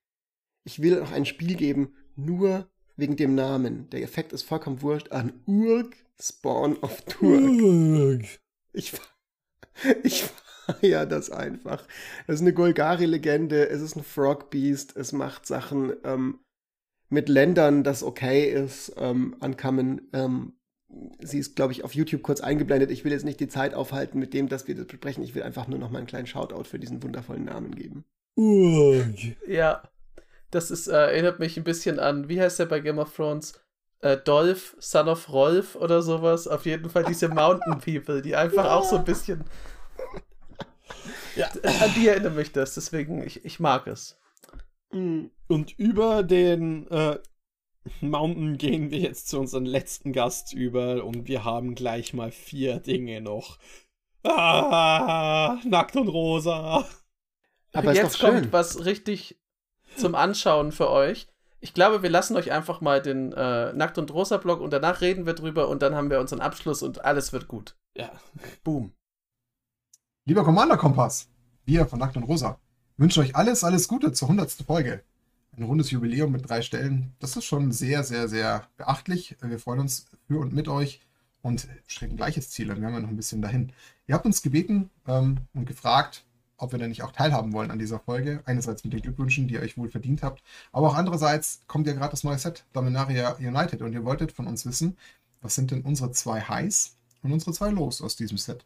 Ich 0.63 0.81
will 0.81 0.99
noch 0.99 1.11
ein 1.11 1.25
Spiel 1.25 1.55
geben, 1.55 1.93
nur 2.15 2.69
wegen 2.95 3.15
dem 3.15 3.35
Namen. 3.35 3.89
Der 3.89 4.03
Effekt 4.03 4.34
ist 4.34 4.43
vollkommen 4.43 4.81
wurscht 4.81 5.11
an 5.11 5.34
Urg 5.45 5.95
Spawn 6.19 6.77
of 6.77 7.01
Turk. 7.03 8.23
Ich, 8.71 8.93
ich 10.03 10.23
feier 10.23 11.05
das 11.05 11.30
einfach. 11.30 11.88
Das 12.27 12.35
ist 12.35 12.41
eine 12.41 12.53
Golgari-Legende, 12.53 13.69
es 13.69 13.81
ist 13.81 13.95
ein 13.95 14.03
Frog 14.03 14.49
Beast, 14.49 14.95
es 14.95 15.11
macht 15.11 15.45
Sachen 15.45 15.93
ähm, 16.03 16.39
mit 17.09 17.30
Ländern, 17.30 17.84
das 17.84 18.03
okay 18.03 18.49
ist, 18.51 18.93
ähm, 18.97 19.35
ankommen. 19.39 20.09
Ähm, 20.13 20.53
sie 21.20 21.40
ist, 21.40 21.56
glaube 21.56 21.74
ich, 21.74 21.84
auf 21.84 21.95
YouTube 21.95 22.22
kurz 22.22 22.41
eingeblendet. 22.41 22.91
Ich 22.91 23.03
will 23.03 23.11
jetzt 23.11 23.26
nicht 23.26 23.40
die 23.40 23.48
Zeit 23.48 23.74
aufhalten 23.74 24.20
mit 24.20 24.34
dem, 24.34 24.49
dass 24.49 24.68
wir 24.68 24.76
das 24.76 24.86
besprechen. 24.86 25.24
Ich 25.24 25.36
will 25.36 25.44
einfach 25.44 25.68
nur 25.68 25.80
noch 25.80 25.90
mal 25.90 25.99
einen 25.99 26.07
kleinen 26.07 26.28
Shoutout 26.28 26.65
für 26.65 26.80
diesen 26.80 27.03
wundervollen 27.03 27.45
Namen 27.45 27.76
geben. 27.76 28.06
Ja, 29.48 29.84
das 30.52 30.72
ist, 30.72 30.88
äh, 30.88 30.94
erinnert 30.94 31.40
mich 31.40 31.57
ein 31.57 31.64
bisschen 31.64 31.99
an, 31.99 32.30
wie 32.30 32.40
heißt 32.40 32.60
der 32.60 32.65
bei 32.65 32.80
Game 32.80 32.99
of 32.99 33.15
Thrones? 33.15 33.60
Äh, 34.02 34.18
Dolph, 34.18 34.76
Son 34.80 35.07
of 35.07 35.32
Rolf 35.32 35.76
oder 35.76 36.02
sowas. 36.02 36.48
Auf 36.48 36.65
jeden 36.65 36.90
Fall 36.90 37.06
diese 37.06 37.30
Mountain 37.30 37.80
People, 37.80 38.22
die 38.22 38.36
einfach 38.36 38.65
ja. 38.65 38.76
auch 38.76 38.84
so 38.84 38.98
ein 38.98 39.06
bisschen. 39.06 39.44
Ja. 41.36 41.48
An 41.48 41.91
die 41.95 42.07
erinnert 42.07 42.36
mich 42.36 42.52
das, 42.52 42.76
deswegen, 42.76 43.24
ich, 43.24 43.44
ich 43.44 43.60
mag 43.60 43.88
es. 43.88 44.20
Mm. 44.91 45.26
Und 45.48 45.78
über 45.80 46.22
den 46.22 46.86
äh, 46.91 47.18
Mountain 48.01 48.57
gehen 48.57 48.91
wir 48.91 48.99
jetzt 48.99 49.27
zu 49.27 49.39
unserem 49.39 49.65
letzten 49.65 50.14
Gast 50.14 50.53
über 50.53 51.03
und 51.03 51.27
wir 51.27 51.43
haben 51.43 51.76
gleich 51.76 52.14
mal 52.14 52.31
vier 52.31 52.80
Dinge 52.80 53.22
noch. 53.22 53.57
Ah, 54.23 55.60
nackt 55.65 55.95
und 55.95 56.07
rosa. 56.07 56.88
Aber 57.73 57.93
jetzt 57.93 58.19
kommt 58.19 58.53
was 58.53 58.85
richtig 58.85 59.39
zum 59.97 60.15
Anschauen 60.15 60.72
für 60.72 60.89
euch. 60.89 61.27
Ich 61.60 61.73
glaube, 61.73 62.03
wir 62.03 62.10
lassen 62.10 62.35
euch 62.35 62.51
einfach 62.51 62.81
mal 62.81 63.01
den 63.01 63.31
äh, 63.34 63.73
Nackt 63.73 63.97
und 63.97 64.14
Rosa 64.14 64.38
Blog 64.38 64.60
und 64.60 64.72
danach 64.72 65.01
reden 65.01 65.26
wir 65.26 65.34
drüber 65.34 65.69
und 65.69 65.81
dann 65.81 65.95
haben 65.95 66.10
wir 66.10 66.19
unseren 66.19 66.41
Abschluss 66.41 66.84
und 66.84 67.05
alles 67.05 67.31
wird 67.31 67.47
gut. 67.47 67.77
Ja. 67.95 68.11
Boom. 68.64 68.93
Lieber 70.26 70.43
Commander 70.43 70.77
Kompass, 70.77 71.30
wir 71.65 71.85
von 71.85 71.99
Nackt 71.99 72.18
und 72.18 72.23
Rosa 72.23 72.60
wünschen 72.97 73.23
euch 73.23 73.35
alles, 73.35 73.64
alles 73.64 73.88
Gute 73.88 74.11
zur 74.11 74.30
100. 74.30 74.51
Folge. 74.65 75.03
Ein 75.55 75.63
rundes 75.63 75.91
Jubiläum 75.91 76.31
mit 76.31 76.49
drei 76.49 76.63
Stellen. 76.63 77.13
Das 77.19 77.38
ist 77.38 77.45
schon 77.45 77.71
sehr, 77.71 78.03
sehr, 78.03 78.27
sehr 78.27 78.67
beachtlich. 78.75 79.38
Wir 79.39 79.59
freuen 79.59 79.81
uns 79.81 80.07
für 80.27 80.39
und 80.39 80.51
mit 80.51 80.67
euch 80.67 81.01
und 81.43 81.67
streben 81.85 82.17
gleiches 82.17 82.49
Ziel 82.49 82.71
an. 82.71 82.80
Wir 82.80 82.88
haben 82.88 82.95
ja 82.95 83.01
noch 83.01 83.09
ein 83.09 83.15
bisschen 83.15 83.43
dahin. 83.43 83.71
Ihr 84.07 84.15
habt 84.15 84.25
uns 84.25 84.41
gebeten 84.41 84.89
ähm, 85.07 85.38
und 85.53 85.65
gefragt, 85.67 86.25
ob 86.57 86.71
wir 86.71 86.80
denn 86.80 86.89
nicht 86.89 87.03
auch 87.03 87.11
teilhaben 87.11 87.53
wollen 87.53 87.69
an 87.69 87.77
dieser 87.77 87.99
Folge. 87.99 88.41
Einerseits 88.45 88.84
mit 88.84 88.93
den 88.93 89.01
Glückwünschen, 89.01 89.47
die 89.47 89.53
ihr 89.53 89.61
euch 89.61 89.77
wohl 89.77 89.89
verdient 89.89 90.23
habt, 90.23 90.41
aber 90.71 90.88
auch 90.88 90.95
andererseits 90.95 91.61
kommt 91.67 91.85
ja 91.85 91.93
gerade 91.93 92.11
das 92.11 92.23
neue 92.23 92.39
Set, 92.39 92.65
Dominaria 92.73 93.35
United, 93.35 93.84
und 93.84 93.93
ihr 93.93 94.05
wolltet 94.05 94.31
von 94.31 94.47
uns 94.47 94.65
wissen, 94.65 94.97
was 95.41 95.53
sind 95.53 95.69
denn 95.69 95.81
unsere 95.81 96.11
zwei 96.11 96.41
Highs 96.41 96.95
und 97.21 97.31
unsere 97.31 97.53
zwei 97.53 97.69
Lows 97.69 98.01
aus 98.01 98.15
diesem 98.15 98.39
Set. 98.39 98.65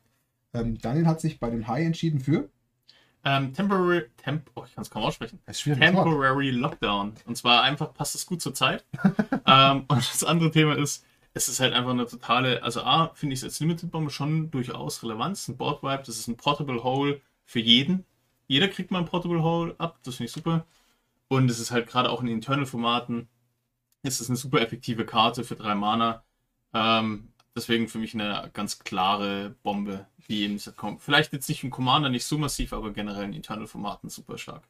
Ähm, 0.54 0.78
Daniel 0.78 1.08
hat 1.08 1.20
sich 1.20 1.40
bei 1.40 1.50
dem 1.50 1.68
High 1.68 1.86
entschieden 1.86 2.22
für 2.22 2.50
ähm, 3.28 3.54
temporary, 3.54 4.06
temp, 4.16 4.50
oh, 4.56 4.64
ich 4.66 4.74
kann 4.74 4.84
es 4.84 4.90
kaum 4.90 5.04
aussprechen. 5.04 5.38
Temporary 5.52 6.50
Lockdown. 6.52 7.14
Und 7.26 7.36
zwar 7.36 7.62
einfach 7.62 7.94
passt 7.94 8.16
es 8.16 8.26
gut 8.26 8.42
zur 8.42 8.54
Zeit. 8.54 8.86
ähm, 9.46 9.84
und 9.90 9.98
das 9.98 10.24
andere 10.24 10.50
Thema 10.50 10.78
ist, 10.78 11.06
es 11.34 11.50
ist 11.50 11.60
halt 11.60 11.74
einfach 11.74 11.92
eine 11.92 12.08
totale, 12.08 12.64
also 12.64 12.84
A, 12.84 13.12
finde 13.16 13.34
ich 13.34 13.40
es 13.40 13.44
als 13.44 13.60
Limited 13.60 13.92
Bombe 13.92 14.12
schon 14.12 14.50
durchaus 14.50 15.04
relevant. 15.04 15.36
Es 15.36 15.42
ist 15.42 15.48
ein 15.50 15.58
Board 15.58 15.84
Wipe, 15.84 16.04
das 16.06 16.18
ist 16.18 16.28
ein 16.30 16.38
Portable 16.38 16.86
Hole 16.86 17.20
für 17.44 17.60
jeden. 17.60 18.06
Jeder 18.48 18.70
kriegt 18.70 18.92
mal 18.92 19.00
ein 19.00 19.06
Portable 19.06 19.44
Hole 19.44 19.76
ab, 19.78 20.00
das 20.04 20.16
finde 20.16 20.28
ich 20.28 20.32
super. 20.32 20.66
Und 21.28 21.52
es 21.52 21.60
ist 21.60 21.72
halt 21.72 21.88
gerade 21.88 22.10
auch 22.10 22.22
in 22.22 22.30
Internal-Formaten, 22.30 23.28
ist 24.04 24.22
es 24.22 24.30
eine 24.30 24.38
super 24.38 24.62
effektive 24.62 25.06
Karte 25.06 25.44
für 25.44 25.58
drei 25.58 25.76
Mana. 25.76 26.24
Ähm, 26.74 27.28
deswegen 27.58 27.90
für 27.90 28.00
mich 28.00 28.14
eine 28.14 28.50
ganz 28.54 28.80
klare 28.80 29.56
Bombe, 29.64 30.06
die 30.30 30.44
eben 30.44 30.60
kommt. 30.76 31.02
Vielleicht 31.02 31.34
jetzt 31.34 31.50
nicht 31.50 31.64
im 31.64 31.72
Commander 31.72 32.10
nicht 32.10 32.26
so 32.26 32.38
massiv, 32.38 32.72
aber 32.72 32.94
generell 32.94 33.26
in 33.26 33.34
Eternal-Formaten 33.34 34.10
super 34.10 34.38
stark. 34.38 34.64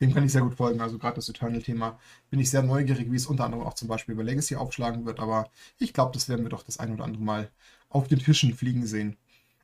Dem 0.00 0.12
kann 0.12 0.24
ich 0.24 0.32
sehr 0.32 0.42
gut 0.42 0.54
folgen. 0.54 0.80
Also 0.80 0.98
gerade 0.98 1.16
das 1.16 1.28
Eternal-Thema 1.28 1.98
bin 2.28 2.40
ich 2.40 2.50
sehr 2.50 2.62
neugierig, 2.62 3.10
wie 3.10 3.16
es 3.16 3.26
unter 3.26 3.44
anderem 3.44 3.64
auch 3.64 3.74
zum 3.74 3.88
Beispiel 3.88 4.14
über 4.14 4.24
Legacy 4.24 4.56
aufschlagen 4.56 5.06
wird. 5.06 5.20
Aber 5.20 5.48
ich 5.78 5.94
glaube, 5.94 6.12
das 6.12 6.28
werden 6.28 6.44
wir 6.44 6.50
doch 6.50 6.62
das 6.62 6.78
ein 6.78 6.92
oder 6.92 7.04
andere 7.04 7.22
Mal 7.22 7.50
auf 7.88 8.08
den 8.08 8.18
Tischen 8.18 8.54
fliegen 8.54 8.86
sehen. 8.86 9.16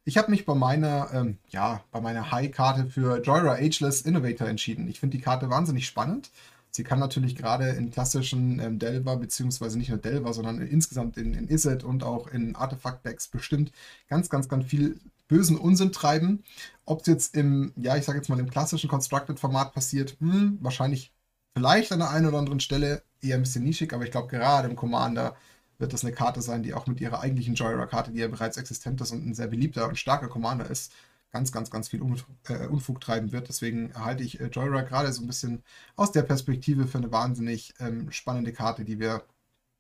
Ich 0.05 0.16
habe 0.16 0.30
mich 0.30 0.47
bei 0.47 0.55
meiner, 0.55 1.10
ähm, 1.12 1.38
ja, 1.51 1.84
bei 1.90 2.01
meiner 2.01 2.30
High-Karte 2.30 2.86
für 2.86 3.20
Joyra 3.20 3.55
Ageless 3.55 4.01
Innovator 4.01 4.48
entschieden. 4.48 4.88
Ich 4.88 5.01
finde 5.01 5.18
die 5.18 5.22
Karte 5.22 5.51
wahnsinnig 5.51 5.86
spannend. 5.86 6.30
Sie 6.70 6.84
kann 6.84 6.98
natürlich 6.98 7.36
gerade 7.36 7.70
in 7.70 7.90
klassischen 7.90 8.60
ähm, 8.60 8.78
Delver, 8.78 9.16
beziehungsweise 9.16 9.78
nicht 9.78 9.88
nur 9.88 9.98
Delver, 9.98 10.32
sondern 10.32 10.60
insgesamt 10.60 11.16
in, 11.16 11.34
in 11.34 11.48
Izzet 11.48 11.84
und 11.84 12.02
auch 12.05 12.28
in 12.28 12.55
Artefakt-Decks 12.55 13.28
bestimmt 13.28 13.72
ganz, 14.09 14.30
ganz, 14.30 14.48
ganz 14.48 14.66
viel 14.66 15.01
bösen 15.28 15.56
Unsinn 15.59 15.92
treiben. 15.92 16.44
Ob 16.84 17.01
es 17.01 17.06
jetzt 17.06 17.36
im, 17.36 17.72
ja, 17.76 17.97
ich 17.97 18.05
sage 18.05 18.18
jetzt 18.18 18.28
mal 18.28 18.38
im 18.38 18.51
klassischen 18.51 18.90
Constructed-Format 18.90 19.72
passiert, 19.72 20.16
hm, 20.20 20.59
wahrscheinlich 20.60 21.12
vielleicht 21.55 21.92
an 21.92 22.01
der 22.01 22.10
einen 22.10 22.26
oder 22.26 22.38
anderen 22.38 22.60
Stelle 22.60 23.02
eher 23.20 23.36
ein 23.36 23.42
bisschen 23.42 23.64
nischig, 23.64 23.92
aber 23.92 24.05
ich 24.05 24.10
glaube 24.10 24.28
gerade 24.28 24.68
im 24.68 24.76
Commander 24.76 25.36
wird 25.78 25.92
das 25.92 26.05
eine 26.05 26.12
Karte 26.12 26.42
sein, 26.42 26.62
die 26.62 26.74
auch 26.74 26.86
mit 26.86 27.01
ihrer 27.01 27.20
eigentlichen 27.20 27.55
Joyra-Karte, 27.55 28.12
die 28.12 28.20
ja 28.20 28.28
bereits 28.28 28.56
existent 28.59 29.01
ist 29.01 29.12
und 29.12 29.26
ein 29.26 29.34
sehr 29.34 29.48
beliebter 29.48 29.88
und 29.88 29.98
starker 29.98 30.28
Commander 30.28 30.68
ist, 30.70 30.92
ganz, 31.31 31.52
ganz, 31.52 31.70
ganz 31.70 31.89
viel 31.89 32.02
Unfug, 32.02 32.28
äh, 32.48 32.66
Unfug 32.66 33.01
treiben 33.01 33.32
wird. 33.32 33.48
Deswegen 33.48 33.94
halte 33.94 34.23
ich 34.24 34.40
äh, 34.40 34.47
Joyride 34.47 34.85
gerade 34.85 35.12
so 35.12 35.23
ein 35.23 35.27
bisschen 35.27 35.62
aus 35.97 36.12
der 36.12 36.23
Perspektive 36.23 36.86
für 36.86 36.98
eine 36.98 37.12
wahnsinnig 37.12 37.74
ähm, 37.81 38.11
spannende 38.11 38.52
Karte, 38.52 38.85
die 38.85 38.98
wir 38.98 39.24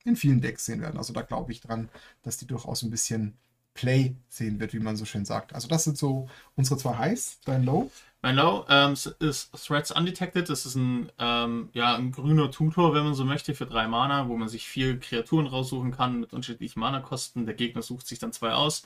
in 0.04 0.16
vielen 0.16 0.40
Decks 0.40 0.64
sehen 0.64 0.80
werden. 0.80 0.98
Also 0.98 1.12
da 1.12 1.22
glaube 1.22 1.52
ich 1.52 1.60
dran, 1.60 1.88
dass 2.22 2.36
die 2.36 2.46
durchaus 2.46 2.82
ein 2.82 2.90
bisschen 2.90 3.36
Play 3.74 4.16
sehen 4.28 4.60
wird, 4.60 4.72
wie 4.72 4.80
man 4.80 4.96
so 4.96 5.04
schön 5.04 5.24
sagt. 5.24 5.54
Also 5.54 5.68
das 5.68 5.84
sind 5.84 5.96
so 5.96 6.28
unsere 6.56 6.78
zwei 6.78 6.96
Highs. 6.96 7.40
Dein 7.44 7.64
Low? 7.64 7.90
Mein 8.22 8.36
Low 8.36 8.66
ähm, 8.68 8.92
ist 8.92 9.50
Threats 9.66 9.90
Undetected. 9.90 10.50
Das 10.50 10.66
ist 10.66 10.74
ein, 10.74 11.10
ähm, 11.18 11.70
ja, 11.72 11.96
ein 11.96 12.12
grüner 12.12 12.50
Tutor, 12.50 12.94
wenn 12.94 13.04
man 13.04 13.14
so 13.14 13.24
möchte, 13.24 13.54
für 13.54 13.66
drei 13.66 13.86
Mana, 13.86 14.28
wo 14.28 14.36
man 14.36 14.48
sich 14.48 14.68
vier 14.68 14.98
Kreaturen 14.98 15.46
raussuchen 15.46 15.92
kann 15.92 16.20
mit 16.20 16.32
unterschiedlichen 16.32 16.80
Mana-Kosten. 16.80 17.46
Der 17.46 17.54
Gegner 17.54 17.82
sucht 17.82 18.06
sich 18.06 18.18
dann 18.18 18.32
zwei 18.32 18.52
aus 18.52 18.82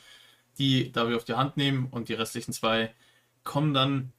die 0.59 0.93
darf 0.93 1.09
ich 1.09 1.16
auf 1.16 1.24
die 1.24 1.35
Hand 1.35 1.56
nehmen 1.56 1.89
und 1.90 2.09
die 2.09 2.14
restlichen 2.14 2.52
zwei 2.52 2.93
kommen 3.44 3.74
dann 3.74 4.12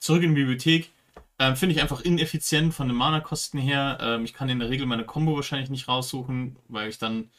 zurück 0.00 0.22
in 0.22 0.34
die 0.34 0.40
Bibliothek. 0.40 0.90
Ähm, 1.38 1.56
Finde 1.56 1.74
ich 1.74 1.82
einfach 1.82 2.00
ineffizient 2.00 2.74
von 2.74 2.88
den 2.88 2.96
Mana-Kosten 2.96 3.58
her. 3.58 3.98
Ähm, 4.00 4.24
ich 4.24 4.34
kann 4.34 4.48
in 4.48 4.58
der 4.58 4.70
Regel 4.70 4.86
meine 4.86 5.04
Combo 5.04 5.36
wahrscheinlich 5.36 5.70
nicht 5.70 5.88
raussuchen, 5.88 6.56
weil 6.68 6.88
ich 6.88 6.98
dann 6.98 7.30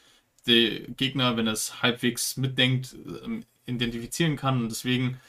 den 0.48 0.96
Gegner, 0.96 1.36
wenn 1.38 1.48
er 1.48 1.54
es 1.54 1.82
halbwegs 1.82 2.38
mitdenkt, 2.38 2.96
ähm, 3.26 3.44
identifizieren 3.66 4.38
kann. 4.38 4.62
Und 4.62 4.70
deswegen 4.70 5.20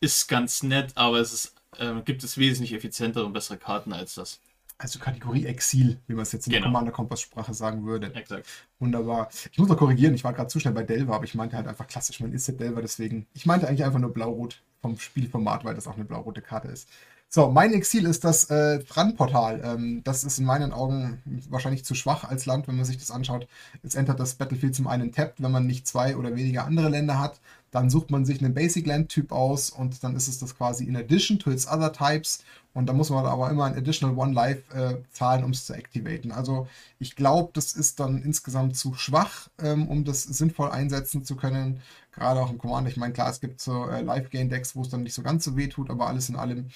ist 0.00 0.16
es 0.18 0.26
ganz 0.28 0.62
nett, 0.62 0.92
aber 0.96 1.18
es 1.18 1.32
ist, 1.32 1.54
äh, 1.78 2.00
gibt 2.04 2.24
es 2.24 2.38
wesentlich 2.38 2.72
effizientere 2.72 3.24
und 3.24 3.32
bessere 3.32 3.58
Karten 3.58 3.92
als 3.92 4.14
das 4.14 4.40
also 4.78 4.98
Kategorie 4.98 5.46
Exil, 5.46 5.98
wie 6.06 6.14
man 6.14 6.22
es 6.22 6.32
jetzt 6.32 6.46
in 6.46 6.52
genau. 6.52 6.64
der 6.64 6.72
Commander-Kompass-Sprache 6.72 7.54
sagen 7.54 7.86
würde. 7.86 8.12
Exakt. 8.14 8.46
Wunderbar. 8.78 9.28
Ich 9.50 9.58
muss 9.58 9.68
noch 9.68 9.76
korrigieren, 9.76 10.14
ich 10.14 10.24
war 10.24 10.32
gerade 10.32 10.48
zu 10.48 10.60
schnell 10.60 10.74
bei 10.74 10.82
Delver, 10.82 11.14
aber 11.14 11.24
ich 11.24 11.34
meinte 11.34 11.56
halt 11.56 11.66
einfach 11.66 11.86
klassisch, 11.86 12.20
man 12.20 12.32
ist 12.32 12.46
ja 12.48 12.54
Delver, 12.54 12.82
deswegen. 12.82 13.26
Ich 13.32 13.46
meinte 13.46 13.68
eigentlich 13.68 13.84
einfach 13.84 13.98
nur 13.98 14.12
Blau-Rot 14.12 14.62
vom 14.82 14.98
Spielformat, 14.98 15.64
weil 15.64 15.74
das 15.74 15.86
auch 15.86 15.96
eine 15.96 16.04
blau-rote 16.04 16.42
Karte 16.42 16.68
ist. 16.68 16.88
So, 17.28 17.50
mein 17.50 17.74
Exil 17.74 18.06
ist 18.06 18.24
das 18.24 18.50
äh, 18.50 18.80
Fran-Portal. 18.80 19.60
Ähm, 19.64 20.02
das 20.04 20.22
ist 20.22 20.38
in 20.38 20.44
meinen 20.44 20.72
Augen 20.72 21.20
wahrscheinlich 21.50 21.84
zu 21.84 21.94
schwach 21.94 22.24
als 22.24 22.46
Land, 22.46 22.68
wenn 22.68 22.76
man 22.76 22.84
sich 22.84 22.98
das 22.98 23.10
anschaut. 23.10 23.48
Jetzt 23.82 23.96
entert 23.96 24.20
das 24.20 24.36
Battlefield 24.36 24.74
zum 24.74 24.86
einen 24.86 25.12
tappt, 25.12 25.42
wenn 25.42 25.50
man 25.50 25.66
nicht 25.66 25.86
zwei 25.88 26.16
oder 26.16 26.36
weniger 26.36 26.64
andere 26.64 26.88
Länder 26.88 27.18
hat. 27.18 27.40
Dann 27.70 27.90
sucht 27.90 28.10
man 28.10 28.24
sich 28.24 28.40
einen 28.40 28.54
Basic 28.54 28.86
Land 28.86 29.08
Typ 29.08 29.32
aus 29.32 29.70
und 29.70 30.02
dann 30.02 30.16
ist 30.16 30.28
es 30.28 30.38
das 30.38 30.56
quasi 30.56 30.84
in 30.84 30.96
addition 30.96 31.38
to 31.38 31.50
its 31.50 31.66
other 31.66 31.92
types. 31.92 32.44
Und 32.72 32.86
da 32.86 32.92
muss 32.92 33.10
man 33.10 33.24
aber 33.24 33.50
immer 33.50 33.64
ein 33.64 33.76
additional 33.76 34.16
One 34.16 34.34
Life 34.34 34.62
äh, 34.74 34.96
zahlen, 35.10 35.44
um 35.44 35.50
es 35.50 35.64
zu 35.66 35.72
activaten. 35.72 36.30
Also 36.30 36.68
ich 36.98 37.16
glaube, 37.16 37.50
das 37.54 37.72
ist 37.72 38.00
dann 38.00 38.22
insgesamt 38.22 38.76
zu 38.76 38.94
schwach, 38.94 39.48
ähm, 39.58 39.88
um 39.88 40.04
das 40.04 40.24
sinnvoll 40.24 40.70
einsetzen 40.70 41.24
zu 41.24 41.36
können. 41.36 41.80
Gerade 42.12 42.40
auch 42.40 42.50
im 42.50 42.58
Commander. 42.58 42.90
Ich 42.90 42.96
meine, 42.96 43.12
klar, 43.14 43.30
es 43.30 43.40
gibt 43.40 43.60
so 43.60 43.88
äh, 43.88 44.02
Life 44.02 44.28
Gain 44.30 44.50
Decks, 44.50 44.76
wo 44.76 44.82
es 44.82 44.90
dann 44.90 45.02
nicht 45.02 45.14
so 45.14 45.22
ganz 45.22 45.44
so 45.44 45.56
weh 45.56 45.68
tut, 45.68 45.90
aber 45.90 46.06
alles 46.06 46.28
in 46.28 46.36
allem 46.36 46.68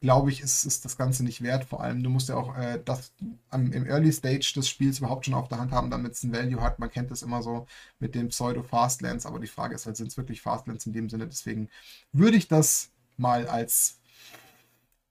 glaube 0.00 0.30
ich, 0.30 0.40
ist, 0.40 0.64
ist 0.64 0.84
das 0.84 0.96
Ganze 0.96 1.24
nicht 1.24 1.42
wert. 1.42 1.64
Vor 1.64 1.82
allem, 1.82 2.02
du 2.02 2.10
musst 2.10 2.28
ja 2.28 2.36
auch 2.36 2.56
äh, 2.56 2.80
das 2.84 3.12
am, 3.50 3.72
im 3.72 3.86
Early 3.86 4.12
Stage 4.12 4.52
des 4.54 4.68
Spiels 4.68 4.98
überhaupt 4.98 5.24
schon 5.24 5.34
auf 5.34 5.48
der 5.48 5.58
Hand 5.58 5.72
haben, 5.72 5.90
damit 5.90 6.12
es 6.12 6.22
ein 6.22 6.32
Value 6.32 6.60
hat. 6.60 6.78
Man 6.78 6.90
kennt 6.90 7.10
das 7.10 7.22
immer 7.22 7.42
so 7.42 7.66
mit 7.98 8.14
den 8.14 8.28
Pseudo-Fastlands, 8.28 9.26
aber 9.26 9.38
die 9.40 9.46
Frage 9.46 9.74
ist 9.74 9.86
halt, 9.86 9.96
sind 9.96 10.08
es 10.08 10.16
wirklich 10.16 10.42
Fastlands 10.42 10.86
in 10.86 10.92
dem 10.92 11.08
Sinne? 11.08 11.26
Deswegen 11.26 11.70
würde 12.12 12.36
ich 12.36 12.48
das 12.48 12.90
mal 13.16 13.46
als 13.48 13.98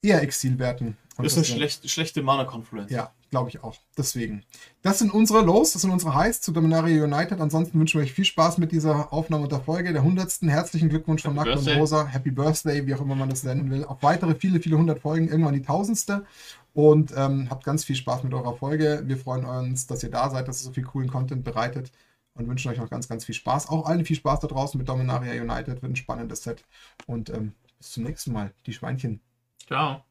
eher 0.02 0.22
Exil 0.22 0.60
werten. 0.60 0.98
Das 1.18 1.34
ist 1.34 1.38
eine 1.38 1.46
schlecht, 1.46 1.90
schlechte 1.90 2.22
Mana-Confluence. 2.22 2.92
Ja, 2.92 3.14
glaube 3.36 3.50
ich 3.50 3.62
auch. 3.66 3.76
Deswegen. 3.98 4.44
Das 4.82 5.00
sind 5.00 5.14
unsere 5.14 5.42
Lows, 5.42 5.74
das 5.74 5.82
sind 5.82 5.92
unsere 5.92 6.16
Highs 6.16 6.40
zu 6.40 6.54
Dominaria 6.54 7.04
United. 7.04 7.42
Ansonsten 7.42 7.78
wünschen 7.78 8.00
wir 8.00 8.06
euch 8.06 8.14
viel 8.14 8.24
Spaß 8.24 8.60
mit 8.60 8.72
dieser 8.72 9.12
Aufnahme 9.12 9.44
und 9.44 9.52
der 9.52 9.60
Folge 9.60 9.92
der 9.92 10.04
100. 10.04 10.44
Herzlichen 10.44 10.88
Glückwunsch 10.88 11.24
von 11.24 11.36
Nackt 11.36 11.50
und 11.50 11.68
Rosa. 11.68 12.06
Happy 12.08 12.32
Birthday, 12.32 12.88
wie 12.88 12.96
auch 12.96 13.02
immer 13.02 13.16
man 13.16 13.30
das 13.30 13.44
nennen 13.44 13.70
will. 13.70 13.84
Auf 13.84 14.04
weitere 14.04 14.36
viele, 14.36 14.62
viele 14.62 14.78
hundert 14.78 15.00
Folgen, 15.00 15.28
irgendwann 15.28 15.54
die 15.54 15.64
tausendste. 15.64 16.26
Und 16.74 17.14
ähm, 17.18 17.50
habt 17.50 17.66
ganz 17.66 17.84
viel 17.84 17.98
Spaß 17.98 18.24
mit 18.24 18.34
eurer 18.34 18.56
Folge. 18.56 19.04
Wir 19.06 19.18
freuen 19.18 19.44
uns, 19.44 19.86
dass 19.86 20.02
ihr 20.02 20.12
da 20.12 20.30
seid, 20.30 20.48
dass 20.48 20.62
ihr 20.62 20.68
so 20.68 20.72
viel 20.72 20.84
coolen 20.84 21.10
Content 21.10 21.44
bereitet 21.44 21.92
und 22.36 22.48
wünschen 22.48 22.72
euch 22.72 22.78
noch 22.78 22.90
ganz, 22.90 23.10
ganz 23.10 23.26
viel 23.26 23.36
Spaß. 23.36 23.68
Auch 23.68 23.86
allen 23.86 24.06
viel 24.06 24.16
Spaß 24.16 24.40
da 24.40 24.48
draußen 24.48 24.78
mit 24.78 24.88
Dominaria 24.88 25.42
United. 25.42 25.82
Wird 25.82 25.92
ein 25.92 25.98
spannendes 25.98 26.44
Set. 26.44 26.64
Und 27.06 27.30
ähm, 27.32 27.54
bis 27.80 27.92
zum 27.92 28.04
nächsten 28.04 28.32
Mal. 28.32 28.54
Die 28.66 28.72
Schweinchen. 28.72 29.20
Ciao. 29.68 30.06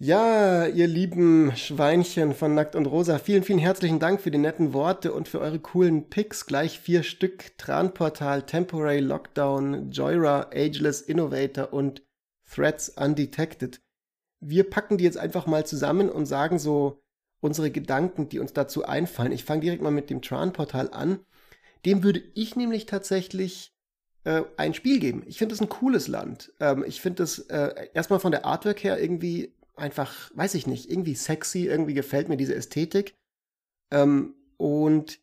Ja, 0.00 0.66
ihr 0.66 0.88
lieben 0.88 1.54
Schweinchen 1.54 2.34
von 2.34 2.52
Nackt 2.52 2.74
und 2.74 2.86
Rosa, 2.86 3.20
vielen, 3.20 3.44
vielen 3.44 3.60
herzlichen 3.60 4.00
Dank 4.00 4.20
für 4.20 4.32
die 4.32 4.38
netten 4.38 4.72
Worte 4.72 5.12
und 5.12 5.28
für 5.28 5.38
eure 5.38 5.60
coolen 5.60 6.10
Picks. 6.10 6.46
Gleich 6.46 6.80
vier 6.80 7.04
Stück. 7.04 7.56
Tranportal, 7.58 8.42
Temporary 8.44 8.98
Lockdown, 8.98 9.92
Joyra, 9.92 10.50
Ageless 10.52 11.00
Innovator 11.00 11.72
und 11.72 12.02
Threats 12.44 12.88
Undetected. 12.88 13.82
Wir 14.40 14.68
packen 14.68 14.98
die 14.98 15.04
jetzt 15.04 15.16
einfach 15.16 15.46
mal 15.46 15.64
zusammen 15.64 16.10
und 16.10 16.26
sagen 16.26 16.58
so 16.58 17.00
unsere 17.40 17.70
Gedanken, 17.70 18.28
die 18.28 18.40
uns 18.40 18.52
dazu 18.52 18.84
einfallen. 18.84 19.30
Ich 19.30 19.44
fange 19.44 19.60
direkt 19.60 19.82
mal 19.82 19.92
mit 19.92 20.10
dem 20.10 20.22
Tran-Portal 20.22 20.90
an. 20.90 21.20
Dem 21.86 22.02
würde 22.02 22.20
ich 22.34 22.56
nämlich 22.56 22.86
tatsächlich 22.86 23.72
äh, 24.24 24.42
ein 24.56 24.74
Spiel 24.74 24.98
geben. 24.98 25.22
Ich 25.26 25.38
finde 25.38 25.54
es 25.54 25.60
ein 25.60 25.68
cooles 25.68 26.08
Land. 26.08 26.52
Ähm, 26.58 26.84
ich 26.84 27.00
finde 27.00 27.22
es 27.22 27.38
äh, 27.38 27.88
erstmal 27.94 28.18
von 28.18 28.32
der 28.32 28.44
Artwork 28.44 28.82
her 28.82 29.00
irgendwie 29.00 29.54
einfach, 29.76 30.30
weiß 30.34 30.54
ich 30.54 30.66
nicht, 30.66 30.90
irgendwie 30.90 31.14
sexy, 31.14 31.66
irgendwie 31.66 31.94
gefällt 31.94 32.28
mir 32.28 32.36
diese 32.36 32.54
Ästhetik. 32.54 33.14
Ähm, 33.90 34.34
und 34.56 35.20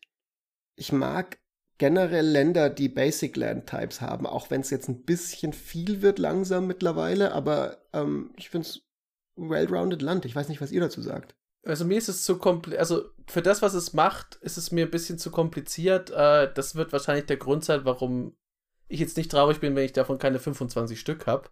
ich 0.76 0.92
mag 0.92 1.38
generell 1.78 2.26
Länder, 2.26 2.70
die 2.70 2.88
Basic 2.88 3.36
Land 3.36 3.68
Types 3.68 4.00
haben, 4.00 4.26
auch 4.26 4.50
wenn 4.50 4.60
es 4.60 4.70
jetzt 4.70 4.88
ein 4.88 5.02
bisschen 5.02 5.52
viel 5.52 6.02
wird 6.02 6.18
langsam 6.18 6.66
mittlerweile, 6.66 7.32
aber 7.32 7.78
ähm, 7.92 8.32
ich 8.36 8.50
finde 8.50 8.68
es 8.68 8.82
well-rounded 9.36 10.02
Land. 10.02 10.24
Ich 10.24 10.36
weiß 10.36 10.48
nicht, 10.48 10.60
was 10.60 10.72
ihr 10.72 10.80
dazu 10.80 11.02
sagt. 11.02 11.34
Also 11.64 11.84
mir 11.84 11.98
ist 11.98 12.08
es 12.08 12.24
zu 12.24 12.38
kompliziert, 12.38 12.80
also 12.80 13.04
für 13.26 13.42
das, 13.42 13.62
was 13.62 13.74
es 13.74 13.92
macht, 13.92 14.36
ist 14.36 14.56
es 14.56 14.72
mir 14.72 14.84
ein 14.84 14.90
bisschen 14.90 15.18
zu 15.18 15.30
kompliziert. 15.30 16.10
Äh, 16.10 16.52
das 16.52 16.74
wird 16.74 16.92
wahrscheinlich 16.92 17.26
der 17.26 17.36
Grund 17.36 17.64
sein, 17.64 17.84
warum 17.84 18.36
ich 18.88 19.00
jetzt 19.00 19.16
nicht 19.16 19.30
traurig 19.30 19.60
bin, 19.60 19.74
wenn 19.74 19.84
ich 19.84 19.92
davon 19.92 20.18
keine 20.18 20.38
25 20.38 20.98
Stück 20.98 21.26
habe. 21.26 21.48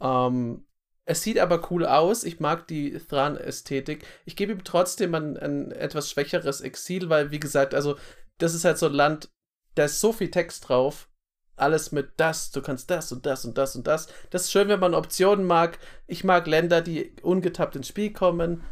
Ähm, 0.00 0.66
es 1.10 1.22
sieht 1.22 1.40
aber 1.40 1.72
cool 1.72 1.86
aus. 1.86 2.22
Ich 2.22 2.38
mag 2.38 2.68
die 2.68 2.96
Thran-Ästhetik. 2.96 4.06
Ich 4.26 4.36
gebe 4.36 4.52
ihm 4.52 4.62
trotzdem 4.62 5.12
ein, 5.16 5.36
ein 5.36 5.72
etwas 5.72 6.08
schwächeres 6.08 6.60
Exil, 6.60 7.08
weil, 7.08 7.32
wie 7.32 7.40
gesagt, 7.40 7.74
also, 7.74 7.96
das 8.38 8.54
ist 8.54 8.64
halt 8.64 8.78
so 8.78 8.86
ein 8.86 8.92
Land, 8.92 9.28
da 9.74 9.86
ist 9.86 10.00
so 10.00 10.12
viel 10.12 10.30
Text 10.30 10.68
drauf. 10.68 11.08
Alles 11.56 11.90
mit 11.90 12.12
das, 12.16 12.52
du 12.52 12.62
kannst 12.62 12.90
das 12.92 13.10
und 13.10 13.26
das 13.26 13.44
und 13.44 13.58
das 13.58 13.74
und 13.74 13.88
das. 13.88 14.06
Das 14.30 14.44
ist 14.44 14.52
schön, 14.52 14.68
wenn 14.68 14.78
man 14.78 14.94
Optionen 14.94 15.44
mag. 15.46 15.80
Ich 16.06 16.22
mag 16.22 16.46
Länder, 16.46 16.80
die 16.80 17.16
ungetappt 17.22 17.74
ins 17.74 17.88
Spiel 17.88 18.12
kommen, 18.12 18.62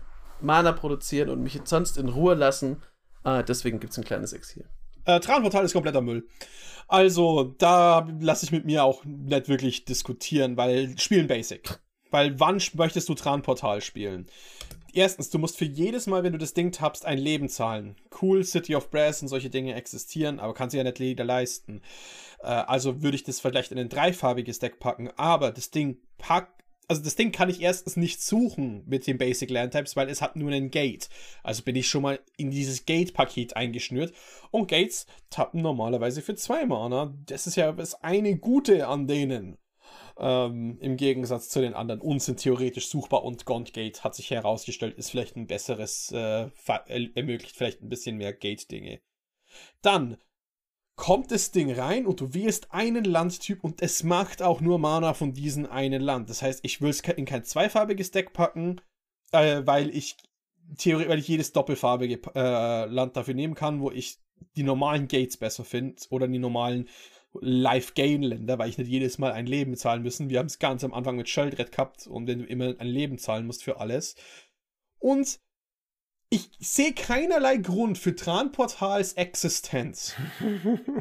Mana 0.41 0.71
produzieren 0.71 1.31
und 1.31 1.43
mich 1.43 1.61
sonst 1.65 1.99
in 1.99 2.09
Ruhe 2.09 2.35
lassen. 2.35 2.85
Äh, 3.25 3.43
deswegen 3.43 3.81
gibt 3.81 3.95
es 3.95 3.99
ein 3.99 4.05
kleines 4.05 4.33
Exil. 4.33 4.65
Äh, 5.07 5.19
Tranportal 5.19 5.65
ist 5.65 5.73
kompletter 5.73 6.03
Müll. 6.03 6.29
Also, 6.87 7.57
da 7.59 8.07
lasse 8.21 8.45
ich 8.47 8.53
mit 8.53 8.65
mir 8.65 8.85
auch 8.85 9.05
nicht 9.05 9.49
wirklich 9.49 9.85
diskutieren, 9.85 10.57
weil 10.57 10.97
spielen 11.01 11.27
Basic. 11.27 11.81
Weil 12.11 12.39
wann 12.41 12.61
möchtest 12.75 13.09
du 13.09 13.15
Tranportal 13.15 13.81
spielen? 13.81 14.27
Erstens, 14.93 15.31
du 15.31 15.39
musst 15.39 15.59
für 15.59 15.67
jedes 15.67 16.07
Mal, 16.07 16.23
wenn 16.25 16.33
du 16.33 16.39
das 16.39 16.55
Ding 16.55 16.73
tappst, 16.73 17.05
ein 17.05 17.19
Leben 17.19 17.49
zahlen. 17.49 17.97
Cool, 18.21 18.43
City 18.43 18.75
of 18.75 18.91
Brass 18.91 19.21
und 19.21 19.29
solche 19.29 19.51
Dinge 19.51 19.75
existieren, 19.75 20.41
aber 20.41 20.55
kannst 20.55 20.73
du 20.73 20.79
ja 20.79 20.85
nicht 20.85 20.99
jeder 20.99 21.25
leisten. 21.25 21.83
Äh, 22.41 22.47
also 22.47 23.03
würde 23.03 23.17
ich 23.17 23.23
das 23.23 23.41
vielleicht 23.41 23.71
in 23.71 23.79
ein 23.79 23.91
dreifarbiges 23.91 24.59
Deck 24.59 24.81
packen, 24.81 25.11
aber 25.17 25.53
das 25.53 25.71
Ding 25.71 25.99
packt 26.17 26.59
also 26.89 27.03
das 27.03 27.17
Ding 27.17 27.33
kann 27.33 27.51
ich 27.51 27.61
erstens 27.61 27.97
nicht 27.97 28.23
suchen 28.23 28.83
mit 28.87 29.07
den 29.07 29.19
Basic 29.19 29.51
Landtypes, 29.51 29.95
weil 29.95 30.09
es 30.09 30.23
hat 30.23 30.37
nur 30.37 30.51
einen 30.51 30.71
Gate. 30.71 31.11
Also 31.43 31.63
bin 31.63 31.77
ich 31.77 31.87
schon 31.87 32.01
mal 32.01 32.19
in 32.39 32.51
dieses 32.51 32.87
Gate-Paket 32.87 33.57
eingeschnürt. 33.57 34.15
Und 34.51 34.69
Gates 34.69 35.07
tappen 35.29 35.61
normalerweise 35.61 36.23
für 36.23 36.35
zwei 36.35 36.65
Mana. 36.65 37.15
Das 37.27 37.47
ist 37.47 37.57
ja 37.57 37.71
das 37.73 38.03
eine 38.03 38.39
Gute 38.39 38.89
an 38.89 39.07
denen. 39.07 39.59
Ähm, 40.21 40.79
Im 40.81 40.97
Gegensatz 40.97 41.49
zu 41.49 41.61
den 41.61 41.75
anderen 41.75 42.01
und 42.01 42.21
sind 42.21 42.41
theoretisch 42.41 42.89
suchbar 42.89 43.23
und 43.23 43.47
Gaunt 43.47 43.73
Gate 43.73 44.03
hat 44.03 44.17
sich 44.17 44.31
herausgestellt, 44.31 44.99
ist 44.99 45.11
vielleicht 45.11 45.37
ein 45.37 45.47
besseres, 45.47 46.11
äh, 46.11 46.49
ermöglicht 47.15 47.57
vielleicht 47.57 47.83
ein 47.83 47.89
bisschen 47.89 48.17
mehr 48.17 48.33
Gate-Dinge. 48.33 49.01
Dann 49.81 50.17
kommt 50.97 51.31
das 51.31 51.53
Ding 51.53 51.73
rein 51.73 52.07
und 52.07 52.21
du 52.21 52.35
wählst 52.35 52.73
einen 52.73 53.05
Landtyp 53.05 53.63
und 53.63 53.81
es 53.81 54.03
macht 54.03 54.43
auch 54.43 54.61
nur 54.61 54.81
Mana 54.81 55.15
von 55.15 55.33
diesem 55.33 55.67
einen 55.67 56.03
Land. 56.03 56.29
Das 56.29 56.43
heißt, 56.43 56.61
ich 56.65 56.81
will 56.81 56.91
es 56.91 57.01
in 57.01 57.25
kein 57.25 57.45
zweifarbiges 57.45 58.11
Deck 58.11 58.33
packen, 58.33 58.81
äh, 59.31 59.63
weil 59.65 59.91
ich 59.91 60.17
theoretisch, 60.77 61.11
weil 61.11 61.19
ich 61.21 61.29
jedes 61.29 61.53
doppelfarbige 61.53 62.21
äh, 62.35 62.87
Land 62.87 63.17
dafür 63.17 63.35
nehmen 63.35 63.55
kann, 63.55 63.81
wo 63.81 63.93
ich 63.93 64.19
die 64.57 64.65
normalen 64.65 65.07
Gates 65.07 65.37
besser 65.37 65.65
finde 65.65 66.03
oder 66.11 66.27
die 66.27 66.39
normalen 66.39 66.89
Life-Gain-Länder, 67.33 68.59
weil 68.59 68.71
ich 68.71 68.79
nicht 68.79 68.89
jedes 68.89 69.19
Mal 69.19 69.33
ein 69.33 69.47
Leben 69.47 69.77
zahlen 69.77 70.03
müssen. 70.03 70.31
Wir 70.31 70.39
haben 70.39 70.47
es 70.47 70.59
ganz 70.59 70.83
am 70.85 70.95
Anfang 70.95 71.17
mit 71.17 71.29
Sheldred 71.29 71.73
gehabt 71.73 72.07
und 72.07 72.27
wenn 72.27 72.41
du 72.41 72.47
immer 72.47 72.75
ein 72.79 72.87
Leben 72.87 73.19
zahlen 73.19 73.47
musst 73.47 73.63
für 73.63 73.81
alles. 73.81 74.17
Und 74.99 75.41
ich 76.31 76.51
sehe 76.59 76.93
keinerlei 76.93 77.57
Grund 77.57 77.99
für 77.99 78.15
Tranportals 78.15 79.15
Existenz. 79.15 80.15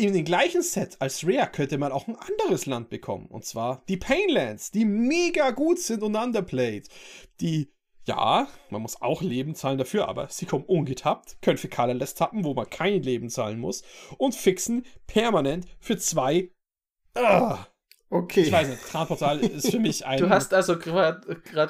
In 0.00 0.12
dem 0.12 0.24
gleichen 0.24 0.62
Set 0.62 0.96
als 1.00 1.26
Rare 1.26 1.50
könnte 1.50 1.76
man 1.76 1.90
auch 1.90 2.06
ein 2.06 2.14
anderes 2.16 2.66
Land 2.66 2.88
bekommen. 2.88 3.26
Und 3.26 3.44
zwar 3.44 3.82
die 3.88 3.96
Painlands, 3.96 4.70
die 4.70 4.84
mega 4.84 5.50
gut 5.50 5.80
sind 5.80 6.04
und 6.04 6.14
underplayed. 6.14 6.88
Die, 7.40 7.72
ja, 8.08 8.48
man 8.70 8.82
muss 8.82 9.00
auch 9.00 9.22
Leben 9.22 9.54
zahlen 9.54 9.78
dafür, 9.78 10.08
aber 10.08 10.28
sie 10.28 10.46
kommen 10.46 10.64
ungetappt, 10.64 11.40
können 11.42 11.58
für 11.58 11.68
Colorless 11.68 12.14
tappen, 12.14 12.44
wo 12.44 12.54
man 12.54 12.68
kein 12.68 13.02
Leben 13.02 13.30
zahlen 13.30 13.60
muss. 13.60 13.82
Und 14.16 14.34
fixen 14.34 14.84
permanent 15.06 15.66
für 15.78 15.96
zwei. 15.98 16.50
Uh, 17.16 17.56
Okay. 18.10 18.40
Ich 18.40 18.52
weiß 18.52 18.68
nicht, 18.68 18.88
Transportal 18.90 19.38
ist 19.40 19.70
für 19.70 19.78
mich 19.78 20.06
ein. 20.06 20.18
Du 20.18 20.30
hast 20.30 20.54
also 20.54 20.78
gerade 20.78 21.20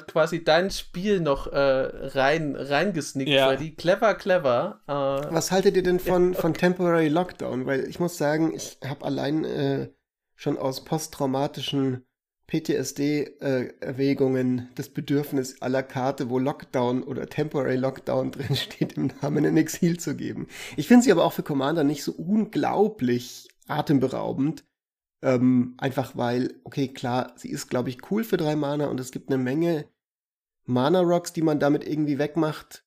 quasi 0.07 0.43
dein 0.43 0.71
Spiel 0.71 1.19
noch 1.19 1.47
äh, 1.47 1.57
rein 1.59 2.55
reingesnickt, 2.55 3.29
Ja. 3.29 3.47
Freddy. 3.47 3.75
Clever, 3.75 4.15
clever. 4.15 4.79
Äh, 4.87 4.91
Was 5.33 5.51
haltet 5.51 5.75
ihr 5.75 5.83
denn 5.83 5.99
von, 5.99 6.33
von 6.33 6.53
Temporary 6.53 7.09
Lockdown? 7.09 7.65
Weil 7.65 7.89
ich 7.89 7.99
muss 7.99 8.17
sagen, 8.17 8.53
ich 8.55 8.77
habe 8.85 9.03
allein 9.05 9.43
äh, 9.43 9.89
schon 10.35 10.57
aus 10.57 10.85
posttraumatischen 10.85 12.05
PTSD-Erwägungen 12.49 14.69
das 14.73 14.89
Bedürfnis 14.89 15.61
aller 15.61 15.83
Karte, 15.83 16.31
wo 16.31 16.39
Lockdown 16.39 17.03
oder 17.03 17.29
Temporary 17.29 17.75
Lockdown 17.75 18.31
drin 18.31 18.55
steht, 18.55 18.93
im 18.93 19.11
Namen 19.21 19.45
in 19.45 19.55
Exil 19.55 19.99
zu 19.99 20.15
geben. 20.15 20.47
Ich 20.75 20.87
finde 20.87 21.03
sie 21.03 21.11
aber 21.11 21.25
auch 21.25 21.33
für 21.33 21.43
Commander 21.43 21.83
nicht 21.83 22.03
so 22.03 22.11
unglaublich 22.11 23.49
atemberaubend. 23.67 24.63
Ähm, 25.21 25.75
einfach 25.77 26.15
weil, 26.15 26.55
okay, 26.63 26.87
klar, 26.87 27.33
sie 27.35 27.51
ist, 27.51 27.69
glaube 27.69 27.89
ich, 27.89 28.09
cool 28.09 28.23
für 28.23 28.37
drei 28.37 28.55
Mana 28.55 28.87
und 28.87 28.99
es 28.99 29.11
gibt 29.11 29.29
eine 29.29 29.37
Menge 29.37 29.85
Mana-Rocks, 30.65 31.33
die 31.33 31.41
man 31.41 31.59
damit 31.59 31.85
irgendwie 31.85 32.17
wegmacht. 32.17 32.85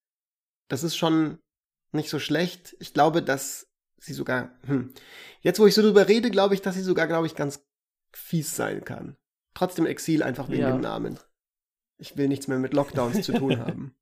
Das 0.69 0.83
ist 0.83 0.97
schon 0.97 1.39
nicht 1.93 2.09
so 2.09 2.19
schlecht. 2.19 2.75
Ich 2.81 2.95
glaube, 2.95 3.23
dass 3.23 3.69
sie 3.99 4.15
sogar, 4.15 4.59
hm, 4.67 4.95
jetzt 5.43 5.61
wo 5.61 5.67
ich 5.67 5.75
so 5.75 5.83
drüber 5.83 6.09
rede, 6.09 6.31
glaube 6.31 6.55
ich, 6.55 6.63
dass 6.63 6.75
sie 6.75 6.83
sogar, 6.83 7.07
glaube 7.07 7.27
ich, 7.27 7.37
ganz 7.37 7.63
fies 8.13 8.57
sein 8.57 8.85
kann. 8.85 9.17
Trotzdem 9.55 9.87
Exil 9.87 10.23
einfach 10.23 10.49
wegen 10.49 10.63
Ja. 10.63 10.71
dem 10.73 10.81
Namen. 10.81 11.19
Ich 11.99 12.17
will 12.17 12.29
nichts 12.29 12.49
mehr 12.49 12.59
mit 12.59 12.73
Lockdowns 12.75 13.23
zu 13.25 13.33
tun 13.33 13.59
haben. 13.65 13.95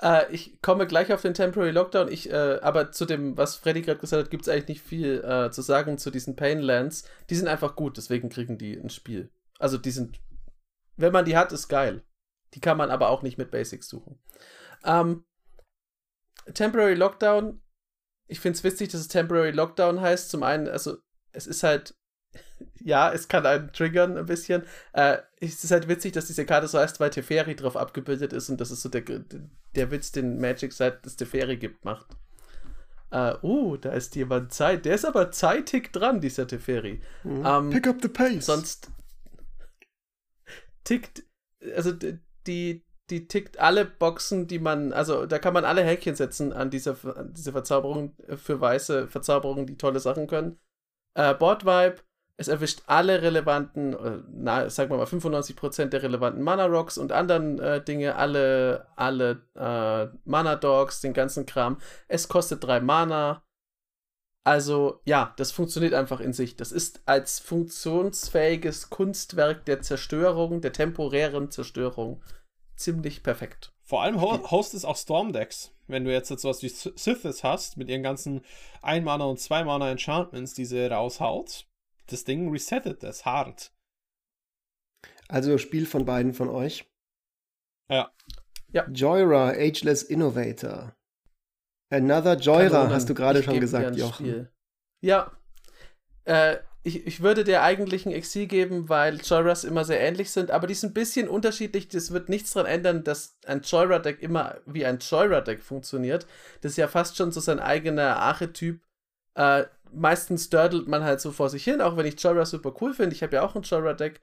Äh, 0.00 0.32
ich 0.32 0.60
komme 0.62 0.86
gleich 0.86 1.12
auf 1.12 1.22
den 1.22 1.34
Temporary 1.34 1.70
Lockdown. 1.70 2.10
Ich, 2.10 2.30
äh, 2.30 2.58
aber 2.62 2.92
zu 2.92 3.04
dem, 3.04 3.36
was 3.36 3.56
Freddy 3.56 3.82
gerade 3.82 4.00
gesagt 4.00 4.24
hat, 4.24 4.30
gibt 4.30 4.42
es 4.42 4.48
eigentlich 4.48 4.68
nicht 4.68 4.82
viel 4.82 5.22
äh, 5.24 5.50
zu 5.50 5.62
sagen 5.62 5.98
zu 5.98 6.10
diesen 6.10 6.34
Painlands. 6.36 7.04
Die 7.30 7.34
sind 7.34 7.48
einfach 7.48 7.76
gut, 7.76 7.96
deswegen 7.96 8.28
kriegen 8.28 8.58
die 8.58 8.74
ein 8.76 8.90
Spiel. 8.90 9.30
Also 9.58 9.78
die 9.78 9.90
sind, 9.90 10.20
wenn 10.96 11.12
man 11.12 11.24
die 11.24 11.36
hat, 11.36 11.52
ist 11.52 11.68
geil. 11.68 12.02
Die 12.54 12.60
kann 12.60 12.76
man 12.76 12.90
aber 12.90 13.08
auch 13.10 13.22
nicht 13.22 13.38
mit 13.38 13.50
Basics 13.50 13.88
suchen. 13.88 14.18
Ähm, 14.84 15.24
Temporary 16.54 16.94
Lockdown. 16.94 17.60
Ich 18.26 18.40
finde 18.40 18.56
es 18.56 18.64
witzig, 18.64 18.90
dass 18.90 19.00
es 19.00 19.08
Temporary 19.08 19.50
Lockdown 19.52 20.00
heißt. 20.00 20.30
Zum 20.30 20.42
einen, 20.42 20.68
also 20.68 20.96
es 21.32 21.46
ist 21.46 21.62
halt, 21.62 21.94
ja, 22.84 23.12
es 23.12 23.28
kann 23.28 23.46
einen 23.46 23.72
triggern 23.72 24.16
ein 24.16 24.26
bisschen. 24.26 24.62
Äh, 24.92 25.18
es 25.40 25.62
ist 25.64 25.70
halt 25.70 25.88
witzig, 25.88 26.12
dass 26.12 26.26
diese 26.26 26.46
Karte 26.46 26.68
so 26.68 26.78
heißt, 26.78 27.00
weil 27.00 27.10
Teferi 27.10 27.54
drauf 27.54 27.76
abgebildet 27.76 28.32
ist 28.32 28.48
und 28.48 28.60
das 28.60 28.70
ist 28.70 28.82
so 28.82 28.88
der, 28.88 29.02
der 29.02 29.90
Witz, 29.90 30.12
den 30.12 30.40
Magic 30.40 30.72
seit 30.72 31.04
es 31.06 31.16
Teferi 31.16 31.56
gibt, 31.56 31.84
macht. 31.84 32.16
Äh, 33.10 33.34
uh, 33.42 33.76
da 33.76 33.92
ist 33.92 34.16
jemand 34.16 34.52
Zeit. 34.52 34.84
Der 34.84 34.94
ist 34.94 35.04
aber 35.04 35.30
zeitig 35.30 35.92
dran, 35.92 36.20
dieser 36.20 36.46
Teferi. 36.46 37.00
Mhm. 37.24 37.44
Ähm, 37.46 37.70
Pick 37.70 37.86
up 37.86 37.96
the 38.00 38.08
pace. 38.08 38.46
Sonst 38.46 38.90
tickt, 40.84 41.22
also 41.76 41.92
die, 42.46 42.84
die 43.10 43.28
tickt 43.28 43.58
alle 43.60 43.84
Boxen, 43.84 44.46
die 44.46 44.58
man, 44.58 44.92
also 44.92 45.26
da 45.26 45.38
kann 45.38 45.52
man 45.52 45.64
alle 45.64 45.84
Häkchen 45.84 46.16
setzen 46.16 46.52
an 46.52 46.70
dieser, 46.70 46.96
an 47.16 47.34
diese 47.34 47.52
Verzauberung 47.52 48.16
äh, 48.26 48.36
für 48.36 48.60
weiße 48.60 49.08
Verzauberungen, 49.08 49.66
die 49.66 49.76
tolle 49.76 50.00
Sachen 50.00 50.26
können. 50.26 50.58
Äh, 51.14 51.34
Board 51.34 51.66
Vibe, 51.66 51.96
es 52.42 52.48
erwischt 52.48 52.82
alle 52.86 53.22
relevanten, 53.22 53.94
äh, 53.94 54.18
na, 54.30 54.68
sagen 54.68 54.90
wir 54.90 54.98
mal 54.98 55.06
95% 55.06 55.86
der 55.86 56.02
relevanten 56.02 56.42
Mana 56.42 56.66
Rocks 56.66 56.98
und 56.98 57.12
anderen 57.12 57.58
äh, 57.58 57.82
Dinge, 57.82 58.16
alle, 58.16 58.86
alle 58.96 59.42
äh, 59.54 60.14
Mana 60.24 60.56
Dogs, 60.56 61.00
den 61.00 61.14
ganzen 61.14 61.46
Kram. 61.46 61.78
Es 62.08 62.28
kostet 62.28 62.64
drei 62.64 62.80
Mana. 62.80 63.42
Also 64.44 65.00
ja, 65.04 65.32
das 65.36 65.52
funktioniert 65.52 65.94
einfach 65.94 66.20
in 66.20 66.32
sich. 66.32 66.56
Das 66.56 66.72
ist 66.72 67.02
als 67.06 67.38
funktionsfähiges 67.38 68.90
Kunstwerk 68.90 69.64
der 69.66 69.82
Zerstörung, 69.82 70.60
der 70.60 70.72
temporären 70.72 71.50
Zerstörung 71.50 72.22
ziemlich 72.74 73.22
perfekt. 73.22 73.72
Vor 73.84 74.02
allem 74.02 74.20
ho 74.20 74.50
host 74.50 74.74
es 74.74 74.84
auch 74.84 74.96
Stormdecks. 74.96 75.72
Wenn 75.86 76.04
du 76.04 76.12
jetzt 76.12 76.28
sowas 76.28 76.62
wie 76.62 76.68
Sithis 76.68 77.44
hast, 77.44 77.76
mit 77.76 77.88
ihren 77.88 78.02
ganzen 78.02 78.42
1 78.82 79.04
Mana 79.04 79.24
und 79.24 79.38
2 79.38 79.64
Mana 79.64 79.90
Enchantments, 79.90 80.54
die 80.54 80.64
sie 80.64 80.86
raushaut, 80.86 81.66
das 82.12 82.24
Ding 82.24 82.50
resettet 82.50 83.02
das 83.02 83.24
hart. 83.24 83.72
Also 85.28 85.56
Spiel 85.58 85.86
von 85.86 86.04
beiden 86.04 86.34
von 86.34 86.48
euch. 86.48 86.90
Ja. 87.90 88.12
Ja. 88.68 88.88
Joyra, 88.88 89.50
Ageless 89.50 90.02
Innovator. 90.02 90.94
Another 91.90 92.36
Joyra, 92.36 92.88
hast 92.90 93.08
du 93.08 93.14
gerade 93.14 93.42
schon 93.42 93.54
dir 93.54 93.60
gesagt, 93.60 93.86
ein 93.86 93.94
Jochen. 93.94 94.26
Spiel. 94.26 94.52
Ja. 95.02 95.32
Äh, 96.24 96.58
ich, 96.84 97.06
ich 97.06 97.20
würde 97.22 97.44
der 97.44 97.62
eigentlichen 97.62 98.10
Exil 98.12 98.46
geben, 98.46 98.88
weil 98.88 99.20
Joyras 99.20 99.64
immer 99.64 99.84
sehr 99.84 100.00
ähnlich 100.00 100.30
sind, 100.30 100.50
aber 100.50 100.66
die 100.66 100.74
sind 100.74 100.90
ein 100.90 100.94
bisschen 100.94 101.28
unterschiedlich. 101.28 101.88
Das 101.88 102.10
wird 102.12 102.28
nichts 102.28 102.52
daran 102.52 102.70
ändern, 102.70 103.04
dass 103.04 103.38
ein 103.46 103.60
Joyra-Deck 103.60 104.20
immer 104.20 104.58
wie 104.66 104.84
ein 104.84 104.98
Joyra-Deck 104.98 105.62
funktioniert. 105.62 106.26
Das 106.60 106.72
ist 106.72 106.78
ja 106.78 106.88
fast 106.88 107.16
schon 107.16 107.30
so 107.30 107.40
sein 107.40 107.60
eigener 107.60 108.16
Archetyp. 108.16 108.80
Äh, 109.34 109.64
meistens 109.92 110.50
dördelt 110.50 110.88
man 110.88 111.04
halt 111.04 111.20
so 111.20 111.32
vor 111.32 111.50
sich 111.50 111.64
hin, 111.64 111.80
auch 111.80 111.96
wenn 111.96 112.06
ich 112.06 112.20
Joyra 112.20 112.46
super 112.46 112.74
cool 112.80 112.94
finde. 112.94 113.14
Ich 113.14 113.22
habe 113.22 113.36
ja 113.36 113.42
auch 113.42 113.54
ein 113.54 113.62
Joyra-Deck. 113.62 114.20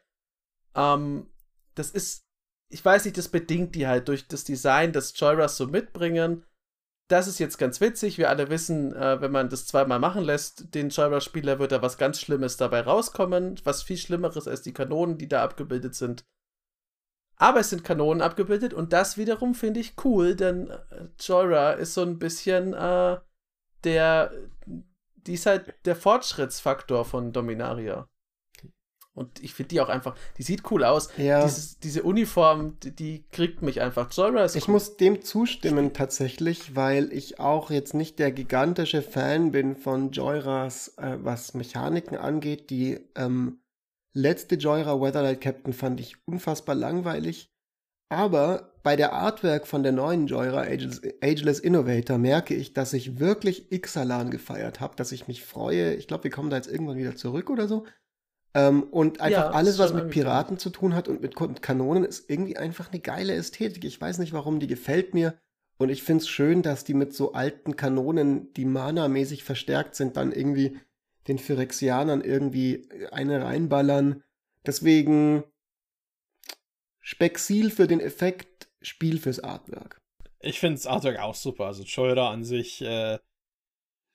Ähm, 0.76 1.28
das 1.76 1.92
ist, 1.92 2.22
ich 2.70 2.84
weiß 2.84 3.06
nicht, 3.06 3.18
das 3.18 3.30
bedingt 3.30 3.76
die 3.76 3.88
halt 3.88 4.08
durch 4.08 4.28
das 4.28 4.44
Design, 4.44 4.94
das 4.94 5.18
Joyras 5.18 5.58
so 5.58 5.68
mitbringen. 5.68 6.46
Das 7.08 7.28
ist 7.28 7.40
jetzt 7.40 7.58
ganz 7.58 7.82
witzig. 7.82 8.18
Wir 8.18 8.30
alle 8.30 8.50
wissen, 8.50 8.96
äh, 8.96 9.20
wenn 9.22 9.32
man 9.32 9.50
das 9.50 9.66
zweimal 9.66 10.00
machen 10.00 10.24
lässt, 10.24 10.76
den 10.76 10.90
Joyra-Spieler 10.90 11.58
wird 11.58 11.72
da 11.72 11.82
was 11.82 11.98
ganz 11.98 12.20
Schlimmes 12.20 12.58
dabei 12.58 12.82
rauskommen. 12.82 13.60
Was 13.64 13.82
viel 13.82 13.98
Schlimmeres 13.98 14.48
als 14.48 14.62
die 14.62 14.74
Kanonen, 14.74 15.18
die 15.18 15.28
da 15.28 15.44
abgebildet 15.44 15.96
sind. 15.96 16.24
Aber 17.42 17.62
es 17.62 17.70
sind 17.70 17.86
Kanonen 17.86 18.22
abgebildet 18.22 18.74
und 18.74 18.92
das 18.92 19.18
wiederum 19.18 19.56
finde 19.56 19.80
ich 19.80 19.96
cool, 20.04 20.36
denn 20.36 20.70
äh, 20.70 21.08
Joyra 21.22 21.72
ist 21.72 21.94
so 21.94 22.02
ein 22.02 22.20
bisschen 22.20 22.74
äh, 22.74 23.18
der, 23.86 24.32
die 25.30 25.36
ist 25.36 25.46
halt 25.46 25.76
der 25.86 25.96
Fortschrittsfaktor 25.96 27.06
von 27.06 27.32
Dominaria. 27.32 28.10
Und 29.14 29.44
ich 29.44 29.54
finde 29.54 29.70
die 29.70 29.82
auch 29.82 29.90
einfach, 29.90 30.16
die 30.38 30.44
sieht 30.44 30.72
cool 30.72 30.84
aus. 30.84 31.10
Ja. 31.18 31.44
Dieses, 31.44 31.78
diese 31.78 32.02
Uniform, 32.02 32.80
die, 32.80 32.96
die 32.96 33.26
kriegt 33.32 33.62
mich 33.62 33.80
einfach. 33.80 34.12
Joyra 34.12 34.46
ist 34.46 34.56
Ich 34.56 34.68
cool. 34.68 34.74
muss 34.74 34.98
dem 34.98 35.22
zustimmen 35.22 35.94
tatsächlich, 35.94 36.76
weil 36.76 37.14
ich 37.14 37.40
auch 37.40 37.70
jetzt 37.70 37.94
nicht 37.94 38.18
der 38.18 38.32
gigantische 38.32 39.04
Fan 39.04 39.52
bin 39.52 39.76
von 39.76 40.12
Joyras, 40.12 40.98
äh, 40.98 41.18
was 41.22 41.54
Mechaniken 41.54 42.18
angeht. 42.18 42.72
Die 42.72 43.00
ähm, 43.16 43.60
letzte 44.14 44.56
Joyra 44.56 45.00
Weatherlight 45.00 45.42
Captain 45.42 45.74
fand 45.74 46.00
ich 46.00 46.16
unfassbar 46.26 46.74
langweilig. 46.74 47.52
Aber 48.10 48.69
bei 48.84 48.96
der 48.96 49.14
Artwork 49.14 49.68
von 49.68 49.84
der 49.84 49.92
neuen 49.92 50.28
Joyra 50.28 50.62
Ageless, 50.62 51.02
Ageless 51.22 51.60
Innovator 51.60 52.18
merke 52.18 52.56
ich, 52.56 52.74
dass 52.74 52.94
ich 52.94 53.20
wirklich 53.20 53.72
Ixalan 53.72 54.32
gefeiert 54.32 54.80
habe, 54.80 54.96
dass 54.96 55.12
ich 55.12 55.28
mich 55.28 55.44
freue. 55.44 55.96
Ich 55.96 56.08
glaube, 56.08 56.26
wir 56.26 56.32
kommen 56.32 56.50
da 56.50 56.56
jetzt 56.56 56.72
irgendwann 56.72 56.98
wieder 56.98 57.16
zurück 57.16 57.50
oder 57.50 57.68
so. 57.68 57.86
Ähm, 58.54 58.84
und 58.84 59.22
einfach 59.22 59.46
Ja, 59.46 59.50
alles, 59.52 59.78
was 59.78 59.94
mit 59.94 60.10
Piraten 60.10 60.58
zu 60.58 60.70
tun 60.70 60.96
hat 60.96 61.08
und 61.08 61.22
mit 61.22 61.36
Kanonen, 61.62 62.04
ist 62.04 62.30
irgendwie 62.30 62.58
einfach 62.58 62.92
eine 62.92 63.00
geile 63.00 63.34
Ästhetik. 63.34 63.84
Ich 63.86 64.00
weiß 64.00 64.18
nicht 64.18 64.34
warum, 64.34 64.60
die 64.60 64.68
gefällt 64.68 65.14
mir. 65.14 65.36
Und 65.78 65.90
ich 65.90 66.04
finde 66.04 66.24
es 66.24 66.30
schön, 66.30 66.62
dass 66.62 66.84
die 66.84 66.94
mit 66.94 67.14
so 67.14 67.34
alten 67.34 67.76
Kanonen, 67.76 68.52
die 68.54 68.66
mana-mäßig 68.66 69.44
verstärkt 69.44 69.96
sind, 69.96 70.18
dann 70.18 70.32
irgendwie 70.32 70.78
den 71.28 71.38
Phyrexianern 71.38 72.22
irgendwie 72.22 72.90
eine 73.12 73.44
reinballern. 73.44 74.24
Deswegen 74.66 75.44
Spexil 77.00 77.72
für 77.72 77.88
den 77.88 78.02
Effekt, 78.02 78.49
Spiel 78.82 79.20
fürs 79.20 79.40
Artwork. 79.40 80.02
Ich 80.40 80.60
finde 80.60 80.76
das 80.76 80.88
Artwork 80.88 81.20
auch 81.20 81.36
super. 81.36 81.66
Also 81.66 81.84
Joyra 81.84 82.32
an 82.32 82.44
sich 82.44 82.82
äh, 82.82 83.20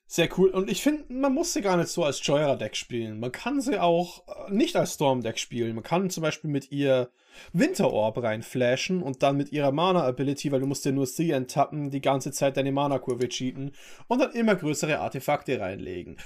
sehr 0.07 0.29
cool. 0.37 0.49
Und 0.49 0.69
ich 0.69 0.83
finde, 0.83 1.11
man 1.11 1.33
muss 1.33 1.53
sie 1.53 1.61
gar 1.61 1.77
nicht 1.77 1.89
so 1.89 2.03
als 2.03 2.25
Joyra-Deck 2.25 2.75
spielen. 2.75 3.19
Man 3.19 3.31
kann 3.31 3.59
sie 3.59 3.79
auch 3.79 4.23
äh, 4.27 4.51
nicht 4.51 4.75
als 4.75 4.93
Storm-Deck 4.93 5.39
spielen. 5.39 5.75
Man 5.75 5.83
kann 5.83 6.09
zum 6.09 6.21
Beispiel 6.21 6.49
mit 6.49 6.71
ihr 6.71 7.09
Winterorb 7.53 8.21
reinflashen 8.21 9.01
und 9.01 9.23
dann 9.23 9.35
mit 9.35 9.51
ihrer 9.51 9.71
Mana-Ability, 9.71 10.51
weil 10.51 10.59
du 10.59 10.67
musst 10.67 10.85
ja 10.85 10.91
nur 10.91 11.05
sie 11.05 11.31
enttappen, 11.31 11.89
die 11.89 12.01
ganze 12.01 12.31
Zeit 12.31 12.55
deine 12.55 12.71
Mana-Kurve 12.71 13.27
cheaten 13.29 13.73
und 14.07 14.19
dann 14.19 14.31
immer 14.31 14.55
größere 14.55 14.99
Artefakte 14.99 15.59
reinlegen. 15.59 16.17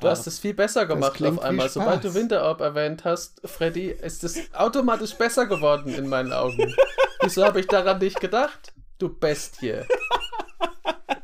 Du 0.00 0.08
hast 0.08 0.26
es 0.26 0.38
viel 0.38 0.54
besser 0.54 0.86
gemacht 0.86 1.22
auf 1.22 1.40
einmal. 1.40 1.68
Sobald 1.68 2.04
du. 2.04 2.14
Winterorb 2.14 2.60
erwähnt 2.60 3.04
hast, 3.04 3.40
Freddy, 3.44 3.86
ist 3.86 4.24
es 4.24 4.52
automatisch 4.54 5.14
besser 5.14 5.46
geworden 5.46 5.94
in 5.94 6.06
meinen 6.08 6.32
Augen. 6.32 6.74
Wieso 7.22 7.44
habe 7.44 7.60
ich 7.60 7.66
daran 7.66 7.98
nicht 7.98 8.20
gedacht? 8.20 8.72
Du 8.98 9.08
Bestie. 9.08 9.80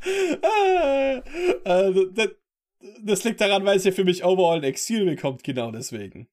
Äh, 0.05 1.21
das, 2.15 2.29
das 3.03 3.25
liegt 3.25 3.41
daran, 3.41 3.65
weil 3.65 3.77
es 3.77 3.85
ja 3.85 3.93
für 3.93 4.05
mich 4.05 4.25
overall 4.25 4.59
ein 4.59 4.65
Exil 4.65 5.05
bekommt, 5.05 5.45
genau 5.45 5.71
deswegen. 5.71 6.29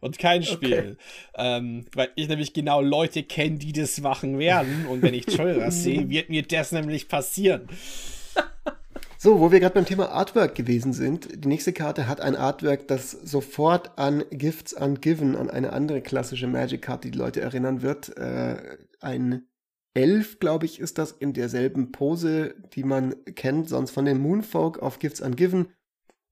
Und 0.00 0.18
kein 0.18 0.42
Spiel. 0.42 0.98
Ähm, 1.36 1.86
weil 1.94 2.10
ich 2.16 2.28
nämlich 2.28 2.52
genau 2.52 2.80
Leute 2.80 3.22
kenne, 3.22 3.58
die 3.58 3.72
das 3.72 4.00
machen 4.00 4.38
werden. 4.38 4.86
Und 4.86 5.02
wenn 5.02 5.14
ich 5.14 5.26
Joyra 5.26 5.70
sehe, 5.72 6.08
wird 6.08 6.28
mir 6.28 6.42
das 6.42 6.72
nämlich 6.72 7.08
passieren. 7.08 7.68
So, 9.18 9.40
wo 9.40 9.50
wir 9.50 9.60
gerade 9.60 9.74
beim 9.74 9.86
Thema 9.86 10.10
Artwork 10.10 10.54
gewesen 10.54 10.92
sind, 10.92 11.44
die 11.44 11.48
nächste 11.48 11.72
Karte 11.72 12.06
hat 12.06 12.20
ein 12.20 12.36
Artwork, 12.36 12.86
das 12.86 13.10
sofort 13.10 13.98
an 13.98 14.22
Gifts 14.30 14.74
Ungiven, 14.74 15.34
an 15.34 15.48
eine 15.48 15.72
andere 15.72 16.02
klassische 16.02 16.46
Magic-Karte, 16.46 17.08
die 17.08 17.12
die 17.12 17.18
Leute 17.18 17.40
erinnern 17.40 17.80
wird. 17.80 18.16
Äh, 18.18 18.76
ein 19.00 19.46
Elf, 19.96 20.38
glaube 20.40 20.66
ich, 20.66 20.78
ist 20.78 20.98
das 20.98 21.12
in 21.12 21.32
derselben 21.32 21.90
Pose, 21.90 22.54
die 22.74 22.84
man 22.84 23.14
kennt, 23.34 23.70
sonst 23.70 23.92
von 23.92 24.04
den 24.04 24.18
Moonfolk 24.18 24.78
auf 24.78 24.98
Gifts 24.98 25.22
Ungiven. 25.22 25.72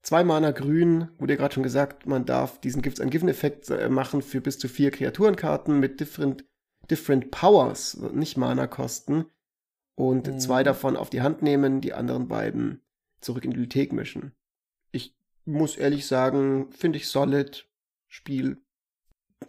Zwei 0.03 0.23
Mana 0.23 0.51
grün, 0.51 1.09
wurde 1.17 1.33
ja 1.33 1.37
gerade 1.37 1.55
schon 1.55 1.63
gesagt, 1.63 2.05
man 2.05 2.27
darf 2.27 2.61
diesen 2.61 2.83
Gifts 2.83 2.99
Ungiven-Effekt 2.99 3.71
äh, 3.71 3.89
machen 3.89 4.21
für 4.21 4.39
bis 4.39 4.59
zu 4.59 4.67
vier 4.67 4.91
Kreaturenkarten 4.91 5.79
mit 5.79 5.99
different, 5.99 6.45
different 6.91 7.31
Powers, 7.31 7.97
nicht 8.13 8.37
Mana-Kosten. 8.37 9.25
Und 9.95 10.27
Mhm. 10.27 10.39
zwei 10.39 10.61
davon 10.61 10.95
auf 10.95 11.09
die 11.09 11.23
Hand 11.23 11.41
nehmen, 11.41 11.81
die 11.81 11.93
anderen 11.93 12.27
beiden 12.27 12.81
zurück 13.19 13.45
in 13.45 13.49
die 13.49 13.57
Bibliothek 13.57 13.93
mischen. 13.93 14.33
Ich 14.91 15.15
muss 15.45 15.75
ehrlich 15.75 16.05
sagen, 16.05 16.71
finde 16.71 16.97
ich 16.97 17.07
solid. 17.07 17.67
Spiel 18.07 18.57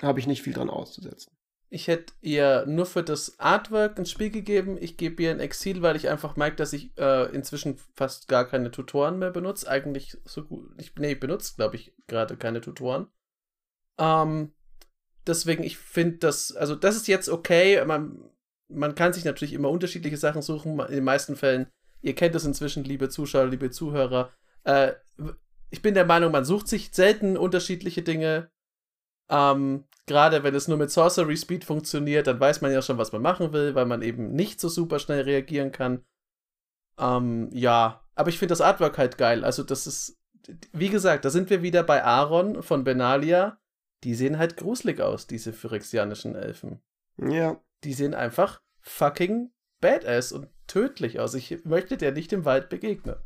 habe 0.01 0.21
ich 0.21 0.27
nicht 0.27 0.43
viel 0.43 0.55
dran 0.55 0.71
auszusetzen. 0.71 1.36
Ich 1.69 1.89
hätte 1.89 2.15
ihr 2.21 2.65
nur 2.67 2.87
für 2.87 3.03
das 3.03 3.41
Artwork 3.41 3.99
ins 3.99 4.11
Spiel 4.11 4.31
gegeben. 4.31 4.79
Ich 4.81 4.97
gebe 4.97 5.23
ihr 5.23 5.33
ein 5.33 5.41
Exil, 5.41 5.83
weil 5.83 5.97
ich 5.97 6.09
einfach 6.09 6.37
merke, 6.37 6.57
dass 6.57 6.73
ich 6.73 6.97
äh, 6.97 7.25
inzwischen 7.35 7.79
fast 7.95 8.29
gar 8.29 8.47
keine 8.47 8.71
Tutoren 8.71 9.19
mehr 9.19 9.33
benutze. 9.33 9.69
Eigentlich 9.69 10.17
so 10.25 10.45
gut. 10.45 10.71
Ich, 10.79 10.95
nee, 10.97 11.13
ich 11.13 11.21
benutze, 11.21 11.55
glaube 11.57 11.77
ich, 11.77 11.93
gerade 12.07 12.37
keine 12.37 12.61
Tutoren. 12.61 13.09
Ähm, 13.99 14.53
deswegen, 15.27 15.65
ich 15.65 15.77
finde 15.77 16.19
das, 16.19 16.55
also 16.55 16.77
das 16.77 16.95
ist 16.95 17.09
jetzt 17.09 17.29
okay. 17.29 17.85
Man, 17.85 18.31
man 18.69 18.95
kann 18.95 19.13
sich 19.13 19.25
natürlich 19.25 19.53
immer 19.53 19.71
unterschiedliche 19.71 20.19
Sachen 20.19 20.43
suchen. 20.43 20.79
In 20.79 20.95
den 20.95 21.05
meisten 21.05 21.35
Fällen, 21.35 21.67
ihr 22.01 22.15
kennt 22.15 22.37
es 22.37 22.45
inzwischen, 22.45 22.85
liebe 22.85 23.09
Zuschauer, 23.09 23.47
liebe 23.47 23.71
Zuhörer. 23.71 24.33
Äh, 24.63 24.93
ich 25.71 25.83
bin 25.83 25.95
der 25.95 26.07
Meinung, 26.07 26.31
man 26.31 26.45
sucht 26.45 26.69
sich 26.69 26.91
selten 26.93 27.37
unterschiedliche 27.37 28.03
Dinge. 28.03 28.51
Ähm, 29.29 29.85
Gerade 30.07 30.45
wenn 30.45 30.55
es 30.55 30.69
nur 30.69 30.79
mit 30.79 30.91
Sorcery 30.91 31.37
Speed 31.37 31.65
funktioniert, 31.65 32.29
dann 32.29 32.39
weiß 32.39 32.61
man 32.61 32.73
ja 32.73 32.81
schon, 32.81 32.99
was 32.99 33.13
man 33.13 33.23
machen 33.23 33.53
will, 33.53 33.75
weil 33.75 33.87
man 33.87 34.03
eben 34.03 34.33
nicht 34.33 34.61
so 34.61 34.69
super 34.69 35.01
schnell 35.01 35.23
reagieren 35.23 35.73
kann. 35.73 36.05
Ähm, 36.99 37.51
ja, 37.53 38.05
aber 38.15 38.29
ich 38.29 38.39
finde 38.39 38.53
das 38.53 38.61
Artwork 38.61 38.99
halt 38.99 39.19
geil. 39.19 39.45
Also, 39.45 39.65
das 39.65 39.87
ist, 39.87 40.17
wie 40.73 40.89
gesagt, 40.89 41.25
da 41.25 41.31
sind 41.31 41.51
wir 41.51 41.63
wieder 41.63 41.83
bei 41.83 42.05
Aaron 42.05 42.63
von 42.63 42.85
Benalia. 42.85 43.59
Die 44.05 44.15
sehen 44.15 44.39
halt 44.39 44.57
gruselig 44.57 45.01
aus, 45.01 45.27
diese 45.27 45.53
phyrexianischen 45.53 46.37
Elfen. 46.37 46.81
Ja. 47.19 47.61
Die 47.83 47.93
sehen 47.93 48.15
einfach 48.15 48.63
fucking 48.81 49.51
badass 49.81 50.33
und 50.33 50.49
tödlich 50.67 51.19
aus. 51.19 51.35
Ich 51.35 51.65
möchte 51.65 51.97
der 51.97 52.13
nicht 52.13 52.33
im 52.33 52.45
Wald 52.45 52.69
begegnen. 52.69 53.17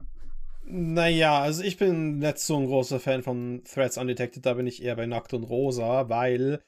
Naja, 0.63 1.41
also 1.41 1.63
ich 1.63 1.77
bin 1.77 2.19
nicht 2.19 2.39
so 2.39 2.57
ein 2.57 2.67
großer 2.67 3.01
Fan 3.01 3.23
von 3.23 3.63
Threats 3.65 3.99
Undetected, 3.99 4.47
da 4.47 4.55
bin 4.55 4.67
ich 4.67 4.83
eher 4.83 4.95
bei 4.95 5.07
Nackt 5.07 5.35
und 5.35 5.43
Rosa, 5.45 6.09
weil 6.09 6.63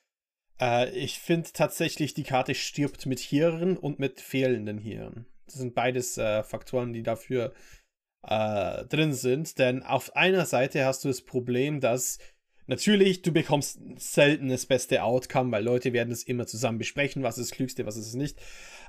äh, 0.63 0.91
ich 0.91 1.19
finde 1.19 1.51
tatsächlich, 1.53 2.15
die 2.15 2.23
Karte 2.23 2.55
stirbt 2.55 3.07
mit 3.07 3.19
Hirn 3.19 3.77
und 3.77 3.99
mit 3.99 4.21
fehlenden 4.21 4.79
Hirn. 4.79 5.27
Das 5.47 5.57
sind 5.57 5.75
beides 5.75 6.17
äh, 6.17 6.45
Faktoren, 6.45 6.93
die 6.93 7.03
dafür 7.03 7.53
äh, 8.23 8.85
drin 8.87 9.13
sind, 9.13 9.59
denn 9.59 9.83
auf 9.83 10.15
einer 10.15 10.47
Seite 10.47 10.85
hast 10.85 11.05
du 11.05 11.09
das 11.09 11.23
Problem, 11.23 11.81
dass 11.81 12.19
natürlich 12.69 13.23
du 13.23 13.33
bekommst 13.33 13.81
selten 13.97 14.49
das 14.49 14.67
beste 14.67 15.03
Outcome, 15.03 15.51
weil 15.51 15.65
Leute 15.65 15.93
werden 15.93 16.13
es 16.13 16.23
immer 16.23 16.47
zusammen 16.47 16.79
besprechen, 16.79 17.25
was 17.25 17.39
ist 17.39 17.51
das 17.51 17.57
Klügste, 17.57 17.85
was 17.85 17.97
ist 17.97 18.07
es 18.07 18.15
nicht, 18.15 18.41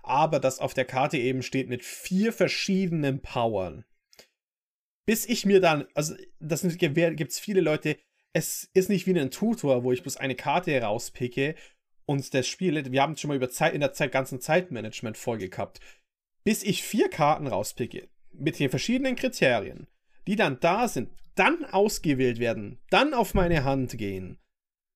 aber 0.04 0.40
dass 0.40 0.60
auf 0.60 0.76
der 0.76 0.86
Karte 0.86 1.18
eben 1.18 1.42
steht 1.42 1.68
mit 1.68 1.84
vier 1.84 2.32
verschiedenen 2.32 3.22
Powern. 3.22 3.86
Bis 5.06 5.26
ich 5.26 5.46
mir 5.46 5.60
dann, 5.60 5.88
also 5.96 6.16
das 6.40 6.62
gibt 6.62 7.32
es 7.32 7.40
viele 7.40 7.60
Leute, 7.60 7.98
es 8.34 8.70
ist 8.74 8.90
nicht 8.90 9.06
wie 9.06 9.18
ein 9.18 9.32
Tutor, 9.32 9.84
wo 9.84 9.92
ich 9.92 10.02
bloß 10.02 10.18
eine 10.18 10.36
Karte 10.36 10.80
rauspicke 10.82 11.56
und 12.06 12.34
das 12.34 12.48
spiele. 12.48 12.92
Wir 12.92 13.02
haben 13.02 13.16
schon 13.16 13.30
mal 13.30 13.38
über 13.38 13.50
Zeit, 13.50 13.74
in 13.74 13.80
der 13.80 13.94
Zeit, 13.94 14.12
ganzen 14.12 14.42
Zeitmanagement 14.42 15.18
Folge 15.18 15.50
gehabt. 15.50 15.80
Bis 16.44 16.64
ich 16.64 16.84
vier 16.84 17.10
Karten 17.10 17.48
rauspicke, 17.48 18.10
mit 18.34 18.60
den 18.60 18.70
verschiedenen 18.70 19.16
Kriterien, 19.16 19.88
die 20.28 20.36
dann 20.36 20.60
da 20.60 20.88
sind, 20.88 21.10
dann 21.36 21.64
ausgewählt 21.66 22.40
werden, 22.40 22.80
dann 22.90 23.14
auf 23.14 23.34
meine 23.34 23.64
Hand 23.64 23.98
gehen, 23.98 24.40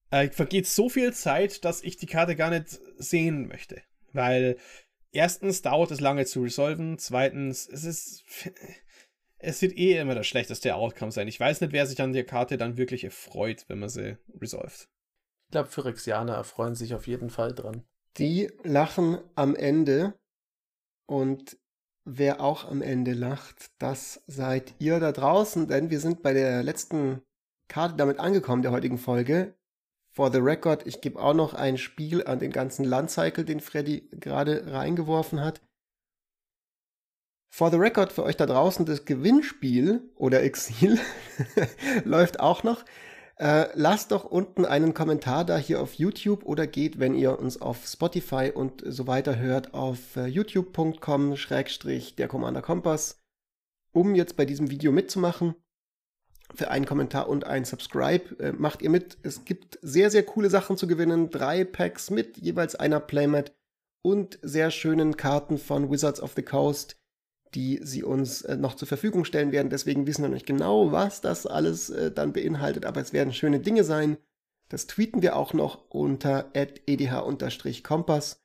äh, 0.09 0.29
vergeht 0.29 0.67
so 0.67 0.89
viel 0.89 1.13
Zeit, 1.13 1.63
dass 1.63 1.83
ich 1.83 1.97
die 1.97 2.05
Karte 2.05 2.35
gar 2.35 2.49
nicht 2.49 2.79
sehen 2.97 3.47
möchte. 3.47 3.81
Weil 4.13 4.57
erstens 5.11 5.61
dauert 5.61 5.91
es 5.91 5.99
lange 5.99 6.25
zu 6.25 6.41
resolven, 6.41 6.97
zweitens, 6.97 7.67
es 7.67 7.83
ist 7.83 8.23
es 9.39 9.61
wird 9.61 9.77
eh 9.77 9.97
immer 9.97 10.15
das 10.15 10.27
schlechteste 10.27 10.75
Outcome 10.75 11.11
sein. 11.11 11.27
Ich 11.27 11.39
weiß 11.39 11.61
nicht, 11.61 11.73
wer 11.73 11.85
sich 11.85 12.01
an 12.01 12.13
der 12.13 12.25
Karte 12.25 12.57
dann 12.57 12.77
wirklich 12.77 13.03
erfreut, 13.03 13.65
wenn 13.67 13.79
man 13.79 13.89
sie 13.89 14.17
resolved. 14.39 14.89
Ich 15.47 15.51
glaube, 15.51 15.69
Phyrexianer 15.69 16.33
erfreuen 16.33 16.75
sich 16.75 16.93
auf 16.93 17.07
jeden 17.07 17.29
Fall 17.29 17.53
dran. 17.53 17.83
Die 18.17 18.51
lachen 18.63 19.19
am 19.35 19.55
Ende 19.55 20.13
und 21.05 21.57
wer 22.03 22.41
auch 22.41 22.65
am 22.65 22.81
Ende 22.81 23.13
lacht, 23.13 23.71
das 23.79 24.23
seid 24.27 24.73
ihr 24.79 24.99
da 24.99 25.11
draußen, 25.11 25.67
denn 25.67 25.89
wir 25.89 25.99
sind 25.99 26.23
bei 26.23 26.33
der 26.33 26.63
letzten 26.63 27.21
Karte 27.67 27.95
damit 27.95 28.19
angekommen 28.19 28.61
der 28.61 28.71
heutigen 28.71 28.97
Folge. 28.97 29.55
For 30.09 30.31
the 30.31 30.39
record, 30.39 30.87
ich 30.87 31.01
gebe 31.01 31.19
auch 31.19 31.35
noch 31.35 31.53
ein 31.53 31.77
Spiel 31.77 32.25
an 32.25 32.39
den 32.39 32.51
ganzen 32.51 32.83
Landcycle, 32.83 33.45
den 33.45 33.59
Freddy 33.59 34.09
gerade 34.11 34.71
reingeworfen 34.71 35.41
hat. 35.41 35.61
For 37.57 37.71
the 37.71 37.77
record 37.77 38.11
für 38.11 38.21
euch 38.21 38.37
da 38.37 38.45
draußen, 38.45 38.85
das 38.85 39.05
Gewinnspiel 39.05 40.11
oder 40.15 40.43
Exil 40.43 40.99
läuft 42.03 42.39
auch 42.39 42.61
noch. 42.61 42.85
Äh, 43.37 43.69
lasst 43.73 44.11
doch 44.11 44.25
unten 44.25 44.63
einen 44.63 44.93
Kommentar 44.93 45.43
da 45.43 45.57
hier 45.57 45.81
auf 45.81 45.95
YouTube 45.95 46.45
oder 46.45 46.67
geht, 46.67 46.99
wenn 46.99 47.15
ihr 47.15 47.39
uns 47.39 47.59
auf 47.59 47.87
Spotify 47.87 48.51
und 48.53 48.83
so 48.85 49.07
weiter 49.07 49.39
hört, 49.39 49.73
auf 49.73 50.17
äh, 50.17 50.27
youtube.com 50.27 51.35
schrägstrich 51.35 52.15
der 52.15 52.27
Commander 52.27 52.61
Kompass, 52.61 53.23
um 53.91 54.13
jetzt 54.13 54.37
bei 54.37 54.45
diesem 54.45 54.69
Video 54.69 54.91
mitzumachen. 54.91 55.55
Für 56.53 56.69
einen 56.69 56.85
Kommentar 56.85 57.27
und 57.27 57.43
ein 57.43 57.65
Subscribe 57.65 58.35
äh, 58.39 58.51
macht 58.51 58.83
ihr 58.83 58.91
mit. 58.91 59.17
Es 59.23 59.45
gibt 59.45 59.79
sehr, 59.81 60.11
sehr 60.11 60.21
coole 60.21 60.51
Sachen 60.51 60.77
zu 60.77 60.85
gewinnen. 60.85 61.31
Drei 61.31 61.63
Packs 61.63 62.11
mit 62.11 62.37
jeweils 62.37 62.75
einer 62.75 62.99
Playmat 62.99 63.55
und 64.03 64.37
sehr 64.43 64.69
schönen 64.69 65.17
Karten 65.17 65.57
von 65.57 65.89
Wizards 65.89 66.21
of 66.21 66.33
the 66.35 66.43
Coast 66.43 66.97
die 67.53 67.79
sie 67.83 68.03
uns 68.03 68.41
äh, 68.41 68.57
noch 68.57 68.75
zur 68.75 68.87
Verfügung 68.87 69.25
stellen 69.25 69.51
werden. 69.51 69.69
Deswegen 69.69 70.07
wissen 70.07 70.23
wir 70.23 70.29
noch 70.29 70.35
nicht 70.35 70.45
genau, 70.45 70.91
was 70.91 71.21
das 71.21 71.45
alles 71.45 71.89
äh, 71.89 72.11
dann 72.11 72.33
beinhaltet, 72.33 72.85
aber 72.85 73.01
es 73.01 73.13
werden 73.13 73.33
schöne 73.33 73.59
Dinge 73.59 73.83
sein. 73.83 74.17
Das 74.69 74.87
tweeten 74.87 75.21
wir 75.21 75.35
auch 75.35 75.53
noch 75.53 75.89
unter 75.89 76.51
edh-kompass. 76.53 78.43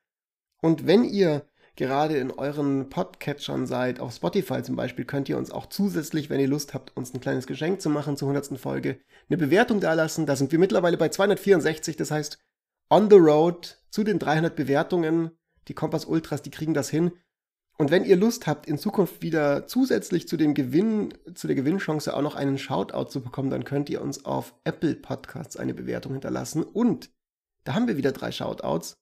Und 0.60 0.86
wenn 0.86 1.04
ihr 1.04 1.44
gerade 1.74 2.16
in 2.16 2.30
euren 2.30 2.90
Podcatchern 2.90 3.66
seid, 3.66 3.98
auf 3.98 4.14
Spotify 4.14 4.62
zum 4.62 4.76
Beispiel, 4.76 5.04
könnt 5.04 5.28
ihr 5.28 5.38
uns 5.38 5.50
auch 5.50 5.66
zusätzlich, 5.66 6.30
wenn 6.30 6.40
ihr 6.40 6.48
Lust 6.48 6.74
habt, 6.74 6.96
uns 6.96 7.12
ein 7.12 7.20
kleines 7.20 7.46
Geschenk 7.46 7.80
zu 7.80 7.90
machen 7.90 8.16
zur 8.16 8.28
100. 8.28 8.58
Folge, 8.58 9.00
eine 9.28 9.38
Bewertung 9.38 9.80
dalassen. 9.80 10.26
Da 10.26 10.36
sind 10.36 10.52
wir 10.52 10.58
mittlerweile 10.58 10.96
bei 10.96 11.08
264, 11.08 11.96
das 11.96 12.10
heißt, 12.10 12.38
on 12.90 13.10
the 13.10 13.16
road 13.16 13.78
zu 13.90 14.04
den 14.04 14.18
300 14.18 14.54
Bewertungen. 14.54 15.32
Die 15.68 15.74
Kompass 15.74 16.04
Ultras, 16.04 16.42
die 16.42 16.50
kriegen 16.50 16.74
das 16.74 16.90
hin. 16.90 17.12
Und 17.78 17.90
wenn 17.90 18.04
ihr 18.04 18.16
Lust 18.16 18.46
habt, 18.46 18.66
in 18.66 18.78
Zukunft 18.78 19.22
wieder 19.22 19.66
zusätzlich 19.66 20.28
zu 20.28 20.36
dem 20.36 20.54
Gewinn, 20.54 21.14
zu 21.34 21.46
der 21.46 21.56
Gewinnchance 21.56 22.14
auch 22.14 22.22
noch 22.22 22.34
einen 22.34 22.58
Shoutout 22.58 23.10
zu 23.10 23.22
bekommen, 23.22 23.50
dann 23.50 23.64
könnt 23.64 23.90
ihr 23.90 24.02
uns 24.02 24.24
auf 24.24 24.54
Apple 24.64 24.94
Podcasts 24.94 25.56
eine 25.56 25.74
Bewertung 25.74 26.12
hinterlassen. 26.12 26.62
Und 26.62 27.10
da 27.64 27.74
haben 27.74 27.88
wir 27.88 27.96
wieder 27.96 28.12
drei 28.12 28.30
Shoutouts. 28.30 28.98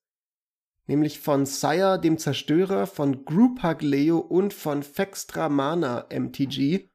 Nämlich 0.87 1.21
von 1.21 1.47
Sire, 1.47 2.01
dem 2.01 2.19
Zerstörer, 2.19 2.87
von 2.87 3.25
Grouphug 3.25 3.83
Leo 3.83 4.19
und 4.19 4.55
von 4.55 4.83
Fextramana 4.83 6.07
MTG. 6.11 6.89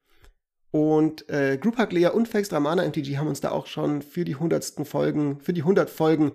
Und 0.72 1.30
äh, 1.30 1.58
Grouphug 1.58 1.92
Leo 1.92 2.14
und 2.14 2.28
Fextramana 2.28 2.86
MTG 2.86 3.18
haben 3.18 3.28
uns 3.28 3.42
da 3.42 3.52
auch 3.52 3.68
schon 3.68 4.02
für 4.02 4.26
die 4.26 4.36
hundertsten 4.36 4.86
Folgen, 4.86 5.40
für 5.40 5.54
die 5.54 5.62
100 5.62 5.90
Folgen 5.90 6.34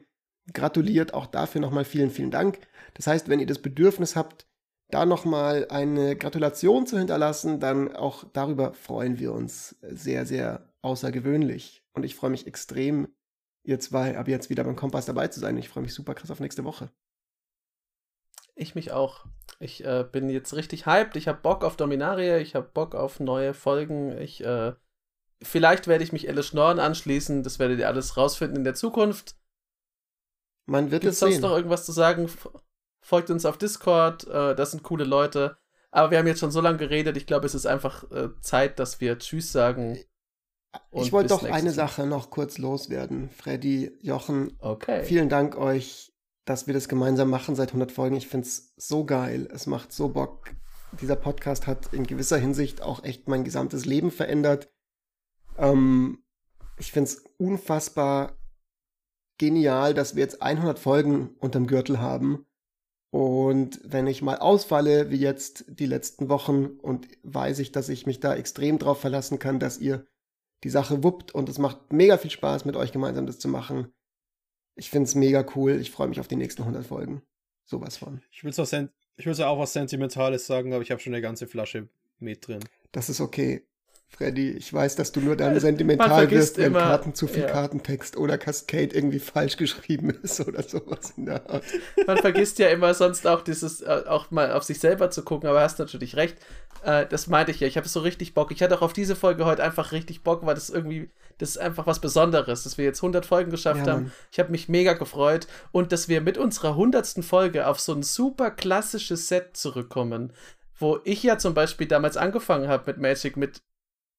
gratuliert. 0.53 1.12
Auch 1.12 1.27
dafür 1.27 1.61
nochmal 1.61 1.85
vielen, 1.85 2.11
vielen 2.11 2.31
Dank. 2.31 2.59
Das 2.95 3.07
heißt, 3.07 3.29
wenn 3.29 3.41
ihr 3.41 3.47
das 3.47 3.61
Bedürfnis 3.61 4.17
habt, 4.17 4.47
da 4.95 5.07
nochmal 5.07 5.67
eine 5.71 6.17
Gratulation 6.17 6.87
zu 6.87 6.99
hinterlassen, 6.99 7.61
dann 7.61 7.95
auch 7.95 8.25
darüber 8.33 8.75
freuen 8.75 9.19
wir 9.19 9.33
uns 9.33 9.77
sehr, 9.83 10.27
sehr 10.27 10.73
außergewöhnlich. 10.83 11.83
Und 11.93 12.05
ich 12.05 12.15
freue 12.15 12.31
mich 12.31 12.47
extrem, 12.47 13.09
ihr 13.62 13.81
zwei 13.81 14.19
ab 14.19 14.29
jetzt 14.29 14.51
wieder 14.51 14.65
beim 14.65 14.77
Kompass 14.77 15.07
dabei 15.07 15.29
zu 15.29 15.41
sein. 15.41 15.57
Ich 15.57 15.69
freue 15.69 15.83
mich 15.83 15.95
super 15.95 16.15
krass 16.15 16.31
auf 16.31 16.41
nächste 16.41 16.65
Woche. 16.65 16.91
Ich 18.55 18.75
mich 18.75 18.93
auch. 18.93 19.27
Ich 19.59 19.85
äh, 19.85 20.05
bin 20.11 20.29
jetzt 20.31 20.55
richtig 20.55 20.87
hyped. 20.87 21.17
Ich 21.17 21.29
habe 21.29 21.41
Bock 21.41 21.65
auf 21.65 21.77
Dominaria. 21.77 22.39
Ich 22.39 22.55
habe 22.55 22.69
Bock 22.73 22.95
auf 22.95 23.21
neue 23.21 23.55
Folgen. 23.55 24.17
Ich, 24.19 24.45
äh, 24.45 24.73
vielleicht 25.43 25.87
werde 25.87 26.05
ich 26.05 26.12
mich 26.12 26.29
Alice 26.29 26.47
Schnorren 26.47 26.79
anschließen. 26.79 27.43
Das 27.43 27.59
werdet 27.59 27.79
ihr 27.79 27.89
alles 27.89 28.17
rausfinden 28.17 28.59
in 28.59 28.65
der 28.65 28.75
Zukunft. 28.75 29.37
Man 30.67 30.91
wird 30.91 31.03
Gibt's 31.03 31.17
es 31.17 31.21
sonst 31.21 31.35
sehen. 31.35 31.43
noch 31.43 31.53
irgendwas 31.53 31.85
zu 31.85 31.93
sagen? 31.93 32.31
Folgt 33.01 33.31
uns 33.31 33.44
auf 33.44 33.59
Discord, 33.59 34.27
äh, 34.28 34.55
das 34.55 34.72
sind 34.72 34.82
coole 34.82 35.05
Leute. 35.05 35.56
Aber 35.90 36.10
wir 36.10 36.18
haben 36.18 36.27
jetzt 36.27 36.40
schon 36.40 36.52
so 36.52 36.60
lange 36.60 36.78
geredet, 36.78 37.16
ich 37.16 37.27
glaube, 37.27 37.47
es 37.47 37.55
ist 37.55 37.66
einfach 37.66 38.09
äh, 38.12 38.28
Zeit, 38.40 38.78
dass 38.78 39.01
wir 39.01 39.18
Tschüss 39.18 39.51
sagen. 39.51 39.98
ich 40.93 41.12
wollte 41.12 41.31
doch 41.31 41.43
eine 41.43 41.72
Sache 41.72 42.06
noch 42.06 42.31
kurz 42.31 42.59
loswerden. 42.59 43.28
Freddy, 43.31 43.93
Jochen, 44.01 44.56
okay. 44.60 45.02
vielen 45.05 45.28
Dank 45.28 45.56
euch, 45.56 46.12
dass 46.44 46.66
wir 46.66 46.74
das 46.74 46.89
gemeinsam 46.89 47.28
machen 47.28 47.56
seit 47.56 47.70
100 47.70 47.90
Folgen. 47.90 48.16
Ich 48.16 48.28
finde 48.28 48.47
es 48.47 48.72
so 48.77 49.05
geil. 49.05 49.48
Es 49.52 49.66
macht 49.66 49.93
so 49.93 50.09
Bock. 50.09 50.51
Dieser 51.01 51.16
Podcast 51.16 51.66
hat 51.66 51.93
in 51.93 52.06
gewisser 52.06 52.39
Hinsicht 52.39 52.82
auch 52.82 53.02
echt 53.05 53.28
mein 53.28 53.44
gesamtes 53.44 53.85
Leben 53.85 54.10
verändert. 54.10 54.70
Ähm, 55.59 56.24
ich 56.78 56.93
finde 56.93 57.10
es 57.10 57.24
unfassbar 57.36 58.36
genial, 59.39 59.94
dass 59.94 60.14
wir 60.14 60.22
jetzt 60.22 60.43
100 60.43 60.78
Folgen 60.78 61.31
unterm 61.39 61.66
Gürtel 61.66 62.01
haben. 62.01 62.47
Und 63.11 63.81
wenn 63.82 64.07
ich 64.07 64.23
mal 64.23 64.39
ausfalle, 64.39 65.11
wie 65.11 65.16
jetzt 65.16 65.65
die 65.69 65.87
letzten 65.87 66.28
Wochen, 66.28 66.66
und 66.66 67.09
weiß 67.24 67.59
ich, 67.59 67.73
dass 67.73 67.89
ich 67.89 68.07
mich 68.07 68.20
da 68.20 68.35
extrem 68.35 68.78
drauf 68.78 69.01
verlassen 69.01 69.39
kann, 69.39 69.59
dass 69.59 69.78
ihr 69.78 70.07
die 70.62 70.70
Sache 70.70 71.03
wuppt 71.03 71.32
und 71.32 71.49
es 71.49 71.59
macht 71.59 71.93
mega 71.93 72.19
viel 72.19 72.31
Spaß, 72.31 72.65
mit 72.65 72.77
euch 72.77 72.93
gemeinsam 72.93 73.27
das 73.27 73.39
zu 73.39 73.49
machen. 73.49 73.93
Ich 74.77 74.91
finde 74.91 75.09
es 75.09 75.15
mega 75.15 75.45
cool. 75.57 75.81
Ich 75.81 75.91
freue 75.91 76.09
mich 76.09 76.20
auf 76.20 76.28
die 76.28 76.37
nächsten 76.37 76.62
100 76.62 76.87
Folgen. 76.87 77.23
Sowas 77.65 77.97
von. 77.97 78.23
Ich 78.31 78.45
will 78.45 78.53
zwar, 78.53 78.89
ich 79.16 79.27
will 79.27 79.35
zwar 79.35 79.49
auch 79.49 79.59
was 79.59 79.73
Sentimentales 79.73 80.47
sagen, 80.47 80.73
aber 80.73 80.82
ich 80.82 80.91
habe 80.91 81.01
schon 81.01 81.15
eine 81.15 81.23
ganze 81.23 81.47
Flasche 81.47 81.89
mit 82.19 82.47
drin. 82.47 82.61
Das 82.93 83.09
ist 83.09 83.20
okay. 83.20 83.66
Freddy, 84.16 84.51
ich 84.51 84.70
weiß, 84.73 84.97
dass 84.97 85.12
du 85.12 85.20
nur 85.20 85.37
dann 85.37 85.59
sentimental 85.61 86.31
wirst, 86.31 86.59
wenn 86.59 86.66
immer- 86.66 86.81
Karten 86.81 87.15
zu 87.15 87.27
viel 87.27 87.45
ja. 87.45 87.49
Kartentext 87.49 88.16
oder 88.16 88.37
Cascade 88.39 88.95
irgendwie 88.95 89.19
falsch 89.20 89.57
geschrieben 89.57 90.11
ist 90.23 90.41
oder 90.47 90.62
sowas 90.62 91.15
in 91.16 91.27
der 91.27 91.49
Art. 91.49 91.62
Man 92.07 92.19
vergisst 92.19 92.59
ja 92.59 92.69
immer 92.69 92.93
sonst 92.93 93.27
auch 93.27 93.41
dieses, 93.41 93.81
äh, 93.81 94.03
auch 94.07 94.31
mal 94.31 94.53
auf 94.53 94.65
sich 94.65 94.78
selber 94.81 95.11
zu 95.11 95.23
gucken, 95.23 95.49
aber 95.49 95.61
hast 95.62 95.78
natürlich 95.78 96.16
recht. 96.16 96.37
Äh, 96.82 97.07
das 97.07 97.28
meinte 97.28 97.51
ich 97.53 97.61
ja. 97.61 97.66
Ich 97.69 97.77
habe 97.77 97.89
so 97.89 98.01
richtig 98.01 98.35
Bock. 98.35 98.51
Ich 98.51 98.62
hatte 98.62 98.77
auch 98.77 98.82
auf 98.82 98.93
diese 98.93 99.16
Folge 99.16 99.45
heute 99.47 99.62
einfach 99.62 99.93
richtig 99.93 100.23
Bock, 100.23 100.45
weil 100.45 100.55
das 100.55 100.69
irgendwie, 100.70 101.09
das 101.39 101.51
ist 101.51 101.59
einfach 101.59 101.87
was 101.87 102.01
Besonderes, 102.01 102.65
dass 102.65 102.77
wir 102.77 102.85
jetzt 102.85 102.99
100 103.03 103.24
Folgen 103.24 103.51
geschafft 103.51 103.87
Ja, 103.87 103.93
haben. 103.95 104.12
Ich 104.32 104.39
habe 104.39 104.51
mich 104.51 104.69
mega 104.69 104.93
gefreut 104.95 105.47
und 105.73 105.93
dass 105.93 106.09
wir 106.09 106.20
mit 106.20 106.37
unserer 106.37 106.70
100. 106.70 107.24
Folge 107.24 107.66
auf 107.66 107.81
so 107.81 107.95
ein 107.95 108.03
super 108.03 108.51
klassisches 108.51 109.28
Set 109.28 109.57
zurückkommen, 109.57 110.32
wo 110.78 110.99
ich 111.05 111.23
ja 111.23 111.39
zum 111.39 111.55
Beispiel 111.55 111.87
damals 111.87 112.16
angefangen 112.16 112.69
habe 112.69 112.85
mit 112.87 112.99
Magic, 112.99 113.37
mit 113.37 113.62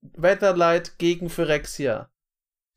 Weatherlight 0.01 0.97
gegen 0.97 1.29
Phyrexia. 1.29 2.09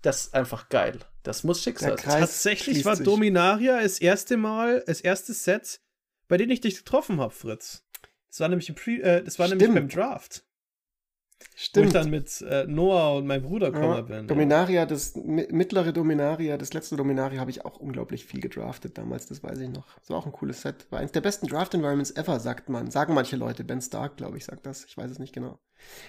Das 0.02 0.26
ist 0.26 0.34
einfach 0.34 0.68
geil. 0.68 0.98
Das 1.22 1.44
muss 1.44 1.62
Schicksal 1.62 1.96
sein. 1.98 2.20
Tatsächlich 2.20 2.84
war 2.84 2.96
sich. 2.96 3.04
Dominaria 3.06 3.80
das 3.80 3.98
erste 3.98 4.36
Mal, 4.36 4.84
das 4.86 5.00
erste 5.00 5.32
Set, 5.32 5.80
bei 6.28 6.36
dem 6.36 6.50
ich 6.50 6.60
dich 6.60 6.76
getroffen 6.76 7.20
habe, 7.20 7.32
Fritz. 7.32 7.82
Das 8.28 8.40
war 8.40 8.48
nämlich, 8.48 8.68
im 8.68 8.74
Pre 8.74 8.90
äh, 9.02 9.22
das 9.22 9.38
war 9.38 9.48
nämlich 9.48 9.64
Stimmt. 9.70 9.74
beim 9.74 9.88
Draft. 9.88 10.44
Wo 11.40 11.46
ich 11.56 11.64
Stimmt. 11.64 11.94
dann 11.94 12.10
mit 12.10 12.40
äh, 12.42 12.64
Noah 12.66 13.16
und 13.16 13.26
meinem 13.26 13.42
Bruder 13.42 13.66
Ja, 13.68 13.72
gekommen 13.72 14.06
bin. 14.06 14.26
Dominaria, 14.28 14.86
das 14.86 15.14
mi- 15.14 15.46
mittlere 15.50 15.92
Dominaria, 15.92 16.56
das 16.56 16.72
letzte 16.74 16.96
Dominaria 16.96 17.40
habe 17.40 17.50
ich 17.50 17.64
auch 17.64 17.78
unglaublich 17.78 18.24
viel 18.24 18.40
gedraftet 18.40 18.96
damals, 18.98 19.26
das 19.26 19.42
weiß 19.42 19.58
ich 19.58 19.68
noch. 19.68 19.98
Das 20.00 20.10
war 20.10 20.18
auch 20.18 20.26
ein 20.26 20.32
cooles 20.32 20.62
Set. 20.62 20.86
War 20.90 21.00
eins 21.00 21.12
der 21.12 21.20
besten 21.22 21.46
Draft-Environments 21.46 22.12
ever, 22.16 22.38
sagt 22.40 22.68
man. 22.68 22.90
Sagen 22.90 23.14
manche 23.14 23.36
Leute. 23.36 23.64
Ben 23.64 23.80
Stark, 23.80 24.16
glaube 24.16 24.36
ich, 24.36 24.44
sagt 24.44 24.66
das. 24.66 24.84
Ich 24.84 24.96
weiß 24.96 25.10
es 25.10 25.18
nicht 25.18 25.32
genau. 25.32 25.58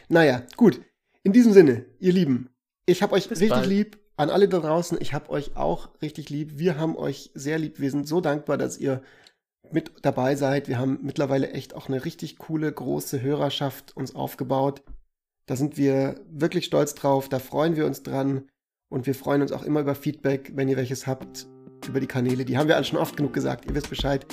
Naja, 0.10 0.44
gut. 0.58 0.82
In 1.26 1.34
diesem 1.34 1.54
Sinne, 1.54 1.86
ihr 2.00 2.14
Lieben, 2.14 2.50
ich 2.86 3.02
habe 3.02 3.14
euch 3.14 3.28
Bis 3.28 3.40
richtig 3.42 3.58
bald. 3.58 3.68
lieb. 3.68 3.98
An 4.16 4.30
alle 4.30 4.48
da 4.48 4.60
draußen, 4.60 5.00
ich 5.02 5.14
habe 5.14 5.32
euch 5.32 5.58
auch 5.58 5.90
richtig 6.04 6.30
lieb. 6.30 6.60
Wir 6.60 6.78
haben 6.78 6.96
euch 6.96 7.32
sehr 7.34 7.58
lieb. 7.58 7.80
Wir 7.80 7.90
sind 7.90 8.08
so 8.08 8.22
dankbar, 8.22 8.60
dass 8.60 8.78
ihr 8.78 9.02
mit 9.72 9.92
dabei 10.04 10.36
seid. 10.36 10.68
Wir 10.68 10.78
haben 10.78 11.00
mittlerweile 11.02 11.50
echt 11.50 11.74
auch 11.74 11.88
eine 11.90 12.06
richtig 12.06 12.38
coole, 12.38 12.72
große 12.72 13.24
Hörerschaft 13.24 13.98
uns 13.98 14.14
aufgebaut. 14.14 14.84
Da 15.48 15.56
sind 15.56 15.78
wir 15.78 16.22
wirklich 16.30 16.66
stolz 16.66 16.94
drauf, 16.94 17.28
da 17.28 17.40
freuen 17.40 17.76
wir 17.76 17.88
uns 17.88 18.04
dran 18.04 18.44
und 18.90 19.08
wir 19.08 19.16
freuen 19.16 19.42
uns 19.42 19.52
auch 19.52 19.64
immer 19.64 19.82
über 19.82 19.96
Feedback, 19.96 20.52
wenn 20.56 20.70
ihr 20.70 20.78
welches 20.78 21.08
habt, 21.08 21.48
über 21.88 22.00
die 22.00 22.08
Kanäle. 22.08 22.46
Die 22.46 22.58
haben 22.58 22.68
wir 22.68 22.76
alle 22.76 22.86
schon 22.86 23.00
oft 23.00 23.18
genug 23.18 23.34
gesagt, 23.34 23.66
ihr 23.66 23.74
wisst 23.74 23.90
Bescheid. 23.90 24.26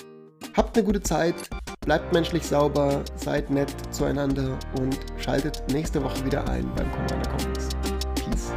Habt 0.55 0.77
eine 0.77 0.85
gute 0.85 1.01
Zeit, 1.01 1.37
bleibt 1.85 2.13
menschlich 2.13 2.47
sauber, 2.47 3.03
seid 3.17 3.51
nett 3.51 3.73
zueinander 3.91 4.59
und 4.79 4.99
schaltet 5.19 5.63
nächste 5.73 6.03
Woche 6.03 6.25
wieder 6.25 6.49
ein 6.49 6.71
beim 6.75 6.91
Commander 6.93 7.29
Kompass. 7.31 7.69
Peace. 8.15 8.53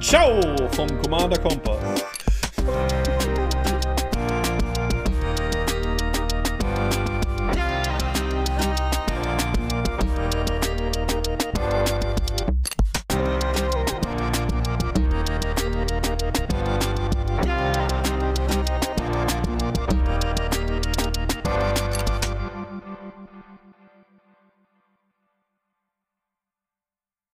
Ciao 0.00 0.40
vom 0.72 0.88
Commander 1.02 1.38
Kompass. 1.38 2.04